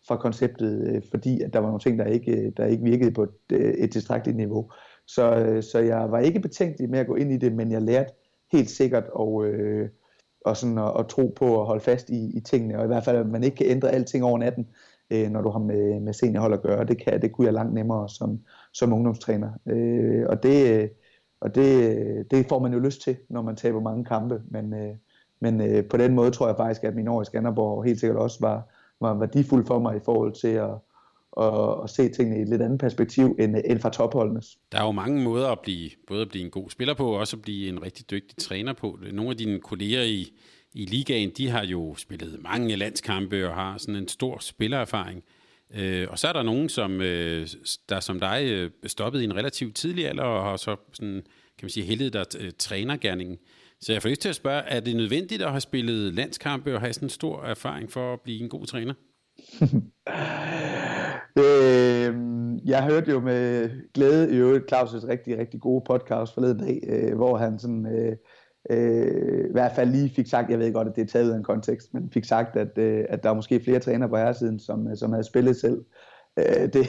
fra 0.09 0.16
konceptet, 0.16 0.89
øh, 0.89 1.03
fordi 1.11 1.43
at 1.43 1.53
der 1.53 1.59
var 1.59 1.66
nogle 1.66 1.80
ting, 1.80 1.99
der 1.99 2.05
ikke, 2.05 2.41
øh, 2.41 2.53
der 2.57 2.66
ikke 2.66 2.84
virkede 2.84 3.11
på 3.11 3.22
et, 3.22 3.30
øh, 3.53 3.74
et 3.74 3.93
tilstrækkeligt 3.93 4.37
niveau. 4.37 4.70
Så, 5.07 5.37
øh, 5.37 5.62
så 5.62 5.78
jeg 5.78 6.11
var 6.11 6.18
ikke 6.18 6.41
betænkelig 6.41 6.91
med 6.91 6.99
at 6.99 7.07
gå 7.07 7.14
ind 7.14 7.32
i 7.32 7.37
det, 7.37 7.53
men 7.53 7.72
jeg 7.72 7.82
lærte 7.82 8.12
helt 8.53 8.70
sikkert 8.70 9.05
og, 9.12 9.47
øh, 9.47 9.89
og 10.45 10.57
sådan 10.57 10.78
at, 10.78 10.93
at 10.99 11.07
tro 11.07 11.32
på 11.37 11.61
at 11.61 11.66
holde 11.66 11.80
fast 11.80 12.11
i, 12.11 12.37
i 12.37 12.41
tingene, 12.41 12.78
og 12.78 12.84
i 12.84 12.87
hvert 12.87 13.05
fald, 13.05 13.16
at 13.16 13.26
man 13.26 13.45
ikke 13.45 13.57
kan 13.57 13.66
ændre 13.66 13.91
alting 13.91 14.24
over 14.24 14.39
natten, 14.39 14.66
øh, 15.11 15.30
når 15.30 15.43
du 15.43 15.51
har 15.51 15.59
med, 15.59 16.01
med 16.01 16.12
seniorhold 16.12 16.53
at 16.53 16.62
gøre. 16.62 16.84
Det, 16.84 17.05
kan, 17.05 17.22
det 17.22 17.32
kunne 17.32 17.45
jeg 17.45 17.55
langt 17.55 17.74
nemmere 17.74 18.09
som, 18.09 18.41
som 18.72 18.93
ungdomstræner. 18.93 19.51
Øh, 19.66 20.26
og 20.28 20.43
det, 20.43 20.82
øh, 20.82 20.89
og 21.47 21.55
det, 21.55 22.30
det 22.30 22.47
får 22.49 22.59
man 22.59 22.72
jo 22.72 22.78
lyst 22.78 23.01
til, 23.01 23.16
når 23.28 23.42
man 23.42 23.57
taber 23.57 23.80
mange 23.80 24.05
kampe, 24.05 24.42
men, 24.49 24.74
øh, 24.74 24.94
men 25.40 25.61
øh, 25.61 25.84
på 25.84 25.97
den 25.97 26.14
måde 26.14 26.30
tror 26.30 26.47
jeg 26.47 26.57
faktisk, 26.57 26.84
at 26.84 26.94
min 26.94 27.09
år 27.09 27.22
i 27.22 27.24
Skanderborg 27.24 27.84
helt 27.84 28.01
sikkert 28.01 28.18
også 28.18 28.38
var, 28.40 28.62
var 29.01 29.14
værdifuld 29.14 29.66
for 29.66 29.78
mig 29.78 29.97
i 29.97 30.01
forhold 30.05 30.32
til 30.32 30.49
at, 30.49 30.70
at, 31.40 31.84
at 31.84 31.90
se 31.90 32.09
tingene 32.09 32.38
i 32.38 32.42
et 32.42 32.49
lidt 32.49 32.62
andet 32.62 32.80
perspektiv 32.80 33.36
end, 33.38 33.57
end 33.64 33.78
fra 33.78 33.90
topholdenes. 33.90 34.59
Der 34.72 34.78
er 34.78 34.84
jo 34.84 34.92
mange 34.92 35.22
måder 35.22 35.49
at 35.49 35.61
blive, 35.61 35.90
både 36.09 36.22
at 36.22 36.28
blive 36.28 36.44
en 36.44 36.51
god 36.51 36.70
spiller 36.70 36.94
på, 36.94 37.07
og 37.07 37.18
også 37.18 37.36
at 37.36 37.42
blive 37.42 37.68
en 37.68 37.82
rigtig 37.82 38.11
dygtig 38.11 38.36
træner 38.36 38.72
på. 38.72 38.99
Nogle 39.12 39.30
af 39.30 39.36
dine 39.36 39.61
kolleger 39.61 40.03
i, 40.03 40.32
i 40.72 40.84
ligaen, 40.84 41.30
de 41.36 41.49
har 41.49 41.64
jo 41.64 41.94
spillet 41.94 42.42
mange 42.42 42.76
landskampe 42.76 43.49
og 43.49 43.55
har 43.55 43.78
sådan 43.78 43.97
en 43.97 44.09
stor 44.09 44.38
spillererfaring. 44.40 45.22
Øh, 45.75 46.07
og 46.11 46.19
så 46.19 46.29
er 46.29 46.33
der 46.33 46.43
nogen, 46.43 46.69
som 46.69 47.01
øh, 47.01 47.47
der 47.89 48.01
som 48.01 48.21
dig 48.21 48.45
øh, 48.45 48.71
stoppede 48.87 49.25
i 49.25 49.27
en 49.27 49.37
relativt 49.37 49.77
tidlig 49.77 50.09
alder 50.09 50.23
og 50.23 50.45
har 50.45 50.57
så 50.57 50.77
sådan, 50.93 51.23
kan 51.59 51.62
man 51.62 51.71
sige, 51.71 51.87
heldet 51.87 52.12
der 52.12 52.25
øh, 52.41 52.53
trænergærningen. 52.59 53.39
Så 53.81 53.93
jeg 53.93 54.03
får 54.03 54.09
lyst 54.09 54.21
til 54.21 54.29
at 54.29 54.35
spørge, 54.35 54.62
er 54.62 54.81
det 54.81 54.97
nødvendigt 54.97 55.43
at 55.43 55.51
have 55.51 55.61
spillet 55.61 56.14
landskampe 56.14 56.75
og 56.75 56.81
have 56.81 56.93
sådan 56.93 57.07
en 57.07 57.11
stor 57.11 57.43
erfaring 57.43 57.93
for 57.93 58.12
at 58.12 58.21
blive 58.21 58.41
en 58.41 58.49
god 58.49 58.67
træner? 58.67 58.95
øh, 61.45 62.14
jeg 62.64 62.85
hørte 62.85 63.11
jo 63.11 63.21
med 63.21 63.71
glæde 63.95 64.35
i 64.35 64.37
øvrigt 64.37 64.73
Claus' 64.73 65.09
rigtig, 65.09 65.39
rigtig 65.39 65.61
gode 65.61 65.85
podcast 65.87 66.35
forleden 66.35 66.59
dag, 66.59 66.81
øh, 66.89 67.17
hvor 67.17 67.37
han 67.37 67.59
sådan, 67.59 67.87
øh, 67.87 68.17
øh, 68.71 69.49
i 69.49 69.53
hvert 69.53 69.73
fald 69.73 69.91
lige 69.91 70.11
fik 70.11 70.27
sagt, 70.27 70.51
jeg 70.51 70.59
ved 70.59 70.73
godt, 70.73 70.89
at 70.89 70.97
det 70.97 71.03
er 71.03 71.07
taget 71.07 71.27
ud 71.27 71.31
af 71.31 71.37
en 71.37 71.43
kontekst, 71.43 71.95
men 71.95 72.11
fik 72.11 72.25
sagt, 72.25 72.57
at, 72.57 72.79
øh, 72.79 73.05
at 73.09 73.23
der 73.23 73.31
er 73.31 73.35
måske 73.35 73.61
flere 73.61 73.79
trænere 73.79 74.09
på 74.09 74.17
herresiden, 74.17 74.59
som, 74.59 74.89
øh, 74.89 74.97
som 74.97 75.12
havde 75.12 75.25
spillet 75.25 75.57
selv. 75.57 75.85
Øh, 76.37 76.73
det, 76.73 76.87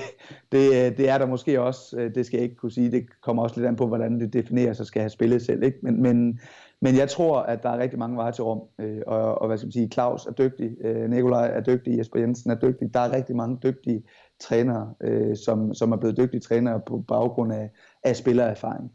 det, 0.51 0.67
øh, 0.67 0.97
det 0.97 1.09
er 1.09 1.17
der 1.17 1.25
måske 1.25 1.61
også, 1.61 1.97
øh, 1.99 2.15
det 2.15 2.25
skal 2.25 2.38
jeg 2.38 2.43
ikke 2.43 2.55
kunne 2.55 2.71
sige, 2.71 2.91
det 2.91 3.05
kommer 3.21 3.43
også 3.43 3.55
lidt 3.55 3.67
an 3.67 3.75
på, 3.75 3.88
hvordan 3.88 4.19
det 4.19 4.34
defineres 4.34 4.80
at 4.80 4.88
skal 4.88 5.01
have 5.01 5.09
spillet 5.09 5.41
selv, 5.41 5.63
ikke? 5.63 5.78
Men, 5.82 6.01
men, 6.01 6.39
men 6.82 6.97
jeg 6.97 7.09
tror, 7.09 7.39
at 7.39 7.63
der 7.63 7.69
er 7.69 7.78
rigtig 7.78 7.99
mange 7.99 8.17
veje 8.17 8.32
til 8.32 8.43
rum, 8.43 8.61
øh, 8.80 9.01
og, 9.07 9.41
og 9.41 9.47
hvad 9.47 9.57
skal 9.57 9.65
man 9.65 9.71
sige, 9.71 9.89
Claus 9.93 10.25
er 10.25 10.32
dygtig, 10.32 10.71
øh, 10.82 11.09
Nikolaj 11.09 11.51
er 11.53 11.61
dygtig, 11.61 11.97
Jesper 11.97 12.19
Jensen 12.19 12.51
er 12.51 12.55
dygtig. 12.55 12.93
Der 12.93 12.99
er 12.99 13.15
rigtig 13.15 13.36
mange 13.36 13.57
dygtige 13.63 14.03
trænere, 14.39 14.93
øh, 15.01 15.36
som, 15.36 15.73
som 15.73 15.91
er 15.91 15.97
blevet 15.97 16.17
dygtige 16.17 16.41
trænere 16.41 16.82
på 16.88 17.03
baggrund 17.07 17.53
af, 17.53 17.69
af 18.03 18.15
spillererfaring. 18.15 18.91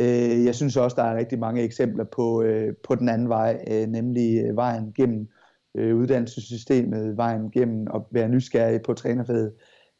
Øh, 0.00 0.44
jeg 0.44 0.54
synes 0.54 0.76
også, 0.76 0.94
der 0.94 1.02
er 1.02 1.16
rigtig 1.16 1.38
mange 1.38 1.62
eksempler 1.62 2.04
på, 2.04 2.42
øh, 2.42 2.74
på 2.88 2.94
den 2.94 3.08
anden 3.08 3.28
vej, 3.28 3.64
øh, 3.70 3.86
nemlig 3.86 4.44
øh, 4.44 4.56
vejen 4.56 4.92
gennem 4.96 5.28
øh, 5.74 5.96
uddannelsessystemet, 5.96 7.16
vejen 7.16 7.50
gennem 7.50 7.86
at 7.94 8.02
være 8.10 8.28
nysgerrig 8.28 8.82
på 8.82 8.94
trænerfaget. 8.94 9.52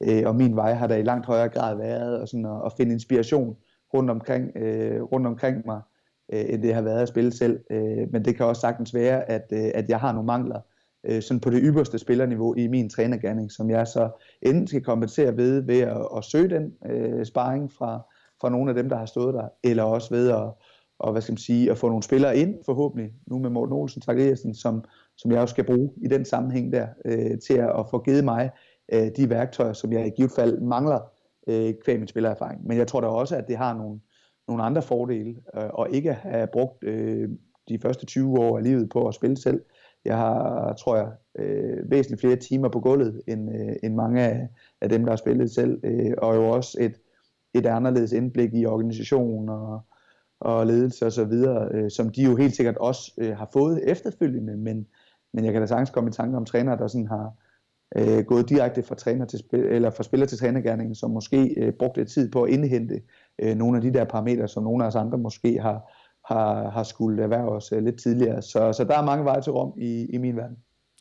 Øh, 0.02 0.22
og 0.26 0.36
min 0.36 0.56
vej 0.56 0.72
har 0.72 0.86
der 0.86 0.96
i 0.96 1.02
langt 1.02 1.26
højere 1.26 1.48
grad 1.48 1.76
været 1.76 2.20
og 2.20 2.28
sådan 2.28 2.46
at, 2.46 2.62
at 2.66 2.72
finde 2.76 2.92
inspiration 2.92 3.56
rundt 3.94 4.10
omkring, 4.10 4.56
øh, 4.56 5.02
rundt 5.02 5.26
omkring 5.26 5.66
mig 5.66 5.80
øh, 6.32 6.44
end 6.48 6.62
det 6.62 6.74
har 6.74 6.82
været 6.82 7.02
at 7.02 7.08
spille 7.08 7.32
selv. 7.32 7.60
Øh, 7.70 8.12
men 8.12 8.24
det 8.24 8.36
kan 8.36 8.46
også 8.46 8.60
sagtens 8.60 8.94
være, 8.94 9.30
at, 9.30 9.44
øh, 9.52 9.70
at 9.74 9.88
jeg 9.88 10.00
har 10.00 10.12
nogle 10.12 10.26
mangler 10.26 10.60
øh, 11.04 11.22
sådan 11.22 11.40
på 11.40 11.50
det 11.50 11.60
ypperste 11.62 11.98
spillerniveau 11.98 12.54
i 12.54 12.66
min 12.66 12.90
trænergærning, 12.90 13.52
som 13.52 13.70
jeg 13.70 13.86
så 13.86 14.10
enten 14.42 14.66
skal 14.66 14.82
kompensere 14.84 15.36
ved 15.36 15.60
ved 15.60 15.80
at, 15.80 16.08
at 16.16 16.24
søge 16.24 16.48
den 16.48 16.72
øh, 16.86 17.24
sparring 17.24 17.72
fra, 17.72 18.02
fra 18.40 18.48
nogle 18.48 18.70
af 18.70 18.74
dem, 18.74 18.88
der 18.88 18.96
har 18.96 19.06
stået 19.06 19.34
der, 19.34 19.48
eller 19.64 19.82
også 19.82 20.14
ved 20.14 20.30
at, 20.30 20.50
og, 20.98 21.12
hvad 21.12 21.22
skal 21.22 21.32
man 21.32 21.38
sige, 21.38 21.70
at 21.70 21.78
få 21.78 21.88
nogle 21.88 22.02
spillere 22.02 22.36
ind, 22.36 22.54
forhåbentlig, 22.64 23.12
nu 23.26 23.38
med 23.38 23.50
Morten 23.50 23.74
Olsen, 23.74 24.02
Zachariasen, 24.02 24.54
som, 24.54 24.84
som 25.16 25.32
jeg 25.32 25.40
også 25.40 25.52
skal 25.52 25.64
bruge 25.64 25.90
i 25.96 26.08
den 26.08 26.24
sammenhæng 26.24 26.72
der, 26.72 26.86
øh, 27.04 27.38
til 27.46 27.54
at, 27.54 27.78
at 27.78 27.86
få 27.90 28.02
givet 28.02 28.24
mig 28.24 28.50
øh, 28.92 29.10
de 29.16 29.30
værktøjer, 29.30 29.72
som 29.72 29.92
jeg 29.92 30.06
i 30.06 30.10
givet 30.10 30.32
fald 30.36 30.60
mangler 30.60 31.00
øh, 31.48 31.74
kvæg 31.84 31.98
min 31.98 32.08
spillererfaring. 32.08 32.66
Men 32.66 32.78
jeg 32.78 32.86
tror 32.86 33.00
da 33.00 33.06
også, 33.06 33.36
at 33.36 33.48
det 33.48 33.56
har 33.56 33.74
nogle, 33.74 34.00
nogle 34.48 34.62
andre 34.62 34.82
fordele, 34.82 35.36
øh, 35.56 35.68
og 35.72 35.90
ikke 35.90 36.12
have 36.12 36.46
brugt 36.46 36.84
øh, 36.84 37.28
de 37.68 37.78
første 37.82 38.06
20 38.06 38.38
år 38.38 38.58
af 38.58 38.64
livet 38.64 38.88
på 38.90 39.08
at 39.08 39.14
spille 39.14 39.36
selv. 39.36 39.62
Jeg 40.04 40.16
har, 40.16 40.72
tror 40.72 40.96
jeg, 40.96 41.08
øh, 41.38 41.90
væsentligt 41.90 42.20
flere 42.20 42.36
timer 42.36 42.68
på 42.68 42.80
gulvet, 42.80 43.22
end, 43.28 43.50
øh, 43.54 43.76
end 43.82 43.94
mange 43.94 44.22
af, 44.22 44.48
af 44.80 44.88
dem, 44.88 45.02
der 45.02 45.10
har 45.10 45.16
spillet 45.16 45.50
selv, 45.50 45.80
øh, 45.84 46.12
og 46.18 46.36
jo 46.36 46.48
også 46.48 46.78
et, 46.80 46.94
et 47.54 47.66
anderledes 47.66 48.12
indblik 48.12 48.54
i 48.54 48.66
organisationer 48.66 49.54
og, 49.54 49.80
og 50.40 50.66
ledelse 50.66 51.06
og 51.06 51.12
så 51.12 51.24
videre, 51.24 51.68
øh, 51.74 51.90
som 51.90 52.10
de 52.10 52.22
jo 52.22 52.36
helt 52.36 52.56
sikkert 52.56 52.76
også 52.76 53.12
øh, 53.18 53.36
har 53.36 53.48
fået 53.52 53.90
efterfølgende, 53.90 54.56
men, 54.56 54.86
men 55.32 55.44
jeg 55.44 55.52
kan 55.52 55.62
da 55.62 55.66
sagtens 55.66 55.90
komme 55.90 56.10
i 56.10 56.12
tanke 56.12 56.36
om 56.36 56.44
trænere, 56.44 56.78
der 56.78 56.86
sådan 56.86 57.06
har, 57.06 57.32
øh, 57.96 58.24
gået 58.24 58.48
direkte 58.48 58.82
fra, 58.82 58.94
træner 58.94 59.26
til 59.26 59.38
spil, 59.38 59.60
eller 59.60 59.90
fra 59.90 60.02
spiller 60.02 60.26
til 60.26 60.38
trænergærningen, 60.38 60.94
som 60.94 61.10
måske 61.10 61.54
øh, 61.56 61.72
brugte 61.72 62.00
lidt 62.00 62.10
tid 62.10 62.30
på 62.30 62.42
at 62.42 62.50
indhente 62.50 63.02
øh, 63.38 63.56
nogle 63.56 63.76
af 63.76 63.82
de 63.82 63.92
der 63.92 64.04
parametre, 64.04 64.48
som 64.48 64.62
nogle 64.62 64.84
af 64.84 64.88
os 64.88 64.94
andre 64.94 65.18
måske 65.18 65.60
har, 65.60 65.92
har, 66.24 66.70
har 66.70 66.82
skulle 66.82 67.22
erhverve 67.22 67.50
os 67.50 67.72
øh, 67.72 67.84
lidt 67.84 68.00
tidligere. 68.02 68.42
Så, 68.42 68.72
så 68.72 68.84
der 68.84 68.98
er 68.98 69.04
mange 69.04 69.24
veje 69.24 69.42
til 69.42 69.52
Rom 69.52 69.72
i, 69.78 70.06
i 70.12 70.18
min 70.18 70.36
verden. 70.36 70.56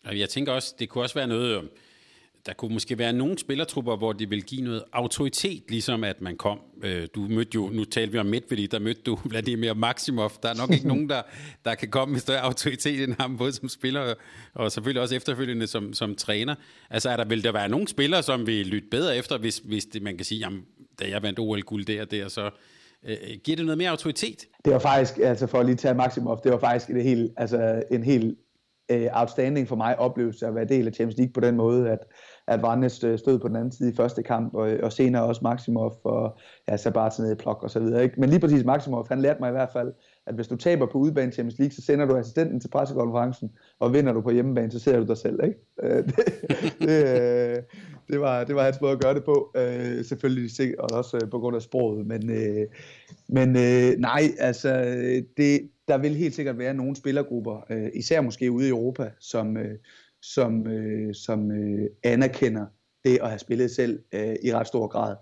Jeg 0.05 0.29
tænker 0.29 0.51
også, 0.51 0.75
det 0.79 0.89
kunne 0.89 1.03
også 1.03 1.15
være 1.15 1.27
noget, 1.27 1.57
øh, 1.57 1.63
der 2.47 2.53
kunne 2.53 2.73
måske 2.73 2.97
være 2.97 3.13
nogle 3.13 3.37
spillertrupper, 3.37 3.97
hvor 3.97 4.13
de 4.13 4.29
vil 4.29 4.43
give 4.43 4.61
noget 4.61 4.83
autoritet, 4.93 5.63
ligesom 5.69 6.03
at 6.03 6.21
man 6.21 6.37
kom. 6.37 6.59
Øh, 6.83 7.07
du 7.15 7.21
mødte 7.21 7.51
jo, 7.55 7.69
nu 7.69 7.83
talte 7.83 8.11
vi 8.11 8.17
om 8.17 8.25
Medvedev, 8.25 8.67
der 8.67 8.79
mødte 8.79 9.01
du 9.01 9.19
Vladimir 9.29 9.73
Maximov. 9.73 10.31
Der 10.43 10.49
er 10.49 10.53
nok 10.53 10.71
ikke 10.71 10.87
nogen, 10.93 11.09
der, 11.09 11.21
der 11.65 11.75
kan 11.75 11.89
komme 11.89 12.11
med 12.11 12.19
større 12.19 12.41
autoritet 12.41 13.03
end 13.03 13.15
ham, 13.19 13.37
både 13.37 13.51
som 13.51 13.69
spiller 13.69 14.13
og 14.53 14.71
selvfølgelig 14.71 15.01
også 15.01 15.15
efterfølgende 15.15 15.67
som, 15.67 15.93
som 15.93 16.15
træner. 16.15 16.55
Altså 16.89 17.09
er 17.09 17.17
der, 17.17 17.25
vil 17.25 17.43
der 17.43 17.51
være 17.51 17.69
nogle 17.69 17.87
spillere, 17.87 18.23
som 18.23 18.47
vil 18.47 18.67
lytte 18.67 18.87
bedre 18.91 19.17
efter, 19.17 19.37
hvis, 19.37 19.57
hvis 19.57 19.85
det, 19.85 20.01
man 20.01 20.17
kan 20.17 20.25
sige, 20.25 20.39
jamen, 20.39 20.61
da 20.99 21.09
jeg 21.09 21.23
vandt 21.23 21.39
OL-guld 21.39 21.85
der 21.85 22.01
og 22.01 22.11
der, 22.11 22.27
så 22.27 22.49
øh, 23.05 23.17
giver 23.43 23.55
det 23.55 23.65
noget 23.65 23.77
mere 23.77 23.89
autoritet? 23.89 24.45
Det 24.65 24.73
var 24.73 24.79
faktisk, 24.79 25.17
altså 25.17 25.47
for 25.47 25.59
at 25.59 25.65
lige 25.65 25.75
tage 25.75 25.93
Maximov, 25.93 26.39
det 26.43 26.51
var 26.51 26.59
faktisk 26.59 26.89
en 26.89 27.01
helt, 27.01 27.31
altså 27.37 27.83
en 27.91 28.03
helt 28.03 28.37
uh, 28.93 29.21
outstanding 29.21 29.67
for 29.67 29.75
mig 29.75 29.99
oplevelse 29.99 30.47
at 30.47 30.55
være 30.55 30.65
del 30.65 30.87
af 30.87 30.93
Champions 30.93 31.17
League 31.17 31.33
på 31.33 31.39
den 31.39 31.55
måde, 31.55 31.89
at, 31.89 31.99
at 32.47 32.61
Vannes 32.61 33.03
øh, 33.03 33.19
stod 33.19 33.39
på 33.39 33.47
den 33.47 33.55
anden 33.55 33.71
side 33.71 33.89
i 33.89 33.95
første 33.95 34.23
kamp, 34.23 34.53
og, 34.53 34.71
øh, 34.71 34.79
og 34.83 34.93
senere 34.93 35.23
også 35.23 35.41
Maximov 35.43 35.99
og 36.03 36.37
ja, 36.69 36.77
Sabat 36.77 37.19
nede 37.19 37.31
i 37.31 37.35
plok 37.35 37.63
og 37.63 37.69
så 37.69 37.79
videre. 37.79 38.03
Ikke? 38.03 38.19
Men 38.19 38.29
lige 38.29 38.39
præcis 38.39 38.65
Maximov, 38.65 39.07
han 39.09 39.21
lærte 39.21 39.39
mig 39.39 39.49
i 39.49 39.51
hvert 39.51 39.69
fald, 39.73 39.93
at 40.25 40.35
hvis 40.35 40.47
du 40.47 40.55
taber 40.55 40.85
på 40.85 40.97
udebane 40.97 41.31
Champions 41.31 41.59
League, 41.59 41.71
så 41.71 41.81
sender 41.81 42.05
du 42.05 42.15
assistenten 42.15 42.59
til 42.59 42.67
pressekonferencen, 42.67 43.51
og 43.79 43.93
vinder 43.93 44.13
du 44.13 44.21
på 44.21 44.29
hjemmebane, 44.29 44.71
så 44.71 44.79
ser 44.79 44.99
du 44.99 45.05
dig 45.05 45.17
selv. 45.17 45.39
Ikke? 45.43 45.59
Øh, 45.83 46.03
det, 46.07 46.15
det, 46.79 47.65
det, 48.07 48.19
var, 48.19 48.43
det 48.43 48.55
var 48.55 48.63
hans 48.63 48.81
måde 48.81 48.91
at 48.91 48.99
gøre 48.99 49.13
det 49.13 49.23
på, 49.23 49.51
øh, 49.55 50.05
selvfølgelig 50.05 50.79
og 50.79 50.89
også 50.93 51.27
på 51.31 51.39
grund 51.39 51.55
af 51.55 51.61
sproget, 51.61 52.07
men, 52.07 52.31
men 53.27 53.49
nej, 53.99 54.21
altså 54.39 54.83
det, 55.37 55.69
der 55.87 55.97
vil 55.97 56.15
helt 56.15 56.35
sikkert 56.35 56.57
være 56.57 56.73
nogle 56.73 56.95
spillergrupper, 56.95 57.89
især 57.93 58.21
måske 58.21 58.51
ude 58.51 58.65
i 58.65 58.69
Europa, 58.69 59.11
som, 59.19 59.57
som, 60.21 60.67
øh, 60.67 61.13
som 61.15 61.51
øh, 61.51 61.89
anerkender 62.03 62.65
det 63.05 63.19
at 63.21 63.29
have 63.29 63.39
spillet 63.39 63.71
selv 63.71 63.99
øh, 64.13 64.35
i 64.43 64.53
ret 64.53 64.67
stor 64.67 64.87
grad. 64.87 65.15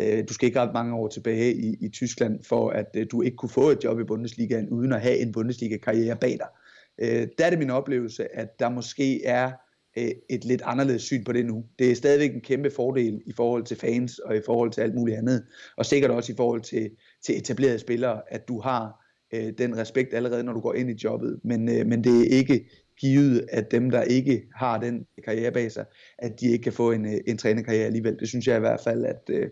Øh, 0.00 0.24
du 0.28 0.34
skal 0.34 0.46
ikke 0.46 0.60
ret 0.60 0.72
mange 0.72 0.94
år 0.94 1.08
tilbage 1.08 1.54
i, 1.54 1.76
i 1.80 1.88
Tyskland, 1.88 2.44
for 2.44 2.70
at 2.70 2.86
øh, 2.96 3.06
du 3.10 3.22
ikke 3.22 3.36
kunne 3.36 3.48
få 3.48 3.70
et 3.70 3.84
job 3.84 4.00
i 4.00 4.04
Bundesligaen, 4.04 4.68
uden 4.68 4.92
at 4.92 5.00
have 5.00 5.18
en 5.18 5.32
Bundesliga-karriere 5.32 6.16
bag 6.16 6.30
dig. 6.30 6.48
Øh, 6.98 7.28
der 7.38 7.46
er 7.46 7.50
det 7.50 7.58
min 7.58 7.70
oplevelse, 7.70 8.36
at 8.36 8.58
der 8.58 8.68
måske 8.68 9.24
er 9.24 9.52
øh, 9.98 10.10
et 10.30 10.44
lidt 10.44 10.62
anderledes 10.64 11.02
syn 11.02 11.24
på 11.24 11.32
det 11.32 11.46
nu. 11.46 11.64
Det 11.78 11.90
er 11.90 11.94
stadigvæk 11.94 12.34
en 12.34 12.40
kæmpe 12.40 12.70
fordel 12.70 13.20
i 13.26 13.32
forhold 13.32 13.64
til 13.64 13.76
fans 13.76 14.18
og 14.18 14.36
i 14.36 14.40
forhold 14.46 14.70
til 14.70 14.80
alt 14.80 14.94
muligt 14.94 15.18
andet, 15.18 15.44
og 15.76 15.86
sikkert 15.86 16.10
også 16.10 16.32
i 16.32 16.36
forhold 16.36 16.60
til, 16.60 16.90
til 17.24 17.38
etablerede 17.38 17.78
spillere, 17.78 18.20
at 18.28 18.48
du 18.48 18.60
har 18.60 19.04
øh, 19.34 19.52
den 19.58 19.76
respekt 19.76 20.14
allerede, 20.14 20.44
når 20.44 20.52
du 20.52 20.60
går 20.60 20.74
ind 20.74 20.90
i 20.90 21.00
jobbet. 21.04 21.40
Men, 21.44 21.68
øh, 21.68 21.86
men 21.86 22.04
det 22.04 22.20
er 22.20 22.36
ikke 22.38 22.70
givet, 23.00 23.44
at 23.52 23.70
dem, 23.70 23.90
der 23.90 24.02
ikke 24.02 24.42
har 24.54 24.78
den 24.78 25.06
karriere 25.24 25.52
bag 25.52 25.72
sig, 25.72 25.84
at 26.18 26.40
de 26.40 26.46
ikke 26.46 26.62
kan 26.62 26.72
få 26.72 26.92
en, 26.92 27.06
øh, 27.06 27.20
en 27.26 27.38
trænerkarriere 27.38 27.86
alligevel. 27.86 28.16
Det 28.20 28.28
synes 28.28 28.46
jeg 28.46 28.56
i 28.56 28.60
hvert 28.60 28.80
fald, 28.84 29.04
at, 29.04 29.22
øh, 29.30 29.48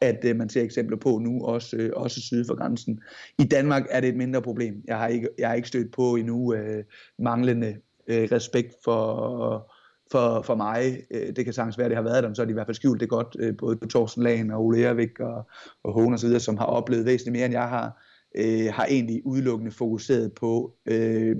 at 0.00 0.24
øh, 0.24 0.36
man 0.36 0.48
ser 0.48 0.62
eksempler 0.62 0.96
på 0.96 1.18
nu, 1.18 1.44
også, 1.44 1.90
også 1.96 2.20
syd 2.20 2.44
for 2.46 2.56
grænsen. 2.56 3.00
I 3.38 3.44
Danmark 3.44 3.82
er 3.90 4.00
det 4.00 4.08
et 4.08 4.16
mindre 4.16 4.42
problem. 4.42 4.82
Jeg 4.86 4.98
har 4.98 5.08
ikke, 5.08 5.28
jeg 5.38 5.48
har 5.48 5.54
ikke 5.54 5.68
stødt 5.68 5.92
på 5.92 6.16
endnu 6.16 6.54
øh, 6.54 6.84
manglende 7.18 7.76
øh, 8.08 8.28
respekt 8.32 8.74
for, 8.84 9.72
for, 10.12 10.42
for 10.42 10.54
mig. 10.54 11.02
Det 11.36 11.44
kan 11.44 11.54
sagtens 11.54 11.78
være, 11.78 11.84
at 11.84 11.90
det 11.90 11.96
har 11.96 12.04
været 12.04 12.24
dem, 12.24 12.34
så 12.34 12.42
er 12.42 12.46
de 12.46 12.50
i 12.50 12.54
hvert 12.54 12.66
fald 12.66 12.74
skjult 12.74 13.00
det 13.00 13.08
godt, 13.08 13.56
både 13.58 13.76
på 13.76 13.88
Thorsten 13.88 14.22
Lagen 14.22 14.50
og 14.50 14.64
Ole 14.64 14.82
Ervik 14.82 15.20
og, 15.20 15.48
og 15.84 15.92
Håne 15.92 16.14
osv., 16.14 16.38
som 16.38 16.56
har 16.56 16.66
oplevet 16.66 17.04
væsentligt 17.04 17.32
mere, 17.32 17.44
end 17.44 17.54
jeg 17.54 17.68
har, 17.68 18.02
øh, 18.34 18.72
har 18.72 18.86
egentlig 18.86 19.26
udelukkende 19.26 19.72
fokuseret 19.72 20.32
på 20.32 20.74
øh, 20.86 21.36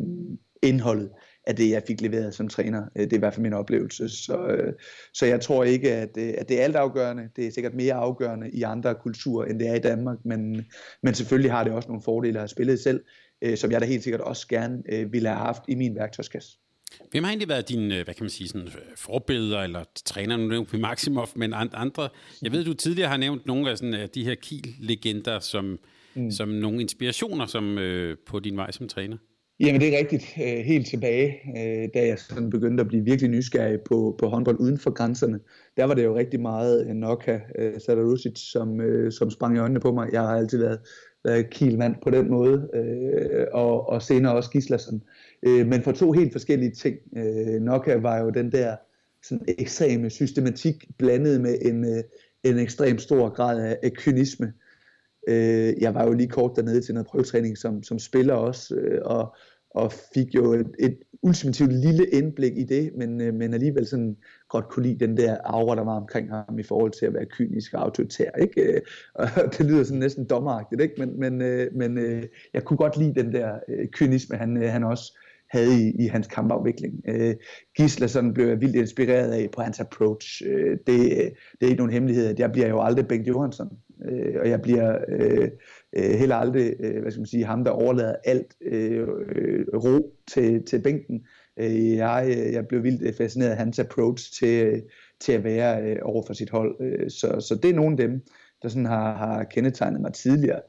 indholdet 0.62 1.10
af 1.48 1.56
det, 1.56 1.70
jeg 1.70 1.82
fik 1.86 2.00
leveret 2.00 2.34
som 2.34 2.48
træner. 2.48 2.82
Øh, 2.96 3.04
det 3.04 3.12
er 3.12 3.16
i 3.16 3.18
hvert 3.18 3.34
fald 3.34 3.42
min 3.42 3.52
oplevelse. 3.52 4.08
Så, 4.08 4.46
øh, 4.46 4.72
så 5.14 5.26
jeg 5.26 5.40
tror 5.40 5.64
ikke, 5.64 5.92
at, 5.92 6.16
øh, 6.18 6.34
at 6.38 6.48
det 6.48 6.60
er 6.60 6.64
altafgørende. 6.64 7.28
Det 7.36 7.46
er 7.46 7.50
sikkert 7.50 7.74
mere 7.74 7.94
afgørende 7.94 8.50
i 8.50 8.62
andre 8.62 8.94
kulturer, 8.94 9.46
end 9.46 9.58
det 9.60 9.68
er 9.68 9.74
i 9.74 9.78
Danmark. 9.78 10.18
Men, 10.24 10.66
men 11.02 11.14
selvfølgelig 11.14 11.52
har 11.52 11.64
det 11.64 11.72
også 11.72 11.88
nogle 11.88 12.02
fordele 12.02 12.34
at 12.34 12.40
have 12.40 12.48
spillet 12.48 12.80
selv, 12.80 13.00
som 13.56 13.70
jeg 13.70 13.80
da 13.80 13.86
helt 13.86 14.02
sikkert 14.02 14.20
også 14.20 14.48
gerne 14.48 14.82
ville 15.10 15.28
have 15.28 15.38
haft 15.38 15.62
i 15.68 15.74
min 15.74 15.94
værktøjskasse. 15.94 16.58
Hvem 17.10 17.24
har 17.24 17.30
egentlig 17.30 17.48
været 17.48 17.68
dine, 17.68 18.02
hvad 18.02 18.14
kan 18.14 18.24
man 18.24 18.30
sige, 18.30 18.48
sådan, 18.48 18.68
forbilleder 18.96 19.60
eller 19.60 19.84
træner, 20.04 20.36
nu 20.36 20.46
nævnt 20.46 20.80
Maximov, 20.80 21.28
men 21.36 21.52
andre? 21.54 22.08
Jeg 22.42 22.52
ved, 22.52 22.64
du 22.64 22.74
tidligere 22.74 23.08
har 23.08 23.16
nævnt 23.16 23.46
nogle 23.46 23.70
af 23.70 23.78
sådan, 23.78 24.08
de 24.14 24.24
her 24.24 24.34
Kiel-legender 24.34 25.38
som, 25.38 25.78
mm. 26.14 26.30
som 26.30 26.48
nogle 26.48 26.80
inspirationer 26.80 27.46
som, 27.46 27.78
øh, 27.78 28.16
på 28.26 28.38
din 28.38 28.56
vej 28.56 28.70
som 28.70 28.88
træner. 28.88 29.16
Jamen 29.60 29.80
det 29.80 29.94
er 29.94 29.98
rigtigt. 29.98 30.24
Øh, 30.42 30.64
helt 30.64 30.86
tilbage, 30.86 31.40
øh, 31.56 31.88
da 31.94 32.06
jeg 32.06 32.18
sådan 32.18 32.50
begyndte 32.50 32.80
at 32.80 32.88
blive 32.88 33.04
virkelig 33.04 33.30
nysgerrig 33.30 33.80
på, 33.80 34.16
på 34.18 34.28
håndbold 34.28 34.60
uden 34.60 34.78
for 34.78 34.90
grænserne, 34.90 35.40
der 35.76 35.84
var 35.84 35.94
det 35.94 36.04
jo 36.04 36.16
rigtig 36.16 36.40
meget 36.40 36.86
øh, 36.86 36.94
Noka 36.94 37.38
Sadarusic, 37.78 38.38
som, 38.38 38.80
som 39.10 39.30
sprang 39.30 39.56
i 39.56 39.58
øjnene 39.58 39.80
på 39.80 39.92
mig. 39.92 40.08
Jeg 40.12 40.20
har 40.20 40.36
altid 40.36 40.58
været, 40.58 40.78
været 41.24 41.50
kilmand 41.50 41.94
på 42.02 42.10
den 42.10 42.30
måde, 42.30 42.68
og, 43.52 43.88
og 43.88 44.02
senere 44.02 44.34
også 44.34 44.50
Gislason. 44.50 45.02
Men 45.42 45.82
for 45.82 45.92
to 45.92 46.12
helt 46.12 46.32
forskellige 46.32 46.70
ting. 46.70 46.96
Noka 47.60 47.96
var 47.96 48.18
jo 48.18 48.30
den 48.30 48.52
der 48.52 48.76
sådan 49.22 49.44
ekstreme 49.58 50.10
systematik 50.10 50.74
blandet 50.98 51.40
med 51.40 51.58
en, 51.62 52.04
en 52.44 52.58
ekstrem 52.58 52.98
stor 52.98 53.28
grad 53.28 53.60
af, 53.60 53.78
af 53.82 53.92
kynisme. 53.92 54.52
Øh, 55.28 55.74
jeg 55.80 55.94
var 55.94 56.04
jo 56.06 56.12
lige 56.12 56.28
kort 56.28 56.56
dernede 56.56 56.80
til 56.80 56.94
noget 56.94 57.06
prøvetræning 57.06 57.58
som, 57.58 57.82
som 57.82 57.98
spiller 57.98 58.34
også, 58.34 58.74
øh, 58.74 59.00
og, 59.04 59.36
og 59.70 59.92
fik 60.14 60.34
jo 60.34 60.52
et, 60.52 60.70
et 60.78 60.98
ultimativt 61.22 61.72
lille 61.72 62.06
indblik 62.06 62.52
i 62.56 62.64
det, 62.64 62.90
men, 62.96 63.20
øh, 63.20 63.34
men 63.34 63.54
alligevel 63.54 63.86
sådan 63.86 64.16
godt 64.48 64.68
kunne 64.68 64.86
lide 64.86 65.06
den 65.06 65.16
der 65.16 65.36
aura, 65.44 65.76
der 65.76 65.84
var 65.84 65.96
omkring 65.96 66.30
ham 66.30 66.58
i 66.58 66.62
forhold 66.62 66.90
til 66.90 67.06
at 67.06 67.14
være 67.14 67.26
kynisk 67.26 67.74
og 67.74 67.82
autoritær. 67.82 68.30
Ikke? 68.40 68.62
Øh, 68.62 68.80
og 69.14 69.28
det 69.58 69.66
lyder 69.66 69.84
sådan 69.84 69.98
næsten 69.98 70.24
dommeragtigt, 70.24 70.80
ikke? 70.80 70.94
men, 70.98 71.20
men, 71.20 71.42
øh, 71.42 71.74
men 71.74 71.98
øh, 71.98 72.22
jeg 72.54 72.64
kunne 72.64 72.76
godt 72.76 72.96
lide 72.96 73.22
den 73.22 73.32
der 73.32 73.58
øh, 73.68 73.86
kynisme, 73.86 74.36
han, 74.36 74.56
øh, 74.56 74.70
han 74.70 74.84
også 74.84 75.18
havde 75.50 75.88
i, 75.88 76.04
i 76.04 76.06
hans 76.06 76.26
kampafvikling. 76.26 76.94
Øh, 77.08 77.34
Gisler 77.76 78.06
sådan 78.06 78.34
blev 78.34 78.46
jeg 78.46 78.60
vildt 78.60 78.76
inspireret 78.76 79.32
af 79.32 79.50
på 79.50 79.62
hans 79.62 79.80
approach. 79.80 80.42
Øh, 80.46 80.78
det, 80.86 81.00
øh, 81.00 81.30
det 81.52 81.62
er 81.62 81.66
ikke 81.66 81.76
nogen 81.76 81.92
hemmelighed, 81.92 82.26
at 82.26 82.38
jeg 82.38 82.52
bliver 82.52 82.68
jo 82.68 82.80
aldrig 82.80 83.08
Bengt 83.08 83.28
Johansson 83.28 83.68
øh, 84.04 84.34
og 84.40 84.48
jeg 84.48 84.62
bliver 84.62 84.98
øh, 85.08 85.48
øh, 85.96 86.10
heller 86.10 86.36
aldrig, 86.36 86.74
øh, 86.80 87.02
hvad 87.02 87.10
skal 87.10 87.20
man 87.20 87.26
sige, 87.26 87.44
ham, 87.44 87.64
der 87.64 87.70
overlader 87.70 88.14
alt 88.24 88.54
øh, 88.60 89.08
øh, 89.36 89.66
ro 89.74 90.14
til, 90.28 90.64
til 90.66 90.82
bænken. 90.82 91.26
Øh, 91.58 91.94
jeg, 91.94 92.24
øh, 92.28 92.52
jeg 92.52 92.66
blev 92.68 92.82
vildt 92.82 93.02
øh, 93.02 93.14
fascineret 93.14 93.50
af 93.50 93.56
hans 93.56 93.78
approach 93.78 94.32
til, 94.38 94.82
til 95.20 95.32
at 95.32 95.44
være 95.44 95.82
øh, 95.82 95.96
over 96.02 96.22
for 96.26 96.34
sit 96.34 96.50
hold. 96.50 96.76
Øh, 96.80 97.10
så, 97.10 97.40
så 97.40 97.58
det 97.62 97.70
er 97.70 97.74
nogle 97.74 97.92
af 97.92 98.08
dem, 98.08 98.20
der 98.62 98.68
sådan 98.68 98.86
har, 98.86 99.16
har 99.16 99.44
kendetegnet 99.44 100.00
mig 100.00 100.12
tidligere. 100.12 100.60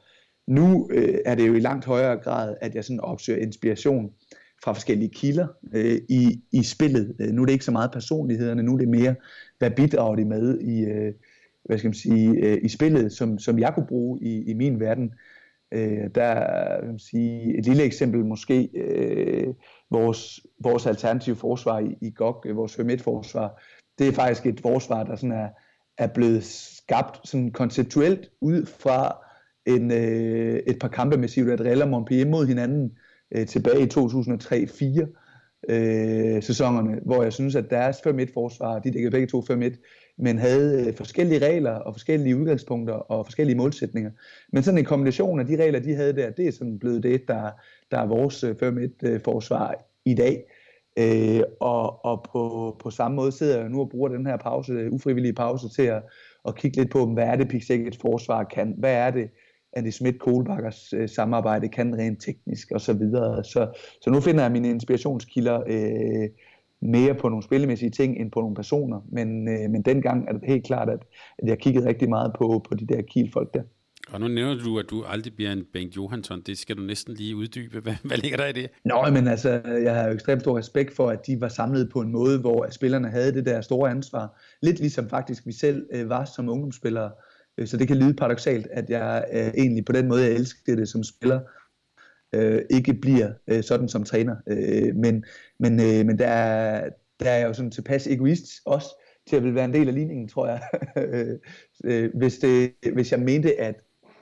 Nu 0.47 0.89
øh, 0.91 1.17
er 1.25 1.35
det 1.35 1.47
jo 1.47 1.53
i 1.53 1.59
langt 1.59 1.85
højere 1.85 2.17
grad, 2.17 2.55
at 2.61 2.75
jeg 2.75 2.85
sådan 2.85 2.99
opsøger 2.99 3.39
inspiration 3.39 4.11
fra 4.63 4.73
forskellige 4.73 5.09
kilder 5.09 5.47
øh, 5.73 5.97
i, 6.09 6.41
i 6.51 6.63
spillet. 6.63 7.15
Øh, 7.19 7.29
nu 7.29 7.41
er 7.41 7.45
det 7.45 7.53
ikke 7.53 7.65
så 7.65 7.71
meget 7.71 7.91
personlighederne, 7.91 8.63
nu 8.63 8.73
er 8.73 8.77
det 8.77 8.87
mere, 8.87 9.15
hvad 9.57 9.71
bidrager 9.71 10.15
de 10.15 10.25
med 10.25 10.59
i, 10.59 10.85
øh, 10.85 11.13
hvad 11.65 11.77
skal 11.77 11.87
man 11.87 11.93
sige, 11.93 12.29
øh, 12.29 12.57
i 12.61 12.69
spillet, 12.69 13.11
som, 13.11 13.39
som 13.39 13.59
jeg 13.59 13.73
kunne 13.73 13.87
bruge 13.87 14.19
i, 14.21 14.51
i 14.51 14.53
min 14.53 14.79
verden. 14.79 15.13
Øh, 15.73 16.09
der 16.15 16.33
kan 16.79 16.89
man 16.89 16.99
sige, 16.99 17.57
et 17.57 17.65
lille 17.65 17.83
eksempel 17.83 18.25
måske 18.25 18.69
øh, 18.75 19.53
vores, 19.91 20.39
vores 20.63 20.85
alternative 20.85 21.35
forsvar 21.35 21.79
i, 21.79 21.95
i 22.01 22.11
GOG, 22.15 22.45
øh, 22.47 22.55
vores 22.55 23.03
forsvar 23.03 23.59
det 23.99 24.07
er 24.07 24.11
faktisk 24.11 24.45
et 24.45 24.59
forsvar, 24.61 25.03
der 25.03 25.15
sådan 25.15 25.31
er, 25.31 25.49
er 25.97 26.07
blevet 26.07 26.43
skabt 26.43 27.27
sådan 27.29 27.51
konceptuelt 27.51 28.29
ud 28.41 28.65
fra 28.65 29.17
en, 29.65 29.91
øh, 29.91 30.59
et 30.67 30.79
par 30.79 30.87
kampe 30.87 31.17
med 31.17 31.27
Ciudad 31.27 31.81
og 31.81 31.89
Montpellier 31.89 32.29
mod 32.29 32.47
hinanden 32.47 32.91
øh, 33.35 33.47
tilbage 33.47 33.81
i 33.81 33.87
2003-4 33.87 35.73
øh, 35.73 36.43
sæsonerne, 36.43 36.99
hvor 37.05 37.23
jeg 37.23 37.33
synes, 37.33 37.55
at 37.55 37.69
deres 37.69 37.97
5-1 37.97 38.33
forsvar, 38.33 38.79
de 38.79 38.91
dækkede 38.91 39.11
begge 39.11 39.27
to 39.27 39.41
5-1, 39.41 40.08
men 40.19 40.37
havde 40.37 40.87
øh, 40.87 40.93
forskellige 40.93 41.47
regler 41.47 41.71
og 41.71 41.93
forskellige 41.93 42.37
udgangspunkter 42.37 42.93
og 42.93 43.25
forskellige 43.25 43.57
målsætninger. 43.57 44.11
Men 44.51 44.63
sådan 44.63 44.77
en 44.77 44.85
kombination 44.85 45.39
af 45.39 45.45
de 45.45 45.63
regler, 45.63 45.79
de 45.79 45.95
havde 45.95 46.15
der, 46.15 46.29
det 46.29 46.47
er 46.47 46.51
sådan 46.51 46.79
blevet 46.79 47.03
det, 47.03 47.27
der, 47.27 47.49
der 47.91 47.99
er 47.99 48.05
vores 48.05 48.43
øh, 48.43 48.55
5-1-forsvar 48.55 49.69
øh, 49.69 49.75
i 50.05 50.15
dag. 50.15 50.43
Øh, 50.99 51.41
og 51.59 52.05
og 52.05 52.25
på, 52.31 52.75
på 52.83 52.89
samme 52.89 53.15
måde 53.15 53.31
sidder 53.31 53.59
jeg 53.59 53.69
nu 53.69 53.79
og 53.79 53.89
bruger 53.89 54.09
den 54.09 54.25
her 54.25 54.37
pause, 54.37 54.91
ufrivillige 54.91 55.33
pause 55.33 55.69
til 55.69 55.83
at, 55.83 56.03
at 56.47 56.55
kigge 56.55 56.77
lidt 56.77 56.91
på, 56.91 57.05
hvad 57.05 57.23
er 57.23 57.35
det 57.35 57.47
Pixel 57.47 57.97
forsvar 58.01 58.43
kan? 58.43 58.75
Hvad 58.77 58.93
er 58.93 59.11
det 59.11 59.29
Andy 59.73 59.89
Schmidt 59.89 60.19
Kohlbakkers 60.19 60.93
øh, 60.93 61.09
samarbejde 61.09 61.69
kan 61.69 61.97
rent 61.97 62.21
teknisk 62.21 62.71
og 62.71 62.81
så 62.81 62.93
videre. 62.93 63.43
Så, 63.43 63.79
så 64.01 64.09
nu 64.09 64.21
finder 64.21 64.43
jeg 64.43 64.51
mine 64.51 64.69
inspirationskilder 64.69 65.63
øh, 65.67 66.29
mere 66.81 67.13
på 67.13 67.29
nogle 67.29 67.43
spillemæssige 67.43 67.91
ting 67.91 68.17
end 68.17 68.31
på 68.31 68.39
nogle 68.39 68.55
personer. 68.55 69.01
Men, 69.11 69.47
øh, 69.47 69.69
men 69.69 69.81
dengang 69.81 70.27
er 70.27 70.33
det 70.33 70.41
helt 70.47 70.65
klart, 70.65 70.89
at, 70.89 70.99
at 71.37 71.47
jeg 71.47 71.59
kiggede 71.59 71.87
rigtig 71.87 72.09
meget 72.09 72.33
på, 72.37 72.65
på 72.69 72.75
de 72.75 72.87
der 72.87 73.01
Kiel-folk 73.01 73.53
der. 73.53 73.61
Og 74.11 74.19
nu 74.19 74.27
nævner 74.27 74.63
du, 74.63 74.79
at 74.79 74.85
du 74.89 75.03
aldrig 75.03 75.35
bliver 75.35 75.51
en 75.51 75.63
Bengt 75.73 75.95
Johansson. 75.95 76.41
Det 76.41 76.57
skal 76.57 76.77
du 76.77 76.81
næsten 76.81 77.13
lige 77.13 77.35
uddybe. 77.35 77.79
Hvad, 77.79 77.93
hvad 78.03 78.17
ligger 78.17 78.37
der 78.37 78.47
i 78.47 78.51
det? 78.51 78.69
Nå, 78.85 79.05
men 79.11 79.27
altså, 79.27 79.61
jeg 79.83 79.95
har 79.95 80.07
jo 80.07 80.13
ekstremt 80.13 80.41
stor 80.41 80.57
respekt 80.57 80.95
for, 80.95 81.09
at 81.09 81.27
de 81.27 81.41
var 81.41 81.47
samlet 81.47 81.89
på 81.93 82.01
en 82.01 82.11
måde, 82.11 82.39
hvor 82.39 82.67
spillerne 82.71 83.09
havde 83.09 83.33
det 83.33 83.45
der 83.45 83.61
store 83.61 83.89
ansvar. 83.89 84.39
Lidt 84.61 84.79
ligesom 84.79 85.09
faktisk 85.09 85.45
vi 85.45 85.51
selv 85.51 85.85
øh, 85.93 86.09
var 86.09 86.25
som 86.25 86.49
ungdomsspillere. 86.49 87.11
Øh, 87.57 87.67
så 87.67 87.77
det 87.77 87.87
kan 87.87 87.97
lyde 87.97 88.13
paradoxalt, 88.13 88.67
at 88.71 88.89
jeg 88.89 89.25
øh, 89.33 89.47
egentlig 89.57 89.85
på 89.85 89.91
den 89.91 90.07
måde, 90.07 90.21
jeg 90.23 90.31
elsker 90.31 90.75
det 90.75 90.89
som 90.89 91.03
spiller, 91.03 91.39
øh, 92.33 92.61
ikke 92.69 92.93
bliver 92.93 93.31
øh, 93.47 93.63
sådan 93.63 93.89
som 93.89 94.03
træner. 94.03 94.35
Øh, 94.47 94.95
men 94.95 95.25
men, 95.59 95.79
øh, 95.79 96.05
men 96.05 96.19
der, 96.19 96.89
der 97.19 97.29
er 97.29 97.37
jeg 97.37 97.47
jo 97.47 97.53
sådan 97.53 97.71
tilpas 97.71 98.07
egoist 98.07 98.45
også, 98.65 98.87
til 99.27 99.35
at 99.35 99.43
vil 99.43 99.55
være 99.55 99.65
en 99.65 99.73
del 99.73 99.87
af 99.87 99.93
ligningen, 99.93 100.27
tror 100.27 100.47
jeg. 100.47 100.61
Øh, 101.83 102.09
hvis, 102.15 102.37
det, 102.37 102.73
hvis 102.93 103.11
jeg 103.11 103.19
mente, 103.19 103.59
at, 103.61 103.75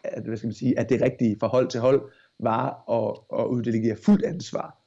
at, 0.04 0.24
hvad 0.24 0.38
skal 0.38 0.48
man 0.48 0.54
sige, 0.54 0.80
at 0.80 0.90
det 0.90 1.02
rigtige 1.02 1.38
forhold 1.40 1.68
til 1.68 1.80
hold 1.80 2.12
var 2.40 2.92
at, 2.92 3.40
at 3.40 3.46
uddelegere 3.46 3.96
fuldt 3.96 4.26
ansvar 4.26 4.78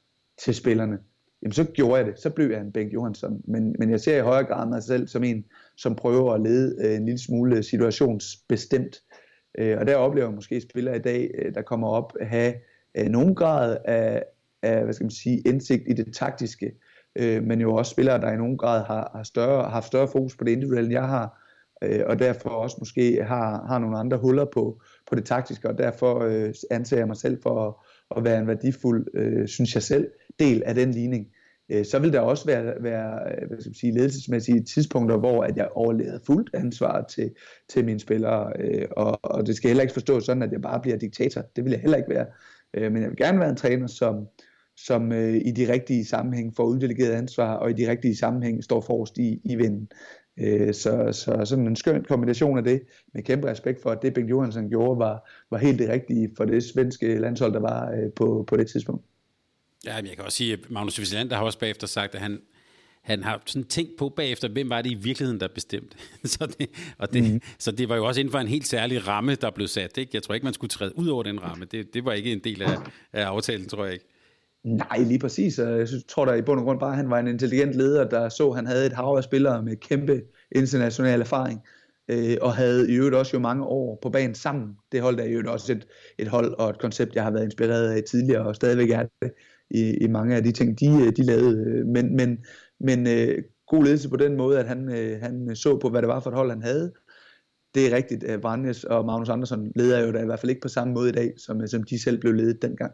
til 0.43 0.55
spillerne, 0.55 0.99
jamen 1.41 1.53
så 1.53 1.63
gjorde 1.63 1.95
jeg 1.95 2.05
det. 2.05 2.19
Så 2.19 2.29
blev 2.29 2.51
jeg 2.51 2.61
en 2.61 2.71
Bengt 2.71 2.93
Johansson. 2.93 3.41
Men, 3.47 3.75
men 3.79 3.89
jeg 3.89 3.99
ser 3.99 4.17
i 4.17 4.21
højere 4.21 4.47
grad 4.47 4.67
mig 4.67 4.83
selv 4.83 5.07
som 5.07 5.23
en, 5.23 5.45
som 5.77 5.95
prøver 5.95 6.33
at 6.33 6.41
lede 6.41 6.75
øh, 6.85 6.95
en 6.95 7.05
lille 7.05 7.19
smule 7.19 7.63
situationsbestemt. 7.63 9.01
Øh, 9.57 9.77
og 9.79 9.87
der 9.87 9.95
oplever 9.95 10.27
jeg 10.27 10.35
måske 10.35 10.61
spillere 10.61 10.95
i 10.95 11.01
dag, 11.01 11.51
der 11.55 11.61
kommer 11.61 11.87
op, 11.87 12.13
at 12.19 12.27
have 12.27 12.53
øh, 12.97 13.05
nogen 13.05 13.35
grad 13.35 13.77
af, 13.85 14.23
af, 14.63 14.83
hvad 14.83 14.93
skal 14.93 15.03
man 15.03 15.11
sige, 15.11 15.41
indsigt 15.45 15.83
i 15.87 15.93
det 15.93 16.13
taktiske, 16.13 16.71
øh, 17.15 17.43
men 17.43 17.61
jo 17.61 17.75
også 17.75 17.91
spillere, 17.91 18.21
der 18.21 18.31
i 18.31 18.37
nogen 18.37 18.57
grad 18.57 18.83
har, 18.83 19.11
har 19.15 19.23
større, 19.23 19.69
haft 19.69 19.87
større 19.87 20.07
fokus 20.07 20.35
på 20.37 20.43
det 20.43 20.51
individuelle, 20.51 20.85
end 20.85 20.93
jeg 20.93 21.07
har, 21.07 21.41
øh, 21.83 22.01
og 22.05 22.19
derfor 22.19 22.49
også 22.49 22.75
måske 22.79 23.23
har, 23.23 23.65
har 23.67 23.79
nogle 23.79 23.97
andre 23.97 24.17
huller 24.17 24.45
på, 24.53 24.81
på 25.09 25.15
det 25.15 25.25
taktiske, 25.25 25.69
og 25.69 25.77
derfor 25.77 26.19
øh, 26.19 26.53
anser 26.71 26.97
jeg 26.97 27.07
mig 27.07 27.17
selv 27.17 27.41
for 27.43 27.67
at, 27.67 27.73
at 28.17 28.23
være 28.23 28.39
en 28.39 28.47
værdifuld, 28.47 29.07
øh, 29.13 29.47
synes 29.47 29.75
jeg 29.75 29.83
selv, 29.83 30.07
del 30.39 30.63
af 30.65 30.75
den 30.75 30.91
ligning. 30.91 31.27
Øh, 31.71 31.85
så 31.85 31.99
vil 31.99 32.13
der 32.13 32.19
også 32.19 32.45
være, 32.45 32.73
være 32.79 33.19
øh, 33.31 33.47
hvad 33.47 33.59
skal 33.59 33.69
man 33.69 33.75
sige, 33.75 33.93
ledelsesmæssige 33.93 34.63
tidspunkter, 34.63 35.17
hvor 35.17 35.43
at 35.43 35.57
jeg 35.57 35.67
overleder 35.71 36.19
fuldt 36.25 36.49
ansvar 36.53 37.01
til, 37.01 37.31
til 37.69 37.85
mine 37.85 37.99
spillere, 37.99 38.53
øh, 38.59 38.87
og, 38.91 39.19
og 39.23 39.47
det 39.47 39.55
skal 39.55 39.67
heller 39.67 39.81
ikke 39.81 39.93
forstås 39.93 40.25
sådan, 40.25 40.43
at 40.43 40.51
jeg 40.51 40.61
bare 40.61 40.79
bliver 40.81 40.97
diktator. 40.97 41.41
Det 41.55 41.63
vil 41.63 41.71
jeg 41.71 41.79
heller 41.79 41.97
ikke 41.97 42.09
være. 42.09 42.25
Øh, 42.73 42.91
men 42.91 43.01
jeg 43.01 43.09
vil 43.09 43.17
gerne 43.17 43.39
være 43.39 43.49
en 43.49 43.55
træner, 43.55 43.87
som, 43.87 44.27
som 44.77 45.11
øh, 45.11 45.35
i 45.35 45.51
de 45.51 45.73
rigtige 45.73 46.05
sammenhæng 46.05 46.55
får 46.55 46.63
uddelegeret 46.63 47.11
ansvar, 47.11 47.53
og 47.53 47.69
i 47.69 47.73
de 47.73 47.91
rigtige 47.91 48.17
sammenhæng 48.17 48.63
står 48.63 48.81
forrest 48.81 49.17
i, 49.17 49.41
i 49.43 49.55
vinden. 49.55 49.89
Øh, 50.39 50.73
så, 50.73 51.09
så 51.11 51.45
sådan 51.45 51.67
en 51.67 51.75
skøn 51.75 52.03
kombination 52.03 52.57
af 52.57 52.63
det, 52.63 52.81
med 53.13 53.23
kæmpe 53.23 53.51
respekt 53.51 53.81
for, 53.81 53.89
at 53.89 54.01
det 54.01 54.13
Bengt 54.13 54.29
Johansen 54.29 54.69
gjorde, 54.69 54.99
var, 54.99 55.29
var 55.51 55.57
helt 55.57 55.79
det 55.79 55.89
rigtige 55.89 56.29
for 56.37 56.45
det 56.45 56.63
svenske 56.63 57.19
landshold, 57.19 57.53
der 57.53 57.59
var 57.59 57.91
øh, 57.91 58.11
på, 58.15 58.43
på 58.47 58.57
det 58.57 58.67
tidspunkt. 58.67 59.05
Ja, 59.85 60.01
men 60.01 60.07
jeg 60.07 60.15
kan 60.15 60.25
også 60.25 60.37
sige, 60.37 60.53
at 60.53 60.59
Magnus 60.69 60.99
Vizelander 60.99 61.35
har 61.35 61.43
også 61.43 61.59
bagefter 61.59 61.87
sagt, 61.87 62.15
at 62.15 62.21
han, 62.21 62.39
han 63.03 63.23
har 63.23 63.41
sådan 63.45 63.63
tænkt 63.63 63.91
på 63.99 64.09
bagefter, 64.09 64.49
hvem 64.49 64.69
var 64.69 64.81
det 64.81 64.91
i 64.91 64.95
virkeligheden, 64.95 65.39
der 65.39 65.47
bestemte. 65.55 65.97
så, 66.33 66.55
det, 66.59 66.69
og 66.97 67.13
det, 67.13 67.33
mm. 67.33 67.41
så 67.59 67.71
det 67.71 67.89
var 67.89 67.95
jo 67.95 68.05
også 68.05 68.19
inden 68.19 68.31
for 68.31 68.39
en 68.39 68.47
helt 68.47 68.67
særlig 68.67 69.07
ramme, 69.07 69.35
der 69.35 69.51
blev 69.51 69.67
sat. 69.67 69.97
Ikke? 69.97 70.11
Jeg 70.13 70.23
tror 70.23 70.33
ikke, 70.33 70.43
man 70.45 70.53
skulle 70.53 70.69
træde 70.69 70.99
ud 70.99 71.07
over 71.07 71.23
den 71.23 71.43
ramme. 71.43 71.65
Det, 71.65 71.93
det 71.93 72.05
var 72.05 72.13
ikke 72.13 72.31
en 72.31 72.39
del 72.43 72.61
af, 72.61 72.77
af 73.13 73.23
aftalen, 73.23 73.67
tror 73.67 73.83
jeg 73.83 73.93
ikke. 73.93 74.05
Nej, 74.63 74.97
lige 74.97 75.19
præcis. 75.19 75.57
Jeg 75.59 75.87
tror 76.07 76.25
da 76.25 76.33
i 76.33 76.41
bund 76.41 76.59
og 76.59 76.65
grund 76.65 76.79
bare, 76.79 76.89
at 76.89 76.97
han 76.97 77.09
var 77.09 77.19
en 77.19 77.27
intelligent 77.27 77.73
leder, 77.73 78.09
der 78.09 78.29
så, 78.29 78.49
at 78.49 78.55
han 78.55 78.65
havde 78.65 78.85
et 78.85 78.93
hav 78.93 79.15
af 79.17 79.23
spillere 79.23 79.63
med 79.63 79.75
kæmpe 79.75 80.21
international 80.51 81.21
erfaring, 81.21 81.61
øh, 82.09 82.37
og 82.41 82.55
havde 82.55 82.91
i 82.91 82.95
øvrigt 82.95 83.15
også 83.15 83.31
jo 83.33 83.39
mange 83.39 83.65
år 83.65 83.99
på 84.01 84.09
banen 84.09 84.35
sammen. 84.35 84.75
Det 84.91 85.01
hold 85.01 85.17
der 85.17 85.23
i 85.23 85.29
øvrigt 85.29 85.49
også 85.49 85.71
et, 85.71 85.87
et 86.17 86.27
hold 86.27 86.53
og 86.53 86.69
et 86.69 86.79
koncept, 86.79 87.15
jeg 87.15 87.23
har 87.23 87.31
været 87.31 87.45
inspireret 87.45 87.91
af 87.91 88.03
tidligere, 88.03 88.45
og 88.45 88.55
stadigvæk 88.55 88.89
er 88.89 89.03
det 89.21 89.31
i, 89.69 89.97
i 90.01 90.07
mange 90.07 90.35
af 90.35 90.43
de 90.43 90.51
ting, 90.51 90.79
de, 90.79 91.11
de 91.11 91.23
lavede. 91.23 91.85
Men, 91.85 92.15
men, 92.15 92.37
men 92.83 93.07
øh, 93.07 93.43
god 93.67 93.83
ledelse 93.83 94.09
på 94.09 94.17
den 94.17 94.35
måde, 94.37 94.59
at 94.59 94.67
han, 94.67 94.89
øh, 94.89 95.21
han 95.21 95.55
så 95.55 95.77
på, 95.77 95.89
hvad 95.89 96.01
det 96.01 96.07
var 96.07 96.19
for 96.19 96.29
et 96.29 96.35
hold, 96.35 96.49
han 96.49 96.61
havde. 96.61 96.93
Det 97.75 97.87
er 97.87 97.95
rigtigt, 97.95 98.23
at 98.23 98.41
Brandes 98.41 98.83
og 98.83 99.05
Magnus 99.05 99.29
Andersson 99.29 99.71
leder 99.75 100.05
jo 100.05 100.11
da 100.11 100.21
i 100.21 100.25
hvert 100.25 100.39
fald 100.39 100.49
ikke 100.49 100.61
på 100.61 100.67
samme 100.67 100.93
måde 100.93 101.09
i 101.09 101.11
dag, 101.11 101.33
som, 101.37 101.67
som 101.67 101.83
de 101.83 102.03
selv 102.03 102.17
blev 102.17 102.33
ledet 102.33 102.61
dengang. 102.61 102.91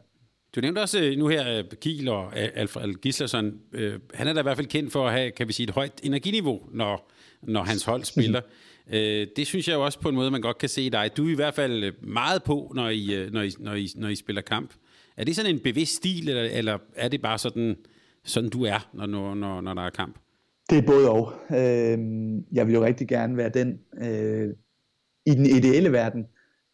Du 0.55 0.61
nævnte 0.61 0.79
også 0.79 0.99
øh, 0.99 1.17
nu 1.17 1.27
her 1.27 1.57
øh, 1.57 1.63
Kiel 1.81 2.07
og 2.07 2.38
Alfred 2.38 2.93
Gislason. 2.93 3.53
Øh, 3.73 3.99
han 4.13 4.27
er 4.27 4.33
da 4.33 4.39
i 4.39 4.43
hvert 4.43 4.57
fald 4.57 4.67
kendt 4.67 4.91
for 4.91 5.07
at 5.07 5.13
have, 5.13 5.31
kan 5.31 5.47
vi 5.47 5.53
sige, 5.53 5.67
et 5.67 5.73
højt 5.73 5.99
energiniveau, 6.03 6.61
når, 6.73 7.11
når 7.41 7.63
hans 7.63 7.83
hold 7.83 8.03
spiller. 8.13 8.41
det 9.35 9.47
synes 9.47 9.67
jeg 9.67 9.75
jo 9.75 9.85
også 9.85 9.99
på 9.99 10.09
en 10.09 10.15
måde, 10.15 10.31
man 10.31 10.41
godt 10.41 10.57
kan 10.57 10.69
se 10.69 10.89
dig. 10.89 11.11
Du 11.17 11.27
er 11.27 11.31
i 11.31 11.35
hvert 11.35 11.53
fald 11.53 11.93
meget 12.01 12.43
på, 12.43 12.71
når 12.75 12.89
I, 12.89 13.29
når 13.31 13.41
I, 13.41 13.51
når 13.59 13.73
I, 13.73 13.89
når 13.95 14.07
I 14.07 14.15
spiller 14.15 14.41
kamp. 14.41 14.73
Er 15.17 15.23
det 15.23 15.35
sådan 15.35 15.55
en 15.55 15.59
bevidst 15.59 15.95
stil, 15.95 16.29
eller, 16.29 16.43
eller 16.43 16.77
er 16.95 17.07
det 17.07 17.21
bare 17.21 17.38
sådan, 17.38 17.75
sådan 18.28 18.49
du 18.49 18.63
er, 18.63 18.89
når, 18.93 19.36
når, 19.36 19.61
når 19.61 19.73
der 19.73 19.82
er 19.82 19.89
kamp? 19.89 20.15
Det 20.69 20.78
er 20.78 20.82
både 20.82 21.11
og. 21.11 21.34
Øh, 21.51 21.97
jeg 22.51 22.67
vil 22.67 22.73
jo 22.73 22.84
rigtig 22.84 23.07
gerne 23.07 23.38
være 23.38 23.49
den 23.49 23.80
øh, 24.01 24.49
i 25.25 25.32
den 25.32 25.45
ideelle 25.45 25.91
verden, 25.91 26.28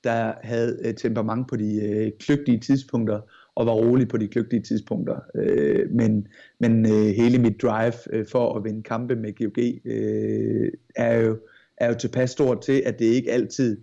der 0.03 0.33
havde 0.43 0.79
øh, 0.85 0.93
temperament 0.93 1.49
på 1.49 1.55
de 1.55 1.81
øh, 1.81 2.11
kløgtige 2.19 2.59
tidspunkter, 2.59 3.21
og 3.55 3.65
var 3.65 3.71
rolig 3.71 4.07
på 4.07 4.17
de 4.17 4.27
kløgtige 4.27 4.61
tidspunkter. 4.61 5.19
Øh, 5.35 5.89
men 5.91 6.27
men 6.59 6.85
øh, 6.85 7.15
hele 7.15 7.39
mit 7.39 7.61
drive 7.61 7.93
øh, 8.09 8.25
for 8.31 8.55
at 8.57 8.63
vinde 8.63 8.83
kampe 8.83 9.15
med 9.15 9.33
GOG 9.35 9.63
øh, 9.85 10.71
er, 10.95 11.15
jo, 11.15 11.39
er 11.77 11.87
jo 11.87 11.93
tilpas 11.93 12.29
stort 12.29 12.61
til, 12.61 12.83
at 12.85 12.99
det 12.99 13.05
ikke 13.05 13.31
altid 13.31 13.77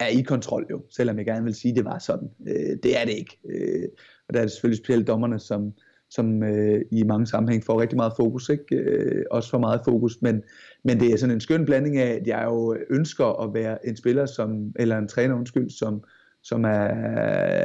er 0.00 0.06
i 0.06 0.22
kontrol 0.22 0.66
jo, 0.70 0.82
selvom 0.90 1.18
jeg 1.18 1.26
gerne 1.26 1.44
vil 1.44 1.54
sige, 1.54 1.72
at 1.72 1.76
det 1.76 1.84
var 1.84 1.98
sådan. 1.98 2.28
Øh, 2.48 2.76
det 2.82 3.00
er 3.00 3.04
det 3.04 3.12
ikke. 3.12 3.38
Øh, 3.48 3.88
og 4.28 4.34
der 4.34 4.40
er 4.40 4.44
det 4.44 4.52
selvfølgelig 4.52 4.84
specielt 4.84 5.06
dommerne, 5.06 5.38
som, 5.38 5.72
som 6.14 6.42
øh, 6.42 6.80
i 6.90 7.02
mange 7.02 7.26
sammenhæng 7.26 7.64
får 7.64 7.80
rigtig 7.80 7.96
meget 7.96 8.12
fokus, 8.16 8.48
ikke? 8.48 8.76
Øh, 8.76 9.24
også 9.30 9.50
for 9.50 9.58
meget 9.58 9.80
fokus, 9.84 10.22
men, 10.22 10.42
men 10.84 11.00
det 11.00 11.12
er 11.12 11.16
sådan 11.16 11.34
en 11.34 11.40
skøn 11.40 11.64
blanding 11.64 11.96
af, 11.96 12.10
at 12.20 12.26
jeg 12.26 12.44
jo 12.44 12.76
ønsker 12.90 13.42
at 13.42 13.54
være 13.54 13.86
en 13.88 13.96
spiller, 13.96 14.26
som, 14.26 14.72
eller 14.76 14.98
en 14.98 15.08
træner, 15.08 15.34
undskyld, 15.34 15.70
som, 15.70 16.04
som 16.42 16.64
er, 16.64 16.88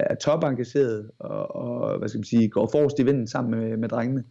er 0.10 0.16
topengageret 0.16 1.10
og, 1.20 1.56
og 1.56 1.98
hvad 2.00 2.10
skal 2.10 2.20
man 2.20 2.24
sige, 2.24 2.50
går 2.50 2.70
forrest 2.72 3.00
i 3.00 3.04
vinden 3.04 3.28
sammen 3.28 3.60
med, 3.60 3.78
med 3.78 3.90
drengene, 3.90 4.24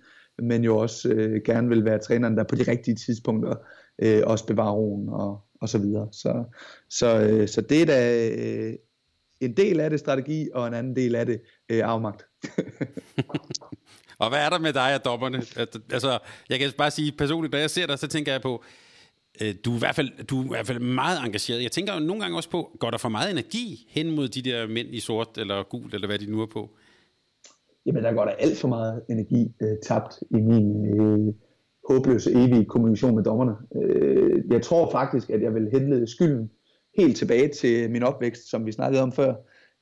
men 0.42 0.64
jo 0.64 0.76
også 0.76 1.08
øh, 1.08 1.40
gerne 1.44 1.68
vil 1.68 1.84
være 1.84 1.98
træneren, 1.98 2.36
der 2.36 2.44
på 2.44 2.54
de 2.54 2.70
rigtige 2.70 2.94
tidspunkter 2.94 3.54
øh, 3.98 4.22
også 4.26 4.46
bevarer 4.46 4.72
roen 4.72 5.08
og, 5.08 5.40
og 5.60 5.68
så 5.68 5.78
videre. 5.78 6.08
Så, 6.12 6.44
så, 6.88 7.20
øh, 7.20 7.48
så 7.48 7.60
det 7.60 7.82
er 7.82 7.86
da 7.86 8.28
øh, 8.28 8.74
en 9.40 9.56
del 9.56 9.80
af 9.80 9.90
det 9.90 10.00
strategi, 10.00 10.48
og 10.54 10.68
en 10.68 10.74
anden 10.74 10.96
del 10.96 11.14
af 11.14 11.26
det 11.26 11.40
øh, 11.68 11.80
afmagt. 11.84 12.26
og 14.18 14.28
hvad 14.28 14.38
er 14.38 14.50
der 14.50 14.58
med 14.58 14.72
dig 14.72 14.94
og 14.94 15.04
dommerne? 15.04 15.38
Altså, 15.92 16.18
jeg 16.50 16.58
kan 16.58 16.72
bare 16.78 16.90
sige 16.90 17.12
personligt, 17.12 17.52
når 17.52 17.58
jeg 17.58 17.70
ser 17.70 17.86
dig, 17.86 17.98
så 17.98 18.08
tænker 18.08 18.32
jeg 18.32 18.42
på, 18.42 18.64
øh, 19.42 19.54
du 19.64 19.70
er, 19.70 19.76
i 19.76 19.78
hvert 19.78 19.94
fald, 19.94 20.26
du 20.26 20.40
er 20.40 20.44
i 20.44 20.48
hvert 20.48 20.66
fald 20.66 20.78
meget 20.78 21.18
engageret. 21.26 21.62
Jeg 21.62 21.72
tænker 21.72 21.94
jo 21.94 22.00
nogle 22.00 22.22
gange 22.22 22.36
også 22.36 22.50
på, 22.50 22.76
går 22.80 22.90
der 22.90 22.98
for 22.98 23.08
meget 23.08 23.30
energi 23.30 23.86
hen 23.90 24.16
mod 24.16 24.28
de 24.28 24.42
der 24.42 24.66
mænd 24.66 24.88
i 24.94 25.00
sort 25.00 25.38
eller 25.38 25.62
gul, 25.62 25.94
eller 25.94 26.06
hvad 26.06 26.18
de 26.18 26.30
nu 26.30 26.40
er 26.42 26.46
på? 26.46 26.70
Jamen, 27.86 28.04
der 28.04 28.12
går 28.12 28.24
der 28.24 28.32
alt 28.32 28.58
for 28.58 28.68
meget 28.68 29.02
energi 29.10 29.52
øh, 29.62 29.76
tabt 29.82 30.22
i 30.30 30.36
min 30.36 30.86
øh, 31.00 31.34
håbløse 31.88 32.30
evige 32.32 32.64
kommunikation 32.64 33.14
med 33.14 33.24
dommerne. 33.24 33.54
Øh, 33.82 34.44
jeg 34.50 34.62
tror 34.62 34.90
faktisk, 34.90 35.30
at 35.30 35.42
jeg 35.42 35.54
vil 35.54 35.68
henlede 35.72 36.10
skylden 36.10 36.50
helt 36.98 37.16
tilbage 37.16 37.48
til 37.48 37.90
min 37.90 38.02
opvækst, 38.02 38.50
som 38.50 38.66
vi 38.66 38.72
snakkede 38.72 39.02
om 39.02 39.12
før. 39.12 39.34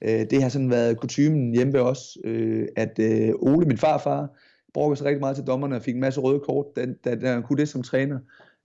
Øh, 0.05 0.27
det 0.31 0.43
har 0.43 0.49
sådan 0.49 0.71
været 0.71 0.99
kutumen 0.99 1.55
hjemme 1.55 1.73
ved 1.73 1.81
os, 1.81 2.19
øh, 2.25 2.69
at 2.77 2.99
øh, 2.99 3.31
Ole, 3.35 3.67
min 3.67 3.79
farfar, 3.79 4.29
brugte 4.75 4.97
sig 4.97 5.07
rigtig 5.07 5.21
meget 5.21 5.37
til 5.37 5.47
dommerne 5.47 5.77
og 5.77 5.83
fik 5.83 5.95
en 5.95 6.01
masse 6.01 6.21
røde 6.21 6.41
kort, 6.41 6.67
da, 6.77 6.87
da, 7.05 7.15
da 7.15 7.33
han 7.33 7.43
kunne 7.43 7.59
det 7.59 7.69
som 7.69 7.83
træner. 7.83 8.19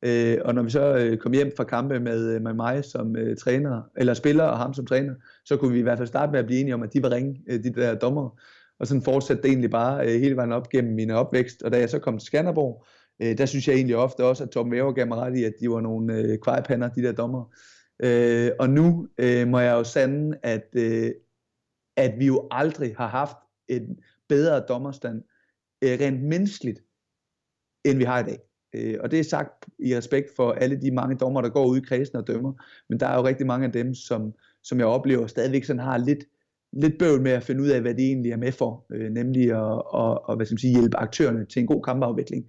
Øh, 0.04 0.38
og 0.46 0.56
når 0.56 0.64
vi 0.64 0.70
så 0.70 0.96
øh, 0.98 1.18
kom 1.18 1.34
hjem 1.34 1.52
fra 1.58 1.64
kampe 1.64 2.00
med, 2.00 2.36
øh, 2.36 2.42
med 2.42 2.54
mig 2.54 2.86
som 2.86 3.16
øh, 3.16 3.38
træner, 3.38 3.82
eller 3.98 4.14
spiller 4.14 4.44
og 4.44 4.58
ham 4.58 4.74
som 4.74 4.86
træner, 4.86 5.14
så 5.46 5.58
kunne 5.58 5.74
vi 5.74 5.80
i 5.80 5.82
hvert 5.82 5.98
fald 5.98 6.08
starte 6.08 6.32
med 6.32 6.40
at 6.40 6.46
blive 6.46 6.60
enige 6.60 6.74
om, 6.74 6.84
at 6.84 6.94
de 6.94 7.04
var 7.04 7.12
ringe, 7.12 7.42
øh, 7.50 7.64
de 7.64 7.74
der 7.74 7.96
dommer. 7.96 8.40
Og 8.80 8.88
sådan 8.88 9.02
fortsatte 9.02 9.44
det 9.44 9.50
egentlig 9.50 9.72
bare 9.72 10.06
øh, 10.06 10.22
hele 10.22 10.36
vejen 10.36 10.52
op 10.52 10.70
gennem 10.70 10.94
min 10.94 11.12
opvækst. 11.12 11.64
Og 11.64 11.72
da 11.72 11.80
jeg 11.80 11.90
så 11.90 12.00
kom 12.00 12.18
til 12.18 12.26
Skanderborg, 12.26 12.86
øh, 13.22 13.38
der 13.38 13.46
synes 13.46 13.68
jeg 13.68 13.76
egentlig 13.76 13.96
ofte 13.96 14.26
også, 14.26 14.44
at 14.44 14.50
Tom 14.50 14.72
Væver 14.72 14.92
gav 14.92 15.08
mig 15.08 15.18
ret 15.18 15.38
i, 15.38 15.44
at 15.44 15.54
de 15.62 15.70
var 15.70 15.82
nogle 15.82 16.14
øh, 16.14 16.38
kvejpander, 16.38 16.90
de 16.90 17.04
der 17.04 17.12
dommer. 17.12 17.54
Øh, 18.04 18.52
og 18.60 18.70
nu 18.70 19.08
øh, 19.18 19.48
må 19.48 19.60
jeg 19.60 19.74
jo 19.74 19.84
sande, 19.84 20.38
at, 20.44 20.68
øh, 20.74 21.12
at 22.00 22.20
vi 22.20 22.26
jo 22.26 22.48
aldrig 22.52 22.96
har 22.98 23.08
haft 23.08 23.38
en 23.68 24.00
bedre 24.30 24.60
dommerstand 24.70 25.24
øh, 25.84 25.98
rent 26.02 26.24
menneskeligt, 26.24 26.80
end 27.86 27.98
vi 27.98 28.04
har 28.04 28.20
i 28.20 28.24
dag. 28.24 28.40
Øh, 28.76 28.98
og 29.00 29.12
det 29.12 29.20
er 29.20 29.24
sagt 29.24 29.66
i 29.80 29.98
respekt 29.98 30.36
for 30.36 30.52
alle 30.52 30.82
de 30.82 30.92
mange 30.92 31.16
dommer, 31.16 31.42
der 31.42 31.50
går 31.50 31.66
ud 31.66 31.78
i 31.78 31.86
kredsen 31.88 32.18
og 32.18 32.28
dømmer. 32.28 32.54
Men 32.90 33.00
der 33.00 33.08
er 33.08 33.18
jo 33.18 33.28
rigtig 33.28 33.48
mange 33.48 33.66
af 33.66 33.72
dem, 33.72 33.94
som, 33.94 34.34
som 34.64 34.80
jeg 34.80 34.88
oplever 34.88 35.28
stadigvæk 35.28 35.64
sådan 35.64 35.80
har 35.80 35.98
lidt, 35.98 36.24
lidt 36.74 36.98
bøvl 37.00 37.22
med 37.22 37.32
at 37.32 37.44
finde 37.44 37.62
ud 37.64 37.68
af, 37.68 37.82
hvad 37.82 37.96
de 37.96 38.04
egentlig 38.04 38.32
er 38.32 38.38
med 38.38 38.52
for. 38.52 38.86
Øh, 38.92 39.10
nemlig 39.12 39.52
at, 39.52 39.82
at, 39.96 40.20
at 40.30 40.36
hvad 40.36 40.46
skal 40.46 40.54
man 40.54 40.60
sige, 40.60 40.80
hjælpe 40.80 40.98
aktørerne 40.98 41.46
til 41.46 41.60
en 41.60 41.68
god 41.68 41.84
kampafvikling. 41.84 42.46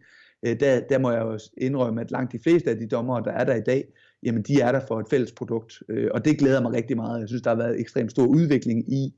øh, 0.46 0.60
der, 0.60 0.80
der 0.80 0.98
må 0.98 1.10
jeg 1.10 1.22
jo 1.22 1.38
indrømme, 1.58 2.00
at 2.00 2.10
langt 2.10 2.32
de 2.32 2.38
fleste 2.42 2.70
af 2.70 2.76
de 2.76 2.88
dommere, 2.88 3.22
der 3.24 3.32
er 3.32 3.44
der 3.44 3.54
i 3.54 3.62
dag, 3.66 3.84
jamen 4.22 4.42
de 4.42 4.60
er 4.60 4.72
der 4.72 4.80
for 4.88 5.00
et 5.00 5.06
fælles 5.10 5.32
produkt, 5.32 5.82
øh, 5.88 6.08
og 6.14 6.24
det 6.24 6.38
glæder 6.38 6.62
mig 6.62 6.72
rigtig 6.72 6.96
meget. 6.96 7.20
Jeg 7.20 7.28
synes, 7.28 7.42
der 7.42 7.50
har 7.50 7.56
været 7.56 7.80
ekstremt 7.80 8.10
stor 8.10 8.26
udvikling 8.26 8.92
i, 8.92 9.14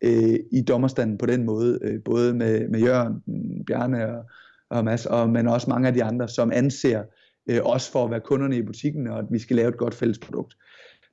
øh, 0.00 0.38
i 0.52 0.62
dommerstanden 0.68 1.18
på 1.18 1.26
den 1.26 1.44
måde, 1.44 1.78
øh, 1.82 2.02
både 2.04 2.34
med, 2.34 2.68
med 2.68 2.80
Jørgen, 2.80 3.22
Bjarne 3.64 4.16
og, 4.16 4.24
og 4.70 4.84
Mads, 4.84 5.06
og, 5.06 5.30
men 5.30 5.48
også 5.48 5.70
mange 5.70 5.88
af 5.88 5.94
de 5.94 6.04
andre, 6.04 6.28
som 6.28 6.52
anser 6.54 7.02
øh, 7.50 7.60
os 7.62 7.90
for 7.90 8.04
at 8.04 8.10
være 8.10 8.20
kunderne 8.20 8.56
i 8.56 8.62
butikken, 8.62 9.06
og 9.06 9.18
at 9.18 9.24
vi 9.30 9.38
skal 9.38 9.56
lave 9.56 9.68
et 9.68 9.76
godt 9.76 9.94
fælles 9.94 10.18
produkt. 10.18 10.56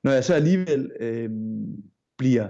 Når 0.04 0.12
jeg 0.12 0.24
så 0.24 0.34
alligevel 0.34 0.90
øh, 1.00 1.30
bliver 2.18 2.48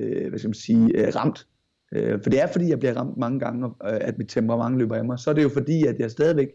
øh, 0.00 0.28
hvad 0.28 0.38
skal 0.38 0.48
man 0.48 0.54
sige, 0.54 1.06
øh, 1.06 1.14
ramt, 1.16 1.46
øh, 1.92 2.22
for 2.22 2.30
det 2.30 2.42
er 2.42 2.46
fordi, 2.46 2.68
jeg 2.68 2.78
bliver 2.78 2.96
ramt 2.96 3.16
mange 3.16 3.40
gange, 3.40 3.66
øh, 3.66 3.98
at 4.00 4.18
mit 4.18 4.28
temperament 4.28 4.78
løber 4.78 4.96
af 4.96 5.04
mig, 5.04 5.18
så 5.18 5.30
er 5.30 5.34
det 5.34 5.42
jo 5.42 5.48
fordi, 5.48 5.86
at 5.86 5.98
jeg 5.98 6.10
stadigvæk 6.10 6.48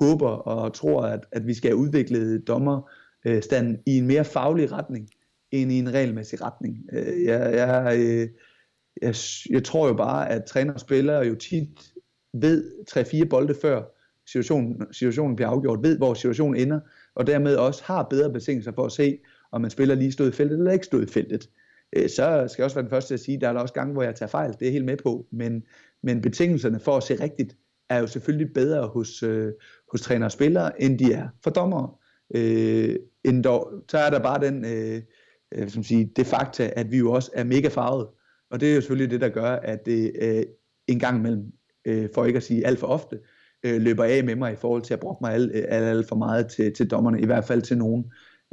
håber 0.00 0.28
og 0.28 0.74
tror, 0.74 1.02
at, 1.02 1.20
at 1.32 1.46
vi 1.46 1.54
skal 1.54 1.70
have 1.70 1.78
udviklet 1.78 2.48
dommerstanden 2.48 3.78
i 3.86 3.98
en 3.98 4.06
mere 4.06 4.24
faglig 4.24 4.72
retning, 4.72 5.08
end 5.50 5.72
i 5.72 5.78
en 5.78 5.94
regelmæssig 5.94 6.42
retning. 6.42 6.84
Øh, 6.92 7.24
jeg, 7.24 7.54
jeg, 7.54 7.98
øh, 7.98 8.28
jeg, 9.02 9.14
jeg 9.50 9.64
tror 9.64 9.88
jo 9.88 9.94
bare, 9.94 10.30
at 10.30 10.44
træner 10.44 10.72
og 10.72 10.80
spillere 10.80 11.26
jo 11.26 11.34
tit 11.34 11.92
ved 12.32 12.72
3-4 13.24 13.28
bolde 13.28 13.54
før 13.62 13.82
situationen, 14.26 14.86
situationen 14.92 15.36
bliver 15.36 15.48
afgjort, 15.48 15.82
ved 15.82 15.96
hvor 15.98 16.14
situationen 16.14 16.56
ender, 16.60 16.80
og 17.14 17.26
dermed 17.26 17.56
også 17.56 17.82
har 17.84 18.02
bedre 18.02 18.32
betingelser 18.32 18.72
for 18.72 18.84
at 18.84 18.92
se, 18.92 19.18
om 19.52 19.60
man 19.60 19.70
spiller 19.70 19.94
lige 19.94 20.12
stod 20.12 20.28
i 20.28 20.32
feltet 20.32 20.58
eller 20.58 20.72
ikke 20.72 20.86
stod 20.86 21.02
i 21.02 21.06
feltet. 21.06 21.50
Øh, 21.96 22.08
så 22.08 22.46
skal 22.48 22.62
jeg 22.62 22.64
også 22.64 22.76
være 22.76 22.82
den 22.82 22.90
første 22.90 23.08
til 23.08 23.14
at 23.14 23.20
sige, 23.20 23.34
at 23.34 23.40
der 23.40 23.48
er 23.48 23.52
der 23.52 23.60
også 23.60 23.74
gange, 23.74 23.92
hvor 23.92 24.02
jeg 24.02 24.14
tager 24.14 24.30
fejl, 24.30 24.56
det 24.60 24.68
er 24.68 24.72
helt 24.72 24.84
med 24.84 24.96
på, 24.96 25.26
men, 25.30 25.62
men 26.02 26.22
betingelserne 26.22 26.80
for 26.80 26.96
at 26.96 27.02
se 27.02 27.22
rigtigt, 27.22 27.56
er 27.88 27.98
jo 27.98 28.06
selvfølgelig 28.06 28.54
bedre 28.54 28.86
hos, 28.86 29.22
øh, 29.22 29.52
hos 29.92 30.00
træner 30.00 30.26
og 30.26 30.32
spillere, 30.32 30.82
end 30.82 30.98
de 30.98 31.12
er 31.12 31.28
for 31.42 31.50
dommere. 31.50 31.90
Øh, 32.34 32.96
end 33.24 33.44
dog, 33.44 33.72
så 33.88 33.98
er 33.98 34.10
der 34.10 34.18
bare 34.18 34.46
den, 34.46 34.64
øh, 34.64 35.02
øh, 35.54 35.68
som 35.68 35.82
sige, 35.82 36.12
det 36.16 36.26
fakta, 36.26 36.70
at 36.76 36.90
vi 36.90 36.98
jo 36.98 37.12
også 37.12 37.30
er 37.34 37.44
mega 37.44 37.68
farvet. 37.68 38.08
Og 38.50 38.60
det 38.60 38.70
er 38.70 38.74
jo 38.74 38.80
selvfølgelig 38.80 39.10
det, 39.10 39.20
der 39.20 39.28
gør, 39.28 39.50
at 39.50 39.86
det 39.86 40.12
øh, 40.22 40.42
en 40.88 40.98
gang 40.98 41.18
imellem, 41.18 41.44
øh, 41.84 42.08
for 42.14 42.24
ikke 42.24 42.36
at 42.36 42.42
sige 42.42 42.66
alt 42.66 42.78
for 42.78 42.86
ofte, 42.86 43.18
øh, 43.62 43.80
løber 43.80 44.04
af 44.04 44.24
med 44.24 44.36
mig 44.36 44.52
i 44.52 44.56
forhold 44.56 44.82
til 44.82 44.94
at 44.94 45.00
bruge 45.00 45.16
mig 45.20 45.32
alt, 45.34 45.50
øh, 45.54 45.64
alt, 45.68 45.84
alt 45.84 46.08
for 46.08 46.16
meget 46.16 46.48
til, 46.48 46.74
til 46.74 46.90
dommerne, 46.90 47.20
i 47.20 47.26
hvert 47.26 47.44
fald 47.44 47.62
til 47.62 47.78
nogen 47.78 48.04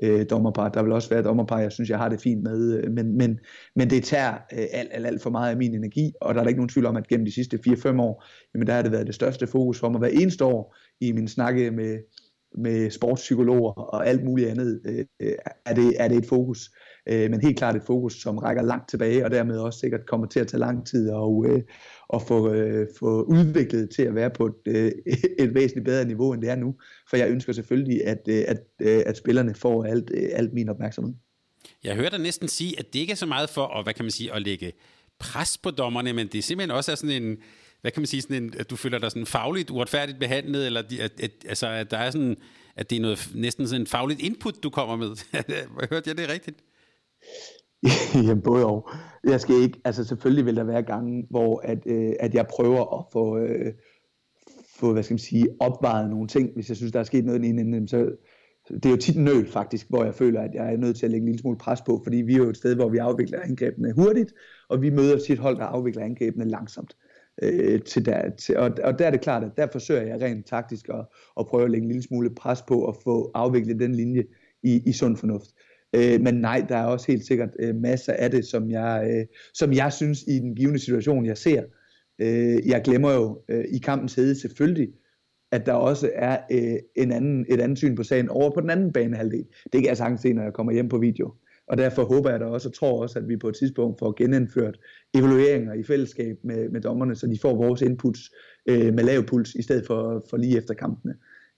øh, 0.04 0.26
dommerpar. 0.30 0.70
Der 0.70 0.84
vil 0.84 0.92
også 0.92 1.10
være 1.10 1.24
dommerpar, 1.24 1.60
jeg 1.60 1.72
synes, 1.72 1.90
jeg 1.90 1.98
har 1.98 2.10
det 2.10 2.22
fint 2.22 2.44
med, 2.44 2.78
øh, 2.78 2.92
men, 2.92 3.18
men, 3.18 3.40
men 3.76 3.90
det 3.90 4.04
tager 4.04 4.34
øh, 4.34 4.66
alt, 4.72 4.90
alt, 4.92 5.06
alt 5.06 5.22
for 5.22 5.30
meget 5.30 5.52
af 5.52 5.58
min 5.58 5.76
energi, 5.76 6.14
og 6.22 6.34
der 6.34 6.40
er 6.40 6.44
der 6.44 6.50
ikke 6.50 6.60
nogen 6.60 6.70
tvivl 6.70 6.86
om, 6.86 6.96
at 6.96 7.08
gennem 7.08 7.26
de 7.26 7.34
sidste 7.34 7.60
4-5 7.68 8.02
år, 8.02 8.26
jamen 8.54 8.68
der 8.68 8.74
har 8.74 8.82
det 8.82 8.92
været 8.92 9.08
det 9.08 9.16
største 9.16 9.48
fokus 9.48 9.80
for 9.80 9.90
mig 9.90 10.00
hver 10.00 10.08
eneste 10.08 10.46
år 10.46 10.76
i 11.02 11.12
min 11.12 11.28
snakke 11.28 11.72
med, 11.72 12.00
med 12.58 12.90
sportspsykologer 12.90 13.72
og 13.72 14.08
alt 14.08 14.24
muligt 14.24 14.50
andet, 14.50 14.82
øh, 15.20 15.34
er, 15.66 15.74
det, 15.74 15.94
er 16.00 16.08
det 16.08 16.18
et 16.18 16.26
fokus. 16.26 16.70
Øh, 17.10 17.32
men 17.32 17.42
helt 17.42 17.58
klart 17.58 17.76
et 17.76 17.84
fokus, 17.86 18.22
som 18.22 18.38
rækker 18.38 18.64
langt 18.64 18.90
tilbage, 18.90 19.26
og 19.26 19.32
dermed 19.32 19.58
også 19.58 19.80
sikkert 19.80 20.06
kommer 20.06 20.28
til 20.28 20.40
at 20.40 20.48
tage 20.48 20.60
lang 20.60 20.88
tid 20.88 21.10
og, 21.10 21.46
øh, 21.48 21.62
og 22.10 22.22
få, 22.22 22.54
øh, 22.54 22.88
få 23.00 23.24
udviklet 23.24 23.90
til 23.96 24.04
at 24.04 24.16
være 24.16 24.30
på 24.30 24.46
et, 24.46 24.54
øh, 24.68 24.92
et 25.40 25.54
væsentligt 25.56 25.86
bedre 25.86 26.06
niveau, 26.06 26.34
end 26.34 26.42
det 26.42 26.50
er 26.50 26.56
nu. 26.56 26.76
For 27.10 27.18
jeg 27.18 27.30
ønsker 27.30 27.54
selvfølgelig, 27.54 28.08
at, 28.08 28.22
øh, 28.28 28.44
at, 28.48 28.58
øh, 28.82 29.04
at 29.06 29.18
spillerne 29.18 29.56
får 29.56 29.84
alt, 29.84 30.12
øh, 30.14 30.30
alt 30.34 30.54
min 30.54 30.70
opmærksomhed. 30.70 31.14
Jeg 31.84 31.96
hører 31.96 32.10
dig 32.10 32.20
næsten 32.20 32.48
sige, 32.48 32.80
at 32.80 32.94
det 32.94 33.00
ikke 33.00 33.12
er 33.12 33.16
så 33.16 33.26
meget 33.26 33.50
for 33.50 33.78
at, 33.78 33.86
hvad 33.86 33.94
kan 33.94 34.06
man 34.06 34.12
sige, 34.12 34.34
at 34.34 34.42
lægge 34.42 34.74
pres 35.20 35.58
på 35.58 35.72
dommerne, 35.72 36.14
men 36.14 36.28
det 36.28 36.38
er 36.38 36.42
simpelthen 36.42 36.78
også 36.78 36.92
er 36.92 36.96
sådan 36.96 37.24
en, 37.24 37.38
hvad 37.84 37.92
kan 37.92 38.02
man 38.02 38.08
sige, 38.08 38.22
sådan 38.22 38.44
en, 38.44 38.54
at 38.60 38.70
du 38.70 38.76
føler 38.76 39.00
dig 39.00 39.12
sådan 39.12 39.26
fagligt 39.26 39.70
uretfærdigt 39.70 40.20
behandlet, 40.20 40.66
eller 40.66 40.80
at, 40.80 41.20
at, 41.24 41.32
altså, 41.50 41.68
at 41.68 41.92
der 41.92 41.98
er 41.98 42.12
sådan, 42.12 42.36
at 42.76 42.90
det 42.90 42.96
er 42.96 43.02
noget, 43.02 43.32
næsten 43.36 43.68
sådan 43.68 43.82
en 43.82 43.88
fagligt 43.88 44.22
input, 44.22 44.64
du 44.64 44.70
kommer 44.70 44.96
med. 44.96 45.10
Hørte 45.92 46.10
jeg 46.10 46.18
det 46.18 46.30
rigtigt? 46.30 46.64
Jamen 48.28 48.42
både 48.42 48.66
og. 48.66 48.90
Jeg 49.24 49.42
skal 49.42 49.56
ikke, 49.56 49.82
altså 49.86 50.04
selvfølgelig 50.04 50.46
vil 50.46 50.56
der 50.56 50.64
være 50.64 50.84
gange, 50.84 51.28
hvor 51.30 51.62
at, 51.64 51.80
øh, 51.86 52.14
at 52.20 52.34
jeg 52.34 52.48
prøver 52.48 53.00
at 53.00 53.06
få, 53.14 53.38
øh, 53.38 53.74
få, 54.80 54.94
hvad 54.94 55.04
skal 55.04 55.14
man 55.14 55.20
sige, 55.20 55.48
opvejet 55.60 56.10
nogle 56.10 56.28
ting, 56.28 56.54
hvis 56.56 56.70
jeg 56.70 56.78
synes, 56.78 56.92
der 56.92 57.00
er 57.00 57.04
sket 57.04 57.26
noget 57.26 57.46
i 57.46 57.48
den 57.48 57.88
så 57.88 58.12
det 58.68 58.86
er 58.86 58.90
jo 58.90 58.98
tit 58.98 59.18
nøl 59.18 59.48
faktisk, 59.48 59.90
hvor 59.90 60.04
jeg 60.04 60.16
føler, 60.16 60.42
at 60.42 60.54
jeg 60.54 60.74
er 60.74 60.78
nødt 60.78 60.98
til 60.98 61.06
at 61.06 61.12
lægge 61.12 61.24
en 61.24 61.30
lille 61.30 61.42
smule 61.42 61.58
pres 61.58 61.82
på, 61.82 62.02
fordi 62.04 62.18
vi 62.18 62.34
er 62.34 62.38
jo 62.38 62.50
et 62.50 62.58
sted, 62.58 62.76
hvor 62.76 62.90
vi 62.90 62.98
afvikler 62.98 63.40
angrebene 63.40 63.94
hurtigt, 63.94 64.34
og 64.70 64.82
vi 64.82 64.90
møder 64.90 65.20
tit 65.20 65.40
hold, 65.40 65.58
der 65.58 65.66
afvikler 65.66 66.04
angrebene 66.04 66.50
langsomt. 66.50 66.96
Øh, 67.42 67.82
til 67.82 68.06
der, 68.06 68.30
til, 68.30 68.58
og, 68.58 68.72
og 68.84 69.00
der 69.00 69.08
er 69.08 69.12
det 69.12 69.22
klart, 69.22 69.44
at 69.44 69.52
der 69.58 69.68
forsøger 69.72 70.02
jeg 70.02 70.22
rent 70.22 70.46
taktisk 70.46 70.90
at, 70.90 71.06
at 71.40 71.46
prøve 71.46 71.64
at 71.64 71.72
lægge 71.72 71.84
en 71.84 71.92
lille 71.92 72.04
smule 72.04 72.36
pres 72.36 72.62
på 72.62 72.88
at 72.88 72.96
få 73.04 73.32
afviklet 73.34 73.80
den 73.80 73.96
linje 73.96 74.24
i, 74.64 74.82
i 74.86 74.94
sund 74.94 75.18
fornuft. 75.18 75.50
Øh, 75.96 76.22
men 76.22 76.34
nej, 76.34 76.66
der 76.70 76.78
er 76.78 76.86
også 76.86 77.12
helt 77.12 77.26
sikkert 77.26 77.50
øh, 77.60 77.76
masser 77.76 78.14
af 78.14 78.32
det, 78.32 78.46
som 78.46 78.70
jeg, 78.70 79.10
øh, 79.12 79.26
som 79.54 79.74
jeg 79.74 79.94
synes 79.94 80.24
i 80.28 80.40
den 80.40 80.56
givende 80.56 80.80
situation, 80.80 81.26
jeg 81.26 81.38
ser. 81.38 81.64
Øh, 82.20 82.68
jeg 82.68 82.82
glemmer 82.84 83.14
jo 83.14 83.42
øh, 83.50 83.66
i 83.70 83.78
kampens 83.78 84.16
hede 84.16 84.40
selvfølgelig, 84.40 84.90
at 85.52 85.66
der 85.66 85.74
også 85.74 86.12
er 86.16 86.38
øh, 86.52 86.76
en 86.96 87.12
anden, 87.12 87.46
et 87.50 87.62
andet 87.62 87.78
syn 87.78 87.96
på 87.96 88.04
sagen 88.04 88.30
over 88.30 88.52
på 88.54 88.62
den 88.62 88.70
anden 88.70 88.94
banehalvdel. 88.94 89.46
Det 89.64 89.82
kan 89.82 89.86
jeg 89.86 89.98
sagtens 89.98 90.22
se, 90.22 90.34
når 90.34 90.44
jeg 90.44 90.54
kommer 90.54 90.74
hjem 90.74 90.90
på 90.90 90.98
video. 90.98 91.34
Og 91.68 91.78
derfor 91.78 92.04
håber 92.04 92.30
jeg 92.30 92.40
da 92.40 92.46
også, 92.46 92.70
og 92.70 92.76
tror 92.76 93.02
også, 93.02 93.20
at 93.20 93.28
vi 93.28 93.38
på 93.38 93.50
et 93.50 93.56
tidspunkt 93.56 94.00
får 94.00 94.14
genindført 94.18 94.80
evalueringer 95.14 95.74
i 95.74 95.84
fællesskab 95.84 96.38
med, 96.44 96.70
med 96.70 96.82
dommerne, 96.82 97.16
så 97.16 97.28
de 97.28 97.40
får 97.42 97.56
vores 97.56 97.82
inputs 97.82 98.32
øh, 98.66 98.94
med 98.94 99.04
lav 99.04 99.24
puls, 99.24 99.56
i 99.56 99.62
stedet 99.62 99.88
for, 99.88 100.26
for 100.30 100.38
lige 100.38 100.58
efter 100.58 100.74
kampene. 100.74 101.14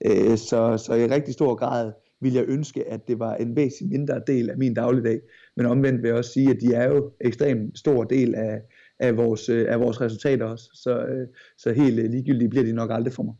Øh, 0.06 0.36
så, 0.36 0.82
så 0.86 0.94
i 0.94 1.06
rigtig 1.06 1.34
stor 1.34 1.54
grad 1.54 1.92
vil 2.20 2.32
jeg 2.32 2.44
ønske, 2.48 2.88
at 2.88 3.08
det 3.08 3.18
var 3.18 3.34
en 3.34 3.56
væsentlig 3.56 3.98
mindre 3.98 4.20
del 4.26 4.50
af 4.50 4.58
min 4.58 4.74
dagligdag. 4.74 5.20
Men 5.56 5.66
omvendt 5.66 6.02
vil 6.02 6.08
jeg 6.08 6.16
også 6.16 6.32
sige, 6.32 6.50
at 6.50 6.60
de 6.60 6.74
er 6.74 6.88
jo 6.88 7.12
ekstremt 7.20 7.78
stor 7.78 8.04
del 8.04 8.34
af, 8.34 8.60
af, 8.98 9.16
vores, 9.16 9.48
øh, 9.48 9.66
af 9.68 9.80
vores 9.80 10.00
resultater 10.00 10.46
også. 10.46 10.70
Så, 10.74 11.06
øh, 11.06 11.28
så 11.58 11.72
helt 11.72 12.10
ligegyldigt 12.10 12.50
bliver 12.50 12.64
de 12.64 12.72
nok 12.72 12.90
aldrig 12.92 13.12
for 13.12 13.22
mig. 13.22 13.34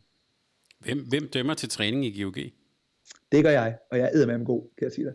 Hvem, 0.79 1.05
hvem 1.09 1.27
dømmer 1.33 1.53
til 1.53 1.69
træning 1.69 2.05
i 2.05 2.21
GOG? 2.21 2.37
Det 3.31 3.43
gør 3.43 3.51
jeg, 3.51 3.77
og 3.91 3.97
jeg 3.97 4.11
er 4.13 4.25
med 4.25 4.33
dem 4.33 4.45
god, 4.45 4.69
kan 4.77 4.85
jeg 4.85 4.91
sige 4.91 5.05
dig. 5.05 5.13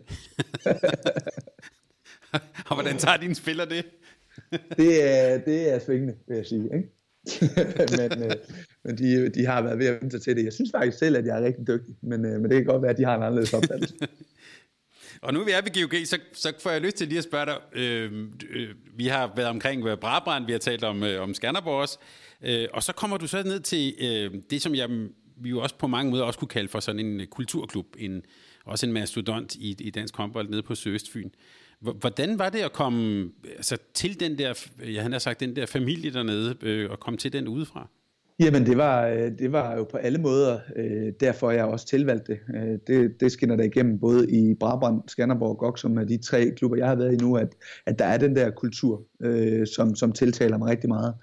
og 2.69 2.75
hvordan 2.75 2.97
tager 2.97 3.17
dine 3.17 3.35
spiller 3.35 3.65
det? 3.65 3.85
det, 4.77 5.09
er, 5.09 5.37
det 5.37 5.73
er 5.73 5.79
svingende, 5.79 6.15
vil 6.27 6.35
jeg 6.35 6.45
sige. 6.45 6.63
Ikke? 6.63 6.89
men, 7.99 8.23
øh, 8.23 8.35
men 8.83 8.97
de, 8.97 9.29
de 9.29 9.45
har 9.45 9.61
været 9.61 9.79
ved 9.79 9.87
at 9.87 10.01
vente 10.01 10.19
til 10.19 10.35
det. 10.35 10.43
Jeg 10.43 10.53
synes 10.53 10.71
faktisk 10.75 10.97
selv, 10.97 11.15
at 11.15 11.25
jeg 11.25 11.39
er 11.39 11.45
rigtig 11.45 11.67
dygtig, 11.67 11.95
men, 12.01 12.25
øh, 12.25 12.41
men 12.41 12.43
det 12.43 12.57
kan 12.57 12.65
godt 12.65 12.81
være, 12.81 12.91
at 12.91 12.97
de 12.97 13.03
har 13.03 13.15
en 13.15 13.23
anderledes 13.23 13.53
opfattelse. 13.53 13.95
Og 15.21 15.33
nu 15.33 15.43
vi 15.43 15.51
er 15.51 15.61
ved 15.61 15.81
GOG, 15.81 16.07
så, 16.07 16.19
så 16.33 16.53
får 16.59 16.69
jeg 16.69 16.81
lyst 16.81 16.95
til 16.95 17.07
lige 17.07 17.17
at 17.17 17.23
spørge 17.23 17.45
dig. 17.45 17.57
Øh, 17.73 18.11
øh, 18.49 18.69
vi 18.95 19.07
har 19.07 19.33
været 19.35 19.49
omkring 19.49 19.83
Brabrand, 20.01 20.45
vi 20.45 20.51
har 20.51 20.59
talt 20.59 20.83
om, 20.83 21.03
øh, 21.03 21.21
om 21.21 21.33
Skanderborg 21.33 21.81
også. 21.81 21.97
Øh, 22.41 22.67
og 22.73 22.83
så 22.83 22.93
kommer 22.93 23.17
du 23.17 23.27
så 23.27 23.43
ned 23.43 23.59
til 23.59 23.93
øh, 24.01 24.41
det, 24.49 24.61
som 24.61 24.75
jeg, 24.75 24.89
vi 25.43 25.49
jo 25.49 25.59
også 25.59 25.75
på 25.77 25.87
mange 25.87 26.11
måder 26.11 26.23
også 26.23 26.39
kunne 26.39 26.47
kalde 26.47 26.67
for 26.67 26.79
sådan 26.79 27.05
en 27.05 27.21
øh, 27.21 27.27
kulturklub. 27.27 27.85
En, 27.97 28.21
også 28.65 28.85
en 28.85 28.93
mastodont 28.93 29.55
i, 29.55 29.75
i 29.79 29.89
dansk 29.89 30.17
håndbold 30.17 30.49
nede 30.49 30.63
på 30.63 30.75
Søstfyn. 30.75 31.29
Hvordan 31.79 32.39
var 32.39 32.49
det 32.49 32.59
at 32.59 32.73
komme 32.73 33.23
øh, 33.23 33.51
altså, 33.55 33.77
til 33.93 34.19
den 34.19 34.37
der, 34.37 34.67
øh, 34.83 34.93
jeg 34.93 35.03
har 35.03 35.19
sagt, 35.19 35.39
den 35.39 35.55
der 35.55 35.65
familie 35.65 36.13
dernede, 36.13 36.55
øh, 36.61 36.91
og 36.91 36.99
komme 36.99 37.17
til 37.17 37.33
den 37.33 37.47
udefra? 37.47 37.89
Jamen 38.39 38.65
det 38.65 38.77
var, 38.77 39.09
det 39.39 39.51
var 39.51 39.75
jo 39.75 39.83
på 39.83 39.97
alle 39.97 40.19
måder 40.19 40.59
øh, 40.75 41.13
derfor, 41.19 41.51
jeg 41.51 41.65
også 41.65 41.87
tilvalgte 41.87 42.31
det. 42.31 42.39
Øh, 42.55 42.79
det. 42.87 43.19
Det 43.19 43.31
skinner 43.31 43.55
der 43.55 43.63
igennem 43.63 43.99
både 43.99 44.31
i 44.31 44.53
Brabrand, 44.53 45.01
Skanderborg 45.07 45.49
og 45.49 45.57
GOG, 45.57 45.79
som 45.79 45.97
er 45.97 46.03
de 46.03 46.17
tre 46.17 46.51
klubber, 46.57 46.77
jeg 46.77 46.87
har 46.87 46.95
været 46.95 47.13
i 47.13 47.25
nu, 47.25 47.35
at, 47.35 47.55
at 47.85 47.99
der 47.99 48.05
er 48.05 48.17
den 48.17 48.35
der 48.35 48.51
kultur, 48.51 49.03
øh, 49.21 49.67
som, 49.67 49.95
som 49.95 50.11
tiltaler 50.11 50.57
mig 50.57 50.69
rigtig 50.69 50.89
meget. 50.89 51.13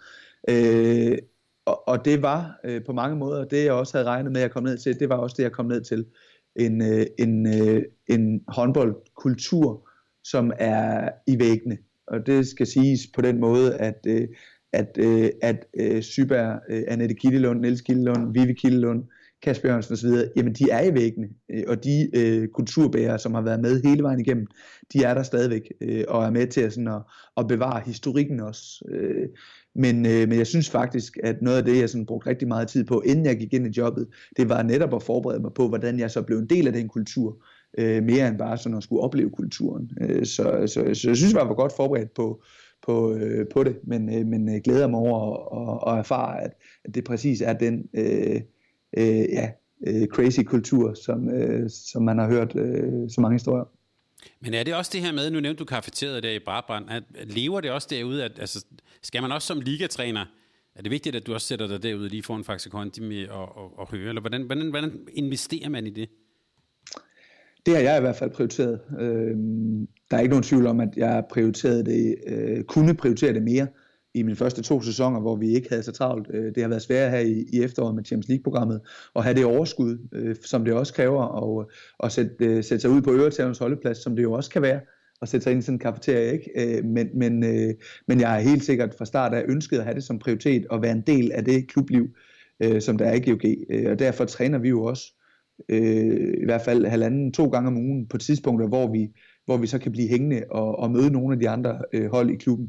Øh, 0.48 1.18
og, 1.66 1.88
og 1.88 2.04
det 2.04 2.22
var 2.22 2.60
øh, 2.64 2.84
på 2.86 2.92
mange 2.92 3.16
måder, 3.16 3.44
det 3.44 3.64
jeg 3.64 3.72
også 3.72 3.96
havde 3.96 4.08
regnet 4.08 4.32
med 4.32 4.40
at 4.40 4.50
komme 4.50 4.68
ned 4.68 4.78
til, 4.78 5.00
det 5.00 5.08
var 5.08 5.16
også 5.16 5.34
det, 5.36 5.42
jeg 5.42 5.52
kom 5.52 5.66
ned 5.66 5.80
til. 5.80 6.06
En, 6.56 6.82
øh, 6.82 7.06
en, 7.18 7.46
øh, 7.46 7.82
en 8.06 8.40
håndboldkultur, 8.48 9.88
som 10.24 10.52
er 10.58 11.08
i 11.26 11.38
væggene. 11.38 11.78
Og 12.06 12.26
det 12.26 12.46
skal 12.46 12.66
siges 12.66 13.00
på 13.14 13.20
den 13.20 13.40
måde, 13.40 13.76
at, 13.76 14.06
øh, 14.06 14.28
at, 14.72 14.98
øh, 14.98 15.30
at 15.42 15.66
øh, 15.80 16.02
Syberg, 16.02 16.60
øh, 16.68 16.82
Annette 16.88 17.14
Kittelund, 17.14 17.60
Niels 17.60 17.80
Kittelund, 17.80 18.32
Vivi 18.32 18.52
Kittelund, 18.52 19.04
Kasper 19.42 19.68
Jørgensen 19.68 19.92
osv., 19.92 20.28
jamen 20.36 20.52
de 20.52 20.70
er 20.70 20.82
i 20.82 20.94
væggene, 20.94 21.28
øh, 21.50 21.64
og 21.68 21.84
de 21.84 22.10
øh, 22.16 22.48
kulturbærere, 22.48 23.18
som 23.18 23.34
har 23.34 23.42
været 23.42 23.60
med 23.60 23.82
hele 23.82 24.02
vejen 24.02 24.20
igennem, 24.20 24.46
de 24.92 25.04
er 25.04 25.14
der 25.14 25.22
stadigvæk, 25.22 25.72
øh, 25.80 26.04
og 26.08 26.24
er 26.24 26.30
med 26.30 26.46
til 26.46 26.60
at, 26.60 26.72
sådan, 26.72 26.88
at, 26.88 27.02
at 27.36 27.48
bevare 27.48 27.82
historikken 27.86 28.40
også. 28.40 28.84
Øh, 28.88 29.28
men, 29.74 30.06
øh, 30.06 30.28
men 30.28 30.38
jeg 30.38 30.46
synes 30.46 30.70
faktisk, 30.70 31.18
at 31.22 31.42
noget 31.42 31.58
af 31.58 31.64
det, 31.64 31.80
jeg 31.80 31.90
sådan 31.90 32.06
brugte 32.06 32.30
rigtig 32.30 32.48
meget 32.48 32.68
tid 32.68 32.84
på, 32.84 33.00
inden 33.00 33.26
jeg 33.26 33.38
gik 33.38 33.52
ind 33.52 33.66
i 33.66 33.78
jobbet, 33.78 34.08
det 34.36 34.48
var 34.48 34.62
netop 34.62 34.94
at 34.94 35.02
forberede 35.02 35.40
mig 35.40 35.52
på, 35.52 35.68
hvordan 35.68 35.98
jeg 35.98 36.10
så 36.10 36.22
blev 36.22 36.38
en 36.38 36.46
del 36.46 36.66
af 36.66 36.72
den 36.72 36.88
kultur, 36.88 37.44
øh, 37.78 38.02
mere 38.02 38.28
end 38.28 38.38
bare 38.38 38.58
sådan 38.58 38.76
at 38.76 38.82
skulle 38.82 39.02
opleve 39.02 39.30
kulturen. 39.30 39.90
Øh, 40.00 40.26
så, 40.26 40.62
så, 40.66 40.94
så 40.94 41.08
jeg 41.08 41.16
synes, 41.16 41.34
jeg 41.34 41.48
var 41.48 41.54
godt 41.54 41.72
forberedt 41.76 42.14
på, 42.14 42.42
på, 42.86 43.14
øh, 43.14 43.46
på 43.48 43.64
det, 43.64 43.76
men, 43.84 44.14
øh, 44.14 44.26
men 44.26 44.54
øh, 44.54 44.60
glæder 44.64 44.88
mig 44.88 45.00
over 45.00 45.18
at, 45.20 45.88
at, 45.88 45.92
at 45.92 45.98
erfare, 45.98 46.42
at, 46.42 46.52
at 46.84 46.94
det 46.94 47.04
præcis 47.04 47.40
er 47.40 47.52
den, 47.52 47.88
øh, 47.94 48.40
øh, 48.96 49.24
ja, 49.32 49.50
øh, 49.86 50.06
crazy 50.06 50.40
kultur, 50.40 50.94
som, 50.94 51.28
øh, 51.28 51.70
som 51.70 52.02
man 52.02 52.18
har 52.18 52.28
hørt 52.28 52.56
øh, 52.56 53.10
så 53.10 53.20
mange 53.20 53.34
historier 53.34 53.79
men 54.40 54.54
er 54.54 54.62
det 54.62 54.74
også 54.74 54.90
det 54.94 55.00
her 55.00 55.12
med, 55.12 55.30
nu 55.30 55.40
nævnte 55.40 55.58
du 55.58 55.64
kafeteriet 55.64 56.22
der 56.22 56.30
i 56.30 56.38
Brabrand, 56.38 56.90
at 56.90 57.02
lever 57.24 57.60
det 57.60 57.70
også 57.70 57.88
derude, 57.90 58.24
at 58.24 58.38
altså, 58.38 58.64
skal 59.02 59.22
man 59.22 59.32
også 59.32 59.46
som 59.46 59.60
ligatræner, 59.60 60.26
er 60.74 60.82
det 60.82 60.90
vigtigt, 60.90 61.16
at 61.16 61.26
du 61.26 61.34
også 61.34 61.46
sætter 61.46 61.66
dig 61.66 61.82
derude 61.82 62.08
lige 62.08 62.22
foran 62.22 62.44
Faxe 62.44 62.70
Kondi 62.70 63.00
med 63.00 63.28
og, 63.28 63.78
og 63.78 63.90
høre, 63.90 64.08
eller 64.08 64.20
hvordan, 64.20 64.42
hvordan, 64.42 64.70
hvordan 64.70 65.08
investerer 65.14 65.68
man 65.68 65.86
i 65.86 65.90
det? 65.90 66.08
Det 67.66 67.74
har 67.74 67.82
jeg 67.82 67.96
i 67.96 68.00
hvert 68.00 68.16
fald 68.16 68.30
prioriteret. 68.30 68.80
Øh, 69.00 69.36
der 70.10 70.16
er 70.16 70.20
ikke 70.20 70.30
nogen 70.30 70.42
tvivl 70.42 70.66
om, 70.66 70.80
at 70.80 70.88
jeg 70.96 71.24
prioriteret 71.30 71.86
det, 71.86 72.16
øh, 72.26 72.64
kunne 72.64 72.94
prioritere 72.94 73.34
det 73.34 73.42
mere 73.42 73.66
i 74.14 74.22
mine 74.22 74.36
første 74.36 74.62
to 74.62 74.82
sæsoner, 74.82 75.20
hvor 75.20 75.36
vi 75.36 75.48
ikke 75.54 75.68
havde 75.68 75.82
så 75.82 75.92
travlt. 75.92 76.26
Øh, 76.34 76.54
det 76.54 76.62
har 76.62 76.68
været 76.68 76.82
svært 76.82 77.10
her 77.10 77.18
i, 77.18 77.44
i 77.52 77.62
efteråret 77.62 77.94
med 77.94 78.04
Champions 78.04 78.28
League-programmet 78.28 78.80
at 79.16 79.24
have 79.24 79.34
det 79.34 79.44
overskud, 79.44 80.08
øh, 80.12 80.36
som 80.44 80.64
det 80.64 80.74
også 80.74 80.94
kræver, 80.94 81.22
og, 81.22 81.70
og 81.98 82.12
sætte, 82.12 82.34
øh, 82.40 82.64
sætte 82.64 82.80
sig 82.80 82.90
ud 82.90 83.02
på 83.02 83.12
øvrigt 83.12 83.58
holdeplads, 83.58 83.98
som 83.98 84.16
det 84.16 84.22
jo 84.22 84.32
også 84.32 84.50
kan 84.50 84.62
være 84.62 84.80
at 85.22 85.28
sætte 85.28 85.44
sig 85.44 85.50
ind 85.50 85.58
i 85.58 85.62
sådan 85.62 85.74
en 85.74 85.78
kafeteria. 85.78 86.32
Ikke? 86.32 86.78
Øh, 86.78 86.84
men, 86.84 87.08
men, 87.14 87.44
øh, 87.44 87.74
men 88.08 88.20
jeg 88.20 88.30
har 88.30 88.40
helt 88.40 88.64
sikkert 88.64 88.94
fra 88.94 89.04
start 89.04 89.34
af 89.34 89.44
ønsket 89.48 89.78
at 89.78 89.84
have 89.84 89.94
det 89.94 90.04
som 90.04 90.18
prioritet 90.18 90.66
og 90.66 90.82
være 90.82 90.92
en 90.92 91.04
del 91.06 91.32
af 91.32 91.44
det 91.44 91.68
klubliv, 91.68 92.08
øh, 92.62 92.80
som 92.80 92.98
der 92.98 93.04
er 93.04 93.14
i 93.14 93.30
GOG. 93.30 93.44
Øh, 93.70 93.90
og 93.90 93.98
derfor 93.98 94.24
træner 94.24 94.58
vi 94.58 94.68
jo 94.68 94.84
også 94.84 95.04
øh, 95.68 96.34
i 96.42 96.44
hvert 96.44 96.62
fald 96.62 96.86
halvanden, 96.86 97.32
to 97.32 97.48
gange 97.48 97.68
om 97.68 97.76
ugen 97.76 98.06
på 98.06 98.18
tidspunkter, 98.18 98.68
hvor 98.68 98.92
vi, 98.92 99.08
hvor 99.44 99.56
vi 99.56 99.66
så 99.66 99.78
kan 99.78 99.92
blive 99.92 100.08
hængende 100.08 100.42
og, 100.50 100.78
og 100.78 100.90
møde 100.90 101.10
nogle 101.10 101.34
af 101.34 101.40
de 101.40 101.48
andre 101.48 101.78
øh, 101.92 102.10
hold 102.10 102.30
i 102.30 102.36
klubben 102.36 102.68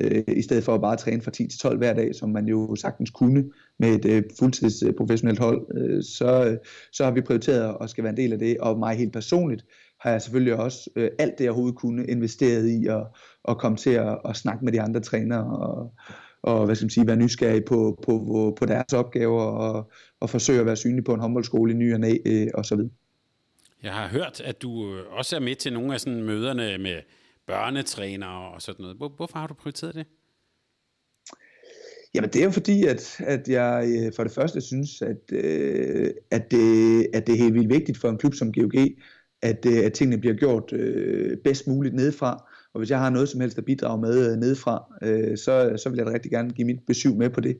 øh, 0.00 0.24
i 0.28 0.42
stedet 0.42 0.64
for 0.64 0.74
at 0.74 0.80
bare 0.80 0.96
træne 0.96 1.22
fra 1.22 1.30
10 1.30 1.46
til 1.46 1.58
12 1.58 1.78
hver 1.78 1.94
dag, 1.94 2.14
som 2.14 2.28
man 2.28 2.46
jo 2.46 2.76
sagtens 2.76 3.10
kunne 3.10 3.44
med 3.78 3.88
et 3.88 4.04
øh, 4.04 4.22
fuldtids 4.38 4.82
øh, 4.82 4.94
professionelt 4.94 5.38
hold, 5.38 5.66
øh, 5.76 6.02
så, 6.02 6.44
øh, 6.44 6.58
så 6.92 7.04
har 7.04 7.10
vi 7.10 7.20
prioriteret 7.20 7.76
at 7.80 7.90
skal 7.90 8.04
være 8.04 8.10
en 8.10 8.16
del 8.16 8.32
af 8.32 8.38
det, 8.38 8.58
og 8.58 8.78
mig 8.78 8.96
helt 8.96 9.12
personligt 9.12 9.64
har 10.02 10.10
jeg 10.10 10.22
selvfølgelig 10.22 10.54
også 10.54 10.90
øh, 10.96 11.10
alt 11.18 11.38
det, 11.38 11.44
jeg 11.44 11.50
overhovedet 11.50 11.78
kunne 11.78 12.06
investeret 12.06 12.68
i 12.68 12.86
at, 12.86 13.06
at 13.48 13.58
komme 13.58 13.78
til 13.78 13.90
at, 13.90 14.18
at 14.24 14.36
snakke 14.36 14.64
med 14.64 14.72
de 14.72 14.80
andre 14.80 15.00
trænere 15.00 15.44
og, 15.44 15.94
og 16.42 16.66
hvad 16.66 16.74
skal 16.74 16.84
man 16.84 16.90
sige, 16.90 17.06
være 17.06 17.16
nysgerrig 17.16 17.64
på, 17.64 18.02
på, 18.06 18.56
på 18.58 18.66
deres 18.66 18.92
opgaver 18.92 19.42
og, 19.42 19.90
og 20.20 20.30
forsøge 20.30 20.60
at 20.60 20.66
være 20.66 20.76
synlig 20.76 21.04
på 21.04 21.14
en 21.14 21.20
håndboldskole 21.20 21.72
i 21.72 21.76
ny 21.76 21.94
og 21.94 22.00
næ 22.00 22.16
øh, 22.26 22.46
og 22.54 22.64
så 22.64 22.76
videre. 22.76 22.90
Jeg 23.82 23.92
har 23.92 24.08
hørt, 24.08 24.40
at 24.40 24.62
du 24.62 24.94
øh, 24.94 25.04
også 25.10 25.36
er 25.36 25.40
med 25.40 25.54
til 25.54 25.72
nogle 25.72 25.94
af 25.94 26.00
sådan 26.00 26.22
møderne 26.22 26.78
med 26.78 26.96
børnetrænere 27.46 28.50
og 28.54 28.62
sådan 28.62 28.82
noget. 28.82 28.96
Hvor, 28.96 29.08
hvorfor 29.08 29.38
har 29.38 29.46
du 29.46 29.54
prioriteret 29.54 29.94
det? 29.94 30.06
Jamen 32.14 32.30
det 32.30 32.40
er 32.40 32.44
jo 32.44 32.50
fordi, 32.50 32.84
at, 32.86 33.16
at 33.18 33.48
jeg 33.48 33.88
øh, 33.88 34.12
for 34.16 34.24
det 34.24 34.32
første 34.32 34.60
synes, 34.60 35.02
at, 35.02 35.32
øh, 35.32 36.10
at, 36.30 36.50
det, 36.50 37.06
at 37.14 37.26
det 37.26 37.32
er 37.32 37.38
helt 37.38 37.54
vildt 37.54 37.68
vigtigt 37.68 37.98
for 37.98 38.08
en 38.08 38.18
klub 38.18 38.34
som 38.34 38.52
GOG, 38.52 38.74
at, 39.42 39.66
øh, 39.66 39.84
at 39.84 39.92
tingene 39.92 40.20
bliver 40.20 40.34
gjort 40.34 40.72
øh, 40.72 41.36
bedst 41.44 41.66
muligt 41.66 41.94
nedefra. 41.94 42.48
Og 42.74 42.78
hvis 42.78 42.90
jeg 42.90 42.98
har 42.98 43.10
noget 43.10 43.28
som 43.28 43.40
helst 43.40 43.58
at 43.58 43.64
bidrage 43.64 44.00
med 44.00 44.30
øh, 44.30 44.36
nedefra, 44.36 44.84
øh, 45.02 45.38
så, 45.38 45.72
så 45.76 45.88
vil 45.88 45.96
jeg 45.96 46.06
da 46.06 46.12
rigtig 46.12 46.30
gerne 46.30 46.50
give 46.50 46.66
mit 46.66 46.80
besøg 46.86 47.16
med 47.16 47.30
på 47.30 47.40
det. 47.40 47.58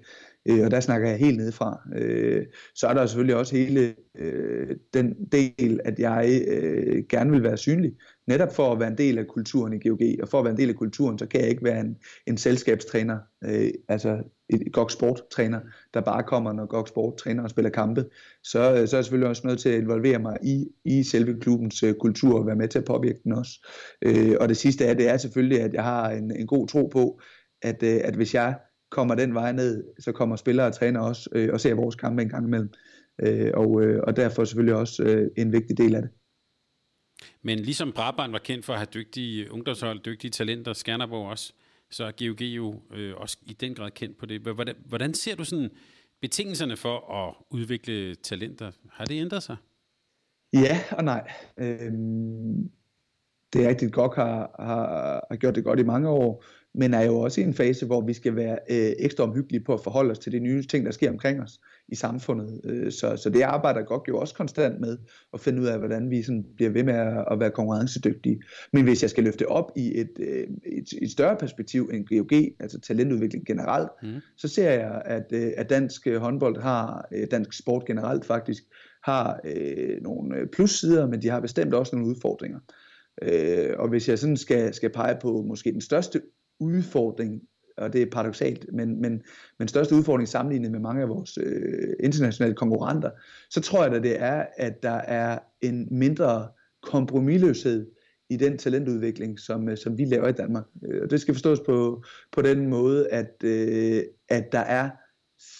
Øh, 0.48 0.64
og 0.64 0.70
der 0.70 0.80
snakker 0.80 1.08
jeg 1.08 1.18
helt 1.18 1.36
nedefra. 1.36 1.80
Øh, 1.96 2.46
så 2.74 2.86
er 2.86 2.94
der 2.94 3.06
selvfølgelig 3.06 3.36
også 3.36 3.56
hele 3.56 3.94
øh, 4.18 4.76
den 4.94 5.14
del, 5.32 5.80
at 5.84 5.98
jeg 5.98 6.42
øh, 6.48 7.04
gerne 7.08 7.30
vil 7.30 7.42
være 7.42 7.56
synlig 7.56 7.92
netop 8.32 8.54
for 8.54 8.72
at 8.72 8.80
være 8.80 8.88
en 8.88 8.98
del 8.98 9.18
af 9.18 9.26
kulturen 9.26 9.72
i 9.72 9.88
GOG, 9.88 10.00
og 10.22 10.28
for 10.28 10.38
at 10.38 10.44
være 10.44 10.52
en 10.52 10.58
del 10.58 10.68
af 10.68 10.74
kulturen, 10.74 11.18
så 11.18 11.26
kan 11.26 11.40
jeg 11.40 11.48
ikke 11.48 11.64
være 11.64 11.80
en, 11.80 11.96
en 12.26 12.36
selskabstræner, 12.36 13.18
øh, 13.44 13.70
altså 13.88 14.22
et 14.48 14.72
GOG 14.72 14.90
Sport-træner, 14.90 15.60
der 15.94 16.00
bare 16.00 16.22
kommer, 16.22 16.52
når 16.52 16.66
GOG 16.66 16.88
Sport 16.88 17.16
træner 17.16 17.42
og 17.42 17.50
spiller 17.50 17.70
kampe. 17.70 18.04
Så, 18.42 18.58
øh, 18.58 18.88
så 18.88 18.96
er 18.96 18.98
jeg 18.98 19.04
selvfølgelig 19.04 19.28
også 19.28 19.46
nødt 19.46 19.60
til 19.60 19.68
at 19.68 19.80
involvere 19.80 20.18
mig 20.18 20.36
i, 20.42 20.66
i 20.84 21.02
selve 21.02 21.40
klubbens 21.40 21.82
øh, 21.82 21.94
kultur 21.94 22.38
og 22.38 22.46
være 22.46 22.56
med 22.56 22.68
til 22.68 22.78
at 22.78 22.84
påvirke 22.84 23.20
den 23.24 23.32
også. 23.32 23.68
Øh, 24.02 24.36
og 24.40 24.48
det 24.48 24.56
sidste 24.56 24.84
er, 24.84 24.94
det 24.94 25.08
er 25.08 25.16
selvfølgelig, 25.16 25.60
at 25.60 25.74
jeg 25.74 25.84
har 25.84 26.10
en, 26.10 26.36
en 26.36 26.46
god 26.46 26.68
tro 26.68 26.86
på, 26.86 27.20
at, 27.62 27.82
øh, 27.82 28.00
at 28.04 28.14
hvis 28.14 28.34
jeg 28.34 28.58
kommer 28.90 29.14
den 29.14 29.34
vej 29.34 29.52
ned, 29.52 29.84
så 29.98 30.12
kommer 30.12 30.36
spillere 30.36 30.66
og 30.66 30.74
træner 30.74 31.00
også 31.00 31.30
øh, 31.32 31.48
og 31.52 31.60
ser 31.60 31.74
vores 31.74 31.96
kampe 31.96 32.22
en 32.22 32.28
gang 32.28 32.46
imellem. 32.46 32.70
Øh, 33.22 33.50
og, 33.54 33.82
øh, 33.82 34.00
og 34.06 34.16
derfor 34.16 34.44
selvfølgelig 34.44 34.74
også 34.74 35.02
øh, 35.02 35.30
en 35.36 35.52
vigtig 35.52 35.78
del 35.78 35.94
af 35.94 36.02
det. 36.02 36.10
Men 37.42 37.58
ligesom 37.58 37.92
Brabrand 37.92 38.32
var 38.32 38.38
kendt 38.38 38.64
for 38.64 38.72
at 38.72 38.78
have 38.78 38.88
dygtige 38.94 39.52
ungdomshold, 39.52 40.00
dygtige 40.00 40.30
talenter, 40.30 40.72
Skanderborg 40.72 41.30
også, 41.30 41.52
så 41.90 42.04
er 42.04 42.10
GOG 42.10 42.40
jo 42.42 42.80
øh, 42.90 43.16
også 43.16 43.38
i 43.42 43.52
den 43.52 43.74
grad 43.74 43.90
kendt 43.90 44.18
på 44.18 44.26
det. 44.26 44.40
Hvordan, 44.40 44.74
hvordan 44.84 45.14
ser 45.14 45.36
du 45.36 45.44
sådan 45.44 45.70
betingelserne 46.20 46.76
for 46.76 47.12
at 47.14 47.34
udvikle 47.50 48.14
talenter? 48.14 48.70
Har 48.90 49.04
det 49.04 49.20
ændret 49.20 49.42
sig? 49.42 49.56
Ja 50.52 50.80
og 50.90 51.04
nej. 51.04 51.30
Øhm, 51.58 52.70
det 53.52 53.64
er 53.64 53.68
rigtigt, 53.68 53.88
at 53.88 53.92
GOG 53.92 54.14
har, 54.14 54.56
har, 54.58 55.26
har 55.30 55.36
gjort 55.36 55.54
det 55.54 55.64
godt 55.64 55.80
i 55.80 55.82
mange 55.82 56.08
år, 56.08 56.44
men 56.74 56.94
er 56.94 57.02
jo 57.02 57.20
også 57.20 57.40
i 57.40 57.44
en 57.44 57.54
fase, 57.54 57.86
hvor 57.86 58.00
vi 58.00 58.12
skal 58.12 58.36
være 58.36 58.58
øh, 58.70 58.92
ekstra 58.98 59.24
omhyggelige 59.24 59.64
på 59.64 59.74
at 59.74 59.80
forholde 59.84 60.10
os 60.10 60.18
til 60.18 60.32
de 60.32 60.38
nye 60.38 60.62
ting, 60.62 60.86
der 60.86 60.92
sker 60.92 61.10
omkring 61.10 61.42
os 61.42 61.60
i 61.88 61.94
samfundet. 61.94 62.60
Øh, 62.64 62.92
så, 62.92 63.16
så 63.16 63.30
det 63.30 63.42
arbejder 63.42 63.82
godt 63.82 64.02
jo 64.08 64.18
også 64.18 64.34
konstant 64.34 64.80
med 64.80 64.98
at 65.34 65.40
finde 65.40 65.62
ud 65.62 65.66
af, 65.66 65.78
hvordan 65.78 66.10
vi 66.10 66.22
sådan 66.22 66.44
bliver 66.56 66.70
ved 66.70 66.84
med 66.84 66.94
at, 66.94 67.24
at 67.30 67.40
være 67.40 67.50
konkurrencedygtige. 67.50 68.42
Men 68.72 68.84
hvis 68.84 69.02
jeg 69.02 69.10
skal 69.10 69.24
løfte 69.24 69.48
op 69.48 69.72
i 69.76 70.00
et, 70.00 70.10
øh, 70.18 70.46
et, 70.66 70.88
et 71.02 71.10
større 71.10 71.36
perspektiv 71.36 71.90
end 71.92 72.06
GOG, 72.06 72.32
altså 72.60 72.80
talentudvikling 72.80 73.46
generelt, 73.46 73.88
mm. 74.02 74.20
så 74.36 74.48
ser 74.48 74.70
jeg, 74.70 75.02
at, 75.04 75.26
øh, 75.32 75.52
at 75.56 75.70
dansk 75.70 76.08
håndbold 76.16 76.62
har, 76.62 77.08
øh, 77.12 77.26
dansk 77.30 77.58
sport 77.58 77.84
generelt 77.84 78.24
faktisk, 78.24 78.62
har 79.04 79.40
øh, 79.44 80.02
nogle 80.02 80.48
plussider, 80.52 81.06
men 81.06 81.22
de 81.22 81.28
har 81.28 81.40
bestemt 81.40 81.74
også 81.74 81.96
nogle 81.96 82.10
udfordringer. 82.10 82.58
Øh, 83.22 83.70
og 83.78 83.88
hvis 83.88 84.08
jeg 84.08 84.18
sådan 84.18 84.36
skal, 84.36 84.74
skal 84.74 84.90
pege 84.92 85.16
på 85.22 85.44
måske 85.48 85.72
den 85.72 85.80
største 85.80 86.20
udfordring, 86.62 87.42
og 87.76 87.92
det 87.92 88.02
er 88.02 88.06
paradoxalt, 88.12 88.66
men, 88.72 89.00
men, 89.00 89.22
men 89.58 89.68
største 89.68 89.94
udfordring 89.94 90.28
sammenlignet 90.28 90.70
med 90.70 90.80
mange 90.80 91.02
af 91.02 91.08
vores 91.08 91.38
øh, 91.38 91.92
internationale 92.00 92.54
konkurrenter, 92.54 93.10
så 93.50 93.60
tror 93.60 93.82
jeg, 93.82 93.92
da 93.92 93.98
det 93.98 94.22
er, 94.22 94.46
at 94.56 94.82
der 94.82 94.90
er 94.90 95.38
en 95.60 95.88
mindre 95.90 96.48
kompromilløshed 96.82 97.86
i 98.30 98.36
den 98.36 98.58
talentudvikling, 98.58 99.38
som, 99.38 99.68
øh, 99.68 99.78
som 99.78 99.98
vi 99.98 100.04
laver 100.04 100.28
i 100.28 100.32
Danmark. 100.32 100.64
Øh, 100.86 101.02
og 101.02 101.10
det 101.10 101.20
skal 101.20 101.34
forstås 101.34 101.60
på, 101.60 102.04
på 102.32 102.42
den 102.42 102.66
måde, 102.66 103.08
at, 103.08 103.44
øh, 103.44 104.02
at 104.28 104.52
der 104.52 104.58
er 104.58 104.90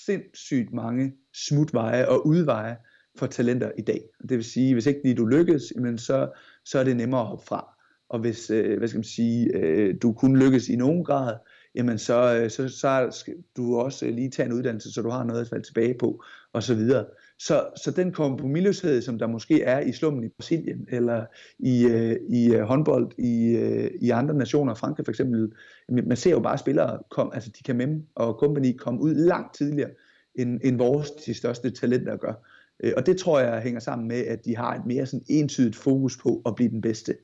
sindssygt 0.07 0.73
mange 0.73 1.13
smutveje 1.35 2.09
og 2.09 2.27
udveje 2.27 2.77
for 3.19 3.27
talenter 3.27 3.71
i 3.79 3.83
dag. 3.83 4.01
Det 4.29 4.37
vil 4.37 4.45
sige, 4.45 4.73
hvis 4.73 4.87
ikke 4.87 5.01
lige 5.05 5.15
du 5.15 5.27
lykkes, 5.27 5.63
men 5.77 5.99
så, 5.99 6.31
så 6.65 6.79
er 6.79 6.85
det 6.85 6.97
nemmere 6.97 7.21
at 7.21 7.27
hoppe 7.27 7.45
fra. 7.47 7.72
Og 8.13 8.19
hvis, 8.19 8.51
øh, 8.51 8.79
hvad 8.79 8.89
skal 8.89 8.99
man 8.99 9.05
sige, 9.05 9.57
øh, 9.57 9.95
du 10.03 10.13
kun 10.13 10.37
lykkes 10.37 10.69
i 10.69 10.77
nogen 10.77 11.05
grad, 11.05 11.35
jamen 11.75 11.99
så, 11.99 12.37
øh, 12.37 12.51
så, 12.51 12.69
så 12.69 13.09
skal 13.11 13.35
du 13.57 13.77
også 13.77 14.07
lige 14.07 14.31
tage 14.31 14.47
en 14.47 14.53
uddannelse, 14.53 14.93
så 14.93 15.03
du 15.03 15.11
har 15.11 15.25
noget 15.25 15.41
at 15.41 15.49
falde 15.49 15.67
tilbage 15.67 15.95
på, 15.99 16.25
og 16.53 16.63
så 16.63 16.75
videre. 16.75 17.05
Så, 17.39 17.67
så 17.85 17.91
den 17.91 18.13
kompromilløshed, 18.13 19.03
som 19.03 19.19
der 19.19 19.27
måske 19.27 19.63
er 19.63 19.81
i 19.81 19.93
slummen 19.93 20.25
i 20.25 20.29
Brasilien, 20.29 20.87
eller 20.89 21.25
i, 21.59 21.85
øh, 21.85 22.17
i 22.29 22.55
øh, 22.55 22.63
håndbold 22.63 23.11
i, 23.19 23.57
øh, 23.57 23.91
i 24.01 24.11
andre 24.11 24.35
nationer, 24.35 24.75
Frankrig 24.75 25.07
for 25.07 25.13
eksempel, 25.13 25.53
man 25.89 26.17
ser 26.17 26.31
jo 26.31 26.41
bare 26.41 26.59
spillere, 26.59 26.99
kom, 27.11 27.31
altså 27.35 27.51
de 27.59 27.63
kan 27.63 27.77
med 27.77 28.01
og 28.15 28.35
company 28.41 28.77
komme 28.77 29.01
ud 29.01 29.15
langt 29.15 29.55
tidligere, 29.55 29.91
end, 30.35 30.61
end 30.65 30.79
vores 30.79 31.11
de 31.11 31.35
største 31.35 31.71
talenter 31.71 32.17
gør. 32.17 32.33
Øh, 32.83 32.93
og 32.97 33.07
det 33.07 33.17
tror 33.17 33.41
jeg 33.41 33.63
hænger 33.63 33.81
sammen 33.81 34.09
med, 34.09 34.27
at 34.27 34.45
de 34.45 34.57
har 34.57 34.75
et 34.75 34.87
mere 34.87 35.07
sådan 35.07 35.25
entydigt 35.29 35.77
fokus 35.77 36.17
på 36.17 36.43
at 36.47 36.55
blive 36.55 36.71
den 36.71 36.81
bedste. 36.81 37.15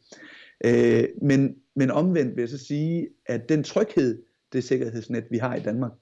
Øh, 0.65 1.05
men, 1.23 1.57
men 1.77 1.91
omvendt 1.91 2.37
vil 2.37 2.43
jeg 2.43 2.49
så 2.49 2.59
sige, 2.59 3.09
at 3.27 3.49
den 3.49 3.63
tryghed, 3.63 4.23
det 4.53 4.65
sikkerhedsnet, 4.65 5.25
vi 5.31 5.39
har 5.39 5.55
i 5.57 5.61
Danmark, 5.61 5.93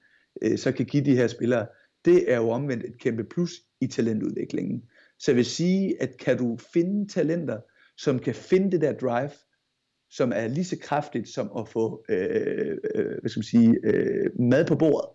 øh, 0.41 0.57
så 0.57 0.71
kan 0.71 0.85
give 0.85 1.05
de 1.05 1.15
her 1.15 1.27
spillere, 1.27 1.67
det 2.05 2.31
er 2.31 2.37
jo 2.37 2.49
omvendt 2.49 2.85
et 2.85 2.99
kæmpe 2.99 3.23
plus 3.23 3.51
i 3.81 3.87
talentudviklingen. 3.87 4.83
Så 5.19 5.31
jeg 5.31 5.35
vil 5.35 5.45
sige, 5.45 6.01
at 6.01 6.17
kan 6.17 6.37
du 6.37 6.57
finde 6.73 7.07
talenter, 7.07 7.59
som 7.97 8.19
kan 8.19 8.35
finde 8.35 8.71
det 8.71 8.81
der 8.81 8.93
drive, 8.93 9.31
som 10.09 10.31
er 10.35 10.47
lige 10.47 10.65
så 10.65 10.77
kraftigt 10.81 11.29
som 11.29 11.51
at 11.57 11.69
få 11.69 12.05
øh, 12.09 12.77
øh, 12.95 13.19
hvad 13.21 13.29
skal 13.29 13.39
man 13.39 13.43
sige, 13.43 13.79
øh, 13.83 14.39
mad 14.39 14.65
på 14.65 14.75
bordet, 14.75 15.09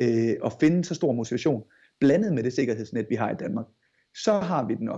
øh, 0.00 0.36
og 0.40 0.52
finde 0.60 0.84
så 0.84 0.94
stor 0.94 1.12
motivation, 1.12 1.62
blandet 2.00 2.32
med 2.32 2.42
det 2.42 2.52
sikkerhedsnet, 2.52 3.06
vi 3.10 3.14
har 3.14 3.30
i 3.30 3.36
Danmark, 3.40 3.66
så 4.14 4.32
har 4.32 4.66
vi 4.66 4.74
den 4.74 4.88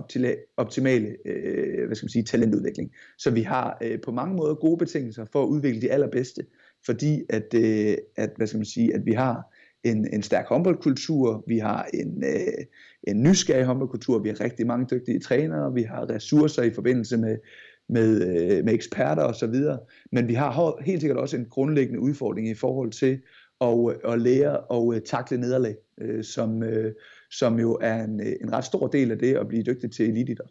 optimale 0.57 1.15
øh, 1.25 1.85
hvad 1.85 1.95
skal 1.95 2.05
man 2.05 2.09
sige, 2.09 2.23
talentudvikling. 2.23 2.91
Så 3.17 3.31
vi 3.31 3.41
har 3.41 3.77
øh, 3.81 4.01
på 4.01 4.11
mange 4.11 4.35
måder 4.35 4.55
gode 4.55 4.77
betingelser 4.77 5.25
for 5.31 5.43
at 5.43 5.47
udvikle 5.47 5.81
de 5.81 5.91
allerbedste, 5.91 6.45
fordi 6.85 7.21
at, 7.29 7.53
øh, 7.55 7.97
at, 8.15 8.29
hvad 8.37 8.47
skal 8.47 8.57
man 8.57 8.65
sige, 8.65 8.93
at 8.93 9.05
vi 9.05 9.11
har 9.11 9.53
en, 9.83 10.07
en 10.13 10.23
stærk 10.23 10.47
håndboldkultur, 10.47 11.43
vi 11.47 11.57
har 11.57 11.87
en, 11.93 12.23
øh, 12.23 12.65
en 13.03 13.23
nysgerrig 13.23 13.65
håndboldkultur, 13.65 14.19
vi 14.19 14.29
har 14.29 14.41
rigtig 14.41 14.67
mange 14.67 14.87
dygtige 14.91 15.19
trænere, 15.19 15.73
vi 15.73 15.81
har 15.81 16.09
ressourcer 16.09 16.63
i 16.63 16.73
forbindelse 16.73 17.17
med, 17.17 17.37
med, 17.89 18.21
øh, 18.21 18.65
med 18.65 18.73
eksperter 18.73 19.23
osv., 19.23 19.55
men 20.11 20.27
vi 20.27 20.33
har 20.33 20.83
helt 20.83 21.01
sikkert 21.01 21.19
også 21.19 21.37
en 21.37 21.45
grundlæggende 21.49 21.99
udfordring 21.99 22.49
i 22.49 22.53
forhold 22.53 22.91
til 22.91 23.21
at, 23.61 23.89
øh, 23.89 24.13
at 24.13 24.21
lære 24.21 24.59
og 24.59 24.95
øh, 24.95 25.01
takle 25.01 25.37
nederlag, 25.37 25.75
øh, 26.01 26.23
som, 26.23 26.63
øh, 26.63 26.93
som 27.37 27.59
jo 27.59 27.77
er 27.81 28.03
en, 28.03 28.19
øh, 28.19 28.33
en 28.41 28.53
ret 28.53 28.65
stor 28.65 28.87
del 28.87 29.11
af 29.11 29.17
det 29.17 29.35
at 29.35 29.47
blive 29.47 29.63
dygtig 29.63 29.91
til 29.91 30.09
elitidræt. 30.09 30.49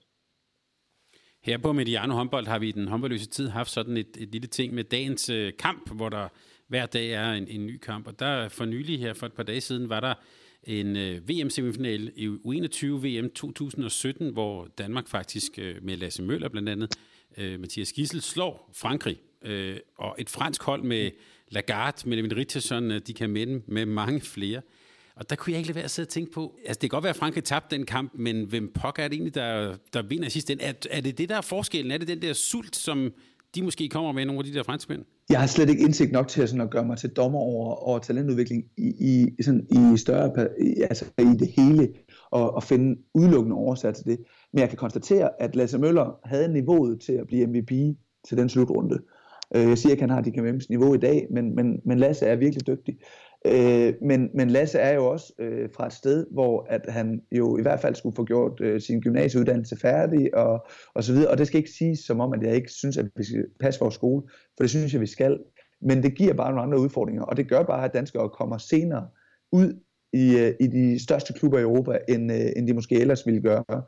Her 1.45 1.59
på 1.59 1.73
Mediano 1.73 2.15
håndbold 2.15 2.47
har 2.47 2.59
vi 2.59 2.69
i 2.69 2.73
den 2.73 2.89
håndboldløse 2.89 3.27
tid 3.27 3.49
haft 3.49 3.71
sådan 3.71 3.97
et, 3.97 4.17
et 4.19 4.29
lille 4.29 4.49
ting 4.49 4.75
med 4.75 4.85
dagens 4.85 5.31
øh, 5.31 5.53
kamp, 5.59 5.95
hvor 5.95 6.09
der 6.09 6.29
hver 6.69 6.87
dag 6.87 7.11
er 7.11 7.33
en, 7.33 7.49
en 7.49 7.67
ny 7.67 7.79
kamp. 7.79 8.07
Og 8.07 8.19
der 8.19 8.49
for 8.49 8.65
nylig 8.65 8.99
her 8.99 9.15
for 9.15 9.27
et 9.27 9.33
par 9.33 9.43
dage 9.43 9.61
siden 9.61 9.89
var 9.89 10.01
der 10.01 10.15
en 10.63 10.97
øh, 10.97 11.29
VM-semifinal 11.29 12.13
i 12.17 12.29
U21 12.29 12.87
VM 12.87 13.31
2017, 13.31 14.33
hvor 14.33 14.69
Danmark 14.79 15.09
faktisk 15.09 15.59
øh, 15.59 15.85
med 15.85 15.97
Lasse 15.97 16.23
Møller 16.23 16.49
blandt 16.49 16.69
andet, 16.69 16.95
øh, 17.37 17.61
Mathias 17.61 17.93
Gissel, 17.93 18.21
slår 18.21 18.71
Frankrig. 18.75 19.21
Øh, 19.45 19.77
og 19.97 20.17
et 20.19 20.31
fransk 20.31 20.63
hold 20.63 20.83
med 20.83 21.11
Lagarde, 21.49 22.09
med 22.09 22.37
Richardson, 22.37 22.91
øh, 22.91 23.01
de 23.07 23.15
kan 23.15 23.31
minde 23.31 23.63
med 23.67 23.87
mange 23.87 24.21
flere. 24.21 24.63
Og 25.17 25.31
der 25.31 25.37
kunne 25.37 25.51
jeg 25.51 25.59
ikke 25.59 25.69
lade 25.69 25.77
være 25.77 25.85
at 25.85 25.91
sidde 25.91 26.07
og 26.07 26.11
tænke 26.11 26.33
på, 26.33 26.55
altså 26.67 26.79
det 26.83 26.91
kan 26.91 26.97
godt 26.97 27.05
være, 27.05 27.11
at 27.11 27.17
Frankrig 27.17 27.45
tabte 27.45 27.77
den 27.77 27.87
kamp, 27.87 28.13
men 28.15 28.45
hvem 28.45 28.73
pokker 28.75 29.03
er 29.03 29.09
det 29.09 29.15
egentlig, 29.15 29.35
der, 29.35 29.77
der 29.93 30.03
vinder 30.03 30.29
sidst? 30.29 30.51
Er, 30.51 30.73
er 30.91 31.01
det 31.01 31.19
det, 31.19 31.29
der 31.29 31.37
er 31.37 31.41
forskellen? 31.41 31.91
Er 31.93 31.99
det 31.99 32.09
den 32.09 32.23
der 32.23 32.33
sult, 32.33 32.77
som 32.77 33.13
de 33.55 33.63
måske 33.63 33.89
kommer 33.89 34.13
med, 34.13 34.25
nogle 34.25 34.39
af 34.39 34.45
de 34.45 34.55
der 34.55 34.63
franskmænd? 34.63 35.05
Jeg 35.31 35.41
har 35.41 35.47
slet 35.47 35.71
ikke 35.71 35.83
indsigt 35.83 36.13
nok 36.13 36.29
til 36.29 36.43
at, 36.43 36.49
sådan 36.49 36.61
at 36.61 36.71
gøre 36.71 36.85
mig 36.85 36.99
til 36.99 37.11
dommer 37.11 37.39
over, 37.39 37.75
over 37.75 37.99
talentudvikling 37.99 38.65
i, 38.77 38.93
i, 39.39 39.43
sådan, 39.43 39.67
i 39.71 39.97
større, 39.97 40.49
i, 40.61 40.83
altså 40.83 41.05
i 41.19 41.23
det 41.23 41.49
hele, 41.57 41.89
og, 42.31 42.55
og 42.55 42.63
finde 42.63 43.01
udelukkende 43.15 43.57
årsager 43.57 43.93
til 43.93 44.05
det. 44.05 44.19
Men 44.53 44.61
jeg 44.61 44.69
kan 44.69 44.79
konstatere, 44.79 45.31
at 45.43 45.57
Lasse 45.57 45.79
Møller 45.79 46.19
havde 46.25 46.53
niveauet 46.53 47.01
til 47.01 47.13
at 47.13 47.27
blive 47.27 47.47
MVP 47.47 47.97
til 48.29 48.37
den 48.37 48.49
slutrunde. 48.49 48.99
Øh, 49.55 49.69
jeg 49.69 49.79
siger 49.79 49.91
ikke, 49.93 50.05
at 50.05 50.11
han 50.11 50.17
har 50.17 50.23
de 50.23 50.61
niveau 50.69 50.95
i 50.95 50.99
dag, 50.99 51.27
men, 51.31 51.55
men, 51.55 51.81
men 51.85 51.99
Lasse 51.99 52.27
er 52.27 52.37
virkelig 52.37 52.67
dygtig. 52.67 52.97
Øh, 53.45 53.95
men, 54.03 54.31
men 54.35 54.51
Lasse 54.51 54.79
er 54.79 54.95
jo 54.95 55.07
også 55.07 55.33
øh, 55.39 55.69
fra 55.77 55.87
et 55.87 55.93
sted, 55.93 56.27
hvor 56.31 56.67
at 56.71 56.87
han 56.89 57.23
jo 57.33 57.59
i 57.59 57.63
hvert 57.63 57.81
fald 57.81 57.95
skulle 57.95 58.17
få 58.17 58.25
gjort 58.25 58.61
øh, 58.61 58.81
sin 58.81 59.01
gymnasieuddannelse 59.01 59.77
færdig 59.77 60.35
og, 60.35 60.67
og 60.95 61.05
så 61.05 61.13
videre. 61.13 61.31
Og 61.31 61.39
det 61.39 61.47
skal 61.47 61.59
ikke 61.59 61.71
siges 61.71 61.99
som 61.99 62.21
om, 62.21 62.33
at 62.33 62.43
jeg 62.43 62.55
ikke 62.55 62.71
synes, 62.71 62.99
at 62.99 63.07
vi 63.17 63.25
skal 63.25 63.47
passe 63.61 63.81
vores 63.81 63.95
skole, 63.95 64.23
for 64.29 64.63
det 64.63 64.71
synes 64.71 64.93
jeg, 64.93 65.01
vi 65.01 65.07
skal. 65.07 65.39
Men 65.81 66.03
det 66.03 66.15
giver 66.15 66.35
bare 66.35 66.51
nogle 66.51 66.63
andre 66.63 66.81
udfordringer, 66.81 67.23
og 67.23 67.37
det 67.37 67.49
gør 67.49 67.63
bare, 67.63 67.85
at 67.85 67.95
danskere 67.95 68.29
kommer 68.29 68.59
senere 68.59 69.09
ud 69.53 69.81
i, 70.13 70.39
øh, 70.39 70.55
i 70.61 70.67
de 70.67 71.03
største 71.03 71.33
klubber 71.33 71.59
i 71.59 71.63
Europa, 71.63 71.99
end, 72.09 72.33
øh, 72.33 72.47
end 72.57 72.69
de 72.69 72.75
måske 72.75 73.01
ellers 73.01 73.27
ville 73.27 73.41
gøre. 73.41 73.83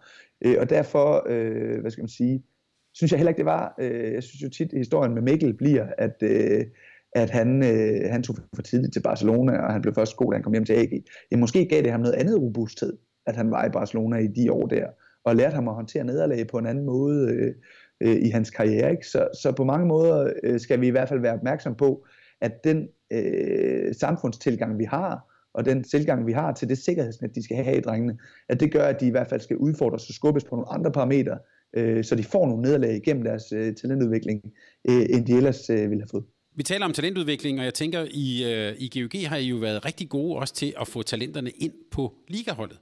Øh, 0.44 0.56
og 0.60 0.70
derfor, 0.70 1.26
øh, 1.28 1.80
hvad 1.80 1.90
skal 1.90 2.02
man 2.02 2.08
sige, 2.08 2.42
synes 2.94 3.12
jeg 3.12 3.18
heller 3.18 3.30
ikke, 3.30 3.38
det 3.38 3.46
var. 3.46 3.74
Øh, 3.78 4.12
jeg 4.12 4.22
synes 4.22 4.42
jo 4.42 4.48
tit, 4.48 4.72
at 4.72 4.78
historien 4.78 5.14
med 5.14 5.22
Mikkel 5.22 5.54
bliver, 5.54 5.86
at... 5.98 6.22
Øh, 6.22 6.64
at 7.14 7.30
han, 7.30 7.62
øh, 7.62 8.10
han 8.10 8.22
tog 8.22 8.36
for 8.54 8.62
tidligt 8.62 8.92
til 8.92 9.02
Barcelona, 9.02 9.58
og 9.58 9.72
han 9.72 9.82
blev 9.82 9.94
først 9.94 10.16
god, 10.16 10.32
da 10.32 10.36
han 10.36 10.42
kom 10.42 10.52
hjem 10.52 10.64
til 10.64 10.72
AG. 10.72 10.92
Ja, 11.32 11.36
måske 11.36 11.66
gav 11.68 11.82
det 11.82 11.90
ham 11.90 12.00
noget 12.00 12.14
andet 12.14 12.40
robusthed, 12.40 12.92
at 13.26 13.36
han 13.36 13.50
var 13.50 13.64
i 13.64 13.70
Barcelona 13.70 14.16
i 14.16 14.26
de 14.26 14.52
år 14.52 14.66
der, 14.66 14.86
og 15.24 15.36
lærte 15.36 15.54
ham 15.54 15.68
at 15.68 15.74
håndtere 15.74 16.04
nederlag 16.04 16.46
på 16.46 16.58
en 16.58 16.66
anden 16.66 16.84
måde 16.84 17.32
øh, 17.32 17.54
øh, 18.00 18.16
i 18.22 18.28
hans 18.28 18.50
karriere. 18.50 18.90
Ikke? 18.90 19.06
Så, 19.06 19.28
så 19.42 19.52
på 19.52 19.64
mange 19.64 19.86
måder 19.86 20.32
øh, 20.42 20.60
skal 20.60 20.80
vi 20.80 20.86
i 20.86 20.90
hvert 20.90 21.08
fald 21.08 21.20
være 21.20 21.34
opmærksom 21.34 21.74
på, 21.74 22.06
at 22.40 22.64
den 22.64 22.88
øh, 23.12 23.94
samfundstilgang, 23.94 24.78
vi 24.78 24.84
har, 24.84 25.30
og 25.54 25.64
den 25.64 25.84
tilgang, 25.84 26.26
vi 26.26 26.32
har 26.32 26.52
til 26.52 26.68
det 26.68 26.78
sikkerhedsnet, 26.78 27.34
de 27.34 27.44
skal 27.44 27.56
have 27.56 27.76
i 27.76 27.80
drengene, 27.80 28.18
at 28.48 28.60
det 28.60 28.72
gør, 28.72 28.84
at 28.84 29.00
de 29.00 29.06
i 29.06 29.10
hvert 29.10 29.28
fald 29.28 29.40
skal 29.40 29.56
udfordres 29.56 30.08
og 30.08 30.14
skubbes 30.14 30.44
på 30.44 30.56
nogle 30.56 30.72
andre 30.72 30.92
parametre, 30.92 31.38
øh, 31.76 32.04
så 32.04 32.14
de 32.14 32.24
får 32.24 32.46
nogle 32.46 32.62
nederlag 32.62 32.96
igennem 32.96 33.24
deres 33.24 33.52
øh, 33.52 33.74
talentudvikling, 33.74 34.42
øh, 34.90 35.06
end 35.10 35.26
de 35.26 35.32
ellers 35.32 35.70
øh, 35.70 35.90
ville 35.90 36.02
have 36.02 36.08
fået. 36.10 36.24
Vi 36.56 36.62
taler 36.62 36.84
om 36.84 36.92
talentudvikling, 36.92 37.58
og 37.58 37.64
jeg 37.64 37.74
tænker, 37.74 38.06
i, 38.10 38.52
øh, 38.52 38.74
i 38.78 39.00
GOG 39.00 39.28
har 39.28 39.36
I 39.36 39.46
jo 39.46 39.56
været 39.56 39.84
rigtig 39.84 40.08
gode 40.08 40.36
også 40.36 40.54
til 40.54 40.74
at 40.80 40.88
få 40.88 41.02
talenterne 41.02 41.50
ind 41.50 41.72
på 41.90 42.14
ligaholdet. 42.28 42.78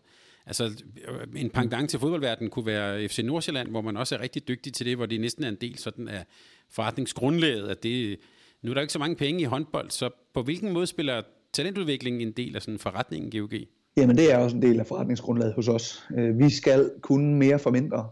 Altså 0.47 0.65
øh, 0.65 1.43
en 1.43 1.51
pangdang 1.51 1.89
til 1.89 1.99
fodboldverdenen 1.99 2.51
kunne 2.51 2.67
være 2.67 3.09
FC 3.09 3.19
Nordsjælland, 3.19 3.69
hvor 3.69 3.81
man 3.81 3.97
også 3.97 4.15
er 4.15 4.21
rigtig 4.21 4.49
dygtig 4.49 4.73
til 4.73 4.87
det, 4.87 4.97
hvor 4.97 5.07
det 5.07 5.21
næsten 5.21 5.45
er 5.45 5.49
en 5.49 5.59
del 5.61 5.79
sådan 5.79 6.09
af 6.09 6.25
forretningsgrundlaget, 6.71 7.69
at 7.69 7.83
det, 7.83 8.19
nu 8.63 8.71
er 8.71 8.75
der 8.75 8.81
ikke 8.81 8.93
så 8.93 8.99
mange 8.99 9.17
penge 9.17 9.41
i 9.41 9.45
håndbold, 9.45 9.91
så 9.91 10.11
på 10.35 10.43
hvilken 10.43 10.73
måde 10.73 10.87
spiller 10.87 11.23
talentudviklingen 11.53 12.29
en 12.29 12.33
del 12.33 12.57
af 12.57 12.63
sådan 12.63 12.79
forretningen 12.79 13.41
GOG? 13.41 13.53
Jamen 13.97 14.17
det 14.17 14.33
er 14.33 14.39
også 14.39 14.57
en 14.57 14.63
del 14.63 14.81
af 14.81 14.87
forretningsgrundlaget 14.87 15.55
hos 15.55 15.69
os. 15.69 16.05
Øh, 16.19 16.39
vi 16.39 16.51
skal 16.51 16.91
kunne 17.01 17.35
mere 17.35 17.59
for 17.59 17.71
mindre, 17.71 18.09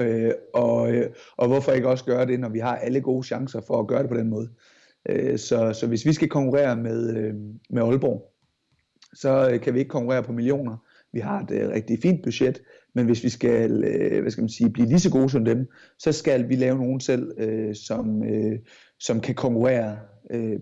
øh, 0.00 0.32
og, 0.54 0.94
øh, 0.94 1.10
og 1.36 1.48
hvorfor 1.48 1.72
ikke 1.72 1.88
også 1.88 2.04
gøre 2.04 2.26
det, 2.26 2.40
når 2.40 2.48
vi 2.48 2.58
har 2.58 2.76
alle 2.76 3.00
gode 3.00 3.26
chancer 3.26 3.60
for 3.66 3.80
at 3.80 3.86
gøre 3.86 4.02
det 4.02 4.10
på 4.10 4.16
den 4.16 4.28
måde. 4.28 4.48
Øh, 5.08 5.38
så, 5.38 5.72
så 5.72 5.86
hvis 5.86 6.06
vi 6.06 6.12
skal 6.12 6.28
konkurrere 6.28 6.76
med, 6.76 7.16
øh, 7.16 7.34
med 7.70 7.82
Aalborg, 7.82 8.32
så 9.14 9.50
øh, 9.50 9.60
kan 9.60 9.74
vi 9.74 9.78
ikke 9.78 9.88
konkurrere 9.88 10.22
på 10.22 10.32
millioner. 10.32 10.76
Vi 11.12 11.20
har 11.20 11.40
et 11.40 11.50
øh, 11.50 11.68
rigtig 11.68 11.98
fint 12.02 12.22
budget, 12.22 12.62
men 12.94 13.06
hvis 13.06 13.24
vi 13.24 13.28
skal, 13.28 13.84
øh, 13.84 14.20
hvad 14.20 14.30
skal 14.30 14.42
man 14.42 14.48
sige, 14.48 14.70
blive 14.70 14.88
lige 14.88 15.00
så 15.00 15.10
gode 15.10 15.30
som 15.30 15.44
dem, 15.44 15.66
så 15.98 16.12
skal 16.12 16.48
vi 16.48 16.56
lave 16.56 16.78
nogen 16.78 17.00
selv, 17.00 17.32
øh, 17.38 17.74
som, 17.74 18.22
som 19.00 19.20
kan 19.20 19.34
konkurrere 19.34 19.98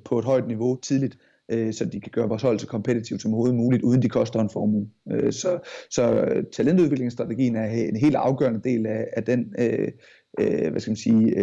på 0.05 0.19
et 0.19 0.25
højt 0.25 0.47
niveau 0.47 0.77
tidligt, 0.77 1.19
så 1.51 1.85
de 1.93 2.01
kan 2.01 2.11
gøre 2.13 2.29
vores 2.29 2.43
hold 2.43 2.59
så 2.59 2.67
kompetitivt 2.67 3.23
som 3.23 3.35
overhovedet 3.35 3.57
muligt, 3.57 3.83
uden 3.83 4.03
de 4.03 4.09
koster 4.09 4.41
en 4.41 4.51
formue. 4.51 4.89
Så, 5.31 5.59
så 5.91 6.27
talentudviklingsstrategien 6.53 7.57
er 7.57 7.65
en 7.65 7.97
helt 7.97 8.17
afgørende 8.17 8.61
del 8.65 8.87
af, 8.87 9.07
af 9.13 9.25
den, 9.25 9.55
hvad 10.71 10.81
skal 10.81 10.91
man 10.91 10.97
sige, 10.97 11.35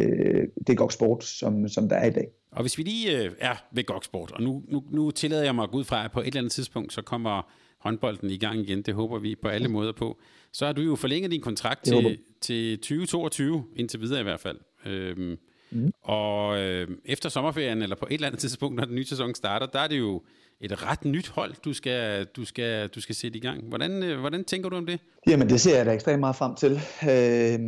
det 0.68 0.78
GOG 0.78 0.91
Sport, 0.91 1.24
som, 1.24 1.68
som 1.68 1.89
der 1.89 1.95
er 1.95 2.05
i 2.05 2.12
dag. 2.12 2.28
Og 2.58 2.64
hvis 2.64 2.78
vi 2.78 2.84
lige 2.84 3.24
øh, 3.24 3.32
er 3.39 3.55
ved 3.72 3.84
Goksport, 3.84 4.32
og 4.32 4.41
nu, 4.41 4.64
nu, 4.68 4.84
nu 4.91 5.12
tillader 5.12 5.43
jeg 5.43 5.55
mig 5.55 5.64
at 5.64 5.72
gå 5.72 5.78
ud 5.78 5.84
fra, 5.84 6.05
at 6.05 6.12
på 6.12 6.20
et 6.20 6.28
eller 6.28 6.39
andet 6.39 6.51
tidspunkt, 6.51 6.93
så 6.93 7.01
kommer 7.01 7.51
håndbolden 7.80 8.30
i 8.30 8.38
gang 8.38 8.60
igen. 8.60 8.82
Det 8.82 8.93
håber 8.93 9.20
vi 9.20 9.36
på 9.41 9.47
alle 9.47 9.68
måder 9.68 9.91
på. 9.91 10.18
Så 10.53 10.66
har 10.66 10.74
du 10.74 10.82
jo 10.82 10.95
forlænget 10.95 11.32
din 11.32 11.41
kontrakt 11.41 11.84
til, 11.84 12.18
til 12.41 12.78
2022, 12.78 13.64
indtil 13.76 14.01
videre 14.01 14.20
i 14.20 14.24
hvert 14.24 14.39
fald. 14.39 14.58
Øhm, 14.86 15.38
mm. 15.72 15.91
Og 16.01 16.59
øh, 16.59 16.88
efter 17.05 17.30
sommerferien, 17.30 17.82
eller 17.82 17.95
på 17.95 18.05
et 18.09 18.13
eller 18.13 18.28
andet 18.28 18.39
tidspunkt, 18.39 18.76
når 18.76 18.86
den 18.86 18.95
nye 18.95 19.05
sæson 19.05 19.36
starter, 19.36 19.65
der 19.65 19.80
er 19.80 19.88
det 19.88 19.99
jo 19.99 20.22
et 20.61 20.84
ret 20.91 21.05
nyt 21.05 21.30
hold, 21.30 21.53
du 21.65 21.74
skal, 21.74 22.26
du 22.26 22.45
skal, 22.45 22.88
du 22.88 23.01
skal 23.01 23.15
sætte 23.15 23.38
i 23.38 23.41
gang. 23.41 23.63
Hvordan, 23.68 24.03
øh, 24.03 24.20
hvordan 24.20 24.43
tænker 24.43 24.70
du 24.70 24.76
om 24.76 24.86
det? 24.86 24.99
Jamen, 25.28 25.49
det 25.49 25.61
ser 25.61 25.78
jeg 25.78 25.86
da 25.86 25.93
ekstremt 25.93 26.20
meget 26.20 26.36
frem 26.36 26.55
til. 26.55 26.72
Øh, 27.03 27.59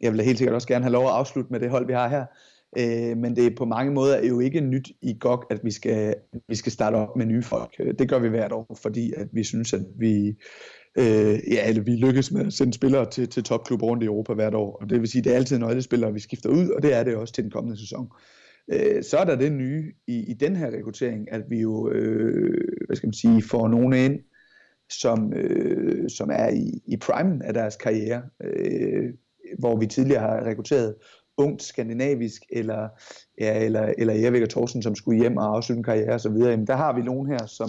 jeg 0.00 0.12
vil 0.12 0.20
helt 0.20 0.38
sikkert 0.38 0.54
også 0.54 0.68
gerne 0.68 0.84
have 0.84 0.92
lov 0.92 1.06
at 1.06 1.12
afslutte 1.12 1.52
med 1.52 1.60
det 1.60 1.70
hold, 1.70 1.86
vi 1.86 1.92
har 1.92 2.08
her. 2.08 2.24
Øh, 2.78 3.16
men 3.16 3.36
det 3.36 3.46
er 3.46 3.56
på 3.56 3.64
mange 3.64 3.92
måder 3.92 4.14
er 4.14 4.26
jo 4.26 4.40
ikke 4.40 4.60
nyt 4.60 4.88
i 5.02 5.16
GOG, 5.20 5.44
at 5.50 5.60
vi 5.64 5.70
skal, 5.70 6.14
vi 6.48 6.54
skal 6.54 6.72
starte 6.72 6.94
op 6.94 7.16
med 7.16 7.26
nye 7.26 7.42
folk. 7.42 7.74
Øh, 7.80 7.94
det 7.98 8.08
gør 8.08 8.18
vi 8.18 8.28
hvert 8.28 8.52
år, 8.52 8.78
fordi 8.82 9.12
at 9.16 9.28
vi 9.32 9.44
synes, 9.44 9.72
at 9.72 9.82
vi, 9.98 10.34
øh, 10.98 11.38
ja, 11.52 11.68
eller 11.68 11.82
vi 11.82 11.90
lykkes 11.90 12.32
med 12.32 12.46
at 12.46 12.52
sende 12.52 12.72
spillere 12.72 13.10
til, 13.10 13.28
til 13.28 13.42
topklubber 13.42 13.86
rundt 13.86 14.02
i 14.02 14.06
Europa 14.06 14.34
hvert 14.34 14.54
år. 14.54 14.78
Og 14.80 14.90
det 14.90 15.00
vil 15.00 15.08
sige, 15.08 15.20
at 15.20 15.24
det 15.24 15.32
er 15.32 15.36
altid 15.36 15.58
nøglespillere, 15.58 16.12
vi 16.12 16.20
skifter 16.20 16.50
ud, 16.50 16.68
og 16.68 16.82
det 16.82 16.94
er 16.94 17.02
det 17.02 17.16
også 17.16 17.34
til 17.34 17.44
den 17.44 17.50
kommende 17.50 17.80
sæson. 17.80 18.08
Øh, 18.72 19.02
så 19.02 19.16
er 19.16 19.24
der 19.24 19.36
det 19.36 19.52
nye 19.52 19.92
i, 20.06 20.30
i 20.30 20.34
den 20.34 20.56
her 20.56 20.70
rekruttering, 20.70 21.32
at 21.32 21.42
vi 21.48 21.60
jo, 21.60 21.90
øh, 21.90 22.68
hvad 22.86 22.96
skal 22.96 23.06
man 23.06 23.14
sige, 23.14 23.42
får 23.42 23.68
nogen 23.68 23.92
ind, 23.92 24.20
som, 24.90 25.32
øh, 25.32 26.10
som 26.10 26.30
er 26.32 26.48
i, 26.48 26.82
i 26.86 26.96
primen 26.96 27.42
af 27.42 27.54
deres 27.54 27.76
karriere, 27.76 28.22
øh, 28.44 29.14
hvor 29.58 29.78
vi 29.78 29.86
tidligere 29.86 30.20
har 30.20 30.44
rekrutteret 30.44 30.94
ungt 31.36 31.62
skandinavisk, 31.62 32.42
eller, 32.50 32.88
ja, 33.40 33.64
eller, 33.64 33.92
eller 33.98 34.14
Erik 34.14 34.42
og 34.42 34.48
Thorsen, 34.48 34.82
som 34.82 34.94
skulle 34.94 35.20
hjem 35.20 35.36
og 35.36 35.56
afslutte 35.56 35.78
en 35.78 35.84
karriere 35.84 36.14
osv., 36.14 36.32
jamen 36.32 36.66
der 36.66 36.76
har 36.76 36.96
vi 36.96 37.02
nogen 37.02 37.28
her, 37.28 37.46
som, 37.46 37.68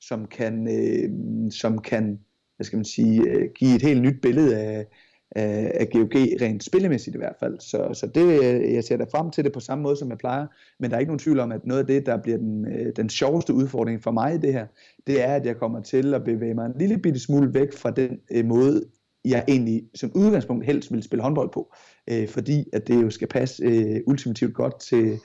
som 0.00 0.26
kan, 0.26 0.68
øh, 0.68 1.10
som 1.50 1.78
kan 1.78 2.18
hvad 2.60 2.64
skal 2.64 2.76
man 2.76 2.84
sige, 2.84 3.22
øh, 3.30 3.48
give 3.54 3.76
et 3.76 3.82
helt 3.82 4.02
nyt 4.02 4.20
billede 4.22 4.58
af, 4.58 4.86
af, 5.30 5.72
af 5.74 5.90
GOG, 5.90 6.14
rent 6.14 6.64
spillemæssigt 6.64 7.14
i 7.14 7.18
hvert 7.18 7.36
fald. 7.40 7.60
Så, 7.60 7.90
så 7.92 8.06
det, 8.06 8.24
øh, 8.44 8.74
jeg 8.74 8.84
ser 8.84 8.96
da 8.96 9.04
frem 9.04 9.30
til 9.30 9.44
det 9.44 9.52
på 9.52 9.60
samme 9.60 9.82
måde, 9.82 9.96
som 9.96 10.10
jeg 10.10 10.18
plejer, 10.18 10.46
men 10.80 10.90
der 10.90 10.96
er 10.96 11.00
ikke 11.00 11.10
nogen 11.10 11.18
tvivl 11.18 11.40
om, 11.40 11.52
at 11.52 11.66
noget 11.66 11.80
af 11.80 11.86
det, 11.86 12.06
der 12.06 12.22
bliver 12.22 12.38
den, 12.38 12.66
øh, 12.66 12.92
den 12.96 13.08
sjoveste 13.08 13.54
udfordring 13.54 14.02
for 14.02 14.10
mig 14.10 14.34
i 14.34 14.38
det 14.38 14.52
her, 14.52 14.66
det 15.06 15.22
er, 15.22 15.34
at 15.34 15.46
jeg 15.46 15.56
kommer 15.56 15.82
til 15.82 16.14
at 16.14 16.24
bevæge 16.24 16.54
mig 16.54 16.66
en 16.66 16.78
lille 16.78 16.98
bitte 16.98 17.20
smule 17.20 17.54
væk 17.54 17.72
fra 17.72 17.90
den 17.90 18.18
øh, 18.30 18.44
måde, 18.44 18.84
jeg 19.24 19.44
egentlig 19.48 19.82
som 19.94 20.12
udgangspunkt 20.14 20.66
helst 20.66 20.92
vil 20.92 21.02
spille 21.02 21.22
håndbold 21.22 21.50
på, 21.52 21.74
øh, 22.10 22.28
fordi 22.28 22.64
at 22.72 22.88
det 22.88 23.02
jo 23.02 23.10
skal 23.10 23.28
passe 23.28 23.64
øh, 23.64 24.00
ultimativt 24.06 24.54
godt 24.54 24.80
til, 24.80 25.18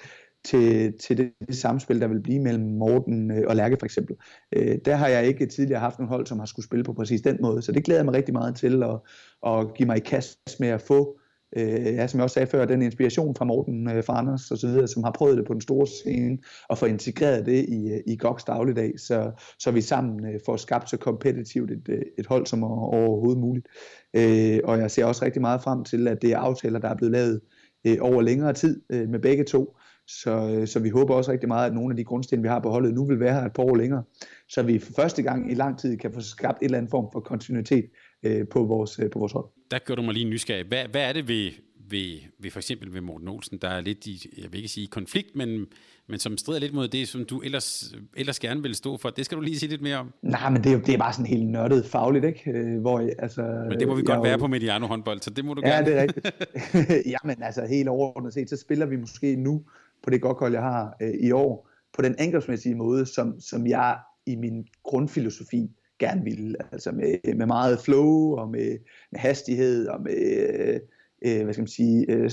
til, 0.45 0.93
til 0.97 1.17
det, 1.17 1.31
det 1.47 1.57
samspil, 1.57 2.01
der 2.01 2.07
vil 2.07 2.21
blive 2.21 2.39
mellem 2.39 2.65
Morten 2.65 3.31
øh, 3.31 3.43
og 3.47 3.55
Lærke 3.55 3.77
for 3.79 3.85
eksempel. 3.85 4.15
Øh, 4.55 4.77
der 4.85 4.95
har 4.95 5.07
jeg 5.07 5.27
ikke 5.27 5.45
tidligere 5.45 5.79
haft 5.79 5.99
nogle 5.99 6.09
hold, 6.09 6.25
som 6.25 6.39
har 6.39 6.45
skulle 6.45 6.65
spille 6.65 6.83
på 6.83 6.93
præcis 6.93 7.21
den 7.21 7.37
måde, 7.41 7.61
så 7.61 7.71
det 7.71 7.83
glæder 7.83 7.99
jeg 7.99 8.05
mig 8.05 8.13
rigtig 8.13 8.33
meget 8.33 8.55
til 8.55 8.83
at, 8.83 8.99
at 9.47 9.73
give 9.73 9.87
mig 9.87 9.97
i 9.97 9.99
kast 9.99 10.59
med 10.59 10.67
at 10.67 10.81
få 10.81 11.19
øh, 11.57 11.85
ja, 11.85 12.07
som 12.07 12.17
jeg 12.17 12.23
også 12.23 12.33
sagde 12.33 12.47
før, 12.47 12.65
den 12.65 12.81
inspiration 12.81 13.35
fra 13.35 13.45
Morten, 13.45 13.89
øh, 13.89 14.03
fra 14.03 14.17
Anders 14.19 14.51
og 14.51 14.57
så 14.57 14.67
videre, 14.67 14.87
som 14.87 15.03
har 15.03 15.11
prøvet 15.11 15.37
det 15.37 15.45
på 15.45 15.53
den 15.53 15.61
store 15.61 15.87
scene, 15.87 16.37
og 16.69 16.77
få 16.77 16.85
integreret 16.85 17.45
det 17.45 17.65
i, 17.69 17.91
øh, 17.91 17.99
i 18.07 18.15
GOGs 18.15 18.43
dagligdag, 18.43 18.99
så, 18.99 19.31
så 19.59 19.71
vi 19.71 19.81
sammen 19.81 20.25
øh, 20.25 20.39
får 20.45 20.57
skabt 20.57 20.89
så 20.89 20.97
kompetitivt 20.97 21.71
et, 21.71 21.89
øh, 21.89 22.01
et 22.17 22.25
hold 22.25 22.45
som 22.45 22.63
overhovedet 22.63 23.41
muligt. 23.41 23.67
Øh, 24.13 24.59
og 24.63 24.77
jeg 24.79 24.91
ser 24.91 25.05
også 25.05 25.25
rigtig 25.25 25.41
meget 25.41 25.61
frem 25.61 25.83
til, 25.83 26.07
at 26.07 26.21
det 26.21 26.31
er 26.31 26.37
aftaler, 26.37 26.79
der 26.79 26.89
er 26.89 26.95
blevet 26.95 27.11
lavet 27.11 27.41
øh, 27.87 27.97
over 28.01 28.21
længere 28.21 28.53
tid 28.53 28.81
øh, 28.89 29.09
med 29.09 29.19
begge 29.19 29.43
to, 29.43 29.77
så, 30.07 30.31
øh, 30.31 30.67
så 30.67 30.79
vi 30.79 30.89
håber 30.89 31.15
også 31.15 31.31
rigtig 31.31 31.47
meget, 31.47 31.67
at 31.67 31.73
nogle 31.73 31.91
af 31.91 31.97
de 31.97 32.03
grundsten, 32.03 32.43
vi 32.43 32.47
har 32.47 32.59
på 32.59 32.69
holdet 32.69 32.93
nu, 32.93 33.05
vil 33.05 33.19
være 33.19 33.33
her 33.33 33.45
et 33.45 33.53
par 33.53 33.63
år 33.63 33.75
længere, 33.75 34.03
så 34.49 34.63
vi 34.63 34.79
for 34.79 34.93
første 34.93 35.21
gang 35.21 35.51
i 35.51 35.55
lang 35.55 35.79
tid 35.79 35.97
kan 35.97 36.13
få 36.13 36.21
skabt 36.21 36.57
et 36.61 36.65
eller 36.65 36.77
andet 36.77 36.91
form 36.91 37.07
for 37.13 37.19
kontinuitet 37.19 37.85
øh, 38.23 38.47
på, 38.47 38.63
vores, 38.63 38.99
øh, 38.99 39.09
på 39.09 39.19
vores 39.19 39.31
hold. 39.31 39.45
Der 39.71 39.79
gør 39.85 39.95
du 39.95 40.01
mig 40.01 40.13
lige 40.13 40.29
nysgerrig. 40.29 40.65
Hvad, 40.65 40.83
hvad 40.91 41.01
er 41.01 41.13
det 41.13 41.27
ved, 41.27 41.51
ved, 41.89 42.19
ved 42.39 42.51
for 42.51 42.59
eksempel 42.59 42.93
ved 42.93 43.01
Morten 43.01 43.27
Olsen, 43.27 43.57
der 43.61 43.69
er 43.69 43.81
lidt 43.81 44.07
i, 44.07 44.29
jeg 44.37 44.51
vil 44.51 44.57
ikke 44.57 44.69
sige 44.69 44.87
konflikt, 44.87 45.35
men, 45.35 45.65
men 46.09 46.19
som 46.19 46.37
strider 46.37 46.59
lidt 46.59 46.73
mod 46.73 46.87
det, 46.87 47.07
som 47.07 47.25
du 47.25 47.39
ellers, 47.39 47.93
ellers 48.17 48.39
gerne 48.39 48.61
vil 48.61 48.75
stå 48.75 48.97
for. 48.97 49.09
Det 49.09 49.25
skal 49.25 49.37
du 49.37 49.41
lige 49.41 49.59
sige 49.59 49.69
lidt 49.69 49.81
mere 49.81 49.97
om. 49.97 50.13
Nej, 50.21 50.49
men 50.49 50.63
det 50.63 50.71
er, 50.71 50.79
det 50.79 50.93
er 50.93 50.97
bare 50.97 51.13
sådan 51.13 51.25
helt 51.25 51.47
nørdet 51.47 51.85
fagligt, 51.85 52.25
ikke? 52.25 52.51
Øh, 52.51 52.81
hvor, 52.81 53.09
altså, 53.19 53.41
men 53.69 53.79
det 53.79 53.87
må 53.87 53.95
vi 53.95 54.01
godt 54.01 54.23
være 54.23 54.37
på 54.37 54.47
Mediano 54.47 54.87
håndbold, 54.87 55.21
så 55.21 55.29
det 55.29 55.45
må 55.45 55.53
du 55.53 55.61
ja, 55.65 55.69
gerne. 55.69 55.89
Ja, 55.89 55.91
det 55.91 55.99
er 55.99 56.01
rigtigt. 56.01 57.07
Jamen 57.13 57.43
altså 57.43 57.65
helt 57.65 57.89
overordnet 57.89 58.33
set, 58.33 58.49
så 58.49 58.57
spiller 58.57 58.85
vi 58.85 58.95
måske 58.95 59.35
nu 59.35 59.63
på 60.03 60.09
det 60.09 60.21
godt 60.21 60.39
hold, 60.39 60.53
jeg 60.53 60.61
har 60.61 60.95
øh, 61.01 61.13
i 61.13 61.31
år, 61.31 61.69
på 61.93 62.01
den 62.01 62.15
angrebsmæssige 62.17 62.75
måde, 62.75 63.05
som, 63.05 63.39
som 63.39 63.67
jeg 63.67 63.97
i 64.25 64.35
min 64.35 64.67
grundfilosofi 64.83 65.71
gerne 65.99 66.23
ville. 66.23 66.55
Altså 66.71 66.91
med, 66.91 67.35
med 67.35 67.45
meget 67.45 67.79
flow 67.79 68.35
og 68.35 68.49
med, 68.49 68.77
med 69.11 69.19
hastighed 69.19 69.87
og 69.87 70.01
med 70.01 70.79
øh, 71.25 71.43
hvad 71.43 71.53
skal 71.53 71.61
man 71.61 71.67
sige, 71.67 72.11
øh, 72.11 72.31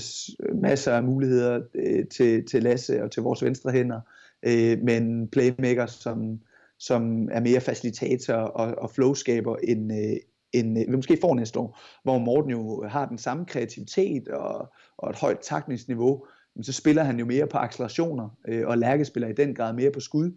masser 0.61 0.91
af 0.93 1.03
muligheder 1.03 1.61
øh, 1.75 2.07
til, 2.07 2.45
til 2.45 2.63
Lasse 2.63 3.03
og 3.03 3.11
til 3.11 3.23
vores 3.23 3.43
venstre 3.43 3.71
hænder. 3.71 4.01
Øh, 4.43 4.79
men 4.83 5.27
playmaker, 5.27 5.85
som, 5.85 6.39
som 6.79 7.29
er 7.31 7.39
mere 7.39 7.61
facilitator 7.61 8.33
og, 8.33 8.75
og 8.77 8.91
flowskaber 8.91 9.55
end, 9.55 9.93
øh, 9.93 10.15
end 10.53 10.77
vi 10.91 10.95
måske 10.95 11.17
får 11.21 11.35
næste 11.35 11.59
år, 11.59 11.79
hvor 12.03 12.17
Morten 12.17 12.51
jo 12.51 12.83
har 12.87 13.05
den 13.05 13.17
samme 13.17 13.45
kreativitet 13.45 14.27
og, 14.27 14.73
og 14.97 15.09
et 15.09 15.15
højt 15.15 15.39
takningsniveau, 15.41 16.11
men 16.11 16.23
så 16.61 16.73
spiller 16.73 17.03
han 17.03 17.19
jo 17.19 17.25
mere 17.25 17.47
på 17.47 17.57
accelerationer, 17.57 18.29
øh, 18.47 18.67
og 18.67 18.77
Lærke 18.77 19.05
spiller 19.05 19.29
i 19.29 19.33
den 19.33 19.55
grad 19.55 19.73
mere 19.73 19.91
på 19.91 19.99
skud, 19.99 20.31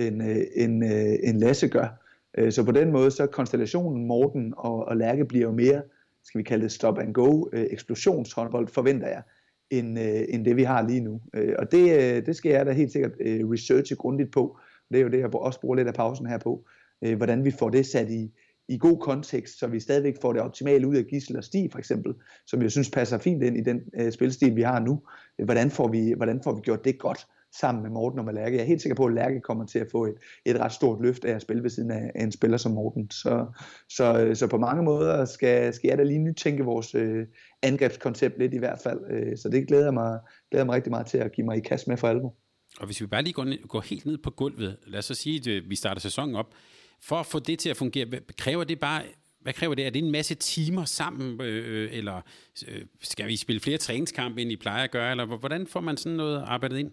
end, 0.00 0.22
øh, 0.22 0.36
end, 0.56 0.84
øh, 0.84 1.14
end 1.22 1.38
Lasse 1.38 1.68
gør. 1.68 2.04
Øh, 2.38 2.52
så 2.52 2.64
på 2.64 2.72
den 2.72 2.92
måde, 2.92 3.10
så 3.10 3.26
konstellationen 3.26 4.06
Morten 4.06 4.54
og, 4.56 4.84
og 4.84 4.96
Lærke 4.96 5.24
bliver 5.24 5.44
jo 5.44 5.52
mere, 5.52 5.82
skal 6.24 6.38
vi 6.38 6.42
kalde 6.42 6.62
det 6.62 6.72
stop 6.72 6.98
and 6.98 7.14
go, 7.14 7.44
øh, 7.52 7.66
eksplosionshåndbold, 7.70 8.68
forventer 8.68 9.08
jeg, 9.08 9.22
end, 9.70 9.98
øh, 9.98 10.24
end 10.28 10.44
det 10.44 10.56
vi 10.56 10.62
har 10.62 10.88
lige 10.88 11.00
nu. 11.00 11.20
Øh, 11.34 11.54
og 11.58 11.72
det, 11.72 11.92
øh, 11.92 12.26
det 12.26 12.36
skal 12.36 12.52
jeg 12.52 12.66
da 12.66 12.72
helt 12.72 12.92
sikkert 12.92 13.12
øh, 13.20 13.50
researche 13.50 13.96
grundigt 13.96 14.32
på. 14.32 14.58
Det 14.90 14.98
er 14.98 15.02
jo 15.02 15.08
det, 15.08 15.18
jeg 15.18 15.34
også 15.34 15.60
bruger 15.60 15.76
lidt 15.76 15.88
af 15.88 15.94
pausen 15.94 16.26
her 16.26 16.38
på. 16.38 16.64
Øh, 17.04 17.16
hvordan 17.16 17.44
vi 17.44 17.50
får 17.50 17.70
det 17.70 17.86
sat 17.86 18.10
i, 18.10 18.32
i 18.68 18.78
god 18.78 18.98
kontekst, 18.98 19.58
så 19.58 19.66
vi 19.66 19.80
stadigvæk 19.80 20.14
får 20.20 20.32
det 20.32 20.42
optimale 20.42 20.88
ud 20.88 20.96
af 20.96 21.04
Gissel 21.06 21.36
og 21.36 21.44
Stig 21.44 21.68
for 21.72 21.78
eksempel, 21.78 22.14
som 22.46 22.62
jeg 22.62 22.70
synes 22.70 22.90
passer 22.90 23.18
fint 23.18 23.42
ind 23.42 23.56
i 23.56 23.60
den 23.60 23.80
øh, 24.00 24.12
spilstil, 24.12 24.56
vi 24.56 24.62
har 24.62 24.80
nu. 24.80 25.02
Hvordan 25.44 25.70
får 25.70 25.88
vi, 25.88 26.12
hvordan 26.16 26.40
får 26.44 26.54
vi 26.54 26.60
gjort 26.60 26.84
det 26.84 26.98
godt 26.98 27.26
sammen 27.60 27.82
med 27.82 27.90
Morten 27.90 28.18
og 28.18 28.24
med 28.24 28.34
Lærke? 28.34 28.56
Jeg 28.56 28.62
er 28.62 28.66
helt 28.66 28.82
sikker 28.82 28.96
på, 28.96 29.04
at 29.04 29.14
Lærke 29.14 29.40
kommer 29.40 29.66
til 29.66 29.78
at 29.78 29.86
få 29.90 30.04
et, 30.04 30.14
et 30.44 30.60
ret 30.60 30.72
stort 30.72 31.02
løft 31.02 31.24
af 31.24 31.34
at 31.34 31.42
spille 31.42 31.62
ved 31.62 31.70
siden 31.70 31.90
af, 31.90 32.10
af 32.14 32.22
en 32.22 32.32
spiller 32.32 32.56
som 32.56 32.72
Morten. 32.72 33.10
Så, 33.10 33.46
så, 33.88 34.30
så 34.34 34.46
på 34.46 34.58
mange 34.58 34.82
måder 34.82 35.24
skal, 35.24 35.74
skal 35.74 35.88
jeg 35.88 35.98
da 35.98 36.02
lige 36.02 36.18
nytænke 36.18 36.64
vores 36.64 36.94
øh, 36.94 37.26
angrebskoncept 37.62 38.38
lidt 38.38 38.54
i 38.54 38.58
hvert 38.58 38.78
fald. 38.78 39.00
Øh, 39.10 39.36
så 39.36 39.48
det 39.48 39.68
glæder 39.68 39.90
mig, 39.90 40.18
glæder 40.50 40.64
mig 40.64 40.74
rigtig 40.74 40.90
meget 40.90 41.06
til 41.06 41.18
at 41.18 41.32
give 41.32 41.44
mig 41.44 41.56
i 41.56 41.60
kast 41.60 41.88
med 41.88 41.96
for 41.96 42.08
alvor. 42.08 42.34
Og 42.80 42.86
hvis 42.86 43.00
vi 43.00 43.06
bare 43.06 43.22
lige 43.22 43.32
går, 43.32 43.44
ned, 43.44 43.68
går 43.68 43.80
helt 43.80 44.06
ned 44.06 44.18
på 44.18 44.30
gulvet, 44.30 44.76
lad 44.86 44.98
os 44.98 45.04
så 45.04 45.14
sige, 45.14 45.36
at 45.40 45.46
øh, 45.46 45.70
vi 45.70 45.76
starter 45.76 46.00
sæsonen 46.00 46.34
op, 46.34 46.54
for 47.02 47.16
at 47.16 47.26
få 47.26 47.38
det 47.38 47.58
til 47.58 47.70
at 47.70 47.76
fungere, 47.76 48.06
kræver 48.38 48.64
det 48.64 48.80
bare 48.80 49.02
hvad 49.40 49.52
kræver 49.52 49.74
det? 49.74 49.86
Er 49.86 49.90
det 49.90 50.04
en 50.04 50.10
masse 50.10 50.34
timer 50.34 50.84
sammen, 50.84 51.40
øh, 51.42 51.84
øh, 51.84 51.88
eller 51.92 52.20
øh, 52.68 52.82
skal 53.00 53.26
vi 53.26 53.36
spille 53.36 53.60
flere 53.60 53.78
træningskampe, 53.78 54.42
end 54.42 54.52
I 54.52 54.56
plejer 54.56 54.84
at 54.84 54.90
gøre, 54.90 55.10
eller 55.10 55.38
hvordan 55.38 55.66
får 55.66 55.80
man 55.80 55.96
sådan 55.96 56.16
noget 56.16 56.44
arbejdet 56.46 56.78
ind? 56.78 56.90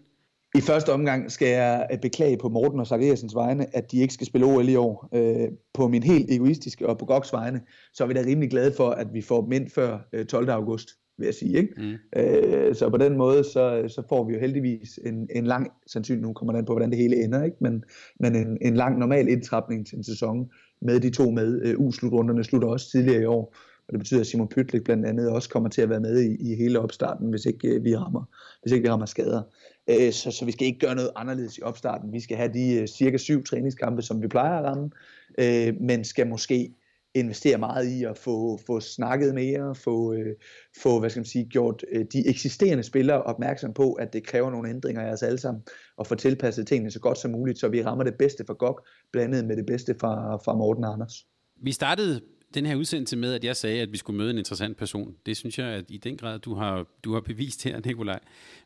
I 0.54 0.60
første 0.60 0.92
omgang 0.92 1.32
skal 1.32 1.48
jeg 1.48 1.86
øh, 1.92 1.98
beklage 2.00 2.38
på 2.38 2.48
Morten 2.48 2.80
og 2.80 2.86
Zachariasens 2.86 3.34
vegne, 3.34 3.76
at 3.76 3.92
de 3.92 4.00
ikke 4.00 4.14
skal 4.14 4.26
spille 4.26 4.46
OL 4.46 4.68
i 4.68 4.76
år. 4.76 5.08
Øh, 5.14 5.48
på 5.74 5.88
min 5.88 6.02
helt 6.02 6.30
egoistiske 6.30 6.86
og 6.86 6.98
på 6.98 7.04
Goks 7.04 7.32
vegne, 7.32 7.60
så 7.94 8.04
er 8.04 8.08
vi 8.08 8.14
da 8.14 8.20
rimelig 8.20 8.50
glade 8.50 8.74
for, 8.76 8.90
at 8.90 9.06
vi 9.12 9.22
får 9.22 9.42
dem 9.42 9.52
ind 9.52 9.70
før 9.70 9.98
øh, 10.12 10.26
12. 10.26 10.50
august 10.50 10.88
vil 11.18 11.24
jeg 11.24 11.34
sige. 11.34 11.56
Ikke? 11.58 11.74
Mm. 11.76 12.20
Øh, 12.20 12.74
så 12.74 12.90
på 12.90 12.96
den 12.96 13.16
måde, 13.16 13.44
så, 13.44 13.84
så 13.88 14.02
får 14.08 14.24
vi 14.24 14.34
jo 14.34 14.40
heldigvis 14.40 14.98
en, 15.06 15.28
en 15.34 15.46
lang, 15.46 15.70
sandsynligt 15.86 16.26
nu 16.26 16.32
kommer 16.32 16.52
den 16.52 16.64
på, 16.64 16.72
hvordan 16.72 16.90
det 16.90 16.98
hele 16.98 17.24
ender, 17.24 17.44
ikke? 17.44 17.56
men, 17.60 17.84
men 18.20 18.36
en, 18.36 18.58
en 18.60 18.74
lang 18.74 18.98
normal 18.98 19.28
indtrapning 19.28 19.86
til 19.86 19.96
en 19.96 20.04
sæson 20.04 20.50
med 20.80 21.00
de 21.00 21.10
to 21.10 21.30
med. 21.30 21.62
Øh, 21.64 21.74
U-slutrunderne 21.78 22.44
slutter 22.44 22.68
også 22.68 22.90
tidligere 22.90 23.22
i 23.22 23.24
år, 23.24 23.56
og 23.88 23.92
det 23.92 23.98
betyder, 23.98 24.20
at 24.20 24.26
Simon 24.26 24.48
Pytlik 24.48 24.84
blandt 24.84 25.06
andet 25.06 25.30
også 25.30 25.48
kommer 25.48 25.68
til 25.68 25.82
at 25.82 25.90
være 25.90 26.00
med 26.00 26.22
i, 26.22 26.52
i 26.52 26.54
hele 26.54 26.80
opstarten, 26.80 27.30
hvis 27.30 27.46
ikke 27.46 27.68
øh, 27.68 27.84
vi 27.84 27.96
rammer, 27.96 28.22
hvis 28.62 28.72
ikke 28.72 28.82
vi 28.82 28.90
rammer 28.90 29.06
skader. 29.06 29.42
Øh, 29.90 30.12
så, 30.12 30.30
så 30.30 30.44
vi 30.44 30.52
skal 30.52 30.66
ikke 30.66 30.78
gøre 30.78 30.94
noget 30.94 31.10
anderledes 31.16 31.58
i 31.58 31.62
opstarten. 31.62 32.12
Vi 32.12 32.20
skal 32.20 32.36
have 32.36 32.52
de 32.52 32.74
øh, 32.74 32.86
cirka 32.86 33.16
syv 33.16 33.44
træningskampe, 33.44 34.02
som 34.02 34.22
vi 34.22 34.28
plejer 34.28 34.58
at 34.58 34.64
ramme, 34.64 34.90
øh, 35.38 35.80
men 35.80 36.04
skal 36.04 36.26
måske 36.26 36.74
investere 37.18 37.58
meget 37.58 37.88
i 37.88 38.04
at 38.04 38.18
få, 38.18 38.60
få 38.66 38.80
snakket 38.80 39.34
mere, 39.34 39.74
få, 39.74 40.12
øh, 40.12 40.34
få 40.82 41.00
hvad 41.00 41.10
skal 41.10 41.20
man 41.20 41.26
sige, 41.26 41.44
gjort 41.44 41.84
øh, 41.92 42.04
de 42.12 42.28
eksisterende 42.28 42.82
spillere 42.82 43.22
opmærksom 43.22 43.74
på, 43.74 43.92
at 43.92 44.12
det 44.12 44.26
kræver 44.26 44.50
nogle 44.50 44.70
ændringer 44.70 45.02
af 45.02 45.12
os 45.12 45.22
alle 45.22 45.38
sammen, 45.38 45.62
og 45.96 46.06
få 46.06 46.14
tilpasset 46.14 46.66
tingene 46.66 46.90
så 46.90 47.00
godt 47.00 47.18
som 47.18 47.30
muligt, 47.30 47.58
så 47.58 47.68
vi 47.68 47.84
rammer 47.84 48.04
det 48.04 48.14
bedste 48.14 48.44
for 48.46 48.54
GOG, 48.54 48.80
blandet 49.12 49.44
med 49.44 49.56
det 49.56 49.66
bedste 49.66 49.94
fra, 50.00 50.36
fra 50.36 50.54
Morten 50.54 50.84
og 50.84 50.92
Anders. 50.92 51.26
Vi 51.62 51.72
startede 51.72 52.20
den 52.54 52.66
her 52.66 52.76
udsendelse 52.76 53.16
med, 53.16 53.34
at 53.34 53.44
jeg 53.44 53.56
sagde, 53.56 53.82
at 53.82 53.92
vi 53.92 53.96
skulle 53.96 54.16
møde 54.16 54.30
en 54.30 54.38
interessant 54.38 54.76
person. 54.76 55.14
Det 55.26 55.36
synes 55.36 55.58
jeg, 55.58 55.66
at 55.66 55.84
i 55.88 55.96
den 55.96 56.16
grad, 56.16 56.38
du 56.38 56.54
har, 56.54 56.86
du 57.04 57.12
har 57.12 57.20
bevist 57.20 57.64
her, 57.64 57.80
Nikolaj. 57.84 58.20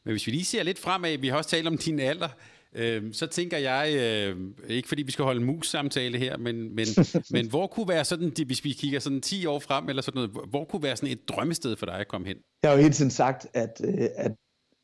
Men 0.04 0.12
hvis 0.12 0.26
vi 0.26 0.32
lige 0.32 0.44
ser 0.44 0.62
lidt 0.62 0.78
fremad, 0.78 1.18
vi 1.18 1.28
har 1.28 1.36
også 1.36 1.50
talt 1.50 1.66
om 1.66 1.78
din 1.78 2.00
alder, 2.00 2.28
øh, 2.74 3.02
så 3.12 3.26
tænker 3.26 3.58
jeg, 3.58 3.92
øh, 3.96 4.36
ikke 4.68 4.88
fordi 4.88 5.02
vi 5.02 5.12
skal 5.12 5.24
holde 5.24 5.40
en 5.40 5.46
mus-samtale 5.46 6.18
her, 6.18 6.36
men, 6.36 6.74
men, 6.74 6.86
men 7.34 7.48
hvor 7.48 7.66
kunne 7.66 7.88
være 7.88 8.04
sådan, 8.04 8.32
hvis 8.46 8.64
vi 8.64 8.72
kigger 8.72 9.00
sådan 9.00 9.20
10 9.20 9.46
år 9.46 9.58
frem, 9.58 9.88
eller 9.88 10.02
sådan 10.02 10.16
noget, 10.16 10.30
hvor 10.50 10.64
kunne 10.64 10.82
være 10.82 10.96
sådan 10.96 11.12
et 11.12 11.28
drømmested 11.28 11.76
for 11.76 11.86
dig 11.86 11.94
at 11.94 12.08
komme 12.08 12.26
hen? 12.26 12.36
Jeg 12.62 12.70
har 12.70 12.76
jo 12.76 12.82
hele 12.82 12.94
tiden 12.94 13.10
sagt, 13.10 13.46
at, 13.54 13.80
øh, 13.84 14.08
at, 14.16 14.32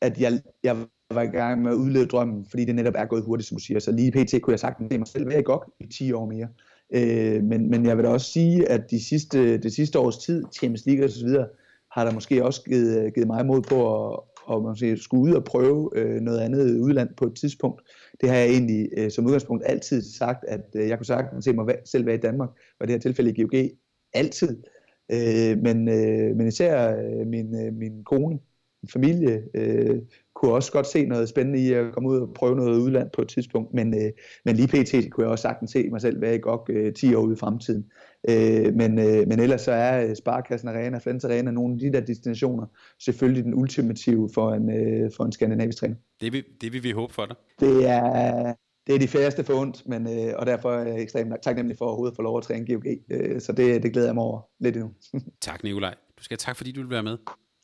at 0.01 0.19
jeg, 0.19 0.41
jeg 0.63 0.77
var 1.11 1.21
i 1.21 1.25
gang 1.25 1.61
med 1.61 1.71
at 1.71 1.75
udleve 1.75 2.05
drømmen, 2.05 2.45
fordi 2.49 2.65
det 2.65 2.75
netop 2.75 2.93
er 2.97 3.05
gået 3.05 3.23
hurtigt, 3.23 3.49
som 3.49 3.57
du 3.57 3.63
siger. 3.63 3.79
Så 3.79 3.91
lige 3.91 4.11
pt. 4.11 4.41
kunne 4.41 4.51
jeg 4.51 4.59
sagtens 4.59 4.93
se 4.93 4.97
mig 4.97 5.07
selv 5.07 5.27
være 5.27 5.39
i 5.39 5.43
GOG 5.43 5.73
i 5.79 5.87
10 5.87 6.11
år 6.11 6.25
mere. 6.25 6.47
Øh, 6.93 7.43
men, 7.43 7.69
men 7.69 7.85
jeg 7.85 7.97
vil 7.97 8.05
da 8.05 8.09
også 8.09 8.31
sige, 8.31 8.69
at 8.69 8.91
de 8.91 9.03
sidste, 9.03 9.57
det 9.57 9.73
sidste 9.73 9.99
års 9.99 10.17
tid, 10.17 10.43
Champions 10.53 10.85
League 10.85 11.05
og 11.05 11.09
så 11.09 11.25
videre, 11.25 11.47
har 11.91 12.05
der 12.05 12.11
måske 12.11 12.45
også 12.45 12.63
givet, 12.63 13.13
givet 13.13 13.27
mig 13.27 13.45
mod 13.45 13.61
på 13.61 14.07
at, 14.07 14.19
og 14.47 14.63
man 14.63 14.75
siger, 14.75 14.95
skulle 14.95 15.23
ud 15.23 15.31
og 15.31 15.43
prøve 15.43 15.91
øh, 15.95 16.21
noget 16.21 16.39
andet 16.39 16.79
udland 16.79 17.09
på 17.17 17.25
et 17.25 17.35
tidspunkt. 17.35 17.81
Det 18.21 18.29
har 18.29 18.35
jeg 18.35 18.49
egentlig 18.49 18.89
øh, 18.97 19.11
som 19.11 19.25
udgangspunkt 19.25 19.63
altid 19.65 20.01
sagt, 20.01 20.45
at 20.47 20.65
øh, 20.75 20.87
jeg 20.87 20.97
kunne 20.97 21.05
sagtens 21.05 21.45
se 21.45 21.53
mig 21.53 21.75
selv 21.85 22.05
være 22.05 22.15
i 22.15 22.19
Danmark, 22.19 22.49
og 22.79 22.83
i 22.83 22.87
det 22.87 22.93
her 22.93 22.99
tilfælde 22.99 23.31
i 23.31 23.41
GOG, 23.41 23.69
altid. 24.13 24.63
Øh, 25.11 25.57
men, 25.63 25.89
øh, 25.89 26.35
men 26.35 26.47
især 26.47 26.97
øh, 26.97 27.27
min, 27.27 27.65
øh, 27.65 27.73
min 27.73 28.03
kone, 28.03 28.39
min 28.81 28.89
familie, 28.93 29.43
øh, 29.53 30.01
kunne 30.35 30.53
også 30.53 30.71
godt 30.71 30.87
se 30.87 31.05
noget 31.05 31.29
spændende 31.29 31.59
i 31.59 31.73
at 31.73 31.93
komme 31.93 32.09
ud 32.09 32.17
og 32.19 32.33
prøve 32.33 32.55
noget 32.55 32.79
udland 32.79 33.09
på 33.09 33.21
et 33.21 33.27
tidspunkt, 33.27 33.73
men, 33.73 33.93
øh, 33.93 34.11
men 34.45 34.55
lige 34.55 34.67
pt. 34.67 35.11
kunne 35.11 35.23
jeg 35.23 35.31
også 35.31 35.41
sagtens 35.41 35.71
se 35.71 35.89
mig 35.89 36.01
selv 36.01 36.21
være 36.21 36.35
i 36.35 36.39
GOG 36.39 36.67
øh, 36.69 36.93
10 36.93 37.15
år 37.15 37.21
ude 37.21 37.33
i 37.33 37.37
fremtiden. 37.37 37.85
Øh, 38.29 38.73
men, 38.75 38.99
øh, 38.99 39.27
men 39.27 39.39
ellers 39.39 39.61
så 39.61 39.71
er 39.71 40.07
øh, 40.07 40.15
Sparkassen 40.15 40.69
Arena, 40.69 40.97
Flens 40.97 41.25
Arena, 41.25 41.51
nogle 41.51 41.73
af 41.73 41.79
de 41.79 41.91
der 41.93 42.05
destinationer 42.05 42.65
selvfølgelig 42.99 43.43
den 43.43 43.53
ultimative 43.53 44.29
for 44.33 44.53
en, 44.53 44.71
øh, 44.71 45.11
for 45.17 45.25
en 45.25 45.31
skandinavisk 45.31 45.77
træner. 45.77 45.95
Det 46.21 46.33
vil, 46.33 46.43
det 46.61 46.73
vil 46.73 46.83
vi 46.83 46.91
håbe 46.91 47.13
for 47.13 47.25
dig. 47.25 47.35
Det 47.59 47.89
er, 47.89 48.53
det 48.87 48.95
er 48.95 48.99
de 48.99 49.07
færreste 49.07 49.43
for 49.43 49.53
ondt, 49.53 49.87
men, 49.87 50.07
øh, 50.07 50.33
og 50.37 50.45
derfor 50.45 50.71
er 50.71 50.87
jeg 50.87 51.01
ekstremt 51.01 51.33
taknemmelig 51.43 51.77
for 51.77 51.85
at 51.85 51.89
overhovedet 51.89 52.15
få 52.15 52.21
lov 52.21 52.37
at 52.37 52.43
træne 52.43 52.65
GOG, 52.67 52.85
øh, 53.11 53.41
så 53.41 53.51
det, 53.51 53.83
det 53.83 53.93
glæder 53.93 54.07
jeg 54.07 54.15
mig 54.15 54.23
over 54.23 54.41
lidt 54.59 54.75
endnu. 54.75 54.91
tak 55.41 55.63
Nikolaj. 55.63 55.95
Du 56.19 56.23
skal 56.23 56.35
have 56.35 56.49
tak, 56.49 56.57
fordi 56.57 56.71
du 56.71 56.81
vil 56.81 56.89
være 56.89 57.03
med. 57.03 57.17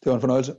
Det 0.04 0.10
var 0.10 0.16
en 0.16 0.22
fornøjelse. 0.22 0.54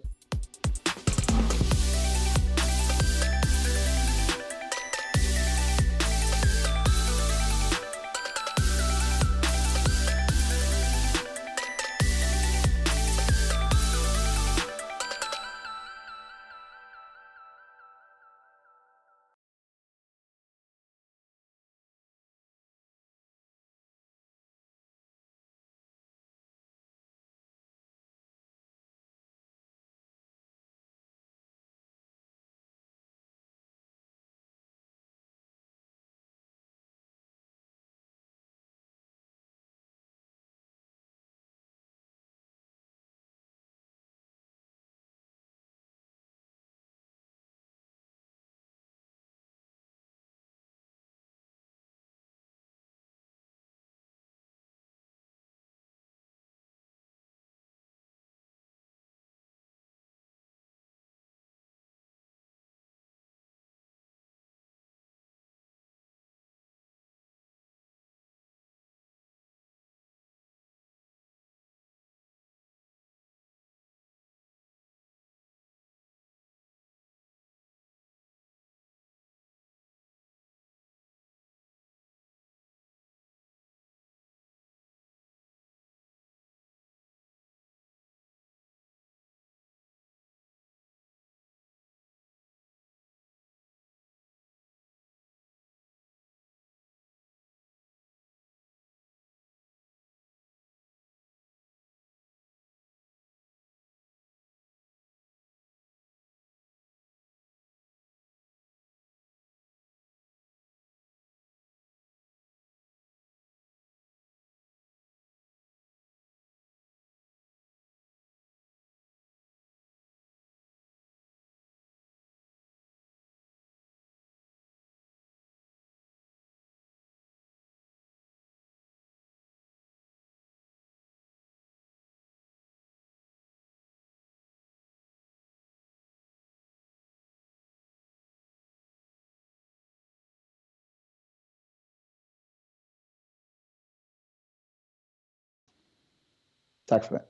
Tak 146.94 147.04
for 147.04 147.14
det. 147.14 147.24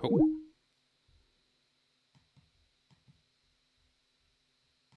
Hov. 0.00 0.41